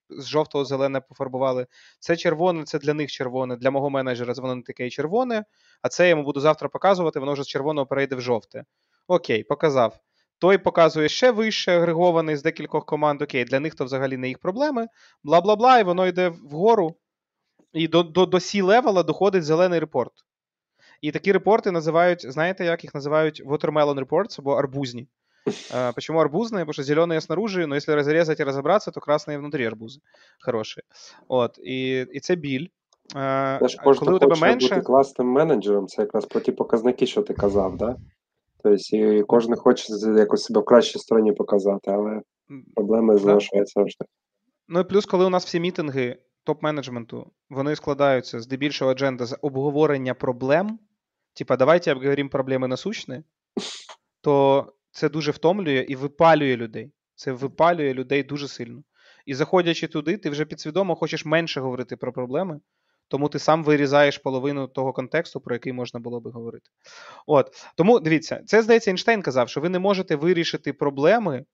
З 0.09 0.27
жовтого 0.27 0.65
зелене 0.65 1.01
пофарбували. 1.01 1.67
Це 1.99 2.17
червоне, 2.17 2.63
це 2.63 2.79
для 2.79 2.93
них 2.93 3.11
червоне. 3.11 3.55
Для 3.55 3.71
мого 3.71 3.89
менеджера 3.89 4.33
воно 4.37 4.55
не 4.55 4.61
таке 4.61 4.89
червоне, 4.89 5.45
а 5.81 5.89
це 5.89 6.03
я 6.03 6.09
йому 6.09 6.23
буду 6.23 6.39
завтра 6.39 6.69
показувати, 6.69 7.19
воно 7.19 7.33
вже 7.33 7.43
з 7.43 7.47
червоного 7.47 7.87
перейде 7.87 8.15
в 8.15 8.21
жовте. 8.21 8.63
Окей, 9.07 9.43
показав. 9.43 9.99
Той 10.39 10.57
показує 10.57 11.09
ще 11.09 11.31
вище, 11.31 11.77
агрегований 11.77 12.35
з 12.35 12.43
декількох 12.43 12.85
команд. 12.85 13.21
Окей, 13.21 13.45
для 13.45 13.59
них 13.59 13.75
то 13.75 13.85
взагалі 13.85 14.17
не 14.17 14.27
їх 14.27 14.39
проблеми. 14.39 14.87
Бла 15.23 15.41
бла 15.41 15.55
бла, 15.55 15.79
і 15.79 15.83
воно 15.83 16.07
йде 16.07 16.29
вгору. 16.29 16.95
І 17.73 17.87
до 17.87 18.03
до, 18.03 18.25
до 18.25 18.37
C-level 18.37 18.95
а 18.95 19.03
доходить 19.03 19.43
зелений 19.43 19.79
репорт. 19.79 20.13
І 21.01 21.11
такі 21.11 21.31
репорти 21.31 21.71
називають, 21.71 22.31
знаєте, 22.31 22.65
як 22.65 22.83
їх 22.83 22.93
називають 22.93 23.43
watermelon 23.45 24.05
reports 24.05 24.35
або 24.39 24.53
арбузні. 24.53 25.07
А, 25.74 25.92
почему 25.92 26.20
арбузные? 26.20 26.64
Потому 26.64 26.72
что 26.72 26.82
зеленые 26.82 27.20
снаружи, 27.20 27.66
но 27.66 27.74
если 27.74 27.92
разрезать 27.94 28.40
и 28.40 28.44
разобраться, 28.44 28.90
то 28.90 29.00
красные 29.00 29.38
внутри 29.38 29.64
арбузи. 29.66 30.00
Хороші. 30.40 30.80
От, 31.28 31.58
і, 31.62 32.06
і 32.12 32.20
це 32.20 32.34
біль. 32.36 32.66
А, 33.14 33.56
Знаєш, 33.58 33.76
а 33.78 33.82
кожен 33.84 34.04
коли 34.04 34.16
у 34.16 34.18
тебе 34.18 34.34
хоче 34.34 34.46
менше. 34.46 34.68
бути 34.74 34.80
класним 34.86 35.26
менеджером, 35.28 35.86
це 35.86 36.02
якраз 36.02 36.26
про 36.26 36.40
ті 36.40 36.52
показники, 36.52 37.06
що 37.06 37.22
ти 37.22 37.34
казав, 37.34 37.76
да? 37.76 37.96
Тобто, 38.62 38.96
і 38.96 39.22
кожен 39.22 39.56
хоче 39.56 39.94
з- 39.94 40.18
якось 40.18 40.44
себе 40.44 40.60
в 40.60 40.64
кращій 40.64 40.98
стороні 40.98 41.32
показати, 41.32 41.90
але 41.90 42.22
проблеми 42.74 43.18
залишаються 43.18 43.80
завжди. 43.80 44.04
Ну 44.68 44.80
і 44.80 44.84
плюс, 44.84 45.06
коли 45.06 45.24
у 45.24 45.28
нас 45.30 45.44
всі 45.44 45.60
мітинги 45.60 46.16
топ-менеджменту, 46.46 47.24
вони 47.50 47.76
складаються 47.76 48.40
здебільшого 48.40 48.90
адженда 48.90 49.26
з 49.26 49.36
обговорення 49.42 50.14
проблем. 50.14 50.78
Типа, 51.34 51.56
давайте 51.56 51.92
обговоримо 51.92 52.30
проблеми 52.30 52.68
насущні, 52.68 53.22
то 54.20 54.66
це 54.93 55.09
дуже 55.09 55.31
втомлює 55.31 55.85
і 55.89 55.95
випалює 55.95 56.57
людей. 56.57 56.91
Це 57.15 57.31
випалює 57.31 57.93
людей 57.93 58.23
дуже 58.23 58.47
сильно. 58.47 58.83
І 59.25 59.33
заходячи 59.33 59.87
туди, 59.87 60.17
ти 60.17 60.29
вже 60.29 60.45
підсвідомо 60.45 60.95
хочеш 60.95 61.25
менше 61.25 61.61
говорити 61.61 61.97
про 61.97 62.13
проблеми, 62.13 62.59
тому 63.07 63.29
ти 63.29 63.39
сам 63.39 63.63
вирізаєш 63.63 64.17
половину 64.17 64.67
того 64.67 64.93
контексту, 64.93 65.41
про 65.41 65.55
який 65.55 65.73
можна 65.73 65.99
було 65.99 66.21
би 66.21 66.31
говорити. 66.31 66.69
От 67.27 67.51
тому 67.75 67.99
дивіться, 67.99 68.43
це 68.45 68.61
здається, 68.61 68.91
Ейнштейн 68.91 69.21
казав, 69.21 69.49
що 69.49 69.61
ви 69.61 69.69
не 69.69 69.79
можете 69.79 70.15
вирішити 70.15 70.73
проблеми 70.73 71.45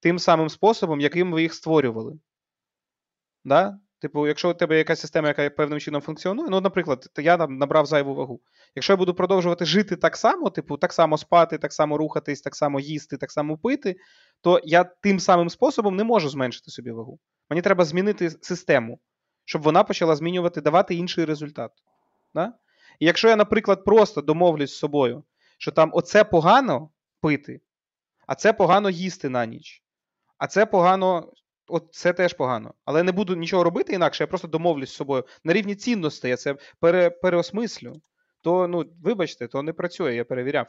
тим 0.00 0.18
самим 0.18 0.48
способом, 0.48 1.00
яким 1.00 1.32
ви 1.32 1.42
їх 1.42 1.54
створювали. 1.54 2.18
Да? 3.44 3.78
Типу, 4.00 4.26
якщо 4.26 4.50
у 4.50 4.54
тебе 4.54 4.78
якась 4.78 5.00
система, 5.00 5.28
яка 5.28 5.50
певним 5.50 5.80
чином 5.80 6.02
функціонує, 6.02 6.48
ну, 6.50 6.60
наприклад, 6.60 7.06
я 7.18 7.36
набрав 7.36 7.86
зайву 7.86 8.14
вагу. 8.14 8.40
Якщо 8.74 8.92
я 8.92 8.96
буду 8.96 9.14
продовжувати 9.14 9.64
жити 9.64 9.96
так 9.96 10.16
само, 10.16 10.50
типу, 10.50 10.76
так 10.76 10.92
само 10.92 11.18
спати, 11.18 11.58
так 11.58 11.72
само 11.72 11.98
рухатись, 11.98 12.40
так 12.40 12.56
само 12.56 12.80
їсти, 12.80 13.16
так 13.16 13.30
само 13.30 13.58
пити, 13.58 13.96
то 14.40 14.60
я 14.64 14.84
тим 14.84 15.20
самим 15.20 15.50
способом 15.50 15.96
не 15.96 16.04
можу 16.04 16.28
зменшити 16.28 16.70
собі 16.70 16.90
вагу. 16.90 17.18
Мені 17.50 17.62
треба 17.62 17.84
змінити 17.84 18.30
систему, 18.30 19.00
щоб 19.44 19.62
вона 19.62 19.84
почала 19.84 20.16
змінювати, 20.16 20.60
давати 20.60 20.94
інший 20.94 21.24
результат. 21.24 21.70
Да? 22.34 22.52
І 22.98 23.06
якщо 23.06 23.28
я, 23.28 23.36
наприклад, 23.36 23.84
просто 23.84 24.20
домовлюсь 24.20 24.72
з 24.72 24.78
собою, 24.78 25.24
що 25.58 25.70
там 25.70 25.90
оце 25.94 26.24
погано 26.24 26.90
пити, 27.20 27.60
а 28.26 28.34
це 28.34 28.52
погано 28.52 28.90
їсти 28.90 29.28
на 29.28 29.46
ніч, 29.46 29.82
а 30.38 30.46
це 30.46 30.66
погано 30.66 31.32
от 31.70 31.88
це 31.90 32.12
теж 32.12 32.34
погано. 32.34 32.74
Але 32.84 33.02
не 33.02 33.12
буду 33.12 33.36
нічого 33.36 33.64
робити 33.64 33.92
інакше, 33.92 34.22
я 34.22 34.26
просто 34.26 34.48
домовлюсь 34.48 34.90
з 34.90 34.94
собою. 34.94 35.24
На 35.44 35.52
рівні 35.52 35.74
цінностей 35.74 36.30
я 36.30 36.36
це 36.36 36.56
пере, 36.80 37.10
переосмислю, 37.10 37.92
то, 38.40 38.68
ну, 38.68 38.84
вибачте, 39.02 39.48
то 39.48 39.62
не 39.62 39.72
працює, 39.72 40.14
я 40.14 40.24
перевіряв. 40.24 40.66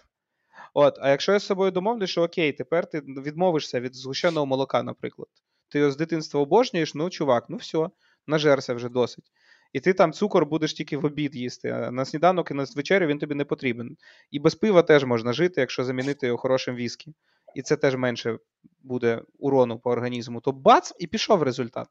От, 0.73 0.97
А 1.01 1.09
якщо 1.09 1.31
я 1.31 1.39
з 1.39 1.45
собою 1.45 1.71
домовлюсь, 1.71 2.09
що 2.09 2.23
окей, 2.23 2.53
тепер 2.53 2.89
ти 2.89 2.99
відмовишся 2.99 3.79
від 3.79 3.95
згущеного 3.95 4.45
молока, 4.45 4.83
наприклад. 4.83 5.27
Ти 5.69 5.79
його 5.79 5.91
з 5.91 5.97
дитинства 5.97 6.41
обожнюєш, 6.41 6.95
ну, 6.95 7.09
чувак, 7.09 7.45
ну 7.49 7.57
все, 7.57 7.89
нажерся 8.27 8.73
вже 8.73 8.89
досить. 8.89 9.25
І 9.73 9.79
ти 9.79 9.93
там 9.93 10.13
цукор 10.13 10.45
будеш 10.45 10.73
тільки 10.73 10.97
в 10.97 11.05
обід 11.05 11.35
їсти, 11.35 11.69
а 11.69 11.91
на 11.91 12.05
сніданок 12.05 12.51
і 12.51 12.53
на 12.53 12.65
вечерю 12.75 13.07
він 13.07 13.19
тобі 13.19 13.35
не 13.35 13.45
потрібен. 13.45 13.97
І 14.31 14.39
без 14.39 14.55
пива 14.55 14.81
теж 14.81 15.03
можна 15.03 15.33
жити, 15.33 15.61
якщо 15.61 15.83
замінити 15.83 16.27
його 16.27 16.37
хорошим 16.37 16.75
віскі. 16.75 17.13
І 17.55 17.61
це 17.61 17.75
теж 17.75 17.95
менше 17.95 18.37
буде 18.83 19.21
урону 19.39 19.79
по 19.79 19.91
організму, 19.91 20.41
то 20.41 20.51
бац, 20.51 20.93
і 20.99 21.07
пішов 21.07 21.43
результат. 21.43 21.87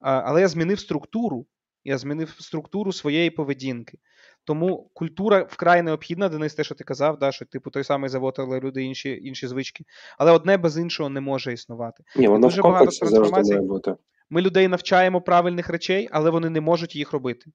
Але 0.00 0.40
я 0.40 0.48
змінив 0.48 0.80
структуру, 0.80 1.46
я 1.84 1.98
змінив 1.98 2.36
структуру 2.38 2.92
своєї 2.92 3.30
поведінки. 3.30 3.98
Тому 4.44 4.90
культура 4.94 5.46
вкрай 5.50 5.82
необхідна, 5.82 6.28
Денис, 6.28 6.54
те, 6.54 6.64
що 6.64 6.74
ти 6.74 6.84
казав, 6.84 7.18
да, 7.18 7.32
що 7.32 7.44
типу 7.44 7.70
той 7.70 7.84
самий 7.84 8.10
завод, 8.10 8.34
але 8.38 8.60
люди 8.60 8.82
інші 8.82 9.20
інші 9.22 9.46
звички. 9.46 9.84
Але 10.18 10.32
одне 10.32 10.56
без 10.56 10.78
іншого 10.78 11.08
не 11.08 11.20
може 11.20 11.52
існувати. 11.52 12.04
Ні, 12.16 12.28
воно 12.28 12.48
в 12.48 12.60
комплексі 12.60 13.06
завжди 13.06 13.32
має 13.32 13.60
бути. 13.60 13.94
Ми 14.30 14.42
людей 14.42 14.68
навчаємо 14.68 15.20
правильних 15.20 15.68
речей, 15.68 16.08
але 16.12 16.30
вони 16.30 16.50
не 16.50 16.60
можуть 16.60 16.96
їх 16.96 17.12
робити. 17.12 17.50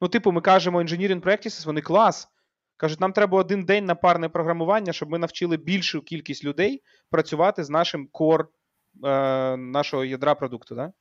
Ну, 0.00 0.08
типу, 0.08 0.32
ми 0.32 0.40
кажемо 0.40 0.82
engineering 0.82 1.22
practices, 1.22 1.66
вони 1.66 1.80
клас. 1.80 2.28
Кажуть, 2.76 3.00
нам 3.00 3.12
треба 3.12 3.38
один 3.38 3.64
день 3.64 3.84
на 3.84 3.94
парне 3.94 4.28
програмування, 4.28 4.92
щоб 4.92 5.10
ми 5.10 5.18
навчили 5.18 5.56
більшу 5.56 6.02
кількість 6.02 6.44
людей 6.44 6.82
працювати 7.10 7.64
з 7.64 7.70
нашим 7.70 8.08
кор 8.12 8.48
е, 9.04 9.56
нашого 9.56 10.04
ядра 10.04 10.34
продукту. 10.34 10.74
Да? 10.74 10.92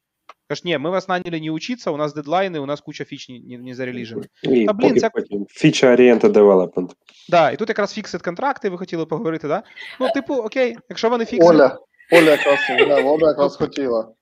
Кажуть, 0.50 0.66
ні, 0.66 0.78
ми 0.78 0.90
вас 0.90 1.10
наняли 1.10 1.42
не 1.42 1.52
учиться, 1.52 1.92
у 1.92 1.98
нас 1.98 2.14
дедлайни, 2.14 2.60
у 2.60 2.66
нас 2.66 2.82
куча 2.82 3.06
фіч 3.06 3.30
не, 3.30 3.58
не 3.58 3.76
зареліжені. 3.76 4.24
Та, 4.66 4.74
блін, 4.74 5.00
це... 5.00 5.10
Feature 5.64 5.98
Oriented 5.98 6.32
Development. 6.32 6.90
Да, 7.30 7.52
і 7.52 7.58
тут 7.58 7.70
якраз 7.70 7.94
фіксит 7.94 8.22
контракти, 8.22 8.70
ви 8.70 8.78
хотіли 8.78 9.06
поговорити, 9.06 9.48
да? 9.48 9.64
Ну, 10.00 10.10
типу, 10.10 10.34
окей, 10.34 10.78
якщо 10.90 11.10
вони 11.10 11.26
фіксит... 11.26 11.50
Оля, 11.50 11.80
Оля 12.12 12.32
якраз, 12.32 12.60
Оля 13.06 13.28
якраз 13.28 13.56
хотіла. 13.56 14.14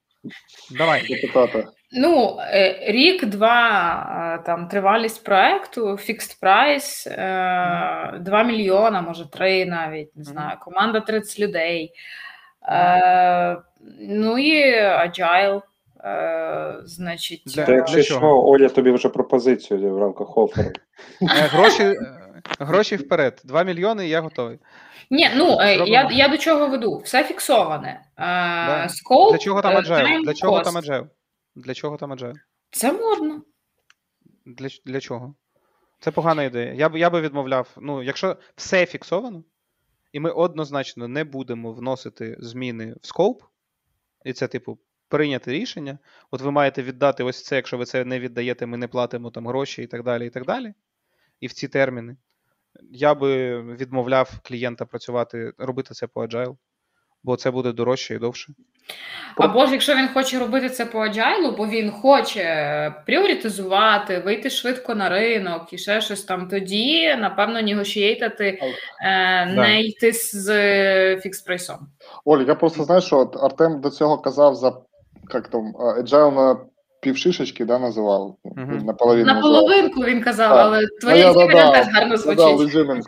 Давай. 0.77 1.07
Депутата. 1.09 1.63
Ну, 1.91 2.37
е, 2.39 2.85
рік-два 2.87 4.37
е, 4.39 4.43
там 4.45 4.67
тривалість 4.67 5.23
проекту, 5.23 5.97
фікст 5.97 6.39
прайс, 6.39 7.07
2 7.07 8.43
мільйона, 8.45 9.01
може 9.01 9.29
3 9.31 9.65
навіть, 9.65 10.15
не 10.15 10.23
знаю, 10.23 10.57
команда 10.61 10.99
30 10.99 11.39
людей. 11.39 11.91
Е, 12.69 13.57
ну 13.99 14.37
і 14.37 14.81
agile. 14.81 15.61
Значить, 16.83 17.43
для, 17.45 17.65
для, 17.65 17.81
для 17.81 18.03
що, 18.03 18.19
Оля 18.21 18.69
тобі 18.69 18.91
вже 18.91 19.09
пропозицію 19.09 19.95
в 19.95 19.99
рамках 19.99 20.37
оферу. 20.37 20.71
Гроші 21.21 21.95
гроші 22.59 22.95
вперед. 22.95 23.41
2 23.43 23.63
мільйони, 23.63 24.05
і 24.05 24.09
я 24.09 24.21
готовий. 24.21 24.59
Ні, 25.09 25.29
ну 25.35 25.57
я 25.85 26.09
я 26.11 26.27
до 26.27 26.37
чого 26.37 26.67
веду? 26.67 26.97
Все 26.97 27.23
фіксоване. 27.23 28.05
Да. 28.17 28.89
Скоп, 28.89 29.31
Для 29.31 29.37
чого 29.37 29.61
там 29.61 29.75
agile? 29.75 30.23
Для 30.23 30.33
чого 30.33 30.61
там 30.61 30.77
agile? 30.77 31.07
Для 31.55 31.73
чого 31.73 31.97
там 31.97 32.13
agile? 32.13 32.35
Це 32.71 32.91
модно. 32.93 33.41
Для 34.45 34.67
для 34.85 34.99
чого? 34.99 35.35
Це 35.99 36.11
погана 36.11 36.43
ідея. 36.43 36.73
Я 36.73 36.89
б 36.89 36.97
я 36.97 37.09
би 37.09 37.21
відмовляв. 37.21 37.69
Ну, 37.77 38.03
якщо 38.03 38.37
все 38.55 38.85
фіксовано, 38.85 39.43
і 40.11 40.19
ми 40.19 40.31
однозначно 40.31 41.07
не 41.07 41.23
будемо 41.23 41.73
вносити 41.73 42.35
зміни 42.39 42.95
в 43.01 43.07
скоп, 43.07 43.43
і 44.25 44.33
це, 44.33 44.47
типу, 44.47 44.79
прийняти 45.07 45.51
рішення. 45.51 45.97
От 46.31 46.41
ви 46.41 46.51
маєте 46.51 46.83
віддати 46.83 47.23
ось 47.23 47.43
це, 47.43 47.55
якщо 47.55 47.77
ви 47.77 47.85
це 47.85 48.05
не 48.05 48.19
віддаєте, 48.19 48.65
ми 48.65 48.77
не 48.77 48.87
платимо 48.87 49.31
там 49.31 49.47
гроші 49.47 49.83
і 49.83 49.87
так 49.87 50.03
далі, 50.03 50.27
і 50.27 50.29
так 50.29 50.45
далі. 50.45 50.73
І 51.39 51.47
в 51.47 51.53
ці 51.53 51.67
терміни. 51.67 52.15
Я 52.91 53.15
би 53.15 53.61
відмовляв 53.61 54.39
клієнта 54.43 54.85
працювати, 54.85 55.51
робити 55.57 55.93
це 55.93 56.07
по 56.07 56.25
agile, 56.25 56.55
бо 57.23 57.35
це 57.35 57.51
буде 57.51 57.71
дорожче 57.71 58.15
і 58.15 58.17
довше. 58.17 58.53
Або 59.37 59.65
ж 59.65 59.71
якщо 59.71 59.95
він 59.95 60.07
хоче 60.07 60.39
робити 60.39 60.69
це 60.69 60.85
по 60.85 60.99
agile, 60.99 61.55
бо 61.57 61.67
він 61.67 61.91
хоче 61.91 62.93
пріоритизувати, 63.05 64.19
вийти 64.19 64.49
швидко 64.49 64.95
на 64.95 65.09
ринок 65.09 65.73
і 65.73 65.77
ще 65.77 66.01
щось 66.01 66.23
там, 66.23 66.47
тоді, 66.47 67.15
напевно, 67.15 67.61
негошієйтати, 67.61 68.59
е, 69.01 69.45
не 69.45 69.55
да. 69.55 69.67
йти 69.67 70.11
з 70.11 70.49
фікс-прайсом. 71.15 71.77
Оль, 72.25 72.41
я 72.47 72.55
просто 72.55 72.83
знаю, 72.83 73.01
що 73.01 73.17
Артем 73.17 73.81
до 73.81 73.89
цього 73.89 74.17
казав 74.17 74.55
за 74.55 74.81
як 75.33 75.47
там, 75.47 75.73
agile 75.75 76.35
на 76.35 76.57
півшишечки, 77.05 77.65
да, 77.65 77.79
називав. 77.79 78.35
Угу. 78.43 78.71
Наполовину 78.85 79.25
На 79.25 79.41
половинку 79.41 80.01
він 80.01 80.21
казав, 80.21 80.49
так. 80.49 80.65
але 80.65 80.87
твоє 81.01 81.33
ну, 81.35 81.47
да, 81.47 81.71
теж 81.71 81.87
гарно 81.93 82.17
звучить. 82.17 82.77
Да, 82.77 83.01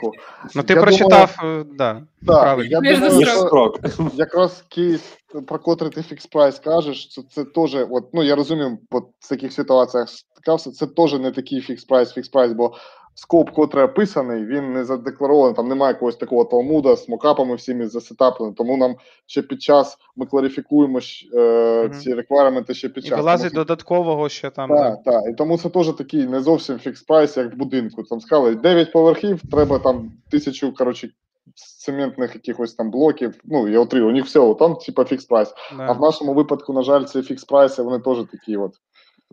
ну 0.55 0.63
ти 0.63 0.73
я 0.73 0.81
прочитав, 0.81 1.35
думаю, 1.39 1.65
да, 1.77 1.93
так, 2.25 2.41
правильно. 2.41 2.81
Я 2.81 2.95
думаю, 2.95 3.73
якраз 4.13 4.63
кейс, 4.69 5.01
про 5.47 5.59
котрий 5.59 5.91
ти 5.91 6.03
фікс 6.03 6.25
прайс 6.25 6.59
кажеш, 6.59 7.09
це, 7.09 7.21
це 7.31 7.43
теж, 7.43 7.77
от, 7.89 8.13
ну 8.13 8.23
я 8.23 8.35
розумію, 8.35 8.77
от 8.91 9.03
в 9.19 9.29
таких 9.29 9.53
ситуаціях 9.53 10.09
стикався, 10.09 10.71
це 10.71 10.87
теж 10.87 11.13
не 11.13 11.31
такий 11.31 11.61
фікс 11.61 11.85
прайс, 11.85 12.13
фікс 12.13 12.29
прайс, 12.29 12.53
бо 12.53 12.73
скоп, 13.19 13.49
котрий 13.49 13.85
описаний, 13.85 14.45
він 14.45 14.73
не 14.73 14.85
задекларований, 14.85 15.55
там 15.55 15.67
немає 15.67 15.93
якогось 15.93 16.15
такого 16.15 16.45
талмуда 16.45 16.95
з 16.95 17.09
мокапами 17.09 17.55
всіми 17.55 17.87
засетаплені, 17.87 18.53
тому 18.53 18.77
нам 18.77 18.95
ще 19.25 19.41
під 19.41 19.61
час 19.61 19.97
ми 20.15 20.25
кларифікуємо 20.25 20.99
е, 21.33 21.89
ці 21.89 22.13
реквайрменти 22.13 22.73
ще 22.73 22.89
під 22.89 23.05
час. 23.05 23.19
І 23.19 23.21
вилазить 23.21 23.53
тому, 23.53 23.63
додаткового 23.63 24.29
ще 24.29 24.49
там. 24.49 24.69
Так, 24.69 25.03
так, 25.03 25.23
і 25.29 25.33
тому 25.33 25.57
це 25.57 25.69
теж 25.69 25.93
такий 25.93 26.27
не 26.27 26.41
зовсім 26.41 26.79
фікс 26.79 27.01
прайс, 27.01 27.37
як 27.37 27.53
в 27.53 27.57
будинку. 27.57 28.03
Там 28.03 28.21
сказали, 28.21 28.55
9 28.55 28.91
поверхів, 28.91 29.41
треба 29.51 29.79
там 29.79 30.11
тисячу, 30.29 30.73
коротше, 30.73 31.09
цементних 31.55 32.35
якихось 32.35 32.73
там 32.73 32.91
блоків, 32.91 33.35
ну, 33.43 33.67
я 33.67 33.79
отримую, 33.79 34.11
у 34.11 34.15
них 34.15 34.25
все, 34.25 34.53
там, 34.53 34.75
типа, 34.75 35.05
фікс 35.05 35.25
прайс. 35.25 35.53
Да. 35.77 35.85
А 35.89 35.91
в 35.91 36.01
нашому 36.01 36.33
випадку, 36.33 36.73
на 36.73 36.81
жаль, 36.81 37.03
ці 37.03 37.21
фікс 37.21 37.45
прайси, 37.45 37.83
вони 37.83 37.99
теж 37.99 38.17
такі 38.31 38.57
от. 38.57 38.73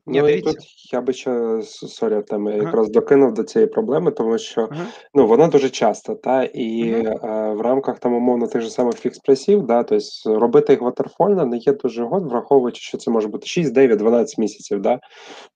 Ну, 0.07 0.29
і 0.29 0.41
тут 0.41 0.57
я 0.93 1.01
би 1.01 1.13
ще 1.13 1.63
сорі, 1.63 2.23
там 2.29 2.49
ага. 2.49 2.57
якраз 2.57 2.91
докинув 2.91 3.35
до 3.35 3.43
цієї 3.43 3.71
проблеми, 3.71 4.11
тому 4.11 4.39
що 4.39 4.69
ага. 4.71 4.87
ну 5.15 5.27
вона 5.27 5.49
дуже 5.49 5.71
часто, 5.71 6.15
та 6.15 6.45
і 6.45 6.95
ага. 7.07 7.51
е, 7.51 7.55
в 7.55 7.61
рамках 7.61 7.99
там 7.99 8.15
умовно 8.15 8.47
тих 8.47 8.63
же 8.63 8.71
самих 8.71 8.95
fixed-price-ів, 8.95 9.67
да, 9.67 9.83
тобто 9.83 10.39
робити 10.39 10.73
їх 10.73 10.83
waterfall-ьно 10.83 11.47
не 11.47 11.57
є 11.57 11.73
дуже 11.73 12.05
год, 12.05 12.27
враховуючи, 12.27 12.81
що 12.81 12.99
це 12.99 13.11
може 13.11 13.29
бути 13.29 13.47
6, 13.47 13.73
9, 13.73 13.99
12 13.99 14.39
місяців, 14.39 14.81
да, 14.81 14.95
в 14.95 15.01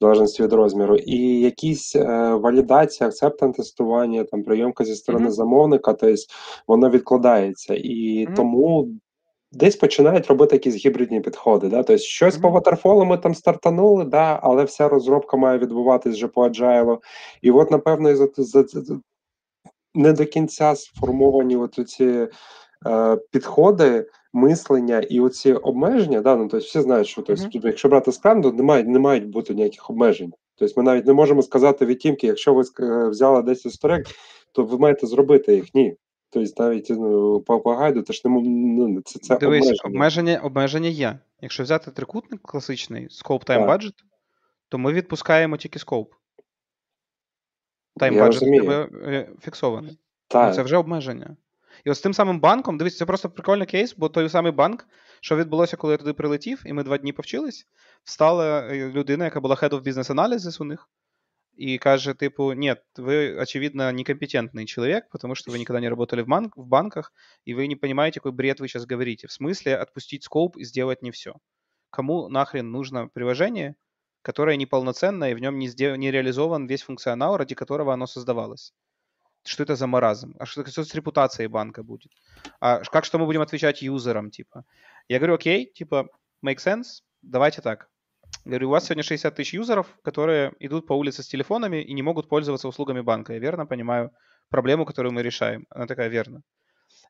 залежності 0.00 0.42
від 0.42 0.52
розміру, 0.52 0.96
і 0.96 1.40
якісь 1.40 1.96
е, 1.96 2.34
валідації, 2.34 3.08
acceptance 3.08 3.52
тестування, 3.52 4.24
там 4.24 4.42
прийомка 4.42 4.84
зі 4.84 4.94
сторони 4.94 5.30
замовника, 5.30 5.92
тобто 5.92 6.22
воно 6.68 6.90
відкладається, 6.90 7.74
і 7.74 8.28
тому 8.36 8.88
Десь 9.52 9.76
починають 9.76 10.26
робити 10.26 10.56
якісь 10.56 10.86
гібридні 10.86 11.20
підходи. 11.20 11.68
Да? 11.68 11.76
Тобто 11.76 11.98
щось 11.98 12.34
mm-hmm. 12.34 12.40
по 12.40 12.50
ватерфолу 12.50 13.04
ми 13.04 13.18
там 13.18 13.34
стартанули, 13.34 14.04
да, 14.04 14.40
але 14.42 14.64
вся 14.64 14.88
розробка 14.88 15.36
має 15.36 15.58
відбуватись 15.58 16.14
вже 16.14 16.28
по 16.28 16.48
agile. 16.48 16.98
І 17.42 17.50
от, 17.50 17.70
напевно, 17.70 18.16
за, 18.16 18.28
за, 18.36 18.62
за 18.62 19.00
не 19.94 20.12
до 20.12 20.26
кінця 20.26 20.74
сформовані 20.76 21.56
от 21.56 21.88
ці 21.88 22.28
е, 22.86 23.16
підходи, 23.30 24.06
мислення 24.32 25.00
і 25.00 25.20
оці 25.20 25.52
обмеження. 25.52 26.20
Да? 26.20 26.36
Ну, 26.36 26.42
тобто 26.42 26.66
всі 26.66 26.80
знають, 26.80 27.06
що 27.06 27.22
тобто, 27.22 27.42
mm-hmm. 27.42 27.66
якщо 27.66 27.88
брати 27.88 28.12
скрам, 28.12 28.42
то 28.42 28.52
не 28.52 28.62
мають, 28.62 28.88
не 28.88 28.98
мають 28.98 29.28
бути 29.28 29.54
ніяких 29.54 29.90
обмежень. 29.90 30.32
Тобто 30.56 30.74
ми 30.76 30.82
навіть 30.82 31.06
не 31.06 31.12
можемо 31.12 31.42
сказати 31.42 31.86
від 31.86 31.98
тімки, 31.98 32.26
якщо 32.26 32.54
ви 32.54 32.64
взяли 33.10 33.42
10 33.42 33.66
історик, 33.66 34.06
то 34.52 34.64
ви 34.64 34.78
маєте 34.78 35.06
зробити 35.06 35.54
їх. 35.54 35.74
Ні. 35.74 35.96
Тобто 36.30 36.64
навіть 36.64 36.90
ну, 36.90 37.40
по, 37.40 37.60
по 37.60 37.74
гайду, 37.74 38.02
то 38.02 38.12
ж 38.12 38.22
не 38.24 38.40
ну, 38.40 39.00
це, 39.00 39.18
це 39.18 39.36
Дивись, 39.36 39.62
обмеження. 39.62 39.80
обмеження 39.84 40.38
обмеження 40.38 40.88
є. 40.88 41.18
Якщо 41.40 41.62
взяти 41.62 41.90
трикутник 41.90 42.42
класичний, 42.42 43.08
scope 43.08 43.46
time 43.46 43.66
budget, 43.66 43.94
то 44.68 44.78
ми 44.78 44.92
відпускаємо 44.92 45.56
тільки 45.56 45.78
scope. 45.78 46.08
Тайм-баджет 48.00 48.40
тебе 48.40 48.88
е, 49.02 49.30
фіксований. 49.40 49.90
Ну, 49.90 49.98
Так, 50.28 50.54
це 50.54 50.62
вже 50.62 50.76
обмеження. 50.76 51.36
І 51.84 51.90
от 51.90 51.96
з 51.96 52.00
тим 52.00 52.14
самим 52.14 52.40
банком, 52.40 52.78
дивіться, 52.78 52.98
це 52.98 53.06
просто 53.06 53.30
прикольний 53.30 53.66
кейс, 53.66 53.94
бо 53.96 54.08
той 54.08 54.28
самий 54.28 54.52
банк, 54.52 54.86
що 55.20 55.36
відбулося, 55.36 55.76
коли 55.76 55.92
я 55.92 55.96
туди 55.96 56.12
прилетів, 56.12 56.62
і 56.66 56.72
ми 56.72 56.82
два 56.82 56.98
дні 56.98 57.12
повчились, 57.12 57.66
встала 58.04 58.60
е, 58.60 58.92
людина, 58.92 59.24
яка 59.24 59.40
була 59.40 59.54
head 59.54 59.70
of 59.70 59.82
business 59.82 60.14
analysis 60.14 60.62
у 60.62 60.64
них, 60.64 60.88
и 61.58 61.76
каже, 61.76 62.14
типу, 62.14 62.52
нет, 62.52 62.84
вы, 62.96 63.36
очевидно, 63.36 63.90
некомпетентный 63.90 64.64
человек, 64.64 65.08
потому 65.10 65.34
что 65.34 65.50
вы 65.50 65.58
никогда 65.58 65.80
не 65.80 65.88
работали 65.88 66.22
в, 66.22 66.28
банк, 66.28 66.56
в 66.56 66.64
банках, 66.64 67.12
и 67.44 67.52
вы 67.52 67.66
не 67.66 67.74
понимаете, 67.74 68.20
какой 68.20 68.30
бред 68.30 68.60
вы 68.60 68.68
сейчас 68.68 68.86
говорите. 68.86 69.26
В 69.26 69.32
смысле 69.32 69.76
отпустить 69.76 70.22
скоп 70.22 70.56
и 70.56 70.64
сделать 70.64 71.02
не 71.02 71.10
все. 71.10 71.34
Кому 71.90 72.28
нахрен 72.28 72.70
нужно 72.70 73.08
приложение, 73.08 73.74
которое 74.22 74.56
неполноценное, 74.56 75.32
и 75.32 75.34
в 75.34 75.40
нем 75.40 75.58
не, 75.58 75.66
сдел... 75.66 75.96
не 75.96 76.12
реализован 76.12 76.68
весь 76.68 76.82
функционал, 76.82 77.36
ради 77.36 77.56
которого 77.56 77.92
оно 77.92 78.06
создавалось? 78.06 78.72
Что 79.44 79.64
это 79.64 79.74
за 79.74 79.88
маразм? 79.88 80.36
А 80.38 80.46
что, 80.46 80.64
что 80.64 80.84
с 80.84 80.94
репутацией 80.94 81.48
банка 81.48 81.82
будет? 81.82 82.12
А 82.60 82.84
как 82.84 83.04
что 83.04 83.18
мы 83.18 83.26
будем 83.26 83.40
отвечать 83.40 83.82
юзерам, 83.82 84.30
типа? 84.30 84.64
Я 85.08 85.18
говорю, 85.18 85.34
окей, 85.34 85.72
типа, 85.74 86.08
make 86.44 86.58
sense, 86.58 87.02
давайте 87.22 87.62
так. 87.62 87.88
Говорю, 88.48 88.68
у 88.68 88.70
вас 88.70 88.86
сегодня 88.86 89.02
60 89.02 89.34
тысяч 89.34 89.52
юзеров, 89.52 89.86
которые 90.02 90.54
идут 90.58 90.86
по 90.86 90.94
улице 90.94 91.22
с 91.22 91.28
телефонами 91.28 91.82
и 91.82 91.92
не 91.92 92.00
могут 92.00 92.30
пользоваться 92.30 92.66
услугами 92.66 93.02
банка. 93.02 93.34
Я 93.34 93.40
верно 93.40 93.66
понимаю 93.66 94.10
проблему, 94.48 94.86
которую 94.86 95.12
мы 95.12 95.22
решаем? 95.22 95.66
Она 95.68 95.86
такая, 95.86 96.08
верно. 96.08 96.40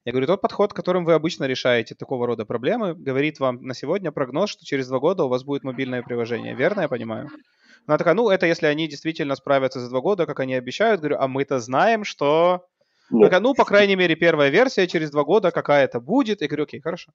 Я 0.05 0.11
говорю, 0.11 0.27
тот 0.27 0.41
подход, 0.41 0.73
которым 0.73 1.05
вы 1.05 1.13
обычно 1.13 1.45
решаете 1.45 1.95
такого 1.95 2.27
рода 2.27 2.45
проблемы, 2.45 2.93
говорит 2.93 3.39
вам 3.39 3.63
на 3.63 3.75
сегодня 3.75 4.11
прогноз, 4.11 4.51
что 4.51 4.65
через 4.65 4.89
два 4.89 4.99
года 4.99 5.27
у 5.27 5.29
вас 5.29 5.45
будет 5.45 5.63
мобильное 5.63 6.03
приложение. 6.03 6.57
Верно 6.57 6.81
я 6.81 6.89
понимаю? 6.89 7.29
Она 7.87 7.99
такая, 7.99 8.15
ну, 8.15 8.31
это 8.31 8.47
если 8.47 8.67
они 8.67 8.89
действительно 8.89 9.37
справятся 9.37 9.79
за 9.79 9.89
два 9.91 10.01
года, 10.01 10.27
как 10.27 10.41
они 10.41 10.57
обещают. 10.57 11.01
Говорю, 11.01 11.19
а 11.21 11.29
мы-то 11.29 11.61
знаем, 11.61 12.03
что... 12.03 12.67
Нет. 13.11 13.27
Такая, 13.27 13.39
ну, 13.39 13.55
по 13.55 13.65
крайней 13.65 13.95
мере, 13.95 14.17
первая 14.17 14.51
версия 14.51 14.89
через 14.89 15.13
два 15.13 15.23
года 15.23 15.53
какая-то 15.53 16.01
будет. 16.01 16.41
Я 16.41 16.49
говорю, 16.49 16.65
окей, 16.65 16.81
хорошо. 16.81 17.13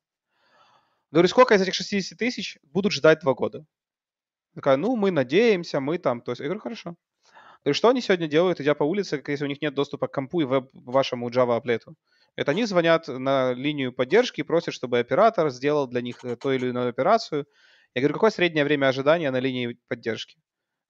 Говорю, 1.12 1.28
сколько 1.28 1.56
из 1.56 1.62
этих 1.62 1.74
60 1.74 2.18
тысяч 2.18 2.58
будут 2.72 2.94
ждать 2.94 3.20
два 3.20 3.34
года? 3.34 3.66
Такая, 4.56 4.78
ну, 4.78 4.96
мы 4.96 5.12
надеемся, 5.12 5.80
мы 5.80 5.98
там... 5.98 6.22
То 6.22 6.32
есть, 6.32 6.40
я 6.40 6.46
говорю, 6.46 6.62
хорошо. 6.62 6.96
Говорю, 7.64 7.76
что 7.76 7.90
они 7.90 8.02
сегодня 8.02 8.28
делают, 8.28 8.60
идя 8.60 8.76
по 8.76 8.84
улице, 8.84 9.24
если 9.26 9.46
у 9.46 9.48
них 9.48 9.62
нет 9.62 9.74
доступа 9.74 10.08
к 10.08 10.12
компу 10.14 10.42
и 10.42 10.46
веб 10.46 10.70
вашему 10.74 11.30
Java 11.30 11.56
аплету? 11.56 11.96
Это 12.36 12.52
они 12.52 12.66
звонят 12.66 13.08
на 13.08 13.54
линию 13.54 13.94
поддержки 13.94 14.42
и 14.42 14.44
просят, 14.44 14.74
чтобы 14.74 15.00
оператор 15.00 15.50
сделал 15.50 15.88
для 15.88 16.02
них 16.02 16.24
э, 16.24 16.36
ту 16.36 16.52
или 16.52 16.68
иную 16.68 16.90
операцию. 16.90 17.46
Я 17.96 18.02
говорю, 18.02 18.16
какое 18.16 18.32
среднее 18.32 18.66
время 18.66 18.88
ожидания 18.88 19.32
на 19.32 19.40
линии 19.40 19.78
поддержки? 19.88 20.38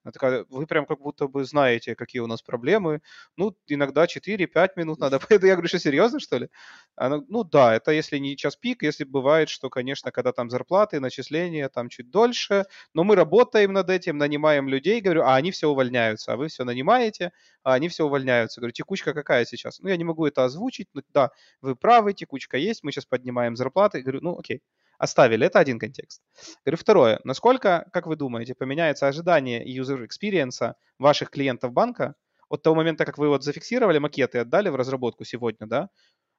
Она 0.03 0.11
такая, 0.11 0.45
вы 0.49 0.67
прям 0.67 0.85
как 0.85 0.99
будто 0.99 1.27
бы 1.27 1.45
знаете, 1.45 1.95
какие 1.95 2.21
у 2.21 2.27
нас 2.27 2.41
проблемы. 2.41 3.01
Ну, 3.37 3.55
иногда 3.67 4.05
4-5 4.07 4.75
минут 4.75 4.99
надо. 4.99 5.19
Я 5.29 5.37
говорю, 5.39 5.67
что 5.67 5.79
серьезно, 5.79 6.19
что 6.19 6.37
ли? 6.37 6.49
Она, 6.95 7.21
ну 7.27 7.43
да, 7.43 7.75
это 7.75 7.91
если 7.91 8.17
не 8.17 8.35
час 8.37 8.55
пик, 8.55 8.83
если 8.83 9.03
бывает, 9.03 9.49
что, 9.49 9.69
конечно, 9.69 10.11
когда 10.11 10.31
там 10.31 10.49
зарплаты, 10.49 10.99
начисления, 10.99 11.69
там 11.69 11.89
чуть 11.89 12.09
дольше, 12.11 12.65
но 12.93 13.03
мы 13.03 13.15
работаем 13.15 13.73
над 13.73 13.89
этим, 13.89 14.17
нанимаем 14.17 14.67
людей, 14.67 15.01
говорю, 15.01 15.23
а 15.23 15.35
они 15.35 15.51
все 15.51 15.67
увольняются, 15.69 16.33
а 16.33 16.37
вы 16.37 16.47
все 16.49 16.63
нанимаете, 16.65 17.31
а 17.63 17.73
они 17.73 17.89
все 17.89 18.05
увольняются. 18.05 18.61
Говорю, 18.61 18.73
текучка 18.73 19.13
какая 19.13 19.45
сейчас? 19.45 19.79
Ну, 19.79 19.89
я 19.89 19.97
не 19.97 20.03
могу 20.03 20.25
это 20.25 20.43
озвучить, 20.43 20.87
но 20.93 21.01
да, 21.13 21.31
вы 21.61 21.75
правы, 21.75 22.13
текучка 22.13 22.57
есть, 22.57 22.83
мы 22.83 22.91
сейчас 22.91 23.05
поднимаем 23.05 23.55
зарплаты. 23.55 24.01
Говорю, 24.01 24.19
ну, 24.21 24.37
окей, 24.39 24.61
оставили, 25.03 25.45
это 25.45 25.59
один 25.59 25.79
контекст. 25.79 26.21
Говорю, 26.65 26.77
второе, 26.77 27.19
насколько, 27.23 27.85
как 27.91 28.07
вы 28.07 28.15
думаете, 28.15 28.55
поменяется 28.55 29.07
ожидание 29.07 29.61
user 29.65 30.07
experience 30.07 30.73
ваших 30.97 31.29
клиентов 31.29 31.73
банка 31.73 32.15
от 32.49 32.63
того 32.63 32.75
момента, 32.75 33.05
как 33.05 33.17
вы 33.17 33.27
вот 33.27 33.43
зафиксировали 33.43 33.99
макеты 33.99 34.37
и 34.37 34.41
отдали 34.41 34.69
в 34.69 34.75
разработку 34.75 35.25
сегодня, 35.25 35.67
да, 35.67 35.89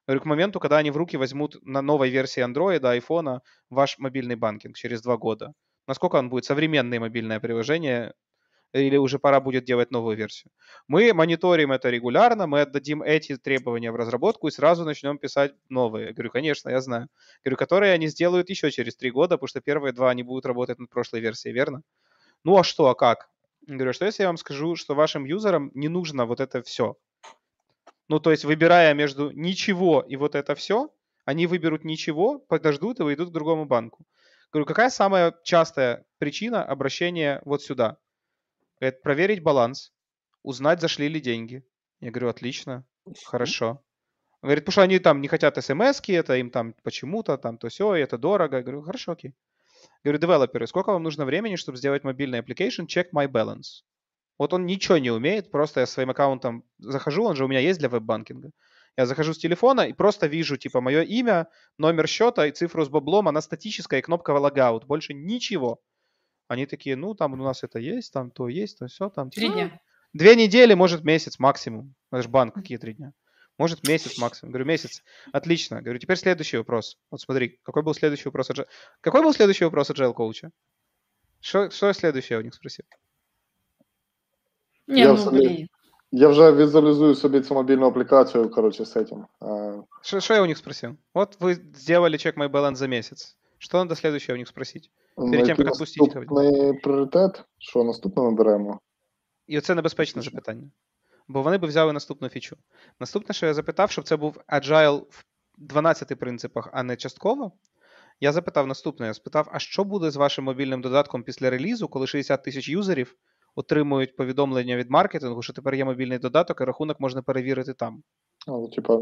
Говорю, 0.07 0.21
к 0.21 0.25
моменту, 0.25 0.59
когда 0.59 0.77
они 0.77 0.91
в 0.91 0.97
руки 0.97 1.17
возьмут 1.17 1.57
на 1.63 1.81
новой 1.81 2.09
версии 2.09 2.43
Android, 2.43 2.81
iPhone 2.81 3.39
ваш 3.71 3.97
мобильный 3.97 4.35
банкинг 4.35 4.75
через 4.75 5.01
два 5.01 5.17
года. 5.17 5.53
Насколько 5.87 6.17
он 6.17 6.29
будет 6.29 6.45
современное 6.45 6.99
мобильное 6.99 7.39
приложение 7.39 8.13
или 8.79 8.97
уже 8.97 9.19
пора 9.19 9.39
будет 9.39 9.63
делать 9.63 9.91
новую 9.91 10.17
версию. 10.17 10.51
Мы 10.87 11.13
мониторим 11.13 11.71
это 11.71 11.89
регулярно, 11.89 12.45
мы 12.47 12.61
отдадим 12.61 13.01
эти 13.01 13.37
требования 13.37 13.91
в 13.91 13.95
разработку 13.95 14.47
и 14.47 14.51
сразу 14.51 14.83
начнем 14.83 15.17
писать 15.17 15.53
новые. 15.69 16.07
Я 16.07 16.13
говорю, 16.13 16.29
конечно, 16.31 16.69
я 16.69 16.81
знаю. 16.81 17.07
Говорю, 17.43 17.57
которые 17.57 17.93
они 17.93 18.07
сделают 18.07 18.49
еще 18.49 18.71
через 18.71 18.95
три 18.95 19.11
года, 19.11 19.37
потому 19.37 19.47
что 19.47 19.61
первые 19.61 19.93
два 19.93 20.09
они 20.09 20.23
будут 20.23 20.45
работать 20.45 20.79
над 20.79 20.89
прошлой 20.89 21.21
версией, 21.21 21.53
верно? 21.53 21.81
Ну 22.43 22.57
а 22.57 22.63
что, 22.63 22.87
а 22.89 22.95
как? 22.95 23.29
Я 23.67 23.75
говорю, 23.75 23.93
что 23.93 24.05
если 24.05 24.23
я 24.23 24.29
вам 24.29 24.37
скажу, 24.37 24.75
что 24.75 24.93
вашим 24.93 25.25
юзерам 25.25 25.71
не 25.73 25.87
нужно 25.87 26.25
вот 26.25 26.39
это 26.39 26.61
все? 26.61 26.95
Ну, 28.07 28.19
то 28.19 28.29
есть, 28.29 28.45
выбирая 28.45 28.93
между 28.93 29.31
ничего 29.31 30.01
и 30.01 30.15
вот 30.15 30.35
это 30.35 30.53
все, 30.53 30.91
они 31.23 31.47
выберут 31.47 31.83
ничего, 31.83 32.37
подождут 32.37 32.99
и 32.99 33.03
уйдут 33.03 33.29
к 33.29 33.33
другому 33.33 33.65
банку. 33.65 34.05
Говорю, 34.51 34.67
какая 34.67 34.89
самая 34.89 35.33
частая 35.43 36.05
причина 36.19 36.63
обращения 36.63 37.41
вот 37.45 37.63
сюда? 37.63 37.97
Это 38.85 39.01
проверить 39.01 39.41
баланс, 39.41 39.91
узнать, 40.43 40.79
зашли 40.79 41.07
ли 41.07 41.19
деньги. 41.19 41.65
Я 42.01 42.11
говорю, 42.11 42.29
отлично, 42.29 42.85
хорошо. 43.25 43.83
Говорит, 44.43 44.63
потому 44.63 44.73
что 44.73 44.81
они 44.83 44.99
там 44.99 45.21
не 45.21 45.27
хотят 45.27 45.63
смс 45.63 46.01
это 46.07 46.35
им 46.35 46.51
там 46.51 46.75
почему-то, 46.83 47.37
там 47.37 47.57
то 47.57 47.67
все, 47.69 47.95
это 47.95 48.19
дорого. 48.19 48.57
Я 48.57 48.63
говорю, 48.63 48.83
хорошо, 48.83 49.13
окей. 49.13 49.33
Говорю, 50.03 50.19
девелоперы, 50.19 50.67
сколько 50.67 50.91
вам 50.91 51.01
нужно 51.01 51.25
времени, 51.25 51.55
чтобы 51.55 51.79
сделать 51.79 52.03
мобильный 52.03 52.41
application 52.41 52.85
check 52.85 53.07
my 53.11 53.27
balance? 53.27 53.81
Вот 54.37 54.53
он 54.53 54.67
ничего 54.67 54.99
не 54.99 55.09
умеет, 55.09 55.49
просто 55.49 55.79
я 55.79 55.87
своим 55.87 56.11
аккаунтом 56.11 56.63
захожу, 56.77 57.23
он 57.23 57.35
же 57.35 57.45
у 57.45 57.47
меня 57.47 57.61
есть 57.61 57.79
для 57.79 57.89
веб-банкинга. 57.89 58.51
Я 58.97 59.07
захожу 59.07 59.33
с 59.33 59.39
телефона 59.39 59.81
и 59.81 59.93
просто 59.93 60.27
вижу, 60.27 60.57
типа, 60.57 60.79
мое 60.79 61.01
имя, 61.01 61.47
номер 61.79 62.07
счета 62.07 62.45
и 62.45 62.51
цифру 62.51 62.85
с 62.85 62.89
баблом, 62.89 63.27
она 63.27 63.41
статическая 63.41 63.99
и 63.99 64.03
кнопка 64.03 64.29
логаут, 64.29 64.85
больше 64.85 65.15
ничего. 65.15 65.81
Они 66.48 66.66
такие, 66.66 66.96
ну, 66.96 67.14
там 67.14 67.32
у 67.32 67.36
нас 67.36 67.62
это 67.64 67.78
есть, 67.78 68.12
там 68.12 68.30
то 68.30 68.48
есть, 68.48 68.78
то 68.78 68.86
все, 68.86 69.08
там. 69.08 69.30
Три 69.30 69.48
«А, 69.48 69.52
дня. 69.52 69.80
Две 70.12 70.34
недели, 70.36 70.74
может, 70.74 71.04
месяц 71.04 71.38
максимум. 71.38 71.94
Это 72.10 72.22
же 72.22 72.28
банк, 72.28 72.54
какие 72.54 72.78
три 72.78 72.94
дня? 72.94 73.12
Может, 73.58 73.86
месяц 73.88 74.18
максимум. 74.18 74.52
Говорю, 74.52 74.66
месяц. 74.66 75.02
Отлично. 75.32 75.82
Говорю, 75.82 75.98
теперь 75.98 76.16
следующий 76.16 76.56
вопрос. 76.58 76.98
Вот 77.10 77.20
смотри, 77.20 77.60
какой 77.62 77.82
был 77.82 77.94
следующий 77.94 78.24
вопрос 78.28 78.50
от 78.50 78.58
Agile- 78.58 78.66
Какой 79.00 79.22
был 79.22 79.32
следующий 79.34 79.64
вопрос 79.64 79.90
от 79.90 79.98
Agile 79.98 80.14
коуча? 80.14 80.50
Что, 81.40 81.70
что 81.70 81.92
следующее 81.92 82.36
я 82.36 82.40
у 82.40 82.42
них 82.42 82.54
спросил? 82.54 82.84
Ні, 84.88 85.00
Я 85.00 85.08
ну 85.12 85.16
собі- 85.18 85.38
блін. 85.38 85.68
Я 86.12 86.28
вже 86.28 86.52
візуалізую 86.52 87.14
собі 87.14 87.40
цю 87.40 87.54
мобільну 87.54 87.86
аплікацію, 87.86 88.50
коротше, 88.50 88.84
з 88.84 88.92
цим. 88.92 89.26
А, 89.40 89.82
Что, 90.02 90.20
что 90.20 90.34
я 90.34 90.42
у 90.42 90.46
них 90.46 90.58
спросил? 90.58 90.96
Вот 91.14 91.38
вы 91.40 91.54
сделали 91.74 92.16
check 92.16 92.34
my 92.36 92.50
balance 92.50 92.74
за 92.76 92.88
месяц. 92.88 93.36
Что 93.57 93.77
надо 93.77 93.95
следующее 93.95 94.35
у 94.35 94.37
них 94.37 94.47
спросить? 94.47 94.91
ну, 95.17 95.23
тем, 95.23 95.33
який 95.33 95.49
як 95.49 95.59
відпустити 95.59 96.19
наступний 96.19 96.73
пріоритет, 96.73 97.43
що 97.57 97.83
наступне 97.83 98.23
ми 98.23 98.31
беремо? 98.31 98.79
І 99.47 99.57
оце 99.57 99.75
небезпечне 99.75 100.21
запитання. 100.21 100.71
Бо 101.27 101.41
вони 101.41 101.57
б 101.57 101.65
взяли 101.65 101.93
наступну 101.93 102.29
фічу. 102.29 102.57
Наступне, 102.99 103.35
що 103.35 103.45
я 103.45 103.53
запитав, 103.53 103.91
щоб 103.91 104.05
це 104.07 104.17
був 104.17 104.37
agile 104.47 105.03
в 105.09 105.25
12 105.57 106.19
принципах, 106.19 106.69
а 106.73 106.83
не 106.83 106.95
частково. 106.95 107.51
Я 108.19 108.31
запитав 108.31 108.67
наступне: 108.67 109.07
я 109.07 109.13
спитав: 109.13 109.49
а 109.51 109.59
що 109.59 109.83
буде 109.83 110.11
з 110.11 110.15
вашим 110.15 110.45
мобільним 110.45 110.81
додатком 110.81 111.23
після 111.23 111.49
релізу, 111.49 111.87
коли 111.87 112.07
60 112.07 112.43
тисяч 112.43 112.69
юзерів 112.69 113.15
отримують 113.55 114.15
повідомлення 114.15 114.75
від 114.75 114.91
маркетингу, 114.91 115.41
що 115.41 115.53
тепер 115.53 115.75
є 115.75 115.85
мобільний 115.85 116.19
додаток, 116.19 116.61
і 116.61 116.63
рахунок 116.63 116.99
можна 116.99 117.21
перевірити 117.21 117.73
там. 117.73 118.03
Ну, 118.47 118.67
типа, 118.67 118.99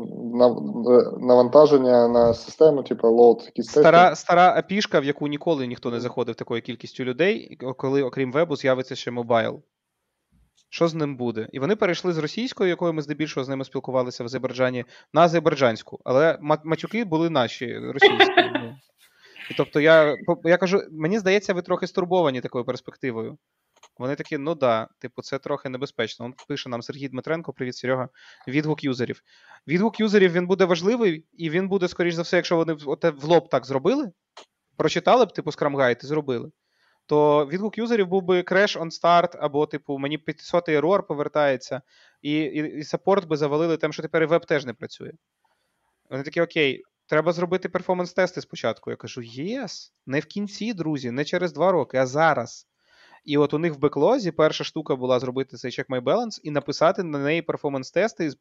навантаження 1.20 2.08
на 2.08 2.34
систему, 2.34 2.84
типа, 2.84 3.10
load, 3.10 3.44
якісь 3.46 3.70
Стара, 3.70 4.16
стара 4.16 4.54
API-шка, 4.58 5.00
в 5.00 5.04
яку 5.04 5.28
ніколи 5.28 5.68
ніхто 5.68 5.92
не 5.92 6.00
заходив 6.00 6.36
такою 6.36 6.62
кількістю 6.62 7.04
людей, 7.04 7.58
коли, 7.78 8.04
окрім 8.04 8.32
вебу, 8.32 8.56
з'явиться 8.56 8.96
ще 8.96 9.12
мобайл. 9.12 9.64
Що 10.70 10.88
з 10.88 10.94
ним 10.94 11.18
буде? 11.18 11.48
І 11.52 11.60
вони 11.60 11.76
перейшли 11.76 12.14
з 12.14 12.18
російської, 12.18 12.70
якою 12.70 12.94
ми 12.94 13.02
здебільшого 13.02 13.44
з 13.44 13.50
ними 13.50 13.66
спілкувалися 13.66 14.24
в 14.24 14.26
Азербайджані, 14.26 14.86
на 15.14 15.22
азербайджанську. 15.22 16.00
Але 16.04 16.38
ма- 16.42 16.62
матюки 16.64 17.04
були 17.06 17.30
наші 17.30 17.78
російські. 17.78 18.42
ну. 18.54 18.76
Тобто 19.58 19.80
я, 19.80 20.18
я 20.44 20.58
кажу, 20.58 20.82
мені 20.92 21.20
здається, 21.20 21.54
ви 21.54 21.62
трохи 21.62 21.88
стурбовані 21.88 22.42
такою 22.42 22.66
перспективою. 22.66 23.38
Вони 23.98 24.15
такі, 24.15 24.38
ну 24.38 24.56
да, 24.56 24.88
типу, 24.99 25.22
це 25.22 25.40
трохи 25.40 25.70
небезпечно. 25.70 26.26
Он 26.26 26.34
пише 26.48 26.70
нам 26.70 26.82
Сергій 26.82 27.07
Дмитренко, 27.07 27.53
привіт, 27.53 27.76
Серега. 27.76 28.10
Відгук 28.48 28.84
юзерів. 28.84 29.22
Відгук 29.68 29.99
юзерів 29.99 30.32
він 30.32 30.48
буде 30.48 30.65
важливий, 30.65 31.26
і 31.34 31.49
він 31.49 31.68
буде, 31.68 31.88
скоріш 31.88 32.14
за 32.14 32.22
все, 32.22 32.36
якщо 32.36 32.56
вони 32.56 32.74
в- 32.74 33.26
лоб 33.26 33.49
так 33.49 33.65
зробили, 33.65 34.11
прочитали 34.78 35.26
б, 35.26 35.34
типу, 35.34 35.49
Scrum 35.49 36.03
і 36.03 36.07
зробили, 36.07 36.52
то 37.06 37.45
відгук 37.45 37.78
юзерів 37.78 38.07
був 38.07 38.24
би 38.24 38.41
crash 38.41 38.80
on 38.80 39.02
start, 39.02 39.38
або, 39.40 39.65
типу, 39.65 39.98
мені 39.98 40.18
500 40.18 40.70
ерор 40.70 41.07
повертається, 41.07 41.82
і, 42.22 42.32
і, 42.32 42.80
і 42.80 42.84
саппорт 42.84 43.28
би 43.28 43.38
завалили 43.38 43.78
тим, 43.78 43.94
що 43.94 44.02
тепер 44.02 44.24
і 44.24 44.26
веб 44.26 44.45
теж 44.45 44.65
не 44.65 44.74
працює. 44.74 45.11
Вони 46.10 46.24
такі, 46.24 46.41
окей, 46.41 46.84
треба 47.06 47.32
зробити 47.34 47.70
перформанс-тести 47.70 48.41
спочатку. 48.41 48.90
Я 48.90 48.95
кажу, 48.95 49.22
єс, 49.22 49.94
не 50.06 50.20
в 50.20 50.26
кінці, 50.26 50.74
друзі, 50.74 51.11
не 51.11 51.26
через 51.26 51.53
два 51.53 51.72
роки, 51.72 51.98
а 51.98 52.06
зараз. 52.06 52.68
І 53.24 53.38
от 53.38 53.54
у 53.54 53.60
них 53.60 53.74
в 53.74 53.78
беклозі 53.78 54.32
перша 54.32 54.64
штука 54.64 54.95
була 54.95 55.20
зробити 55.20 55.58
цей 55.58 55.72
check 55.72 55.86
my 55.90 56.02
balance 56.02 56.40
і 56.44 56.52
написати 56.52 57.04
на 57.04 57.20
неї 57.20 57.41
перформанс-тести. 57.41 58.32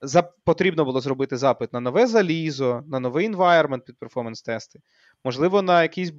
За, 0.00 0.22
потрібно 0.22 0.84
було 0.84 1.00
зробити 1.00 1.36
запит 1.36 1.72
на 1.72 1.80
нове 1.80 2.06
залізо, 2.06 2.82
на 2.86 3.00
новий 3.00 3.30
environment 3.30 3.80
під 3.80 3.98
перформанс-тести, 3.98 4.80
можливо, 5.24 5.62
на 5.62 5.82
якийсь 5.82 6.12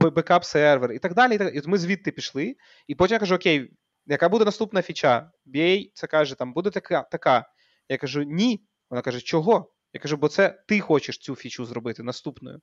бекап 0.00 0.44
сервер 0.44 0.92
і 0.92 0.98
так 0.98 1.14
далі. 1.14 1.34
І, 1.34 1.38
так. 1.38 1.54
і 1.54 1.58
от 1.58 1.66
ми 1.66 1.78
звідти 1.78 2.12
пішли. 2.12 2.56
І 2.86 2.94
потім 2.94 3.14
я 3.14 3.18
кажу: 3.18 3.34
Окей, 3.34 3.70
яка 4.06 4.28
буде 4.28 4.44
наступна 4.44 4.82
фіча? 4.82 5.30
BA 5.46 5.90
це 5.94 6.06
каже, 6.06 6.34
там 6.34 6.52
буде 6.52 6.70
така. 6.70 7.02
така. 7.02 7.44
Я 7.88 7.96
кажу, 7.96 8.22
ні. 8.22 8.60
Вона 8.90 9.02
каже, 9.02 9.20
чого? 9.20 9.72
Я 9.92 10.00
кажу, 10.00 10.16
бо 10.16 10.28
це 10.28 10.62
ти 10.68 10.80
хочеш 10.80 11.18
цю 11.18 11.36
фічу 11.36 11.64
зробити 11.64 12.02
наступною. 12.02 12.60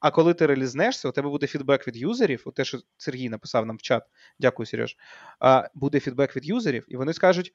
А 0.00 0.10
коли 0.10 0.34
ти 0.34 0.46
релізнешся, 0.46 1.08
у 1.08 1.12
тебе 1.12 1.28
буде 1.28 1.46
фідбек 1.46 1.88
від 1.88 1.96
юзерів, 1.96 2.42
от 2.44 2.54
те, 2.54 2.64
що 2.64 2.78
Сергій 2.96 3.28
написав 3.28 3.66
нам 3.66 3.76
в 3.76 3.82
чат, 3.82 4.02
дякую, 4.38 4.66
Сереж. 4.66 4.96
А, 5.40 5.68
Буде 5.74 6.00
фідбек 6.00 6.36
від 6.36 6.46
юзерів, 6.46 6.84
і 6.88 6.96
вони 6.96 7.12
скажуть: 7.12 7.54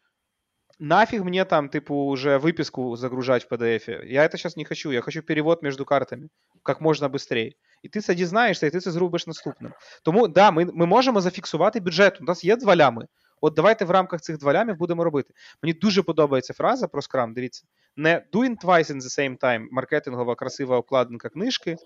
нафиг 0.80 1.23
мне 1.23 1.45
там, 1.45 1.69
типу, 1.69 1.95
уже 1.95 2.38
выписку 2.38 2.95
загружать 2.95 3.43
в 3.43 3.53
PDF. 3.53 4.06
Я 4.06 4.23
это 4.23 4.31
сейчас 4.31 4.57
не 4.57 4.65
хочу, 4.65 4.91
я 4.91 5.02
хочу 5.02 5.23
перевод 5.23 5.64
между 5.64 5.85
картами 5.85 6.30
как 6.64 6.81
можна 6.81 7.10
быстрее. 7.10 7.52
І 7.84 7.89
ти 7.89 8.02
це 8.02 8.15
дізнаєшся, 8.15 8.68
і 8.68 8.69
ти 8.69 8.80
це 8.80 8.91
зробиш 8.91 9.27
наступним. 9.27 9.73
Тому 10.03 10.27
да, 10.27 10.52
ми 10.52 10.65
ми 10.65 10.85
можемо 10.85 11.22
зафіксувати 11.22 11.80
бюджет. 11.80 12.22
У 12.22 12.23
нас 12.23 12.43
є 12.43 12.56
два 12.56 12.76
лями. 12.76 13.07
От 13.41 13.53
давайте 13.53 13.85
в 13.85 13.91
рамках 13.91 14.22
цих 14.22 14.38
два 14.38 14.53
лямів 14.53 14.77
будемо 14.77 15.03
робити. 15.03 15.34
Мені 15.64 15.73
дуже 15.73 16.03
подобається 16.03 16.53
фраза 16.53 16.88
про 16.88 17.02
Scrum, 17.02 17.34
Дивіться, 17.34 17.64
не 17.95 18.26
doing 18.34 18.56
twice 18.64 18.91
in 18.91 19.02
the 19.02 19.19
same 19.19 19.38
time, 19.38 19.68
маркетингова 19.72 20.35
красива 20.35 20.77
обкладинка 20.77 21.30
книжки. 21.30 21.77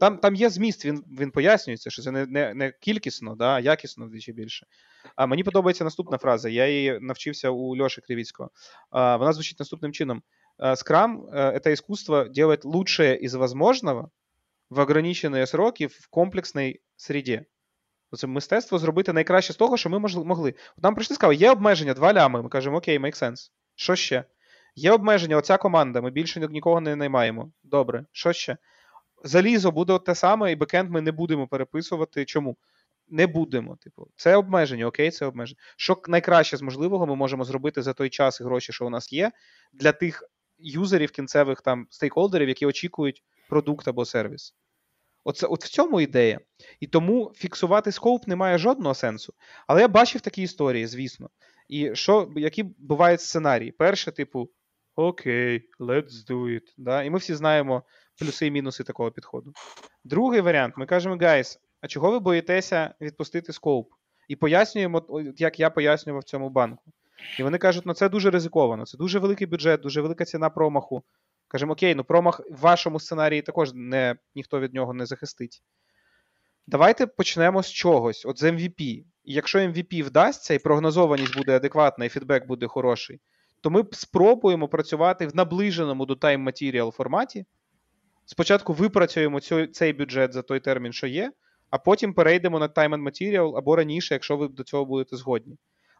Там 0.00 0.18
там 0.18 0.34
є 0.34 0.50
зміст, 0.50 0.84
він 0.84 1.04
він 1.20 1.30
пояснюється, 1.30 1.90
що 1.90 2.02
це 2.02 2.10
не 2.10 2.26
не, 2.26 2.54
не 2.54 2.72
кількісно, 2.80 3.34
да, 3.34 3.54
а 3.54 3.60
якісно 3.60 4.06
вдвічі 4.06 4.32
більше. 4.32 4.66
А 5.16 5.26
мені 5.26 5.44
подобається 5.44 5.84
наступна 5.84 6.18
фраза. 6.18 6.48
Я 6.48 6.66
її 6.68 6.98
навчився 7.00 7.50
у 7.50 7.76
Льоші 7.76 8.00
Кривіцького. 8.00 8.50
А, 8.90 9.16
Вона 9.16 9.32
звучить 9.32 9.58
наступним 9.58 9.92
чином: 9.92 10.22
Scrum— 10.58 11.30
это 11.32 11.72
искусство 11.72 12.24
делать 12.24 12.64
лучшее 12.64 13.16
из 13.24 13.34
возможного 13.34 14.10
в 14.70 14.78
ограничені 14.78 15.46
сроки 15.46 15.86
в 15.86 16.06
комплексній 16.10 16.80
среді. 16.96 17.42
Це 18.12 18.26
мистецтво 18.26 18.78
зробити 18.78 19.12
найкраще 19.12 19.52
з 19.52 19.56
того, 19.56 19.76
що 19.76 19.90
ми 19.90 19.98
могли. 19.98 20.54
Нам 20.76 20.94
прийшли 20.94 21.16
сказали, 21.16 21.34
є 21.34 21.50
обмеження, 21.50 21.94
два 21.94 22.12
лями. 22.12 22.42
Ми 22.42 22.48
кажемо, 22.48 22.76
окей, 22.76 22.98
make 22.98 23.22
sense. 23.22 23.50
Що 23.74 23.96
ще? 23.96 24.24
Є 24.74 24.92
обмеження, 24.92 25.36
оця 25.36 25.56
команда, 25.56 26.00
ми 26.00 26.10
більше 26.10 26.48
нікого 26.50 26.80
не 26.80 26.96
наймаємо. 26.96 27.52
Добре, 27.62 28.04
що 28.12 28.32
ще? 28.32 28.56
Залізо 29.26 29.70
буде 29.70 29.98
те 29.98 30.14
саме, 30.14 30.52
і 30.52 30.56
бекенд 30.56 30.90
ми 30.90 31.00
не 31.00 31.12
будемо 31.12 31.48
переписувати. 31.48 32.24
Чому? 32.24 32.56
Не 33.08 33.26
будемо. 33.26 33.76
Типу, 33.76 34.08
це 34.16 34.36
обмеження, 34.36 34.86
окей, 34.86 35.10
це 35.10 35.26
обмеження. 35.26 35.60
Що 35.76 36.02
найкраще 36.08 36.56
з 36.56 36.62
можливого 36.62 37.06
ми 37.06 37.16
можемо 37.16 37.44
зробити 37.44 37.82
за 37.82 37.92
той 37.92 38.08
час 38.08 38.40
і 38.40 38.44
гроші, 38.44 38.72
що 38.72 38.86
у 38.86 38.90
нас 38.90 39.12
є, 39.12 39.32
для 39.72 39.92
тих 39.92 40.24
юзерів, 40.58 41.10
кінцевих 41.10 41.62
там 41.62 41.86
стейкхолдерів, 41.90 42.48
які 42.48 42.66
очікують 42.66 43.24
продукт 43.48 43.88
або 43.88 44.04
сервіс. 44.04 44.54
Оце, 45.24 45.46
От 45.46 45.64
в 45.64 45.68
цьому 45.68 46.00
ідея. 46.00 46.40
І 46.80 46.86
тому 46.86 47.32
фіксувати 47.36 47.92
скоуп 47.92 48.26
не 48.26 48.36
має 48.36 48.58
жодного 48.58 48.94
сенсу. 48.94 49.34
Але 49.66 49.80
я 49.80 49.88
бачив 49.88 50.20
такі 50.20 50.42
історії, 50.42 50.86
звісно. 50.86 51.30
І 51.68 51.94
що, 51.94 52.32
які 52.36 52.62
бувають 52.62 53.20
сценарії? 53.20 53.72
Перше, 53.72 54.12
типу, 54.12 54.50
окей, 54.94 55.70
let's 55.80 56.26
do 56.30 56.44
it. 56.44 56.74
Да? 56.78 57.02
І 57.02 57.10
ми 57.10 57.18
всі 57.18 57.34
знаємо 57.34 57.82
плюси 58.18 58.46
і 58.46 58.50
мінуси 58.50 58.84
такого 58.84 59.10
підходу. 59.10 59.52
Другий 60.04 60.40
варіант: 60.40 60.74
ми 60.76 60.86
кажемо, 60.86 61.16
guys, 61.20 61.58
а 61.80 61.86
чого 61.86 62.10
ви 62.10 62.18
боїтеся 62.18 62.94
відпустити 63.00 63.52
скоуп? 63.52 63.88
І 64.28 64.36
пояснюємо, 64.36 65.22
як 65.36 65.60
я 65.60 65.70
пояснював 65.70 66.24
цьому 66.24 66.50
банку. 66.50 66.92
І 67.38 67.42
вони 67.42 67.58
кажуть, 67.58 67.86
ну 67.86 67.94
це 67.94 68.08
дуже 68.08 68.30
ризиковано, 68.30 68.86
це 68.86 68.98
дуже 68.98 69.18
великий 69.18 69.46
бюджет, 69.46 69.80
дуже 69.80 70.00
велика 70.00 70.24
ціна 70.24 70.50
промаху. 70.50 71.02
Кажемо, 71.48 71.72
окей, 71.72 71.94
ну 71.94 72.04
промах 72.04 72.40
в 72.50 72.60
вашому 72.60 73.00
сценарії 73.00 73.42
також 73.42 73.72
не, 73.74 74.16
ніхто 74.34 74.60
від 74.60 74.74
нього 74.74 74.94
не 74.94 75.06
захистить. 75.06 75.62
Давайте 76.66 77.06
почнемо 77.06 77.62
з 77.62 77.70
чогось, 77.70 78.26
от 78.26 78.38
з 78.38 78.42
MVP. 78.42 78.80
І 78.80 79.04
якщо 79.24 79.58
MVP 79.58 80.04
вдасться, 80.04 80.54
і 80.54 80.58
прогнозованість 80.58 81.36
буде 81.36 81.56
адекватна, 81.56 82.04
і 82.04 82.08
фідбек 82.08 82.46
буде 82.46 82.66
хороший, 82.66 83.20
то 83.60 83.70
ми 83.70 83.84
спробуємо 83.92 84.68
працювати 84.68 85.26
в 85.26 85.36
наближеному 85.36 86.06
до 86.06 86.14
Time 86.14 86.44
Material 86.44 86.90
форматі. 86.90 87.46
Спочатку 88.26 88.72
випрацюємо 88.72 89.40
цю, 89.40 89.66
цей 89.66 89.92
бюджет 89.92 90.32
за 90.32 90.42
той 90.42 90.60
термін, 90.60 90.92
що 90.92 91.06
є, 91.06 91.32
а 91.70 91.78
потім 91.78 92.14
перейдемо 92.14 92.58
на 92.58 92.68
Time 92.68 92.94
and 92.94 93.02
Material 93.02 93.56
або 93.56 93.76
раніше, 93.76 94.14
якщо 94.14 94.36
ви 94.36 94.48
до 94.48 94.64
цього 94.64 94.84
будете 94.84 95.16
згодні 95.16 95.56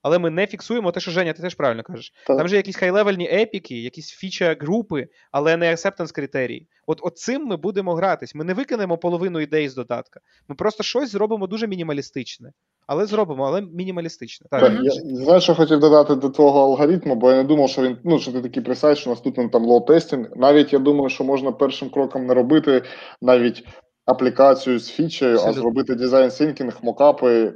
але 0.07 0.19
ми 0.19 0.31
не 0.31 0.47
фіксуємо 0.47 0.93
те, 0.93 1.01
що 1.01 1.11
Женя, 1.11 1.33
ти 1.33 1.43
теж 1.43 1.55
правильно 1.55 1.83
кажеш. 1.83 2.13
Так. 2.27 2.37
Там 2.39 2.49
же 2.49 2.57
якісь 2.57 2.77
high-level-ьні 2.77 3.29
епіки, 3.29 3.83
якісь 3.83 4.11
фіча 4.11 4.57
групи, 4.61 5.09
але 5.31 5.57
не 5.57 5.71
acceptance 5.71 6.15
критерії. 6.15 6.69
От, 6.87 6.99
от 7.03 7.19
цим 7.19 7.45
ми 7.45 7.57
будемо 7.57 7.95
гратись. 7.95 8.35
Ми 8.35 8.45
не 8.45 8.55
викинемо 8.55 8.99
половину 8.99 9.41
ідей 9.41 9.69
з 9.69 9.75
додатка. 9.75 10.21
Ми 10.49 10.55
просто 10.55 10.83
щось 10.83 11.11
зробимо 11.11 11.47
дуже 11.47 11.67
мінімалістичне. 11.67 12.53
Але 12.87 13.07
зробимо, 13.07 13.45
але 13.45 13.61
мінімалістичне. 13.61 14.47
Так, 14.51 14.61
так 14.61 14.73
я 14.83 14.91
знаєш, 14.91 15.43
що 15.43 15.55
хотів 15.55 15.81
додати 15.81 16.15
до 16.15 16.31
твого 16.31 16.61
алгоритму, 16.61 17.15
бо 17.15 17.31
я 17.31 17.37
не 17.37 17.45
думав, 17.45 17.69
що 17.69 17.83
він 17.83 17.97
ну 18.05 18.19
що 18.19 18.33
ти 18.33 18.41
такий 18.43 18.63
precise, 18.63 18.99
що 18.99 19.11
наступним 19.11 19.51
там 19.51 19.67
load 19.67 19.87
testing. 19.87 20.27
Навіть 20.37 20.73
я 20.73 20.79
думаю, 20.79 21.09
що 21.09 21.25
можна 21.25 21.53
першим 21.53 21.91
кроком 21.91 22.27
не 22.27 22.35
робити 22.35 22.83
навіть 23.23 23.65
аплікацію 24.05 24.79
з 24.79 24.91
фічею, 24.91 25.39
а 25.45 25.53
зробити 25.53 25.95
design 25.95 26.31
thinking, 26.31 26.79
мокапи, 26.83 27.53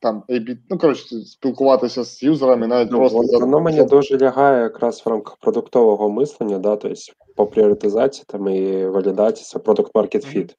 там 0.00 0.22
AB, 0.28 0.56
ну 0.70 0.78
коротше, 0.78 1.16
спілкуватися 1.16 2.04
з 2.04 2.22
юзерами, 2.22 2.66
навіть 2.66 2.90
ну, 2.90 2.98
просто 2.98 3.18
воно, 3.18 3.38
воно 3.38 3.60
мені 3.60 3.84
дуже 3.84 4.18
лягає 4.18 4.62
якраз 4.62 5.02
в 5.06 5.08
рамках 5.08 5.36
продуктового 5.36 6.10
мислення, 6.10 6.58
да, 6.58 6.76
тобто 6.76 7.00
по 7.36 7.46
пріоритизації 7.46 8.24
там 8.28 8.48
і 8.48 8.86
валідації 8.86 9.44
це 9.44 9.58
продукт 9.58 9.94
market 9.94 10.36
fit. 10.36 10.54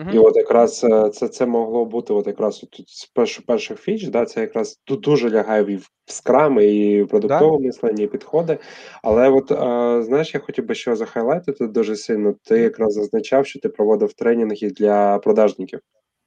Mm-hmm. 0.00 0.14
І 0.14 0.18
от 0.18 0.36
якраз 0.36 0.84
е, 0.84 1.10
це 1.10 1.28
це 1.28 1.46
могло 1.46 1.84
бути 1.84 2.12
от 2.12 2.26
якраз 2.26 2.58
тут 2.58 2.88
з 2.88 3.06
перших 3.06 3.46
перших 3.46 3.80
фіч, 3.80 4.08
да, 4.08 4.24
це 4.24 4.40
якраз 4.40 4.80
тут 4.84 5.00
дуже 5.00 5.30
лягає 5.30 5.72
і 5.72 5.76
в 5.76 5.88
скрам, 6.06 6.60
і 6.60 7.02
в 7.02 7.08
продуктове 7.08 7.58
да. 7.58 7.66
мислення, 7.66 8.04
і 8.04 8.06
підходи. 8.06 8.58
Але 9.02 9.30
от 9.30 9.52
а, 9.52 10.02
знаєш, 10.02 10.34
я 10.34 10.40
хотів 10.40 10.66
би 10.66 10.74
що 10.74 10.96
захайлайтити 10.96 11.66
дуже 11.66 11.96
сильно. 11.96 12.34
Ти 12.44 12.58
якраз 12.58 12.92
зазначав, 12.92 13.46
що 13.46 13.60
ти 13.60 13.68
проводив 13.68 14.12
тренінги 14.12 14.70
для 14.70 15.18
продажників 15.18 15.80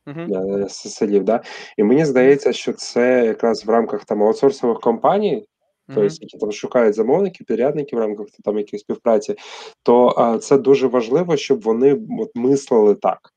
uh-huh. 0.07 0.69
селів. 0.69 1.23
Да? 1.23 1.43
І 1.77 1.83
мені 1.83 2.05
здається, 2.05 2.53
що 2.53 2.73
це 2.73 3.25
якраз 3.25 3.65
в 3.65 3.69
рамках 3.69 4.05
там 4.05 4.23
аутсорсових 4.23 4.79
компаній, 4.79 5.35
uh-huh. 5.35 5.95
тобто, 5.95 6.15
які 6.21 6.37
там 6.37 6.51
шукають 6.51 6.95
замовників, 6.95 7.47
підрядників 7.47 7.99
в 7.99 8.01
рамках 8.01 8.27
там 8.43 8.57
яких 8.57 8.79
співпраці, 8.79 9.35
то 9.83 10.13
а, 10.17 10.37
це 10.37 10.57
дуже 10.57 10.87
важливо, 10.87 11.37
щоб 11.37 11.61
вони 11.61 11.99
от, 12.19 12.31
мислили 12.35 12.95
так. 12.95 13.32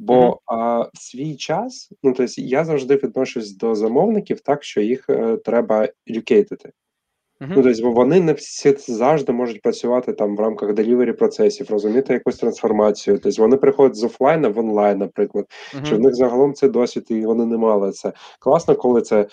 Бо 0.00 0.40
а, 0.46 0.80
в 0.80 0.98
свій 0.98 1.36
час, 1.36 1.90
ну 2.02 2.12
тобто 2.12 2.32
я 2.36 2.64
завжди 2.64 2.96
відношусь 2.96 3.56
до 3.56 3.74
замовників 3.74 4.40
так, 4.40 4.64
що 4.64 4.80
їх 4.80 5.10
е, 5.10 5.36
треба 5.36 5.88
educatити. 6.10 6.72
Uh-huh. 7.40 7.52
Ну, 7.56 7.62
тобто, 7.62 7.82
бо 7.82 7.92
вони 7.92 8.20
не 8.20 8.32
всі 8.32 8.76
завжди 8.78 9.32
можуть 9.32 9.62
працювати 9.62 10.12
там 10.12 10.36
в 10.36 10.40
рамках 10.40 10.74
делівері 10.74 11.12
процесів, 11.12 11.70
розуміти 11.70 12.12
якусь 12.12 12.36
трансформацію. 12.36 13.18
Тобто 13.18 13.42
вони 13.42 13.56
приходять 13.56 13.96
з 13.96 14.04
офлайна 14.04 14.48
в 14.48 14.58
онлайн, 14.58 14.98
наприклад, 14.98 15.46
uh-huh. 15.74 15.84
що 15.84 15.96
в 15.96 16.00
них 16.00 16.14
загалом 16.14 16.54
це 16.54 16.68
досвід, 16.68 17.06
і 17.08 17.26
вони 17.26 17.46
не 17.46 17.56
мали 17.56 17.92
це. 17.92 18.12
Класно, 18.38 18.74
коли 18.74 19.02
це 19.02 19.26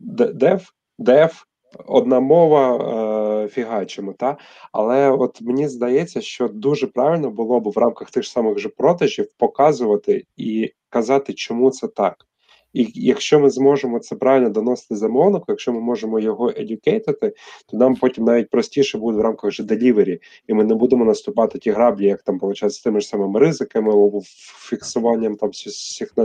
дев, 0.00 0.72
дев, 0.98 1.44
одна 1.86 2.20
мова 2.20 2.76
е, 2.76 3.17
фігачимо, 3.48 4.12
та 4.12 4.36
але 4.72 5.10
от 5.10 5.40
мені 5.40 5.68
здається, 5.68 6.20
що 6.20 6.48
дуже 6.48 6.86
правильно 6.86 7.30
було 7.30 7.60
б 7.60 7.68
в 7.68 7.78
рамках 7.78 8.10
тих 8.10 8.26
самих 8.26 8.58
же 8.58 8.68
продажів 8.68 9.28
показувати 9.38 10.24
і 10.36 10.72
казати, 10.90 11.34
чому 11.34 11.70
це 11.70 11.88
так. 11.88 12.26
І 12.72 12.90
якщо 12.94 13.40
ми 13.40 13.50
зможемо 13.50 13.98
це 13.98 14.16
правильно 14.16 14.50
доносити 14.50 14.96
замовнику, 14.96 15.44
якщо 15.48 15.72
ми 15.72 15.80
можемо 15.80 16.20
його 16.20 16.52
едюкейтити, 16.56 17.34
то 17.66 17.76
нам 17.76 17.94
потім 17.94 18.24
навіть 18.24 18.50
простіше 18.50 18.98
буде 18.98 19.18
в 19.18 19.20
рамках 19.20 19.50
же 19.50 19.62
делівері, 19.62 20.20
і 20.46 20.54
ми 20.54 20.64
не 20.64 20.74
будемо 20.74 21.04
наступати 21.04 21.58
ті 21.58 21.70
граблі, 21.70 22.06
як 22.06 22.22
там 22.22 22.38
виходить, 22.38 22.72
з 22.72 22.80
тими 22.80 23.00
ж 23.00 23.08
самими 23.08 23.40
ризиками, 23.40 23.92
або 23.92 24.20
фіксуванням 24.68 25.36
там 25.36 25.50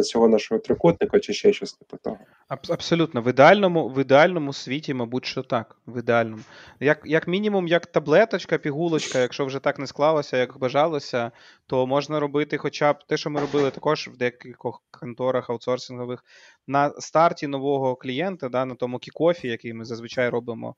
цього 0.03 0.27
нашого 0.27 0.59
трикутника, 0.59 1.19
чи 1.19 1.33
ще 1.33 1.53
щось 1.53 1.73
типу 1.73 1.97
того. 2.03 2.17
Абсолютно, 2.47 3.21
в 3.21 3.29
ідеальному 3.29 3.89
в 3.89 4.01
ідеальному 4.01 4.53
світі, 4.53 4.93
мабуть, 4.93 5.25
що 5.25 5.43
так. 5.43 5.77
В 5.87 5.99
ідеальному, 5.99 6.41
як 6.79 7.01
як 7.05 7.27
мінімум, 7.27 7.67
як 7.67 7.85
таблеточка, 7.85 8.57
пігулочка, 8.57 9.19
якщо 9.19 9.45
вже 9.45 9.59
так 9.59 9.79
не 9.79 9.87
склалося, 9.87 10.37
як 10.37 10.57
бажалося, 10.59 11.31
то 11.67 11.87
можна 11.87 12.19
робити, 12.19 12.57
хоча 12.57 12.93
б 12.93 13.03
те, 13.07 13.17
що 13.17 13.29
ми 13.29 13.41
робили 13.41 13.71
також 13.71 14.09
в 14.13 14.17
декількох 14.17 14.81
конторах 14.91 15.49
аутсорсингових 15.49 16.23
на 16.67 16.89
старті 16.89 17.47
нового 17.47 17.95
клієнта, 17.95 18.49
да, 18.49 18.65
на 18.65 18.75
тому 18.75 18.99
кікофі, 18.99 19.47
який 19.47 19.73
ми 19.73 19.85
зазвичай 19.85 20.29
робимо, 20.29 20.75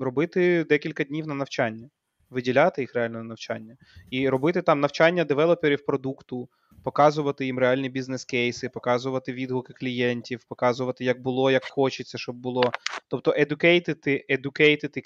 робити 0.00 0.64
декілька 0.64 1.04
днів 1.04 1.26
на 1.26 1.34
навчання. 1.34 1.88
виділяти 2.30 2.80
їх 2.80 2.94
реально 2.94 3.18
на 3.18 3.24
навчання, 3.24 3.76
і 4.10 4.28
робити 4.28 4.62
там 4.62 4.80
навчання 4.80 5.24
девелоперів 5.24 5.84
продукту, 5.84 6.48
показувати 6.84 7.46
їм 7.46 7.58
реальні 7.58 7.88
бізнес-кейси, 7.88 8.68
показувати 8.68 9.32
відгуки 9.32 9.72
клієнтів, 9.72 10.44
показувати, 10.44 11.04
як 11.04 11.22
було, 11.22 11.50
як 11.50 11.64
хочеться, 11.64 12.18
щоб 12.18 12.36
було. 12.36 12.72
Тобто, 13.08 13.34
едукейтити, 13.36 14.24
едукейтити 14.28 15.02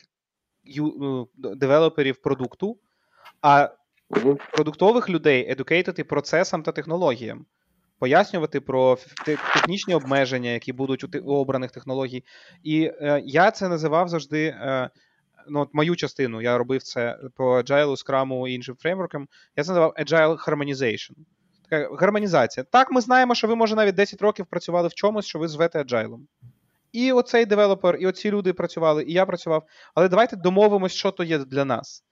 ну, 0.77 1.29
девелоперів 1.35 2.23
продукту, 2.23 2.79
а 3.43 3.69
продуктових 4.53 5.11
людей 5.11 5.51
едукейтити 5.51 6.05
процесам 6.05 6.63
та 6.63 6.73
технологіям, 6.73 7.47
пояснювати 8.01 8.61
про 8.61 8.99
технічні 9.25 9.95
обмеження, 9.95 10.51
які 10.51 10.73
будуть 10.73 11.17
у 11.23 11.35
обраних 11.35 11.71
технологій. 11.71 12.25
І 12.63 12.83
е, 12.83 13.23
я 13.25 13.51
це 13.51 13.69
називав 13.69 14.09
завжди. 14.09 14.45
Е, 14.47 14.91
Ну, 15.49 15.61
от 15.61 15.69
мою 15.73 15.97
частину 15.97 16.43
я 16.43 16.59
робив 16.59 16.83
це 16.83 17.19
по 17.37 17.59
Agile, 17.59 18.07
Scrum 18.07 18.49
і 18.49 18.55
іншим 18.55 18.77
фреймворкам. 18.79 19.29
Я 19.57 19.65
це 19.65 19.71
називав 19.71 19.95
Agile 19.99 20.49
Harmonization. 20.49 21.11
Така 21.71 21.97
гармонізація. 21.97 22.65
Так, 22.65 22.91
ми 22.91 23.01
знаємо, 23.01 23.35
що 23.35 23.49
ви, 23.49 23.57
може, 23.57 23.75
навіть 23.75 23.95
10 23.95 24.23
років 24.23 24.47
працювали 24.47 24.89
в 24.89 24.95
чомусь, 24.95 25.27
що 25.27 25.39
ви 25.39 25.49
звете 25.49 25.83
Agile. 25.83 26.19
І 26.93 27.13
оцей 27.13 27.47
девелопер, 27.47 27.97
і 27.97 28.07
оці 28.07 28.31
люди 28.31 28.53
працювали, 28.53 29.05
і 29.05 29.13
я 29.13 29.27
працював. 29.27 29.63
Але 29.95 30.09
давайте 30.09 30.37
домовимось, 30.37 30.93
що 30.93 31.11
то 31.11 31.25
є 31.25 31.39
для 31.39 31.65
нас. 31.65 32.05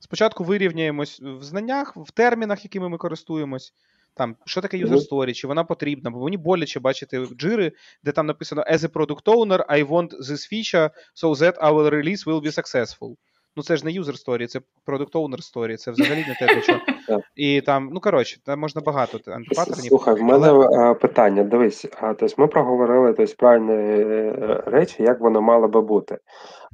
Спочатку 0.00 0.44
вирівняємось 0.44 1.20
в 1.20 1.42
знаннях, 1.42 1.96
в 1.96 2.10
термінах, 2.10 2.64
якими 2.64 2.88
ми 2.88 2.98
користуємось. 2.98 3.72
Там, 4.14 4.36
що 4.46 4.60
таке 4.60 4.76
user 4.76 5.08
story, 5.08 5.32
чи 5.32 5.46
вона 5.46 5.64
потрібна, 5.64 6.10
бо 6.10 6.24
мені 6.24 6.36
боляче 6.36 6.80
бачити 6.80 7.26
джири, 7.26 7.72
де 8.02 8.12
там 8.12 8.26
написано 8.26 8.64
as 8.72 8.78
a 8.78 8.88
product 8.88 9.24
owner, 9.24 9.66
I 9.66 9.88
want 9.88 10.08
this 10.08 10.52
feature 10.52 10.90
so 11.14 11.34
that 11.34 11.58
our 11.58 11.90
release 11.90 12.24
will 12.26 12.40
be 12.40 12.52
successful. 12.52 13.16
Ну 13.56 13.62
це 13.62 13.76
ж 13.76 13.84
не 13.84 13.90
user 13.90 14.26
story, 14.26 14.46
це 14.46 14.60
product 14.86 15.12
owner 15.12 15.54
story, 15.54 15.76
це 15.76 15.90
взагалі 15.90 16.24
не 16.28 16.46
те, 16.46 16.60
чого. 16.60 16.78
І 17.36 17.60
там, 17.60 17.90
ну 17.92 18.00
коротше, 18.00 18.40
там 18.44 18.60
можна 18.60 18.80
багато 18.80 19.32
антипаттернів. 19.32 19.88
Слухай, 19.88 20.14
в 20.14 20.22
мене 20.22 20.48
е, 20.52 20.94
питання. 20.94 21.44
Дивись, 21.44 21.86
а, 22.00 22.14
тобто 22.14 22.34
ми 22.38 22.46
проговорили 22.46 23.12
тобто, 23.12 23.34
правильні 23.38 23.72
е, 23.72 24.62
речі, 24.66 25.02
як 25.02 25.20
воно 25.20 25.42
мало 25.42 25.68
би 25.68 25.80
бути. 25.80 26.18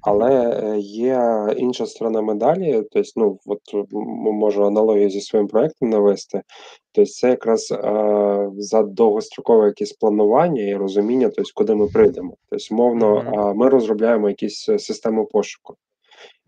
Але 0.03 0.61
е, 0.65 0.79
є 0.79 1.47
інша 1.57 1.87
сторона 1.87 2.23
медалі, 2.23 2.83
тобто, 2.93 3.11
ну, 3.17 3.39
от 3.47 3.61
можу 4.33 4.65
аналогію 4.65 5.11
зі 5.11 5.21
своїм 5.21 5.49
проектом 5.49 5.91
навести. 5.91 6.43
Тобто, 6.93 7.11
це 7.11 7.31
якраз 7.31 7.73
е, 7.73 8.51
за 8.59 8.83
довгострокове 8.83 9.67
якесь 9.67 9.93
планування 9.93 10.63
і 10.63 10.77
розуміння, 10.77 11.31
тобто, 11.37 11.51
куди 11.55 11.75
ми 11.75 11.87
прийдемо. 11.87 12.35
Тобто, 12.51 12.75
Мгм. 12.75 13.39
а, 13.39 13.53
ми 13.53 13.69
розробляємо 13.69 14.29
якісь 14.29 14.65
системи 14.65 15.25
пошуку. 15.25 15.77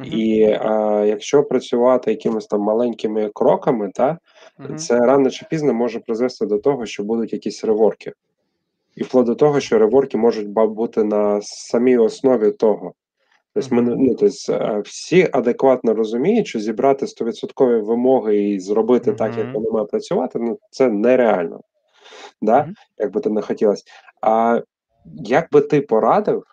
І 0.05 0.42
а, 0.60 1.05
якщо 1.06 1.42
працювати 1.42 2.10
якимись 2.10 2.46
там 2.46 2.60
маленькими 2.60 3.30
кроками, 3.34 3.90
та 3.94 4.18
Мгм. 4.59 4.76
це 4.76 4.98
рано 4.98 5.30
чи 5.30 5.46
пізно 5.50 5.74
може 5.74 6.00
призвести 6.00 6.46
до 6.46 6.59
того, 6.59 6.86
що 6.86 7.02
будуть 7.05 7.32
якісь 7.32 7.64
реворки. 7.64 8.12
І 8.96 9.02
вплоть 9.02 9.26
до 9.26 9.34
того, 9.34 9.60
що 9.60 9.78
реворки 9.78 10.18
можуть 10.18 10.48
бути 10.48 11.05
на 11.05 11.40
самій 11.42 11.98
основі 11.98 12.50
того. 12.50 12.92
Тобто, 13.55 13.74
ми, 13.74 13.82
не- 13.82 13.96
ну, 13.96 14.14
тобто, 14.14 14.52
е, 14.52 14.80
всі 14.84 15.28
адекватно 15.32 15.94
розуміють, 15.94 16.46
що 16.46 16.60
зібрати 16.60 17.06
100% 17.06 17.82
вимоги 17.84 18.38
і 18.50 18.60
зробити 18.60 19.12
так, 19.12 19.38
як 19.38 19.55
воно 19.55 19.70
має 19.70 19.86
працювати, 19.86 20.38
ну 20.38 20.59
це 20.70 20.88
нереально. 20.88 21.60
Да? 22.42 22.62
Мгм. 22.62 22.74
Як 22.98 23.12
би 23.12 23.20
то 23.20 23.30
не 23.30 23.42
хотілося. 23.42 23.84
А 24.22 24.60
як 25.14 25.48
би 25.52 25.60
ти 25.60 25.80
порадив 25.80 26.44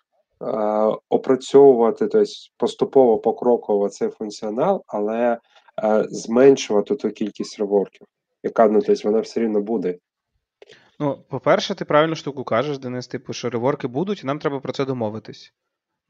опрацьовувати, 1.08 2.06
тобто 2.06 2.30
поступово 2.56 3.18
покроково 3.18 3.88
цей 3.88 4.08
функціонал, 4.08 4.82
але 4.86 5.38
е, 5.84 6.04
зменшувати 6.08 6.94
ту 6.94 7.10
кількість 7.10 7.58
реворків, 7.58 8.06
яка 8.42 8.68
ну, 8.68 8.82
тобто, 8.82 9.08
вона 9.08 9.20
все 9.20 9.40
рівно 9.40 9.60
буде. 9.60 9.98
Ну, 11.00 11.24
по-перше, 11.28 11.74
ти 11.74 11.84
правильну 11.84 12.14
штуку 12.14 12.44
кажеш, 12.44 12.78
Денис, 12.78 13.06
типу, 13.06 13.32
що 13.32 13.50
реворки 13.50 13.88
будуть, 13.88 14.22
і 14.22 14.26
нам 14.26 14.38
треба 14.38 14.60
про 14.60 14.72
це 14.72 14.84
домовитись. 14.84 15.52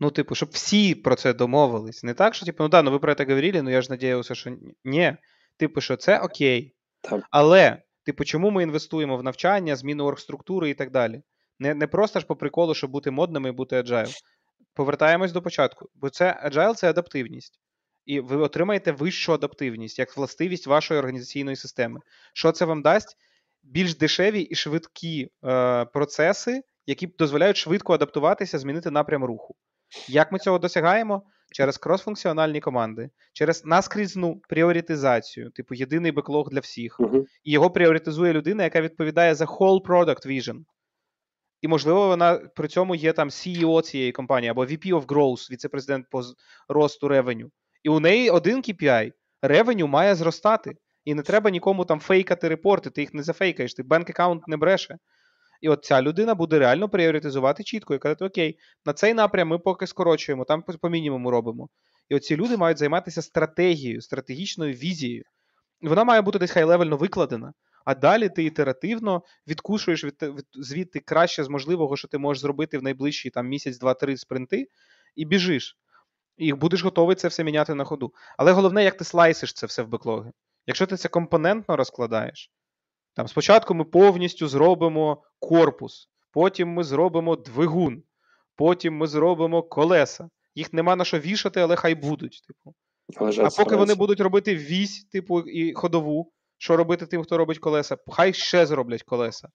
Ну, 0.00 0.10
типу, 0.10 0.34
щоб 0.34 0.48
всі 0.52 0.94
про 0.94 1.14
це 1.14 1.34
домовились. 1.34 2.04
Не 2.04 2.14
так, 2.14 2.34
що, 2.34 2.46
типу, 2.46 2.62
ну 2.62 2.68
да, 2.68 2.82
ну 2.82 2.90
ви 2.90 2.98
про 2.98 3.14
це 3.14 3.24
говорили, 3.24 3.62
ну 3.62 3.70
я 3.70 3.82
ж 3.82 3.90
надіявся, 3.90 4.34
що 4.34 4.56
ні. 4.84 5.16
Типу, 5.56 5.80
що 5.80 5.96
це 5.96 6.18
окей. 6.18 6.74
Так. 7.00 7.24
Але, 7.30 7.82
типу, 8.04 8.24
чому 8.24 8.50
ми 8.50 8.62
інвестуємо 8.62 9.16
в 9.16 9.22
навчання, 9.22 9.76
зміну 9.76 10.04
оргструктури 10.04 10.70
і 10.70 10.74
так 10.74 10.90
далі? 10.90 11.22
Не, 11.58 11.74
не 11.74 11.86
просто 11.86 12.20
ж 12.20 12.26
по 12.26 12.36
приколу, 12.36 12.74
щоб 12.74 12.90
бути 12.90 13.10
модними 13.10 13.48
і 13.48 13.52
бути 13.52 13.76
agile. 13.76 14.14
Повертаємось 14.74 15.32
до 15.32 15.42
початку. 15.42 15.88
Бо 15.94 16.10
це 16.10 16.50
agile 16.52 16.74
це 16.74 16.90
адаптивність. 16.90 17.60
І 18.06 18.20
ви 18.20 18.36
отримаєте 18.36 18.92
вищу 18.92 19.32
адаптивність 19.32 19.98
як 19.98 20.16
властивість 20.16 20.66
вашої 20.66 21.00
організаційної 21.00 21.56
системи. 21.56 22.00
Що 22.34 22.52
це 22.52 22.64
вам 22.64 22.82
дасть? 22.82 23.16
Більш 23.62 23.96
дешеві 23.96 24.40
і 24.40 24.54
швидкі 24.54 25.28
е, 25.44 25.84
процеси, 25.84 26.62
які 26.86 27.06
дозволяють 27.06 27.56
швидко 27.56 27.94
адаптуватися, 27.94 28.58
змінити 28.58 28.90
напрям 28.90 29.24
руху. 29.24 29.54
Як 30.08 30.32
ми 30.32 30.38
цього 30.38 30.58
досягаємо? 30.58 31.22
Через 31.52 31.78
кросфункціональні 31.78 32.60
команди, 32.60 33.10
через 33.32 33.64
наскрізну 33.64 34.40
пріоритизацію, 34.48 35.50
типу 35.50 35.74
єдиний 35.74 36.12
беклог 36.12 36.48
для 36.50 36.60
всіх. 36.60 37.00
Угу. 37.00 37.24
І 37.44 37.52
його 37.52 37.70
пріоритизує 37.70 38.32
людина, 38.32 38.64
яка 38.64 38.80
відповідає 38.80 39.34
за 39.34 39.44
whole 39.44 39.82
product 39.86 40.26
vision. 40.26 40.64
І, 41.66 41.68
можливо, 41.68 42.08
вона 42.08 42.34
при 42.34 42.68
цьому 42.68 42.94
є 42.94 43.12
там 43.12 43.28
CEO 43.28 43.82
цієї 43.82 44.12
компанії 44.12 44.50
або 44.50 44.64
VP 44.64 44.94
of 44.94 45.06
Growth, 45.06 45.50
віце-президент 45.50 46.06
по 46.10 46.22
росту 46.68 47.08
ревеню. 47.08 47.50
І 47.82 47.88
у 47.88 48.00
неї 48.00 48.30
один 48.30 48.58
KPI 48.58 49.12
ревеню 49.42 49.86
має 49.86 50.14
зростати. 50.14 50.76
І 51.04 51.14
не 51.14 51.22
треба 51.22 51.50
нікому 51.50 51.84
там 51.84 52.00
фейкати 52.00 52.48
репорти, 52.48 52.90
ти 52.90 53.00
їх 53.00 53.14
не 53.14 53.22
зафейкаєш, 53.22 53.74
ти 53.74 53.82
банк 53.82 54.10
аккаунт 54.10 54.48
не 54.48 54.56
бреше. 54.56 54.98
І 55.60 55.68
от 55.68 55.84
ця 55.84 56.02
людина 56.02 56.34
буде 56.34 56.58
реально 56.58 56.88
пріоритизувати 56.88 57.64
чітко 57.64 57.94
і 57.94 57.98
казати: 57.98 58.24
Окей, 58.24 58.58
на 58.84 58.92
цей 58.92 59.14
напрям 59.14 59.48
ми 59.48 59.58
поки 59.58 59.86
скорочуємо, 59.86 60.44
там 60.44 60.62
по 60.62 60.88
мінімуму 60.88 61.30
робимо. 61.30 61.68
І 62.08 62.16
оці 62.16 62.36
люди 62.36 62.56
мають 62.56 62.78
займатися 62.78 63.22
стратегією, 63.22 64.02
стратегічною 64.02 64.74
візією. 64.74 65.24
І 65.80 65.88
вона 65.88 66.04
має 66.04 66.20
бути 66.20 66.38
десь 66.38 66.50
хай-левельно 66.50 66.96
викладена. 66.96 67.52
А 67.86 67.94
далі 67.94 68.28
ти 68.28 68.44
ітеративно 68.44 69.22
відкушуєш 69.46 70.04
від, 70.04 70.22
від 70.22 70.46
звідти 70.54 71.00
краще 71.00 71.44
з 71.44 71.48
можливого, 71.48 71.96
що 71.96 72.08
ти 72.08 72.18
можеш 72.18 72.40
зробити 72.40 72.78
в 72.78 72.82
найближчі 72.82 73.30
там 73.30 73.46
місяць, 73.46 73.78
два-три 73.78 74.16
спринти, 74.16 74.68
і 75.16 75.24
біжиш. 75.24 75.78
І 76.36 76.52
будеш 76.52 76.82
готовий 76.82 77.16
це 77.16 77.28
все 77.28 77.44
міняти 77.44 77.74
на 77.74 77.84
ходу. 77.84 78.12
Але 78.38 78.52
головне, 78.52 78.84
як 78.84 78.96
ти 78.96 79.04
слайсиш 79.04 79.52
це 79.52 79.66
все 79.66 79.82
в 79.82 79.88
беклоги. 79.88 80.32
Якщо 80.66 80.86
ти 80.86 80.96
це 80.96 81.08
компонентно 81.08 81.76
розкладаєш, 81.76 82.50
там 83.14 83.28
спочатку 83.28 83.74
ми 83.74 83.84
повністю 83.84 84.48
зробимо 84.48 85.22
корпус, 85.38 86.08
потім 86.30 86.68
ми 86.68 86.84
зробимо 86.84 87.36
двигун, 87.36 88.02
потім 88.56 88.96
ми 88.96 89.06
зробимо 89.06 89.62
колеса. 89.62 90.28
Їх 90.54 90.72
нема 90.72 90.96
на 90.96 91.04
що 91.04 91.18
вішати, 91.18 91.60
але 91.60 91.76
хай 91.76 91.94
будуть. 91.94 92.42
Типу. 92.46 92.74
А 93.20 93.50
поки 93.50 93.76
вони 93.76 93.94
будуть 93.94 94.20
робити 94.20 94.56
вісь, 94.56 95.04
типу, 95.04 95.40
і 95.40 95.72
ходову, 95.72 96.32
що 96.58 96.76
робити 96.76 97.06
тим, 97.06 97.22
хто 97.22 97.38
робить 97.38 97.58
колеса, 97.58 97.96
хай 98.08 98.32
ще 98.32 98.66
зроблять 98.66 99.02
колеса. 99.02 99.48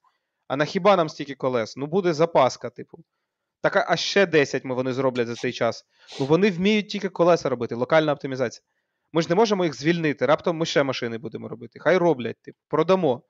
А 0.48 0.56
на 0.56 0.65
хіба 0.65 0.95
нам 0.95 1.10
стільки 1.10 1.36
колес? 1.36 1.78
Ну 1.78 1.86
буде 1.86 2.14
запаска, 2.14 2.69
типу. 2.69 3.03
Так, 3.61 3.86
а- 3.90 3.98
ще 3.98 4.26
10 4.26 4.65
ми 4.65 4.76
вони 4.76 4.94
зроблять 4.94 5.28
за 5.28 5.36
цей 5.36 5.53
час. 5.53 5.86
Ну 6.19 6.26
вони 6.26 6.52
вміють 6.52 6.90
тільки 6.90 7.10
колеса 7.10 7.49
робити, 7.49 7.76
локальна 7.76 8.14
оптимізація. 8.14 8.64
Ми 9.14 9.22
ж 9.22 9.30
не 9.30 9.36
можемо 9.36 9.65
їх 9.65 9.73
звільнити. 9.73 10.26
Раптом 10.26 10.57
ми 10.57 10.65
ще 10.65 10.84
машини 10.84 11.18
будемо 11.18 11.48
робити. 11.48 11.80
Хай 11.80 11.98
роблять, 11.98 12.41
типу, 12.41 12.57
продамо 12.68 13.23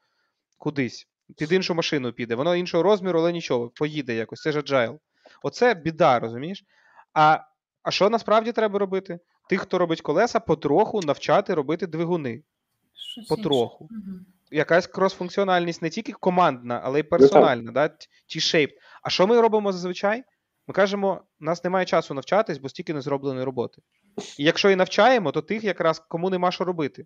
кудись. 0.57 1.07
Під 1.37 1.51
іншу 1.51 1.75
машину 1.75 2.13
піде. 2.13 2.35
Воно 2.35 2.55
іншого 2.55 2.83
розміру, 2.83 3.19
але 3.19 3.31
нічого, 3.31 3.69
поїде 3.69 4.13
якось. 4.13 4.41
Це 4.41 4.51
ж 4.51 4.59
agile. 4.59 4.99
Оце 5.43 5.73
біда, 5.73 6.19
розумієш? 6.19 6.63
А, 7.13 7.39
а 7.83 7.91
що 7.91 8.09
насправді 8.09 8.51
треба 8.51 8.79
робити? 8.79 9.19
Тих, 9.49 9.61
хто 9.61 9.77
робить 9.77 10.01
колеса, 10.01 10.39
потроху 10.39 11.01
навчати 11.01 11.53
робити 11.53 11.87
двигуни. 11.87 12.43
Щось 13.01 13.27
Потроху. 13.27 13.87
інше. 13.91 14.05
Мгм. 14.05 14.25
Якась 14.51 14.87
кросфункціональність 14.87 15.81
не 15.81 15.89
тільки 15.89 16.11
командна, 16.11 16.81
але 16.83 16.99
й 16.99 17.03
персональна, 17.03 17.71
да? 17.71 17.89
ті 18.27 18.39
шейп. 18.39 18.71
А 19.03 19.09
що 19.09 19.27
ми 19.27 19.41
робимо 19.41 19.71
зазвичай? 19.71 20.23
Ми 20.67 20.73
кажемо, 20.73 21.21
у 21.41 21.45
нас 21.45 21.63
немає 21.63 21.85
часу 21.85 22.13
навчатись, 22.13 22.57
бо 22.57 22.69
стільки 22.69 22.93
не 22.93 23.01
зробленої 23.01 23.45
роботи. 23.45 23.81
І 24.37 24.43
якщо 24.43 24.69
і 24.69 24.75
навчаємо, 24.75 25.31
то 25.31 25.41
тих 25.41 25.63
якраз 25.63 25.99
кому 25.99 26.29
нема 26.29 26.51
що 26.51 26.63
робити. 26.63 27.05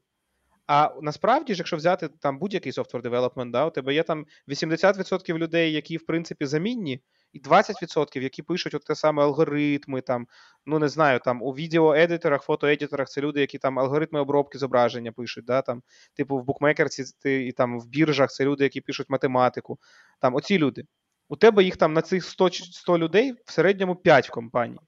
А 0.67 0.89
насправді 1.01 1.53
ж, 1.53 1.57
якщо 1.57 1.77
взяти 1.77 2.07
там 2.07 2.39
будь-який 2.39 2.71
software 2.71 3.01
development, 3.01 3.51
да, 3.51 3.65
у 3.65 3.69
тебе 3.69 3.93
є 3.93 4.03
там 4.03 4.25
80% 4.47 5.37
людей, 5.37 5.73
які 5.73 5.97
в 5.97 6.05
принципі 6.05 6.45
замінні, 6.45 7.01
і 7.35 7.39
20%, 7.39 8.21
які 8.21 8.43
пишуть 8.43 8.73
от 8.73 8.83
те 8.83 8.95
саме 8.95 9.23
алгоритми, 9.23 10.01
там, 10.01 10.27
ну 10.65 10.79
не 10.79 10.87
знаю, 10.87 11.19
там 11.19 11.41
у 11.41 11.51
відеоедиторах, 11.51 12.43
фотоедиторах 12.43 13.09
це 13.09 13.21
люди, 13.21 13.39
які 13.41 13.57
там 13.57 13.79
алгоритми 13.79 14.19
обробки 14.19 14.57
зображення 14.57 15.11
пишуть, 15.11 15.45
да, 15.45 15.61
там, 15.61 15.83
типу 16.13 16.37
в 16.37 16.43
букмекерці 16.43 17.03
ти, 17.19 17.47
і 17.47 17.51
там 17.51 17.79
в 17.79 17.87
біржах 17.87 18.31
це 18.31 18.45
люди, 18.45 18.63
які 18.63 18.81
пишуть 18.81 19.09
математику. 19.09 19.79
Там 20.19 20.35
оці 20.35 20.57
люди. 20.57 20.83
У 21.29 21.35
тебе 21.35 21.63
їх 21.63 21.77
там 21.77 21.93
на 21.93 22.01
цих 22.01 22.25
100, 22.25 22.49
100 22.51 22.97
людей 22.97 23.33
в 23.45 23.51
середньому 23.51 23.95
5 23.95 24.27
в 24.27 24.31
компанії. 24.31 24.79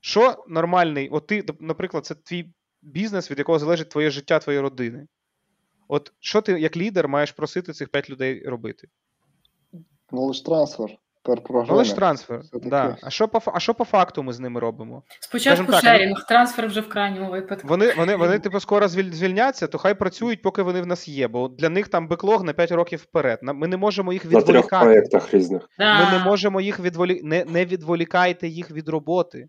Що 0.00 0.44
нормальний, 0.48 1.08
от 1.08 1.26
ти, 1.26 1.44
наприклад, 1.60 2.06
це 2.06 2.14
твій 2.14 2.52
бізнес, 2.82 3.30
від 3.30 3.38
якого 3.38 3.58
залежить 3.58 3.88
твоє 3.88 4.10
життя, 4.10 4.38
твоєї 4.38 4.62
родини. 4.62 5.06
От 5.88 6.12
що 6.20 6.40
ти 6.40 6.60
як 6.60 6.76
лідер 6.76 7.08
маєш 7.08 7.32
просити 7.32 7.72
цих 7.72 7.88
5 7.88 8.10
людей 8.10 8.42
робити? 8.48 8.88
Knowledge 10.12 10.44
transfer 10.48 10.88
трансфер 11.22 11.42
програмі. 11.42 11.88
трансфер, 11.88 12.40
transfer. 12.40 12.68
Да. 12.68 12.96
А, 13.02 13.10
що 13.10 13.28
по, 13.28 13.40
а 13.54 13.60
що 13.60 13.74
по 13.74 13.84
факту 13.84 14.22
ми 14.22 14.32
з 14.32 14.40
ними 14.40 14.60
робимо? 14.60 15.02
Спочатку 15.20 15.72
так, 15.72 15.80
шерінг, 15.80 16.26
трансфер 16.28 16.66
вже 16.66 16.80
в 16.80 16.88
крайньому 16.88 17.30
випадку. 17.30 17.68
Вони, 17.68 17.92
вони, 17.96 18.16
вони 18.16 18.38
типу, 18.38 18.60
скоро 18.60 18.86
звіль- 18.86 19.12
звільняться, 19.12 19.66
то 19.66 19.78
хай 19.78 19.94
працюють, 19.94 20.42
поки 20.42 20.62
вони 20.62 20.82
в 20.82 20.86
нас 20.86 21.08
є, 21.08 21.28
бо 21.28 21.48
для 21.48 21.68
них 21.68 21.88
там 21.88 22.08
беклог 22.08 22.44
на 22.44 22.52
5 22.52 22.72
років 22.72 22.98
вперед. 22.98 23.38
На- 23.42 23.52
Ми 23.52 23.66
не 23.68 23.76
можемо 23.76 24.12
їх 24.12 24.24
На 24.24 24.30
трьох 24.30 24.42
відволікати. 24.48 24.84
проєктах 24.84 25.34
різних. 25.34 25.68
Да. 25.78 26.04
Ми 26.04 26.18
не 26.18 26.24
можемо 26.24 26.60
їх 26.60 26.80
відволі... 26.80 27.20
не, 27.24 27.44
не 27.44 27.64
відволікайте 27.64 28.48
їх 28.48 28.70
від 28.70 28.88
роботи. 28.88 29.46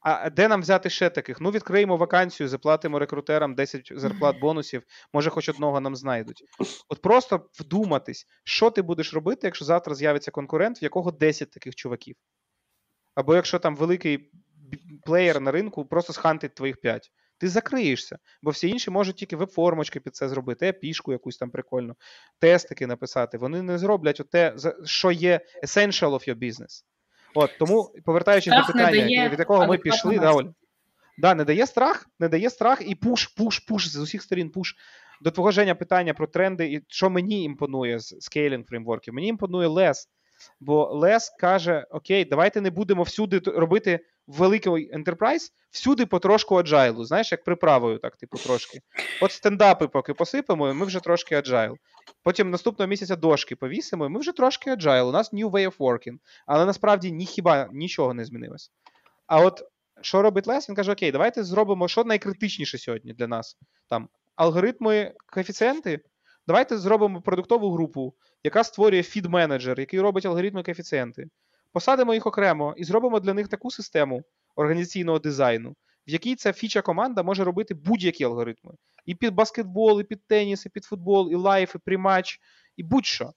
А 0.00 0.30
де 0.30 0.48
нам 0.48 0.60
взяти 0.60 0.90
ще 0.90 1.10
таких? 1.10 1.40
Ну, 1.40 1.50
відкриємо 1.50 1.96
вакансію, 1.96 2.48
заплатимо 2.48 2.98
рекрутерам 2.98 3.54
10 3.54 3.92
зарплат 3.96 4.40
бонусів, 4.40 4.82
може, 5.12 5.30
хоч 5.30 5.48
одного 5.48 5.80
нам 5.80 5.96
знайдуть. 5.96 6.44
От 6.88 7.02
просто 7.02 7.48
вдуматись, 7.60 8.26
що 8.44 8.70
ти 8.70 8.82
будеш 8.82 9.14
робити, 9.14 9.40
якщо 9.46 9.64
завтра 9.64 9.94
з'явиться 9.94 10.30
конкурент, 10.30 10.82
в 10.82 10.84
якого 10.84 11.10
10 11.10 11.50
таких 11.50 11.74
чуваків. 11.74 12.16
Або 13.14 13.34
якщо 13.34 13.58
там 13.58 13.76
великий 13.76 14.30
плеєр 15.04 15.40
на 15.40 15.50
ринку 15.50 15.86
просто 15.86 16.12
схантить 16.12 16.54
твоїх 16.54 16.80
5. 16.80 17.12
Ти 17.38 17.48
закриєшся, 17.48 18.18
бо 18.42 18.50
всі 18.50 18.68
інші 18.68 18.90
можуть 18.90 19.16
тільки 19.16 19.36
веб-формочки 19.36 20.00
під 20.00 20.16
це 20.16 20.28
зробити, 20.28 20.68
епішку 20.68 21.12
якусь 21.12 21.36
там 21.36 21.50
прикольну, 21.50 21.94
тестики 22.38 22.86
написати. 22.86 23.38
Вони 23.38 23.62
не 23.62 23.78
зроблять 23.78 24.22
те, 24.30 24.56
що 24.84 25.10
є 25.10 25.40
essential 25.64 26.10
of 26.10 26.28
your 26.28 26.38
business. 26.38 26.84
От 27.34 27.50
тому, 27.58 27.92
повертаючись 28.04 28.52
Страх 28.52 28.66
до 28.66 28.72
питання, 28.72 28.90
дає 28.90 29.28
від 29.28 29.38
якого 29.38 29.66
ми 29.66 29.78
пішли, 29.78 30.18
да. 30.18 30.32
Оль? 30.32 30.44
Да, 31.18 31.34
не 31.34 31.44
дає 31.44 31.66
страх, 31.66 32.06
не 32.18 32.28
дає 32.28 32.50
страх 32.50 32.82
і 32.86 32.94
push, 32.94 33.26
push, 33.26 33.58
push 33.58 33.86
з 33.86 33.96
усіх 33.96 34.22
сторін 34.22 34.50
push. 34.50 34.74
До 35.20 35.30
твого 35.30 35.50
Женя 35.50 35.74
питання 35.74 36.14
про 36.14 36.26
тренди, 36.26 36.72
і 36.72 36.84
що 36.88 37.10
мені 37.10 37.42
імпонує 37.42 37.98
з 37.98 38.16
scaling 38.20 38.64
фреймворків. 38.64 39.14
Мені 39.14 39.28
імпонує 39.28 39.68
LeSS. 39.68 40.08
Бо 40.60 40.90
LeSS 40.92 41.30
каже: 41.38 41.86
Окей, 41.90 42.24
давайте 42.24 42.60
не 42.60 42.70
будемо 42.70 43.02
всюди 43.02 43.38
робити 43.38 44.00
великий 44.26 44.92
enterprise, 44.92 45.52
всюди 45.70 46.06
потрошку 46.06 46.56
аджайлу. 46.56 47.04
Знаєш, 47.04 47.32
як 47.32 47.44
приправою, 47.44 47.98
так, 47.98 48.16
типу, 48.16 48.38
трошки. 48.38 48.80
От 49.22 49.32
стендапи 49.32 49.88
поки 49.88 50.14
посипемо, 50.14 50.70
і 50.70 50.72
ми 50.72 50.86
вже 50.86 51.00
трошки 51.00 51.36
agile. 51.36 51.74
Потім 52.22 52.50
наступного 52.50 52.88
місяця 52.88 53.16
дошки 53.16 53.56
повісимо, 53.56 54.06
і 54.06 54.08
ми 54.08 54.20
вже 54.20 54.32
трошки 54.32 54.70
agile. 54.70 55.02
У 55.02 55.12
нас 55.12 55.32
new 55.32 55.50
way 55.50 55.66
of 55.66 55.76
working. 55.76 56.18
Але 56.46 56.66
насправді 56.66 57.12
ні 57.12 57.26
хіба 57.26 57.68
нічого 57.72 58.14
не 58.14 58.24
змінилось. 58.24 58.70
А 59.26 59.40
от 59.40 59.62
що 60.00 60.22
робить 60.22 60.46
Лес? 60.46 60.68
Він 60.68 60.76
каже: 60.76 60.92
Окей, 60.92 61.12
давайте 61.12 61.44
зробимо 61.44 61.88
що 61.88 62.04
найкритичніше 62.04 62.78
сьогодні 62.78 63.12
для 63.12 63.26
нас. 63.26 63.58
Там 63.88 64.08
алгоритми, 64.36 65.14
коефіцієнти. 65.26 66.00
Давайте 66.46 66.78
зробимо 66.78 67.22
продуктову 67.22 67.72
групу, 67.72 68.14
яка 68.44 68.64
створює 68.64 69.02
фід-менеджер, 69.02 69.80
який 69.80 70.00
робить 70.00 70.26
алгоритми 70.26 70.62
коефіцієнти. 70.62 71.26
Посадимо 71.72 72.14
їх 72.14 72.26
окремо 72.26 72.74
і 72.76 72.84
зробимо 72.84 73.20
для 73.20 73.34
них 73.34 73.48
таку 73.48 73.70
систему 73.70 74.22
організаційного 74.56 75.18
дизайну, 75.18 75.70
в 76.06 76.10
якій 76.10 76.36
ця 76.36 76.52
фіча 76.52 76.82
команда 76.82 77.22
може 77.22 77.44
робити 77.44 77.74
будь-які 77.74 78.24
алгоритми. 78.24 78.74
І 79.06 79.14
під 79.14 79.34
баскетбол, 79.34 80.00
і 80.00 80.04
під 80.04 80.26
теніс, 80.26 80.66
і 80.66 80.68
під 80.68 80.84
футбол, 80.84 81.32
і 81.32 81.34
live, 81.34 81.74
і 81.74 81.78
prematch, 81.78 82.40
і 82.76 82.82
будь-що. 82.82 83.32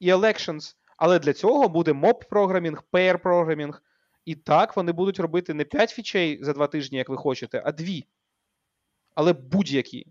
І 0.00 0.12
elections. 0.12 0.74
Але 0.96 1.18
для 1.18 1.32
цього 1.32 1.68
буде 1.68 1.92
mob 1.92 2.10
programming, 2.10 2.82
pair 2.92 3.15
programming. 3.15 3.82
І 4.24 4.34
так 4.34 4.76
вони 4.76 4.92
будуть 4.92 5.20
робити 5.20 5.54
не 5.54 5.64
5 5.64 5.90
фічей 5.90 6.44
за 6.44 6.52
2 6.52 6.66
тижні, 6.66 6.98
як 6.98 7.08
ви 7.08 7.16
хочете, 7.16 7.62
а 7.66 7.72
2. 7.72 7.86
Але 9.14 9.32
будь-які. 9.32 10.06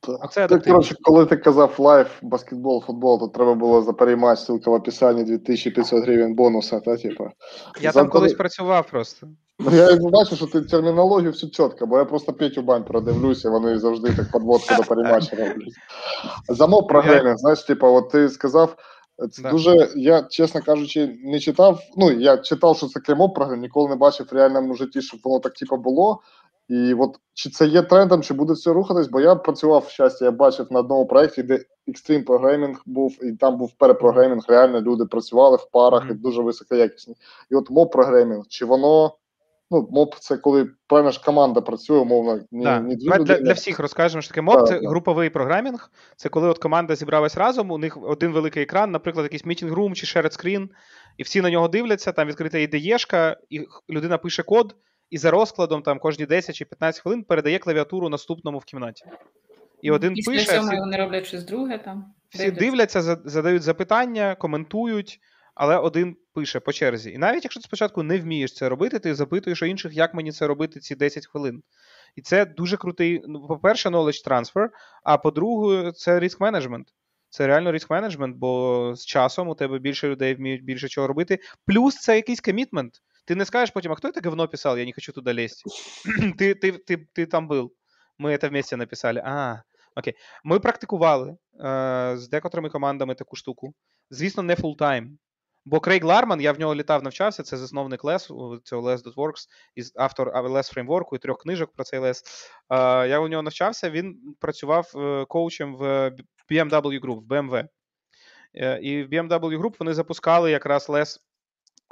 Та- 0.00 0.12
Оце 0.12 0.34
Ти, 0.34 0.40
адаптивність. 0.40 0.66
коротше, 0.70 0.94
коли 1.02 1.26
ти 1.26 1.36
казав 1.36 1.74
live, 1.78 2.08
баскетбол, 2.22 2.84
футбол, 2.84 3.20
то 3.20 3.28
треба 3.28 3.54
було 3.54 3.82
за 3.82 3.92
prematch, 3.92 4.38
ссылка 4.38 4.70
в 4.70 4.72
описанні 4.72 5.24
2500 5.24 6.02
гривень 6.04 6.34
бонуса, 6.34 6.80
та, 6.80 6.96
типу. 6.96 7.28
Я 7.80 7.92
За 7.92 8.00
там 8.00 8.08
колись 8.10 8.34
працював 8.34 8.86
просто. 8.90 9.26
Ну, 9.60 9.70
я 9.76 9.96
бачу, 9.96 10.36
що 10.36 10.46
ти 10.46 10.60
термінологію 10.62 11.30
всю 11.30 11.50
чітко, 11.50 11.86
бо 11.86 11.98
я 11.98 12.04
просто 12.04 12.32
Петю 12.32 12.62
Бань 12.62 12.84
продивлюся, 12.84 13.50
вони 13.50 13.78
завжди 13.78 14.12
так 14.12 14.30
подводку 14.30 14.74
до 14.76 14.82
переймача 14.82 15.36
роблять. 15.36 15.74
Замов 16.48 16.86
програмінг, 16.86 17.36
знаєш, 17.38 17.62
типу, 17.62 17.86
от 17.86 18.10
ти 18.10 18.28
сказав, 18.28 18.76
це 19.32 19.42
Да. 19.42 19.50
дуже, 19.50 19.88
я, 19.96 20.22
чесно 20.22 20.60
кажучи, 20.62 21.18
не 21.24 21.40
читав, 21.40 21.80
ну, 21.96 22.10
я 22.10 22.36
читав, 22.36 22.76
що 22.76 22.86
це 22.86 23.14
моб 23.14 23.34
програм, 23.34 23.60
ніколи 23.60 23.88
не 23.88 23.96
бачив 23.96 24.26
в 24.30 24.34
реальному 24.34 24.74
житті, 24.74 25.02
щоб 25.02 25.20
воно 25.24 25.38
так, 25.38 25.52
типу, 25.52 25.76
було. 25.76 26.20
І 26.68 26.94
от 26.94 27.16
чи 27.34 27.50
це 27.50 27.66
є 27.66 27.82
трендом, 27.82 28.22
чи 28.22 28.34
буде 28.34 28.52
все 28.52 28.72
рухатись, 28.72 29.08
бо 29.08 29.20
я 29.20 29.34
працював 29.34 29.84
в 29.86 29.90
щастя, 29.90 30.24
я 30.24 30.30
бачив 30.30 30.66
на 30.70 30.80
одному 30.80 31.06
проєкті, 31.06 31.42
де 31.42 31.64
екстрім 31.86 32.24
програмінг 32.24 32.82
був, 32.86 33.18
і 33.22 33.32
там 33.32 33.56
був 33.56 33.72
перепрограмінг, 33.78 34.42
реально 34.48 34.80
люди 34.80 35.04
працювали 35.04 35.56
в 35.56 35.70
парах 35.72 36.06
і 36.10 36.14
дуже 36.14 36.42
високоякісні. 36.42 37.14
І 37.50 37.54
от 37.54 37.70
моб 37.70 37.90
програмінг, 37.90 38.44
чи 38.48 38.64
воно 38.64 39.14
Ну, 39.70 39.88
моб 39.90 40.14
це 40.20 40.36
коли 40.36 40.70
правильно 40.86 41.10
ж 41.10 41.22
команда 41.24 41.60
працює, 41.60 41.98
умовно, 41.98 42.40
не, 42.50 42.64
Да. 42.64 42.80
дві 42.80 42.96
Давай 42.96 43.24
для, 43.24 43.38
для 43.38 43.52
всіх 43.52 43.78
розкажемо, 43.78 44.22
що 44.22 44.28
таке 44.28 44.42
моб. 44.42 44.54
Так, 44.54 44.68
Це 44.68 44.78
так. 44.78 44.88
груповий 44.88 45.30
програмінг. 45.30 45.90
Це 46.16 46.28
коли 46.28 46.48
от 46.48 46.58
команда 46.58 46.96
зібралась 46.96 47.36
разом, 47.36 47.70
у 47.70 47.78
них 47.78 47.98
один 48.02 48.32
великий 48.32 48.62
екран, 48.62 48.90
наприклад, 48.90 49.24
якийсь 49.24 49.44
meeting 49.44 49.74
room 49.74 49.92
чи 49.92 50.06
shared 50.06 50.44
screen, 50.44 50.68
і 51.16 51.22
всі 51.22 51.40
на 51.40 51.50
нього 51.50 51.68
дивляться, 51.68 52.12
там 52.12 52.28
відкрита 52.28 52.58
ідеєшка, 52.58 53.36
і 53.50 53.66
людина 53.90 54.18
пише 54.18 54.42
код, 54.42 54.74
і 55.10 55.18
за 55.18 55.30
розкладом 55.30 55.82
там 55.82 55.98
кожні 55.98 56.26
10 56.26 56.56
чи 56.56 56.64
15 56.64 57.02
хвилин 57.02 57.22
передає 57.24 57.58
клавіатуру 57.58 58.08
наступному 58.08 58.58
в 58.58 58.64
кімнаті. 58.64 59.04
І 59.82 59.90
один 59.90 60.14
Після 60.14 60.32
пише, 60.32 60.44
цього 60.52 60.66
всі, 60.68 60.76
вони 60.76 60.96
роблять 60.96 61.26
щось 61.26 61.44
друге 61.44 61.78
там. 61.78 62.14
всі 62.28 62.50
дивляться, 62.50 63.02
за- 63.02 63.20
задають 63.24 63.62
запитання, 63.62 64.34
коментують, 64.34 65.20
але 65.54 65.76
один 65.76 66.16
пише 66.34 66.60
по 66.60 66.72
черзі. 66.72 67.10
І 67.10 67.18
навіть 67.18 67.44
якщо 67.44 67.60
ти 67.60 67.64
спочатку 67.64 68.02
не 68.02 68.18
вмієш 68.18 68.54
це 68.54 68.68
робити, 68.68 68.98
ти 68.98 69.14
запитуєш 69.14 69.62
у 69.62 69.66
інших, 69.66 69.92
як 69.94 70.14
мені 70.14 70.32
це 70.32 70.46
робити 70.46 70.80
ці 70.80 70.94
10 70.94 71.26
хвилин. 71.26 71.62
І 72.16 72.22
це 72.22 72.46
дуже 72.46 72.76
крутий, 72.76 73.22
ну, 73.26 73.46
по-перше, 73.46 73.88
knowledge 73.88 74.28
transfer, 74.28 74.68
а 75.04 75.18
по-друге, 75.18 75.92
це 75.92 76.18
risk 76.20 76.38
management. 76.38 76.84
Це 77.30 77.46
реально 77.46 77.72
risk 77.72 77.88
management, 77.88 78.32
бо 78.34 78.92
з 78.96 79.06
часом 79.06 79.48
у 79.48 79.54
тебе 79.54 79.78
більше 79.78 80.08
людей 80.08 80.34
вміють 80.34 80.64
більше 80.64 80.88
чого 80.88 81.06
робити. 81.06 81.38
Плюс 81.66 81.94
це 81.96 82.16
якийсь 82.16 82.40
комітмент. 82.40 82.94
Ти 83.28 83.34
не 83.34 83.44
скажеш 83.44 83.70
потім, 83.70 83.92
а 83.92 83.94
хто 83.94 84.12
це 84.12 84.20
говно 84.24 84.48
писав, 84.48 84.78
я 84.78 84.84
не 84.84 84.92
хочу 84.92 85.12
туди 85.12 85.34
лезть. 85.34 85.62
ти, 86.38 86.54
ти, 86.54 86.72
ти, 86.72 86.96
ти 86.96 87.26
там 87.26 87.48
був. 87.48 87.72
Ми 88.18 88.38
це 88.38 88.48
вместе 88.48 88.76
написали. 88.76 89.22
А, 89.24 89.62
окей. 89.96 90.14
Ми 90.44 90.60
практикували 90.60 91.30
е, 91.30 91.36
з 92.16 92.28
декотрими 92.28 92.68
командами 92.68 93.14
таку 93.14 93.36
штуку. 93.36 93.74
Звісно, 94.10 94.42
не 94.42 94.54
full-time. 94.54 95.08
Бо 95.64 95.80
Крейг 95.80 96.04
Ларман, 96.04 96.40
я 96.40 96.52
в 96.52 96.60
нього 96.60 96.74
літав, 96.74 97.02
навчався, 97.02 97.42
це 97.42 97.56
засновник 97.56 98.04
LES, 98.04 98.60
цього 98.62 98.90
LES.works, 98.90 99.46
автор 99.96 100.28
LES 100.28 100.72
фреймворку 100.72 101.16
і 101.16 101.18
трьох 101.18 101.38
книжок 101.38 101.72
про 101.72 101.84
цей 101.84 102.00
LES. 102.00 102.22
Е, 102.70 103.08
я 103.08 103.18
у 103.18 103.28
нього 103.28 103.42
навчався, 103.42 103.90
він 103.90 104.34
працював 104.40 104.92
е, 104.96 105.24
коучем 105.24 105.76
в 105.76 106.12
BMW 106.50 107.00
Group, 107.00 107.20
в 107.20 107.28
BMW. 107.28 107.68
Е, 108.54 108.80
і 108.82 109.04
в 109.04 109.08
BMW 109.08 109.60
Group 109.60 109.74
вони 109.78 109.94
запускали 109.94 110.50
якраз 110.50 110.88
LES 110.88 111.18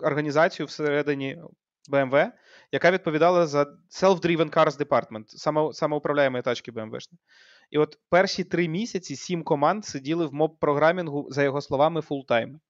організацію 0.02 0.66
всередині 0.66 1.38
BMW, 1.92 2.32
яка 2.72 2.90
відповідала 2.90 3.46
за 3.46 3.62
Self-Driven 3.90 4.50
Cars 4.50 4.78
Department, 4.78 5.24
само, 5.26 5.72
самоуправляємої 5.72 6.42
тачки 6.42 6.72
BMW. 6.72 6.98
І 7.70 7.78
от 7.78 7.98
перші 8.10 8.44
три 8.44 8.68
місяці 8.68 9.16
сім 9.16 9.42
команд 9.42 9.84
сиділи 9.84 10.26
в 10.26 10.34
mob 10.34 10.51
programming-у, 10.51 11.26
за 11.30 11.42
його 11.42 11.60
словами, 11.60 12.00
full-time. 12.00 12.60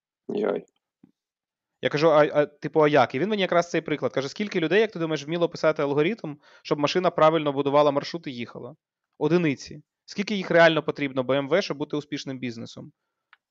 Я 1.82 1.89
кажу, 1.89 2.11
а, 2.11 2.27
а 2.35 2.47
типу, 2.47 2.81
а 2.81 2.89
як? 2.89 3.15
І 3.15 3.19
він 3.19 3.28
мені 3.28 3.43
якраз 3.43 3.70
цей 3.70 3.81
приклад 3.81 4.12
каже: 4.12 4.28
скільки 4.28 4.61
людей, 4.61 4.81
як 4.81 4.93
ти 4.93 4.98
думаєш, 4.98 5.27
вміло 5.27 5.48
писати 5.48 5.82
алгоритм, 5.82 6.36
щоб 6.62 6.78
машина 6.78 7.11
правильно 7.11 7.53
будувала 7.53 7.90
маршрут 7.90 8.27
і 8.27 8.32
їхала? 8.32 8.77
Одиниці. 9.19 9.82
Скільки 10.05 10.35
їх 10.35 10.51
реально 10.51 10.82
потрібно 10.82 11.23
BMW, 11.23 11.62
щоб 11.62 11.77
бути 11.77 11.97
успішним 11.97 12.39
бізнесом? 12.39 12.93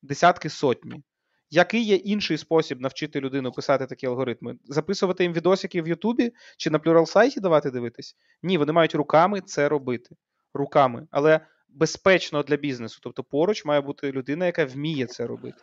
Десятки 0.02 0.50
сотні. 0.50 1.02
Який 1.50 1.84
є 1.84 1.94
інший 1.94 2.38
спосіб 2.38 2.80
навчити 2.80 3.20
людину 3.20 3.52
писати 3.52 3.86
такі 3.86 4.06
алгоритми? 4.06 4.56
Записувати 4.64 5.22
їм 5.22 5.32
відосики 5.32 5.82
в 5.82 5.88
Ютубі 5.88 6.32
чи 6.56 6.70
на 6.70 6.78
Pluralsight-і 6.78 7.40
давати 7.40 7.70
дивитись? 7.70 8.16
Ні, 8.42 8.58
вони 8.58 8.72
мають 8.72 8.94
руками 8.94 9.40
це 9.40 9.68
робити. 9.68 10.16
Руками, 10.54 11.06
але 11.10 11.40
безпечно 11.68 12.42
для 12.42 12.56
бізнесу. 12.56 13.00
Тобто 13.02 13.24
поруч 13.24 13.64
має 13.64 13.80
бути 13.80 14.12
людина, 14.12 14.46
яка 14.46 14.64
вміє 14.64 15.06
це 15.06 15.26
робити. 15.26 15.58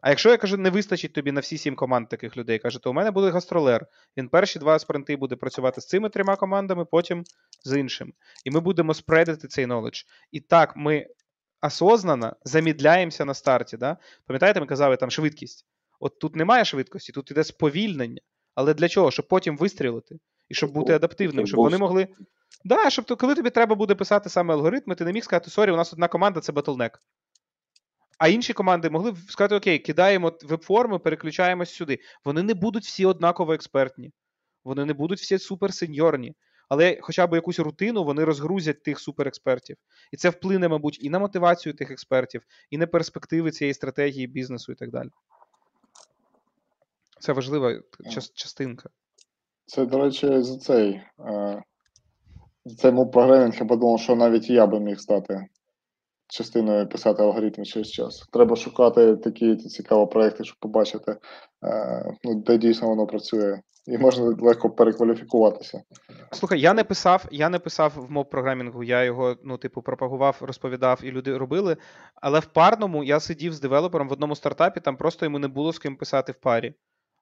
А 0.00 0.08
якщо 0.08 0.30
я 0.30 0.36
кажу, 0.36 0.56
не 0.56 0.70
вистачить 0.70 1.12
тобі 1.12 1.32
на 1.32 1.40
всі 1.40 1.58
сім 1.58 1.76
команд 1.76 2.08
таких 2.08 2.36
людей, 2.36 2.58
каже, 2.58 2.82
то 2.82 2.90
у 2.90 2.92
мене 2.92 3.10
буде 3.10 3.30
гастролер. 3.30 3.86
Він 4.16 4.28
перші 4.28 4.58
два 4.58 4.78
спринти 4.78 5.16
буде 5.16 5.36
працювати 5.36 5.80
з 5.80 5.86
цими 5.86 6.08
трьома 6.08 6.36
командами, 6.36 6.84
потім 6.84 7.24
з 7.64 7.78
іншими. 7.78 8.12
І 8.44 8.50
ми 8.50 8.60
будемо 8.60 8.94
спредити 8.94 9.48
цей 9.48 9.66
knowledge. 9.66 10.04
І 10.32 10.40
так 10.40 10.76
ми 10.76 11.06
осознанно 11.62 12.36
замідляємося 12.44 13.24
на 13.24 13.34
старті. 13.34 13.76
Да? 13.76 13.96
Пам'ятаєте, 14.26 14.60
ми 14.60 14.66
казали 14.66 14.96
там 14.96 15.10
швидкість. 15.10 15.66
От 16.00 16.18
тут 16.18 16.36
немає 16.36 16.64
швидкості, 16.64 17.12
тут 17.12 17.30
іде 17.30 17.44
сповільнення. 17.44 18.20
Але 18.54 18.74
для 18.74 18.88
чого? 18.88 19.10
Щоб 19.10 19.28
потім 19.28 19.56
вистрілити 19.56 20.18
і 20.48 20.54
щоб 20.54 20.72
бути 20.72 20.92
адаптивним, 20.92 21.46
щоб 21.46 21.60
вони 21.60 21.78
могли. 21.78 22.08
Да, 22.64 22.90
щоб 22.90 23.04
то, 23.04 23.16
коли 23.16 23.34
тобі 23.34 23.50
треба 23.50 23.74
буде 23.74 23.94
писати 23.94 24.28
саме 24.28 24.54
алгоритми, 24.54 24.94
ти 24.94 25.04
не 25.04 25.12
міг 25.12 25.24
сказати, 25.24 25.50
sorry, 25.50 25.70
у 25.70 25.76
нас 25.76 25.92
одна 25.92 26.08
команда 26.08 26.40
це 26.40 26.52
Bottleneck. 26.52 26.90
А 28.18 28.28
інші 28.28 28.52
команди 28.52 28.90
могли 28.90 29.12
б 29.12 29.18
сказати: 29.28 29.54
Окей, 29.54 29.78
кидаємо 29.78 30.32
веб-форми, 30.42 30.98
переключаємось 30.98 31.74
сюди. 31.74 31.98
Вони 32.24 32.42
не 32.42 32.54
будуть 32.54 32.84
всі 32.84 33.06
однаково 33.06 33.52
експертні, 33.52 34.12
вони 34.64 34.84
не 34.84 34.92
будуть 34.92 35.18
всі 35.18 35.38
суперсеньорні. 35.38 36.34
Але 36.72 36.98
хоча 37.00 37.26
б 37.26 37.34
якусь 37.34 37.58
рутину 37.58 38.04
вони 38.04 38.24
розгрузять 38.24 38.82
тих 38.82 39.00
суперекспертів. 39.00 39.76
І 40.12 40.16
це 40.16 40.30
вплине, 40.30 40.68
мабуть, 40.68 41.04
і 41.04 41.10
на 41.10 41.18
мотивацію 41.18 41.74
тих 41.74 41.90
експертів, 41.90 42.42
і 42.70 42.78
на 42.78 42.86
перспективи 42.86 43.50
цієї 43.50 43.74
стратегії 43.74 44.26
бізнесу 44.26 44.72
і 44.72 44.74
так 44.74 44.90
далі. 44.90 45.08
Це 47.20 47.32
важлива 47.32 47.80
частинка. 48.34 48.88
Це, 49.66 49.86
до 49.86 50.04
речі, 50.04 50.42
за 50.42 50.58
цей. 50.58 51.00
Е, 51.20 51.62
за 52.64 52.76
цей 52.76 52.92
програмінг 52.92 53.54
я 53.60 53.64
подумав, 53.64 54.00
що 54.00 54.16
навіть 54.16 54.50
я 54.50 54.66
би 54.66 54.80
міг 54.80 55.00
стати 55.00 55.46
частиною 56.32 56.88
писати 56.88 57.22
алгоритми 57.22 57.64
через 57.64 57.90
час. 57.90 58.28
Треба 58.32 58.56
шукати 58.56 59.16
такі 59.16 59.56
цікаві 59.56 60.06
проекти, 60.06 60.44
щоб 60.44 60.56
побачити, 60.60 61.16
е, 61.64 62.12
ну, 62.24 62.34
де 62.34 62.58
дійсно 62.58 62.88
воно 62.88 63.06
працює. 63.06 63.60
І 63.86 63.98
можна 63.98 64.24
легко 64.24 64.70
перекваліфікуватися. 64.70 65.82
Слухай, 66.30 66.60
я 66.60 66.74
не 66.74 66.84
писав, 66.84 67.24
я 67.30 67.48
не 67.48 67.58
писав 67.58 67.92
в 67.96 68.10
моб 68.10 68.30
програмінгу, 68.30 68.84
я 68.84 69.04
його, 69.04 69.36
ну, 69.44 69.56
типу, 69.56 69.82
пропагував, 69.82 70.36
розповідав, 70.40 71.00
і 71.02 71.10
люди 71.10 71.36
робили. 71.36 71.76
Але 72.14 72.38
в 72.38 72.46
парному 72.46 73.04
я 73.04 73.20
сидів 73.20 73.52
з 73.52 73.60
девелопером 73.60 74.08
в 74.08 74.12
одному 74.12 74.36
стартапі, 74.36 74.80
там 74.80 74.96
просто 74.96 75.26
йому 75.26 75.38
не 75.38 75.48
було 75.48 75.72
з 75.72 75.78
ким 75.78 75.96
писати 75.96 76.32
в 76.32 76.40
парі. 76.40 76.74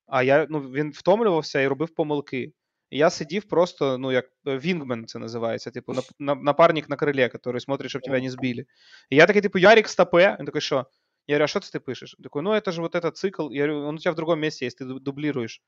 А 0.07 0.23
я, 0.23 0.47
ну, 0.51 0.61
він 0.61 0.91
втомлювався 0.91 1.61
і 1.61 1.66
робив 1.66 1.95
помилки. 1.95 2.53
І 2.89 2.97
я 2.97 3.10
сидів 3.10 3.43
просто, 3.43 3.97
ну, 3.97 4.11
як 4.11 4.26
вінгмен 4.45 5.06
це 5.07 5.19
називається, 5.19 5.72
типу, 5.72 5.93
нап- 5.93 6.11
на- 6.19 6.35
напарник 6.35 6.89
на 6.89 6.95
крилі, 6.95 7.19
який 7.19 7.60
смотрить, 7.60 7.89
щоб 7.89 8.02
тебе 8.02 8.22
не 8.22 8.30
збили. 8.31 8.65
І 9.10 9.15
я 9.15 9.26
такий, 9.26 9.41
типу, 9.41 9.60
Ярик 9.60 9.88
стопе. 9.89 10.35
Він 10.39 10.45
такий, 10.45 10.61
що? 10.61 10.85
Я 11.27 11.35
говорю, 11.35 11.43
а 11.43 11.47
що 11.47 11.60
це 11.60 11.72
ти 11.72 11.80
пишеш? 11.80 12.15
Він 12.19 12.23
такий, 12.23 12.41
ну, 12.41 12.52
это 12.52 12.72
же 12.72 12.81
вот 12.81 12.95
этот 12.95 13.11
цикл. 13.11 13.52
Я 13.52 13.68
говорю, 13.68 13.88
он 13.88 13.95
у 13.95 13.97
тебя 13.97 14.11
в 14.11 14.15
другом 14.15 14.39
месте 14.39 14.65
есть, 14.65 14.81
ты 14.81 14.85
ду- 14.85 14.99
дублируешь. 14.99 15.61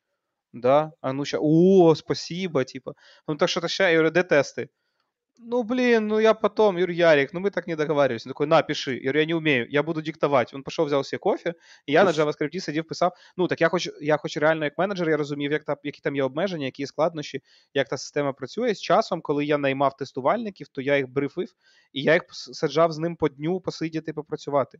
Да, 0.53 0.91
а 1.01 1.13
ну 1.13 1.25
ща, 1.25 1.37
о, 1.41 1.95
спасибо, 1.95 2.63
типа. 2.63 2.93
Ну 3.27 3.35
так 3.35 3.49
что-то 3.49 3.67
ща, 3.67 3.89
я 3.89 3.97
говорю, 3.97 4.11
де 4.11 4.23
тесты? 4.23 4.69
Ну, 5.38 5.62
блин, 5.62 6.08
ну 6.08 6.20
я 6.20 6.34
потом, 6.34 6.78
Юр 6.78 6.90
Ярик, 6.90 7.32
ну 7.32 7.40
мы 7.40 7.50
так 7.50 7.66
не 7.66 7.76
договаривались. 7.76 8.26
Он 8.26 8.30
такой, 8.30 8.46
на, 8.46 8.62
пиши. 8.62 8.94
Я 8.96 9.02
говорю, 9.02 9.20
я 9.20 9.26
не 9.26 9.34
умею, 9.34 9.66
я 9.70 9.82
буду 9.82 10.02
диктовать. 10.02 10.54
Он 10.54 10.62
пішов, 10.62 10.86
взяв 10.86 11.06
себе 11.06 11.18
кофе, 11.18 11.54
і 11.86 11.92
я 11.92 12.04
на 12.04 12.10
JavaScript 12.10 12.60
сидів, 12.60 12.84
писав. 12.84 13.16
Ну, 13.36 13.48
так 13.48 13.60
я 13.60 13.68
хоч, 13.68 13.90
я 14.00 14.16
хоч 14.16 14.36
реально 14.36 14.64
як 14.64 14.78
менеджер, 14.78 15.10
я 15.10 15.16
розумів, 15.16 15.52
як 15.52 15.64
та, 15.64 15.76
які 15.82 16.00
там 16.00 16.16
є 16.16 16.22
обмеження, 16.22 16.66
які 16.66 16.82
є 16.82 16.86
складнощі, 16.86 17.42
як 17.74 17.88
та 17.88 17.96
система 17.96 18.32
працює. 18.32 18.74
З 18.74 18.80
часом, 18.80 19.20
коли 19.20 19.44
я 19.44 19.58
наймав 19.58 19.96
тестувальників, 19.96 20.68
то 20.68 20.80
я 20.80 20.96
їх 20.96 21.08
брифив, 21.08 21.48
і 21.92 22.02
я 22.02 22.14
їх 22.14 22.22
саджав 22.30 22.92
з 22.92 22.98
ним 22.98 23.16
по 23.16 23.28
дню 23.28 23.60
посидіти, 23.60 24.12
попрацювати. 24.12 24.78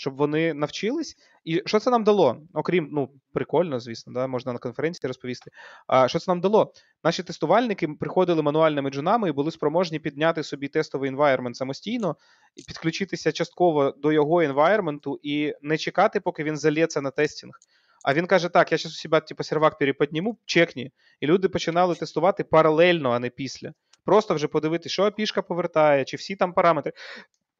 Щоб 0.00 0.16
вони 0.16 0.54
навчились. 0.54 1.16
І 1.44 1.62
що 1.66 1.78
це 1.78 1.90
нам 1.90 2.04
дало? 2.04 2.36
Окрім, 2.54 2.88
ну, 2.92 3.10
прикольно, 3.32 3.80
звісно, 3.80 4.12
да, 4.12 4.26
можна 4.26 4.52
на 4.52 4.58
конференції 4.58 5.08
розповісти. 5.08 5.50
А 5.86 6.08
що 6.08 6.18
це 6.18 6.30
нам 6.30 6.40
дало? 6.40 6.72
Наші 7.04 7.22
тестувальники 7.22 7.88
приходили 7.88 8.42
мануальними 8.42 8.90
джунами 8.90 9.28
і 9.28 9.32
були 9.32 9.50
спроможні 9.50 9.98
підняти 9.98 10.42
собі 10.42 10.68
тестовий 10.68 11.10
environment 11.10 11.54
самостійно, 11.54 12.16
і 12.56 12.62
підключитися 12.62 13.32
частково 13.32 13.90
до 13.90 14.12
його 14.12 14.36
environment 14.36 15.18
і 15.22 15.54
не 15.62 15.78
чекати, 15.78 16.20
поки 16.20 16.44
він 16.44 16.56
залється 16.56 17.00
на 17.00 17.10
тестінг. 17.10 17.52
А 18.04 18.14
він 18.14 18.26
каже: 18.26 18.48
так, 18.48 18.72
я 18.72 18.78
зараз 18.78 18.92
у 18.92 18.98
себе 18.98 19.20
типу, 19.20 19.44
сервак 19.44 19.78
переподніму, 19.78 20.38
чекні. 20.44 20.92
І 21.20 21.26
люди 21.26 21.48
починали 21.48 21.94
тестувати 21.94 22.44
паралельно, 22.44 23.10
а 23.10 23.18
не 23.18 23.30
після. 23.30 23.72
Просто 24.04 24.34
вже 24.34 24.48
подивитися, 24.48 24.92
що 24.92 25.12
пішка 25.12 25.42
повертає, 25.42 26.04
чи 26.04 26.16
всі 26.16 26.36
там 26.36 26.52
параметри. 26.52 26.92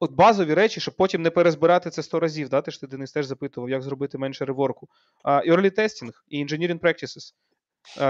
От 0.03 0.13
базові 0.13 0.55
речі, 0.55 0.81
щоб 0.81 0.97
потім 0.97 1.23
не 1.23 1.31
перезбирати 1.31 1.91
це 1.91 2.03
100 2.03 2.21
разів. 2.21 2.49
Да? 2.49 2.63
Ти 2.63 2.71
ж 2.71 2.81
ти 2.81 2.87
Денис 2.87 3.13
теж 3.13 3.27
запитував, 3.27 3.71
як 3.71 3.83
зробити 3.83 4.19
менше 4.19 4.45
реворку. 4.45 4.89
А, 5.23 5.41
early 5.41 5.79
testing, 5.79 6.11
і 6.29 6.45
engineering 6.45 6.81
practices. 6.81 7.35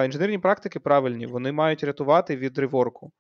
Інженерні 0.05 0.39
практики 0.39 0.81
правильні, 0.81 1.27
вони 1.27 1.53
мають 1.53 1.85
рятувати 1.85 2.37
від 2.37 2.59
реворку. 2.59 3.13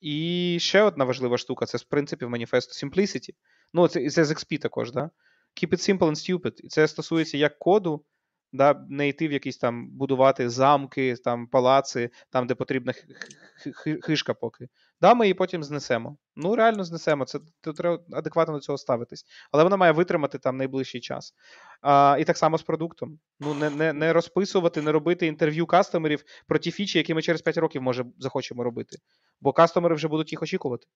І 0.00 0.56
ще 0.60 0.82
одна 0.82 1.04
важлива 1.04 1.38
штука 1.38 1.66
це, 1.66 1.78
в 1.78 1.84
принципі, 1.84 2.24
в 2.24 2.30
маніфесту 2.30 2.86
Simplicity. 2.86 3.30
Ну, 3.72 3.88
це, 3.88 4.10
це 4.10 4.24
з 4.24 4.30
XP 4.32 4.58
також, 4.58 4.92
да? 4.92 5.10
Keep 5.62 5.68
it 5.68 5.98
simple 5.98 6.10
and 6.10 6.14
stupid. 6.14 6.52
І 6.58 6.68
це 6.68 6.88
стосується 6.88 7.38
як 7.38 7.58
коду, 7.58 8.04
да, 8.52 8.84
не 8.88 9.08
йти 9.08 9.28
в 9.28 9.32
якісь 9.32 9.58
там 9.58 9.88
будувати 9.90 10.50
замки, 10.50 11.16
там 11.24 11.46
палаци, 11.46 12.10
там, 12.30 12.46
де 12.46 12.54
потрібна 12.54 12.94
хишка 14.02 14.34
поки. 14.34 14.68
Да, 15.00 15.14
ми 15.14 15.24
її 15.24 15.34
потім 15.34 15.64
знесемо. 15.64 16.16
Ну, 16.36 16.56
реально 16.56 16.84
знесемо. 16.84 17.24
Це 17.24 17.38
треба 17.76 17.98
адекватно 18.12 18.54
до 18.54 18.60
цього 18.60 18.78
ставитись. 18.78 19.24
Але 19.52 19.64
вона 19.64 19.76
має 19.76 19.92
витримати 19.92 20.38
там 20.38 20.56
найближчий 20.56 21.00
час. 21.00 21.34
А, 21.80 22.16
і 22.20 22.24
так 22.24 22.36
само 22.36 22.58
з 22.58 22.62
продуктом. 22.62 23.18
Ну, 23.40 23.54
не, 23.54 23.70
не, 23.70 23.92
не 23.92 24.12
розписувати, 24.12 24.82
не 24.82 24.92
робити 24.92 25.26
інтерв'ю 25.26 25.66
кастомерів 25.66 26.24
про 26.46 26.58
ті 26.58 26.70
фічі, 26.70 26.98
які 26.98 27.14
ми 27.14 27.22
через 27.22 27.42
5 27.42 27.56
років 27.56 27.82
може 27.82 28.04
захочемо 28.18 28.64
робити. 28.64 28.96
Бо 29.40 29.52
кастомери 29.52 29.94
вже 29.94 30.08
будуть 30.08 30.32
їх 30.32 30.42
очікувати. 30.42 30.86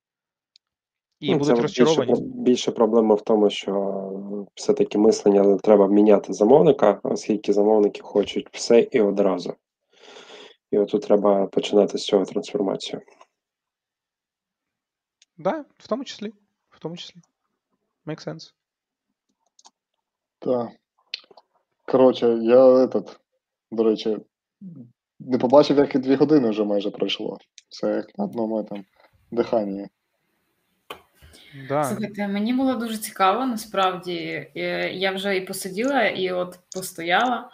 І 1.20 1.32
Ну, 1.32 1.39
будуть 1.39 1.56
це 1.56 1.62
розчаровані. 1.62 2.12
Більше, 2.12 2.24
більше 2.24 2.70
проблема 2.70 3.14
в 3.14 3.24
тому, 3.24 3.51
що 3.51 4.47
все-таки 4.55 4.98
мислення 4.98 5.56
треба 5.56 5.89
міняти 5.89 6.32
замовника, 6.32 7.01
оскільки 7.02 7.52
замовники 7.52 8.01
хочуть 8.02 8.48
все 8.52 8.81
і 8.81 9.01
одразу. 9.01 9.55
І 10.70 10.78
отут 10.78 11.02
треба 11.02 11.47
починати 11.47 11.98
з 11.98 12.05
цього 12.05 12.24
трансформацію. 12.24 13.02
Да, 15.41 15.65
в 15.79 15.89
тому 15.89 16.05
числі. 16.05 16.33
В 16.71 16.79
тому 16.79 16.97
числі. 16.97 17.21
Make 18.07 18.29
sense. 18.29 18.53
Так. 20.39 20.69
Коротше, 21.85 22.27
я 22.43 22.59
этот, 22.59 23.19
до 23.71 23.85
речі, 23.85 24.19
не 25.19 25.39
побачив, 25.39 25.77
як 25.77 25.95
і 25.95 25.99
дві 25.99 26.15
години 26.15 26.51
вже 26.51 26.65
майже 26.65 26.91
пройшло. 26.91 27.39
Це 27.69 27.97
як 27.97 28.19
на 28.19 28.25
одному 28.25 28.65
там 28.65 28.85
диханні. 29.31 29.89
Да. 31.68 31.85
Слухайте, 31.85 32.28
мені 32.28 32.52
було 32.52 32.74
дуже 32.74 32.97
цікаво, 32.97 33.47
насправді. 33.47 34.51
Я 34.93 35.12
вже 35.12 35.36
і 35.36 35.40
посиділа, 35.40 36.02
і 36.02 36.32
от 36.32 36.59
постояла. 36.74 37.51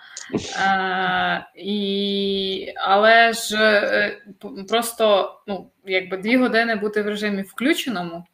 А, 0.66 1.40
і... 1.56 2.72
Але 2.76 3.32
ж 3.32 3.56
е, 3.58 4.20
просто 4.68 5.34
ну, 5.46 5.70
якби 5.86 6.16
дві 6.16 6.36
години 6.36 6.74
бути 6.74 7.02
в 7.02 7.06
режимі 7.06 7.42
включеному 7.42 8.24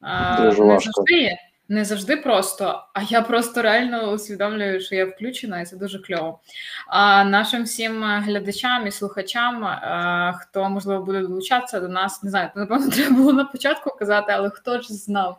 а, 0.00 0.40
не 0.40 0.50
завжди 0.52 1.14
є. 1.14 1.36
Не 1.68 1.84
завжди 1.84 2.16
просто, 2.16 2.84
а 2.92 3.02
я 3.02 3.22
просто 3.22 3.62
реально 3.62 4.12
усвідомлюю, 4.12 4.80
що 4.80 4.94
я 4.94 5.06
включена, 5.06 5.60
і 5.60 5.66
це 5.66 5.76
дуже 5.76 5.98
кльово. 5.98 6.40
А 6.86 7.24
нашим 7.24 7.64
всім 7.64 8.04
е, 8.04 8.20
глядачам 8.26 8.86
і 8.86 8.90
слухачам, 8.90 9.64
е, 9.64 10.34
хто 10.40 10.70
можливо 10.70 11.04
буде 11.04 11.20
долучатися 11.20 11.80
до 11.80 11.88
нас, 11.88 12.22
не 12.22 12.30
знаю, 12.30 12.50
напевно, 12.56 12.90
треба 12.90 13.16
було 13.16 13.32
на 13.32 13.44
початку 13.44 13.96
казати, 13.98 14.32
але 14.32 14.50
хто 14.50 14.80
ж 14.80 14.94
знав, 14.94 15.38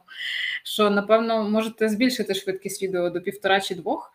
що 0.63 0.89
напевно 0.89 1.49
можете 1.49 1.89
збільшити 1.89 2.33
швидкість 2.33 2.83
відео 2.83 3.09
до 3.09 3.21
півтора 3.21 3.61
чи 3.61 3.75
двох. 3.75 4.14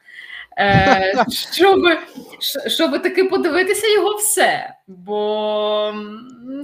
Е, 0.60 1.24
щоб, 1.52 1.80
щоб 2.66 3.02
таки 3.02 3.24
подивитися 3.24 3.92
його 3.92 4.16
все. 4.16 4.74
Бо 4.86 5.92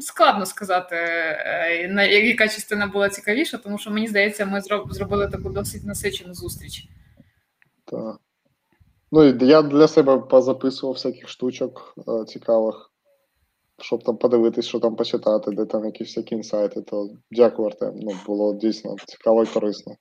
складно 0.01 0.47
сказати, 0.47 0.97
е, 0.97 1.89
на 1.89 2.02
яка 2.02 2.48
частина 2.48 2.86
була 2.86 3.09
цікавіша, 3.09 3.59
тому 3.59 3.78
що 3.78 3.90
мені 3.90 4.09
здається, 4.09 4.47
ми 4.47 4.60
зробили 4.90 5.28
таку 5.28 5.51
досить 5.51 5.85
насичену 5.85 6.35
зустріч. 6.35 6.89
Так. 7.85 8.16
Ну 9.12 9.24
і 9.24 9.47
я 9.47 9.62
для 9.62 9.89
себе 9.89 10.18
позаписував 10.18 10.94
всяких 10.94 11.28
штучок 11.28 11.94
е, 11.98 12.24
цікавих, 12.24 12.90
щоб 13.78 14.05
там 14.05 14.16
подивитись, 14.16 14.66
що 14.66 14.81
там 14.81 14.97
почитати, 14.97 15.51
де 15.51 15.64
там 15.64 15.85
якісь 15.85 16.09
всякі 16.09 16.35
інсайти. 16.35 16.82
То 16.82 17.09
дякую, 17.31 17.68
Артем. 17.68 17.93
Ну, 17.94 18.16
було 18.27 18.55
дійсно 18.55 18.97
цікаво 19.06 19.43
і 19.43 19.47
корисно. 19.47 19.97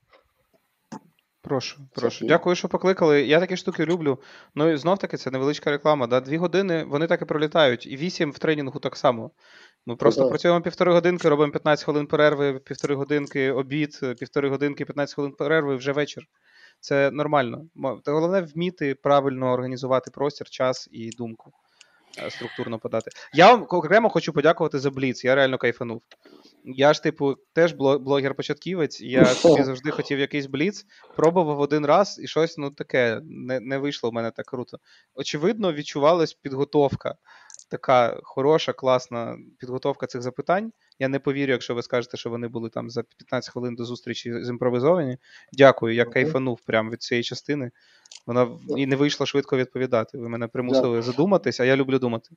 Прошу, 1.45 1.77
прошу. 1.95 2.25
Дякую, 2.25 2.55
що 2.55 2.67
покликали. 2.67 3.21
Я 3.21 3.39
такі 3.39 3.57
штуки 3.57 3.85
люблю. 3.85 4.19
Ну 4.55 4.69
і 4.69 4.77
знов 4.77 4.97
таки, 4.97 5.17
це 5.17 5.31
невеличка 5.31 5.71
реклама. 5.71 6.07
Да? 6.07 6.19
Дві 6.21 6.37
години 6.37 6.83
вони 6.83 7.07
так 7.07 7.21
і 7.21 7.25
пролітають, 7.25 7.87
і 7.87 7.97
вісім 7.97 8.31
в 8.31 8.39
тренінгу 8.39 8.79
так 8.79 8.97
само. 8.97 9.31
Ми 9.85 9.95
просто 9.95 10.21
так. 10.21 10.29
працюємо 10.29 10.61
півтори 10.61 10.93
годинки, 10.93 11.29
робимо 11.29 11.51
15 11.51 11.85
хвилин 11.85 12.07
перерви, 12.07 12.59
півтори 12.59 12.95
годинки 12.95 13.51
обід, 13.51 13.99
півтори 14.19 14.49
годинки, 14.49 14.85
15 14.85 15.15
хвилин 15.15 15.31
перерви, 15.31 15.75
вже 15.75 15.91
вечір. 15.91 16.23
Це 16.79 17.11
нормально. 17.11 17.65
Та 18.03 18.11
головне 18.11 18.41
вміти 18.41 18.95
правильно 18.95 19.51
організувати 19.51 20.11
простір, 20.11 20.49
час 20.49 20.89
і 20.91 21.09
думку. 21.09 21.51
е, 22.23 22.29
Структурно 22.31 22.79
подати. 22.79 23.11
Я 23.33 23.51
вам 23.51 23.67
окремо 23.69 24.09
хочу 24.09 24.33
подякувати 24.33 24.79
за 24.79 24.91
Бліц. 24.91 25.23
Я 25.25 25.35
реально 25.35 25.57
кайфанув. 25.57 26.01
Я 26.67 26.93
ж, 26.93 27.03
типу, 27.03 27.35
теж 27.53 27.73
блогер-початківець, 27.75 29.01
я 29.01 29.25
собі 29.25 29.63
завжди 29.63 29.91
хотів 29.91 30.19
якийсь 30.19 30.45
бліц, 30.45 30.85
пробував 31.15 31.59
один 31.59 31.85
раз, 31.85 32.19
і 32.23 32.27
щось 32.27 32.57
ну 32.57 32.71
таке 32.71 33.21
не, 33.23 33.59
не 33.59 33.77
вийшло 33.77 34.09
в 34.09 34.13
мене 34.13 34.31
так 34.31 34.45
круто. 34.45 34.77
Очевидно, 35.15 35.73
відчувалась 35.73 36.33
підготовка. 36.33 37.15
Така 37.71 38.19
хороша, 38.23 38.73
класна 38.73 39.37
підготовка 39.59 40.07
цих 40.07 40.21
запитань. 40.21 40.71
Я 40.99 41.07
не 41.07 41.19
повірю, 41.19 41.51
якщо 41.51 41.75
ви 41.75 41.83
скажете, 41.83 42.17
що 42.17 42.29
вони 42.29 42.47
були 42.47 42.69
там 42.69 42.89
за 42.89 43.03
15 43.03 43.53
хвилин 43.53 43.75
до 43.75 43.85
зустрічі 43.85 44.43
зімпровізовані. 44.43 45.17
Дякую, 45.53 45.95
я 45.95 46.03
Мгм. 46.03 46.13
кайфанув 46.13 46.59
прямо 46.65 46.91
від 46.91 47.01
цієї 47.01 47.23
частини. 47.23 47.71
Вона 48.27 48.47
і 48.77 48.85
не 48.85 48.95
вийшло 48.95 49.25
швидко 49.25 49.57
відповідати. 49.57 50.17
Ви 50.17 50.29
мене 50.29 50.47
примусили 50.47 51.01
задуматись, 51.01 51.59
а 51.59 51.65
я 51.65 51.75
люблю 51.75 51.99
думати. 51.99 52.29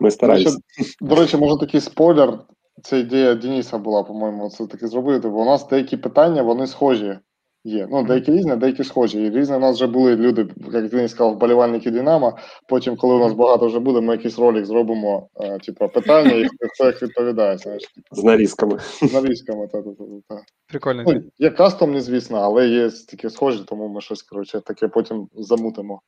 Ми 0.00 0.08
До 0.08 0.10
стараємося. 0.10 0.58
речі, 0.78 0.96
до 1.00 1.14
речі, 1.14 1.36
може 1.36 1.58
такий 1.66 1.80
спойлер. 1.80 2.38
Це 2.82 3.00
ідея 3.00 3.34
Дениса 3.34 3.78
була, 3.78 4.02
по-моєму, 4.02 4.50
це 4.50 4.66
таки 4.66 4.86
зробити, 4.86 5.28
бо 5.28 5.42
у 5.42 5.44
нас 5.44 5.68
деякі 5.68 5.96
питання, 5.96 6.42
вони 6.42 6.66
схожі 6.66 7.18
є. 7.64 7.88
Ну, 7.90 8.04
деякі 8.04 8.32
різні, 8.32 8.56
деякі 8.56 8.84
схожі. 8.84 9.22
І 9.22 9.30
різні 9.30 9.56
у 9.56 9.58
нас 9.58 9.76
вже 9.76 9.86
були 9.86 10.16
люди, 10.16 10.48
як 10.72 10.88
Денис 10.88 11.10
сказав, 11.10 11.34
вболівальники 11.34 11.90
Динамо. 11.90 12.38
Потім, 12.68 12.96
коли 12.96 13.14
у 13.14 13.18
нас 13.18 13.32
багато 13.32 13.66
вже 13.66 13.78
буде, 13.78 14.00
ми 14.00 14.12
якийсь 14.12 14.38
ролик 14.38 14.66
зробимо, 14.66 15.28
е, 15.40 15.58
типу, 15.58 15.88
питання, 15.88 16.32
і 16.32 16.48
хто 16.74 16.86
їх 16.86 17.02
відповідає, 17.02 17.58
знаєш, 17.58 17.82
З 18.12 18.24
нарізками. 18.24 18.78
з 18.78 19.12
нарізками. 19.12 19.68
Та, 19.68 19.82
та, 19.82 19.90
та, 19.90 20.04
та. 20.28 20.42
Прикольно. 20.68 21.04
Ну, 21.06 21.22
є 21.38 21.50
кастомні, 21.50 22.00
звісно, 22.00 22.38
але 22.38 22.68
є 22.68 22.90
такі 23.10 23.30
схожі, 23.30 23.64
тому 23.66 23.88
ми 23.88 24.00
щось, 24.00 24.22
коротше, 24.22 24.60
таке 24.60 24.88
потім 24.88 25.28
замутимо. 25.36 26.00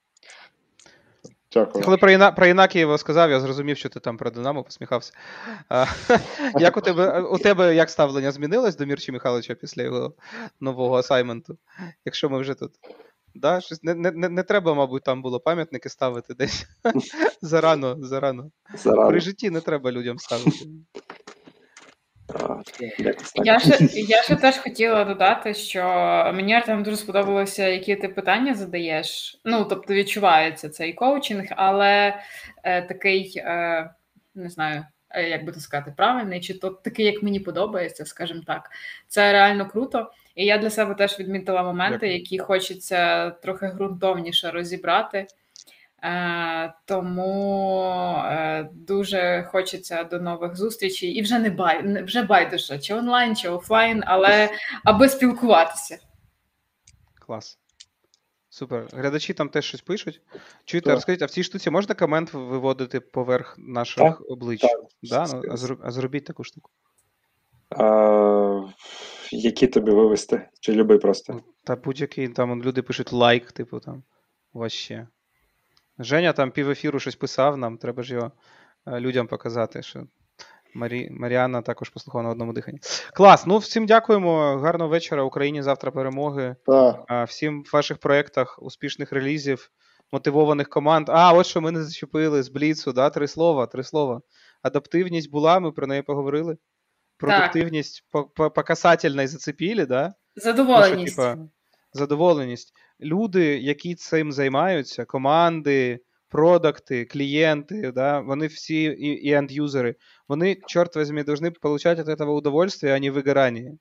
Дякую. 1.57 1.85
Коли 1.85 1.97
про, 1.97 2.11
Іна, 2.11 2.33
про 2.33 2.47
Інакієва 2.47 2.99
сказав, 2.99 3.31
я 3.31 3.41
зрозумів, 3.41 3.77
що 3.77 3.89
ти 3.89 4.01
там 4.01 4.16
про 4.16 4.31
Динамо 4.31 4.62
посміхався. 4.62 5.12
А, 5.69 5.87
як 6.59 6.77
у 6.77 6.81
тебе 6.81 7.20
у 7.20 7.39
тебе 7.39 7.74
як 7.74 7.91
ставлення 7.91 8.33
змінилось 8.33 8.77
до 8.77 8.87
Мірчі 8.87 9.12
Михайловича 9.12 9.55
після 9.55 9.83
його 9.83 10.12
нового 10.61 10.97
асайменту? 10.97 11.59
Якщо 12.05 12.31
ми 12.31 12.39
вже 12.39 12.55
тут. 12.55 12.73
Да, 13.35 13.61
щось 13.61 13.83
не, 13.83 13.95
не, 13.95 14.28
не, 14.28 14.43
треба, 14.43 14.74
мабуть, 14.74 15.03
там 15.03 15.23
було 15.23 15.41
пам'ятники 15.41 15.89
ставити 15.89 16.35
десь. 16.35 16.66
зарано, 17.43 17.97
зарано. 18.01 18.51
При 19.09 19.20
житті 19.20 19.51
не 19.51 19.61
треба 19.61 19.93
людям 19.93 20.19
ставити. 20.19 20.66
Я 23.35 23.59
ще, 23.61 23.78
я 24.01 24.23
ще 24.23 24.36
теж 24.36 24.57
хотіла 24.57 25.05
додати, 25.05 25.55
що 25.55 25.82
мені 26.35 26.55
Артем 26.55 26.82
дуже 26.82 26.97
сподобалося, 26.97 27.69
які 27.69 27.97
ти 27.97 28.09
питання 28.09 28.55
задаєш. 28.55 29.40
Ну, 29.44 29.65
тобто 29.65 29.94
відчувається 29.94 30.69
цей 30.69 30.93
коучинг, 30.93 31.44
але 31.51 32.20
е, 32.62 32.82
такий, 32.82 33.32
е, 33.36 33.90
не 34.35 34.48
знаю, 34.48 34.85
е, 35.11 35.28
як 35.28 35.44
би 35.44 35.53
то 35.53 35.61
сказати, 35.61 35.94
правильний, 35.97 36.40
чи 36.40 36.59
то 36.59 36.70
такий, 36.70 37.07
як 37.07 37.23
мені 37.23 37.40
подобається, 37.40 38.05
скажімо 38.05 38.43
так. 38.47 38.70
Це 39.09 39.32
реально 39.32 39.69
круто. 39.69 40.11
І 40.35 40.44
я 40.44 40.59
для 40.59 40.70
себе 40.70 40.94
теж 40.94 41.19
відмітила 41.20 41.62
моменти, 41.62 42.09
які 42.09 42.39
хочеться 42.39 43.31
трохи 43.31 43.66
ґрунтовніше 43.66 44.51
розібрати. 44.51 45.27
Е, 46.07 46.74
тому 46.85 47.83
е, 48.27 48.70
дуже 48.73 49.49
хочеться 49.53 50.05
до 50.05 50.20
нових 50.20 50.57
зустрічей, 50.57 51.11
і 51.11 51.23
вже 51.23 51.39
не 51.39 51.51
бай, 51.51 52.03
вже 52.03 52.23
байдуже, 52.23 52.78
чи 52.78 52.95
онлайн, 52.95 53.37
чи 53.37 53.49
офлайн, 53.49 54.03
але 54.07 54.51
аби 54.85 55.09
спілкуватися. 55.09 55.99
Клас. 57.27 57.59
Супер. 58.49 58.87
Глядачі 58.93 59.35
там 59.35 59.49
теж 59.49 59.65
щось 59.65 59.81
пишуть. 59.81 60.20
Чуєте, 60.65 60.85
Так. 60.85 60.95
розкажіть, 60.95 61.23
а 61.23 61.27
в 61.27 61.31
цій 61.31 61.43
штуці 61.43 61.70
можна 61.70 61.95
комент 61.95 62.33
виводити 62.35 63.01
поверх 63.01 63.55
наших 63.59 64.31
облич? 64.31 64.61
так. 64.61 64.81
Да? 65.03 65.27
Ну, 65.33 65.43
а, 65.51 65.57
зроб- 65.57 65.81
а 65.83 65.91
зробіть 65.91 66.24
таку 66.24 66.45
штуку. 66.45 66.70
А, 67.70 68.62
які 69.31 69.66
тобі 69.66 69.91
вивести? 69.91 70.49
Чи 70.61 70.73
люби 70.73 70.99
просто? 70.99 71.41
Та 71.65 71.77
будь-який 71.77 72.28
там 72.28 72.62
люди 72.62 72.83
пишуть 72.83 73.12
лайк, 73.12 73.53
типу 73.53 73.81
там. 73.81 74.03
Вообще. 74.53 75.07
Женя 75.98 76.32
там 76.32 76.51
пів 76.51 76.70
ефіру 76.70 76.98
щось 76.98 77.16
писав 77.16 77.56
нам, 77.56 77.78
треба 77.78 78.02
ж 78.02 78.14
його 78.14 78.32
е, 78.86 79.01
людям 79.01 79.27
показати, 79.27 79.82
що 79.82 80.06
Марі... 80.74 81.09
Маріанна 81.10 81.62
також 81.62 81.90
послухала 81.90 82.24
на 82.24 82.31
одному 82.31 82.52
диханні. 82.52 82.78
Клас, 83.14 83.47
ну 83.47 83.59
всім 83.59 83.86
дякуємо. 83.86 84.56
Гарного 84.56 84.90
вечора. 84.90 85.23
Україні 85.23 85.62
завтра 85.62 85.90
перемоги. 85.90 86.56
Так. 86.66 87.28
Всім 87.28 87.62
в 87.62 87.70
ваших 87.73 87.98
проєктах 87.98 88.59
успішних 88.62 89.12
релізів, 89.12 89.70
мотивованих 90.12 90.68
команд. 90.68 91.09
А, 91.09 91.32
от 91.32 91.47
що 91.47 91.60
ми 91.60 91.70
не 91.70 91.82
зачепили 91.82 92.43
з 92.43 92.48
Бліцу, 92.48 92.93
да? 92.93 93.10
три 93.10 93.28
слова, 93.28 93.66
три 93.66 93.85
слова. 93.85 94.20
Адаптивність 94.62 95.31
була, 95.31 95.60
ми 95.60 95.73
про 95.73 95.86
неї 95.86 96.02
поговорили. 96.02 96.56
Продуктивність 97.18 98.05
по, 98.10 98.24
по, 98.24 98.51
по 98.51 98.62
касательній 98.62 99.27
зацепілі, 99.27 99.86
да? 99.86 100.14
Задоволеність. 100.36 101.18
Ну, 101.18 101.24
що, 101.24 101.32
типа, 101.32 101.48
задоволеність. 101.93 102.73
Люди, 103.01 103.44
які 103.59 103.94
цим 103.94 104.32
займаються, 104.32 105.05
команди, 105.05 105.98
продукти, 106.28 107.05
клієнти, 107.05 107.93
да, 107.93 108.20
вони 108.20 108.47
всі 108.47 108.82
і, 108.82 109.06
і 109.28 109.35
енд-юзери, 109.35 109.94
вони, 110.28 110.56
чорт 110.66 110.97
возьми, 110.97 111.23
должны 111.23 111.51
получать 111.60 111.98
от 111.98 112.09
этого 112.09 112.31
удовольствие, 112.31 112.94
а 112.94 112.98
не 112.98 113.10
вигорання. 113.10 113.73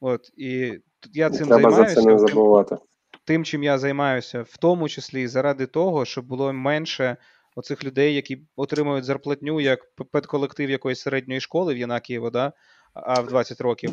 От, 0.00 0.20
і 0.36 0.72
тут 1.00 1.16
я 1.16 1.30
цим 1.30 1.46
Треба 1.48 1.70
за 1.70 1.76
займаюся. 1.76 2.00
це 2.00 2.06
не 2.06 2.16
тим- 2.16 2.28
забувати. 2.28 2.76
тим, 3.24 3.44
чим 3.44 3.62
я 3.62 3.78
займаюся, 3.78 4.42
в 4.42 4.56
тому 4.56 4.88
числі 4.88 5.28
заради 5.28 5.66
того, 5.66 6.04
щоб 6.04 6.26
було 6.26 6.52
менше 6.52 7.16
оцих 7.56 7.84
людей, 7.84 8.14
які 8.14 8.42
отримують 8.56 9.04
зарплатню 9.04 9.60
як 9.60 9.80
педколектив 10.12 10.70
якоїсь 10.70 11.00
середньої 11.00 11.40
школи 11.40 11.74
в 11.74 11.78
Янакієво, 11.78 12.30
да? 12.30 12.52
а 12.94 13.20
в 13.20 13.26
20 13.26 13.60
років. 13.60 13.90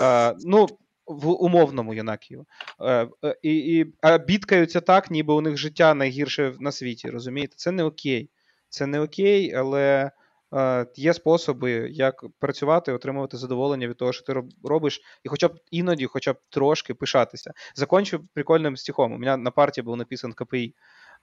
А, 0.00 0.34
ну, 0.44 0.66
в 1.06 1.28
умовному 1.30 1.94
Янакієво. 1.94 2.44
Е, 2.80 3.08
е, 3.24 3.36
і, 3.42 3.86
а 4.02 4.18
бідкаються 4.18 4.80
так, 4.80 5.10
ніби 5.10 5.34
у 5.34 5.40
них 5.40 5.56
життя 5.56 5.94
найгірше 5.94 6.54
на 6.60 6.72
світі, 6.72 7.10
розумієте? 7.10 7.54
Це 7.56 7.70
не 7.70 7.84
окей. 7.84 8.30
Це 8.68 8.86
не 8.86 9.00
окей, 9.00 9.54
але 9.54 10.10
е, 10.54 10.86
є 10.96 11.14
способи, 11.14 11.70
як 11.90 12.24
працювати, 12.38 12.92
отримувати 12.92 13.36
задоволення 13.36 13.88
від 13.88 13.96
того, 13.96 14.12
що 14.12 14.24
ти 14.24 14.42
робиш, 14.64 15.00
і 15.24 15.28
хоча 15.28 15.48
б 15.48 15.58
іноді, 15.70 16.06
хоча 16.06 16.32
б 16.32 16.36
трошки 16.48 16.94
пишатися. 16.94 17.52
Закончу 17.74 18.20
прикольним 18.34 18.76
стихом. 18.76 19.12
У 19.12 19.18
мене 19.18 19.36
на 19.36 19.50
партії 19.50 19.84
був 19.84 19.96
написан 19.96 20.32
КПІ. 20.32 20.74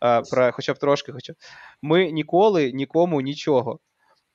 е, 0.03 0.21
Про 0.21 0.51
хоча 0.51 0.73
б 0.73 0.77
трошки, 0.77 1.11
хоча 1.11 1.33
б. 1.33 1.35
Ми 1.81 2.11
ніколи 2.11 2.71
нікому 2.71 3.21
нічого. 3.21 3.79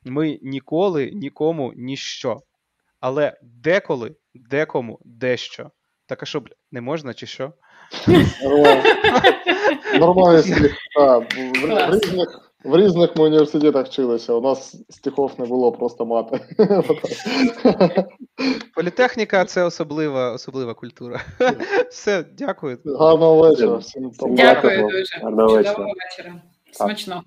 Ми 0.04 0.38
ніколи 0.42 1.10
нікому 1.14 1.72
ніщо. 1.76 2.40
Але 3.00 3.38
деколи, 3.42 4.16
декому 4.50 4.98
дещо. 5.04 5.70
Так 6.06 6.22
а 6.22 6.26
що, 6.26 6.40
бля, 6.40 6.52
не 6.72 6.80
можна 6.80 7.14
чи 7.14 7.26
що? 7.26 7.52
Нормально. 8.42 8.82
Нормальний 10.00 10.42
стих. 10.42 10.76
В, 10.96 11.94
різних, 11.94 12.28
в 12.64 12.76
різних 12.76 13.16
ми 13.16 13.24
університетах 13.24 13.86
вчилися. 13.86 14.32
У 14.32 14.40
нас 14.40 14.84
стихов 14.88 15.32
не 15.38 15.46
було 15.46 15.72
просто 15.72 16.06
мати. 16.06 16.40
Політехніка 18.74 19.44
це 19.44 19.62
особлива, 19.62 20.32
особлива 20.32 20.74
культура. 20.74 21.20
Все, 21.90 22.24
дякую. 22.38 22.78
Гарного 22.84 23.36
вечора. 23.36 23.76
Всім 23.76 24.10
Дякую. 24.30 24.82
дуже. 24.82 25.04
Гарного 25.22 25.54
вечора. 25.54 25.86
Смачного. 26.72 27.22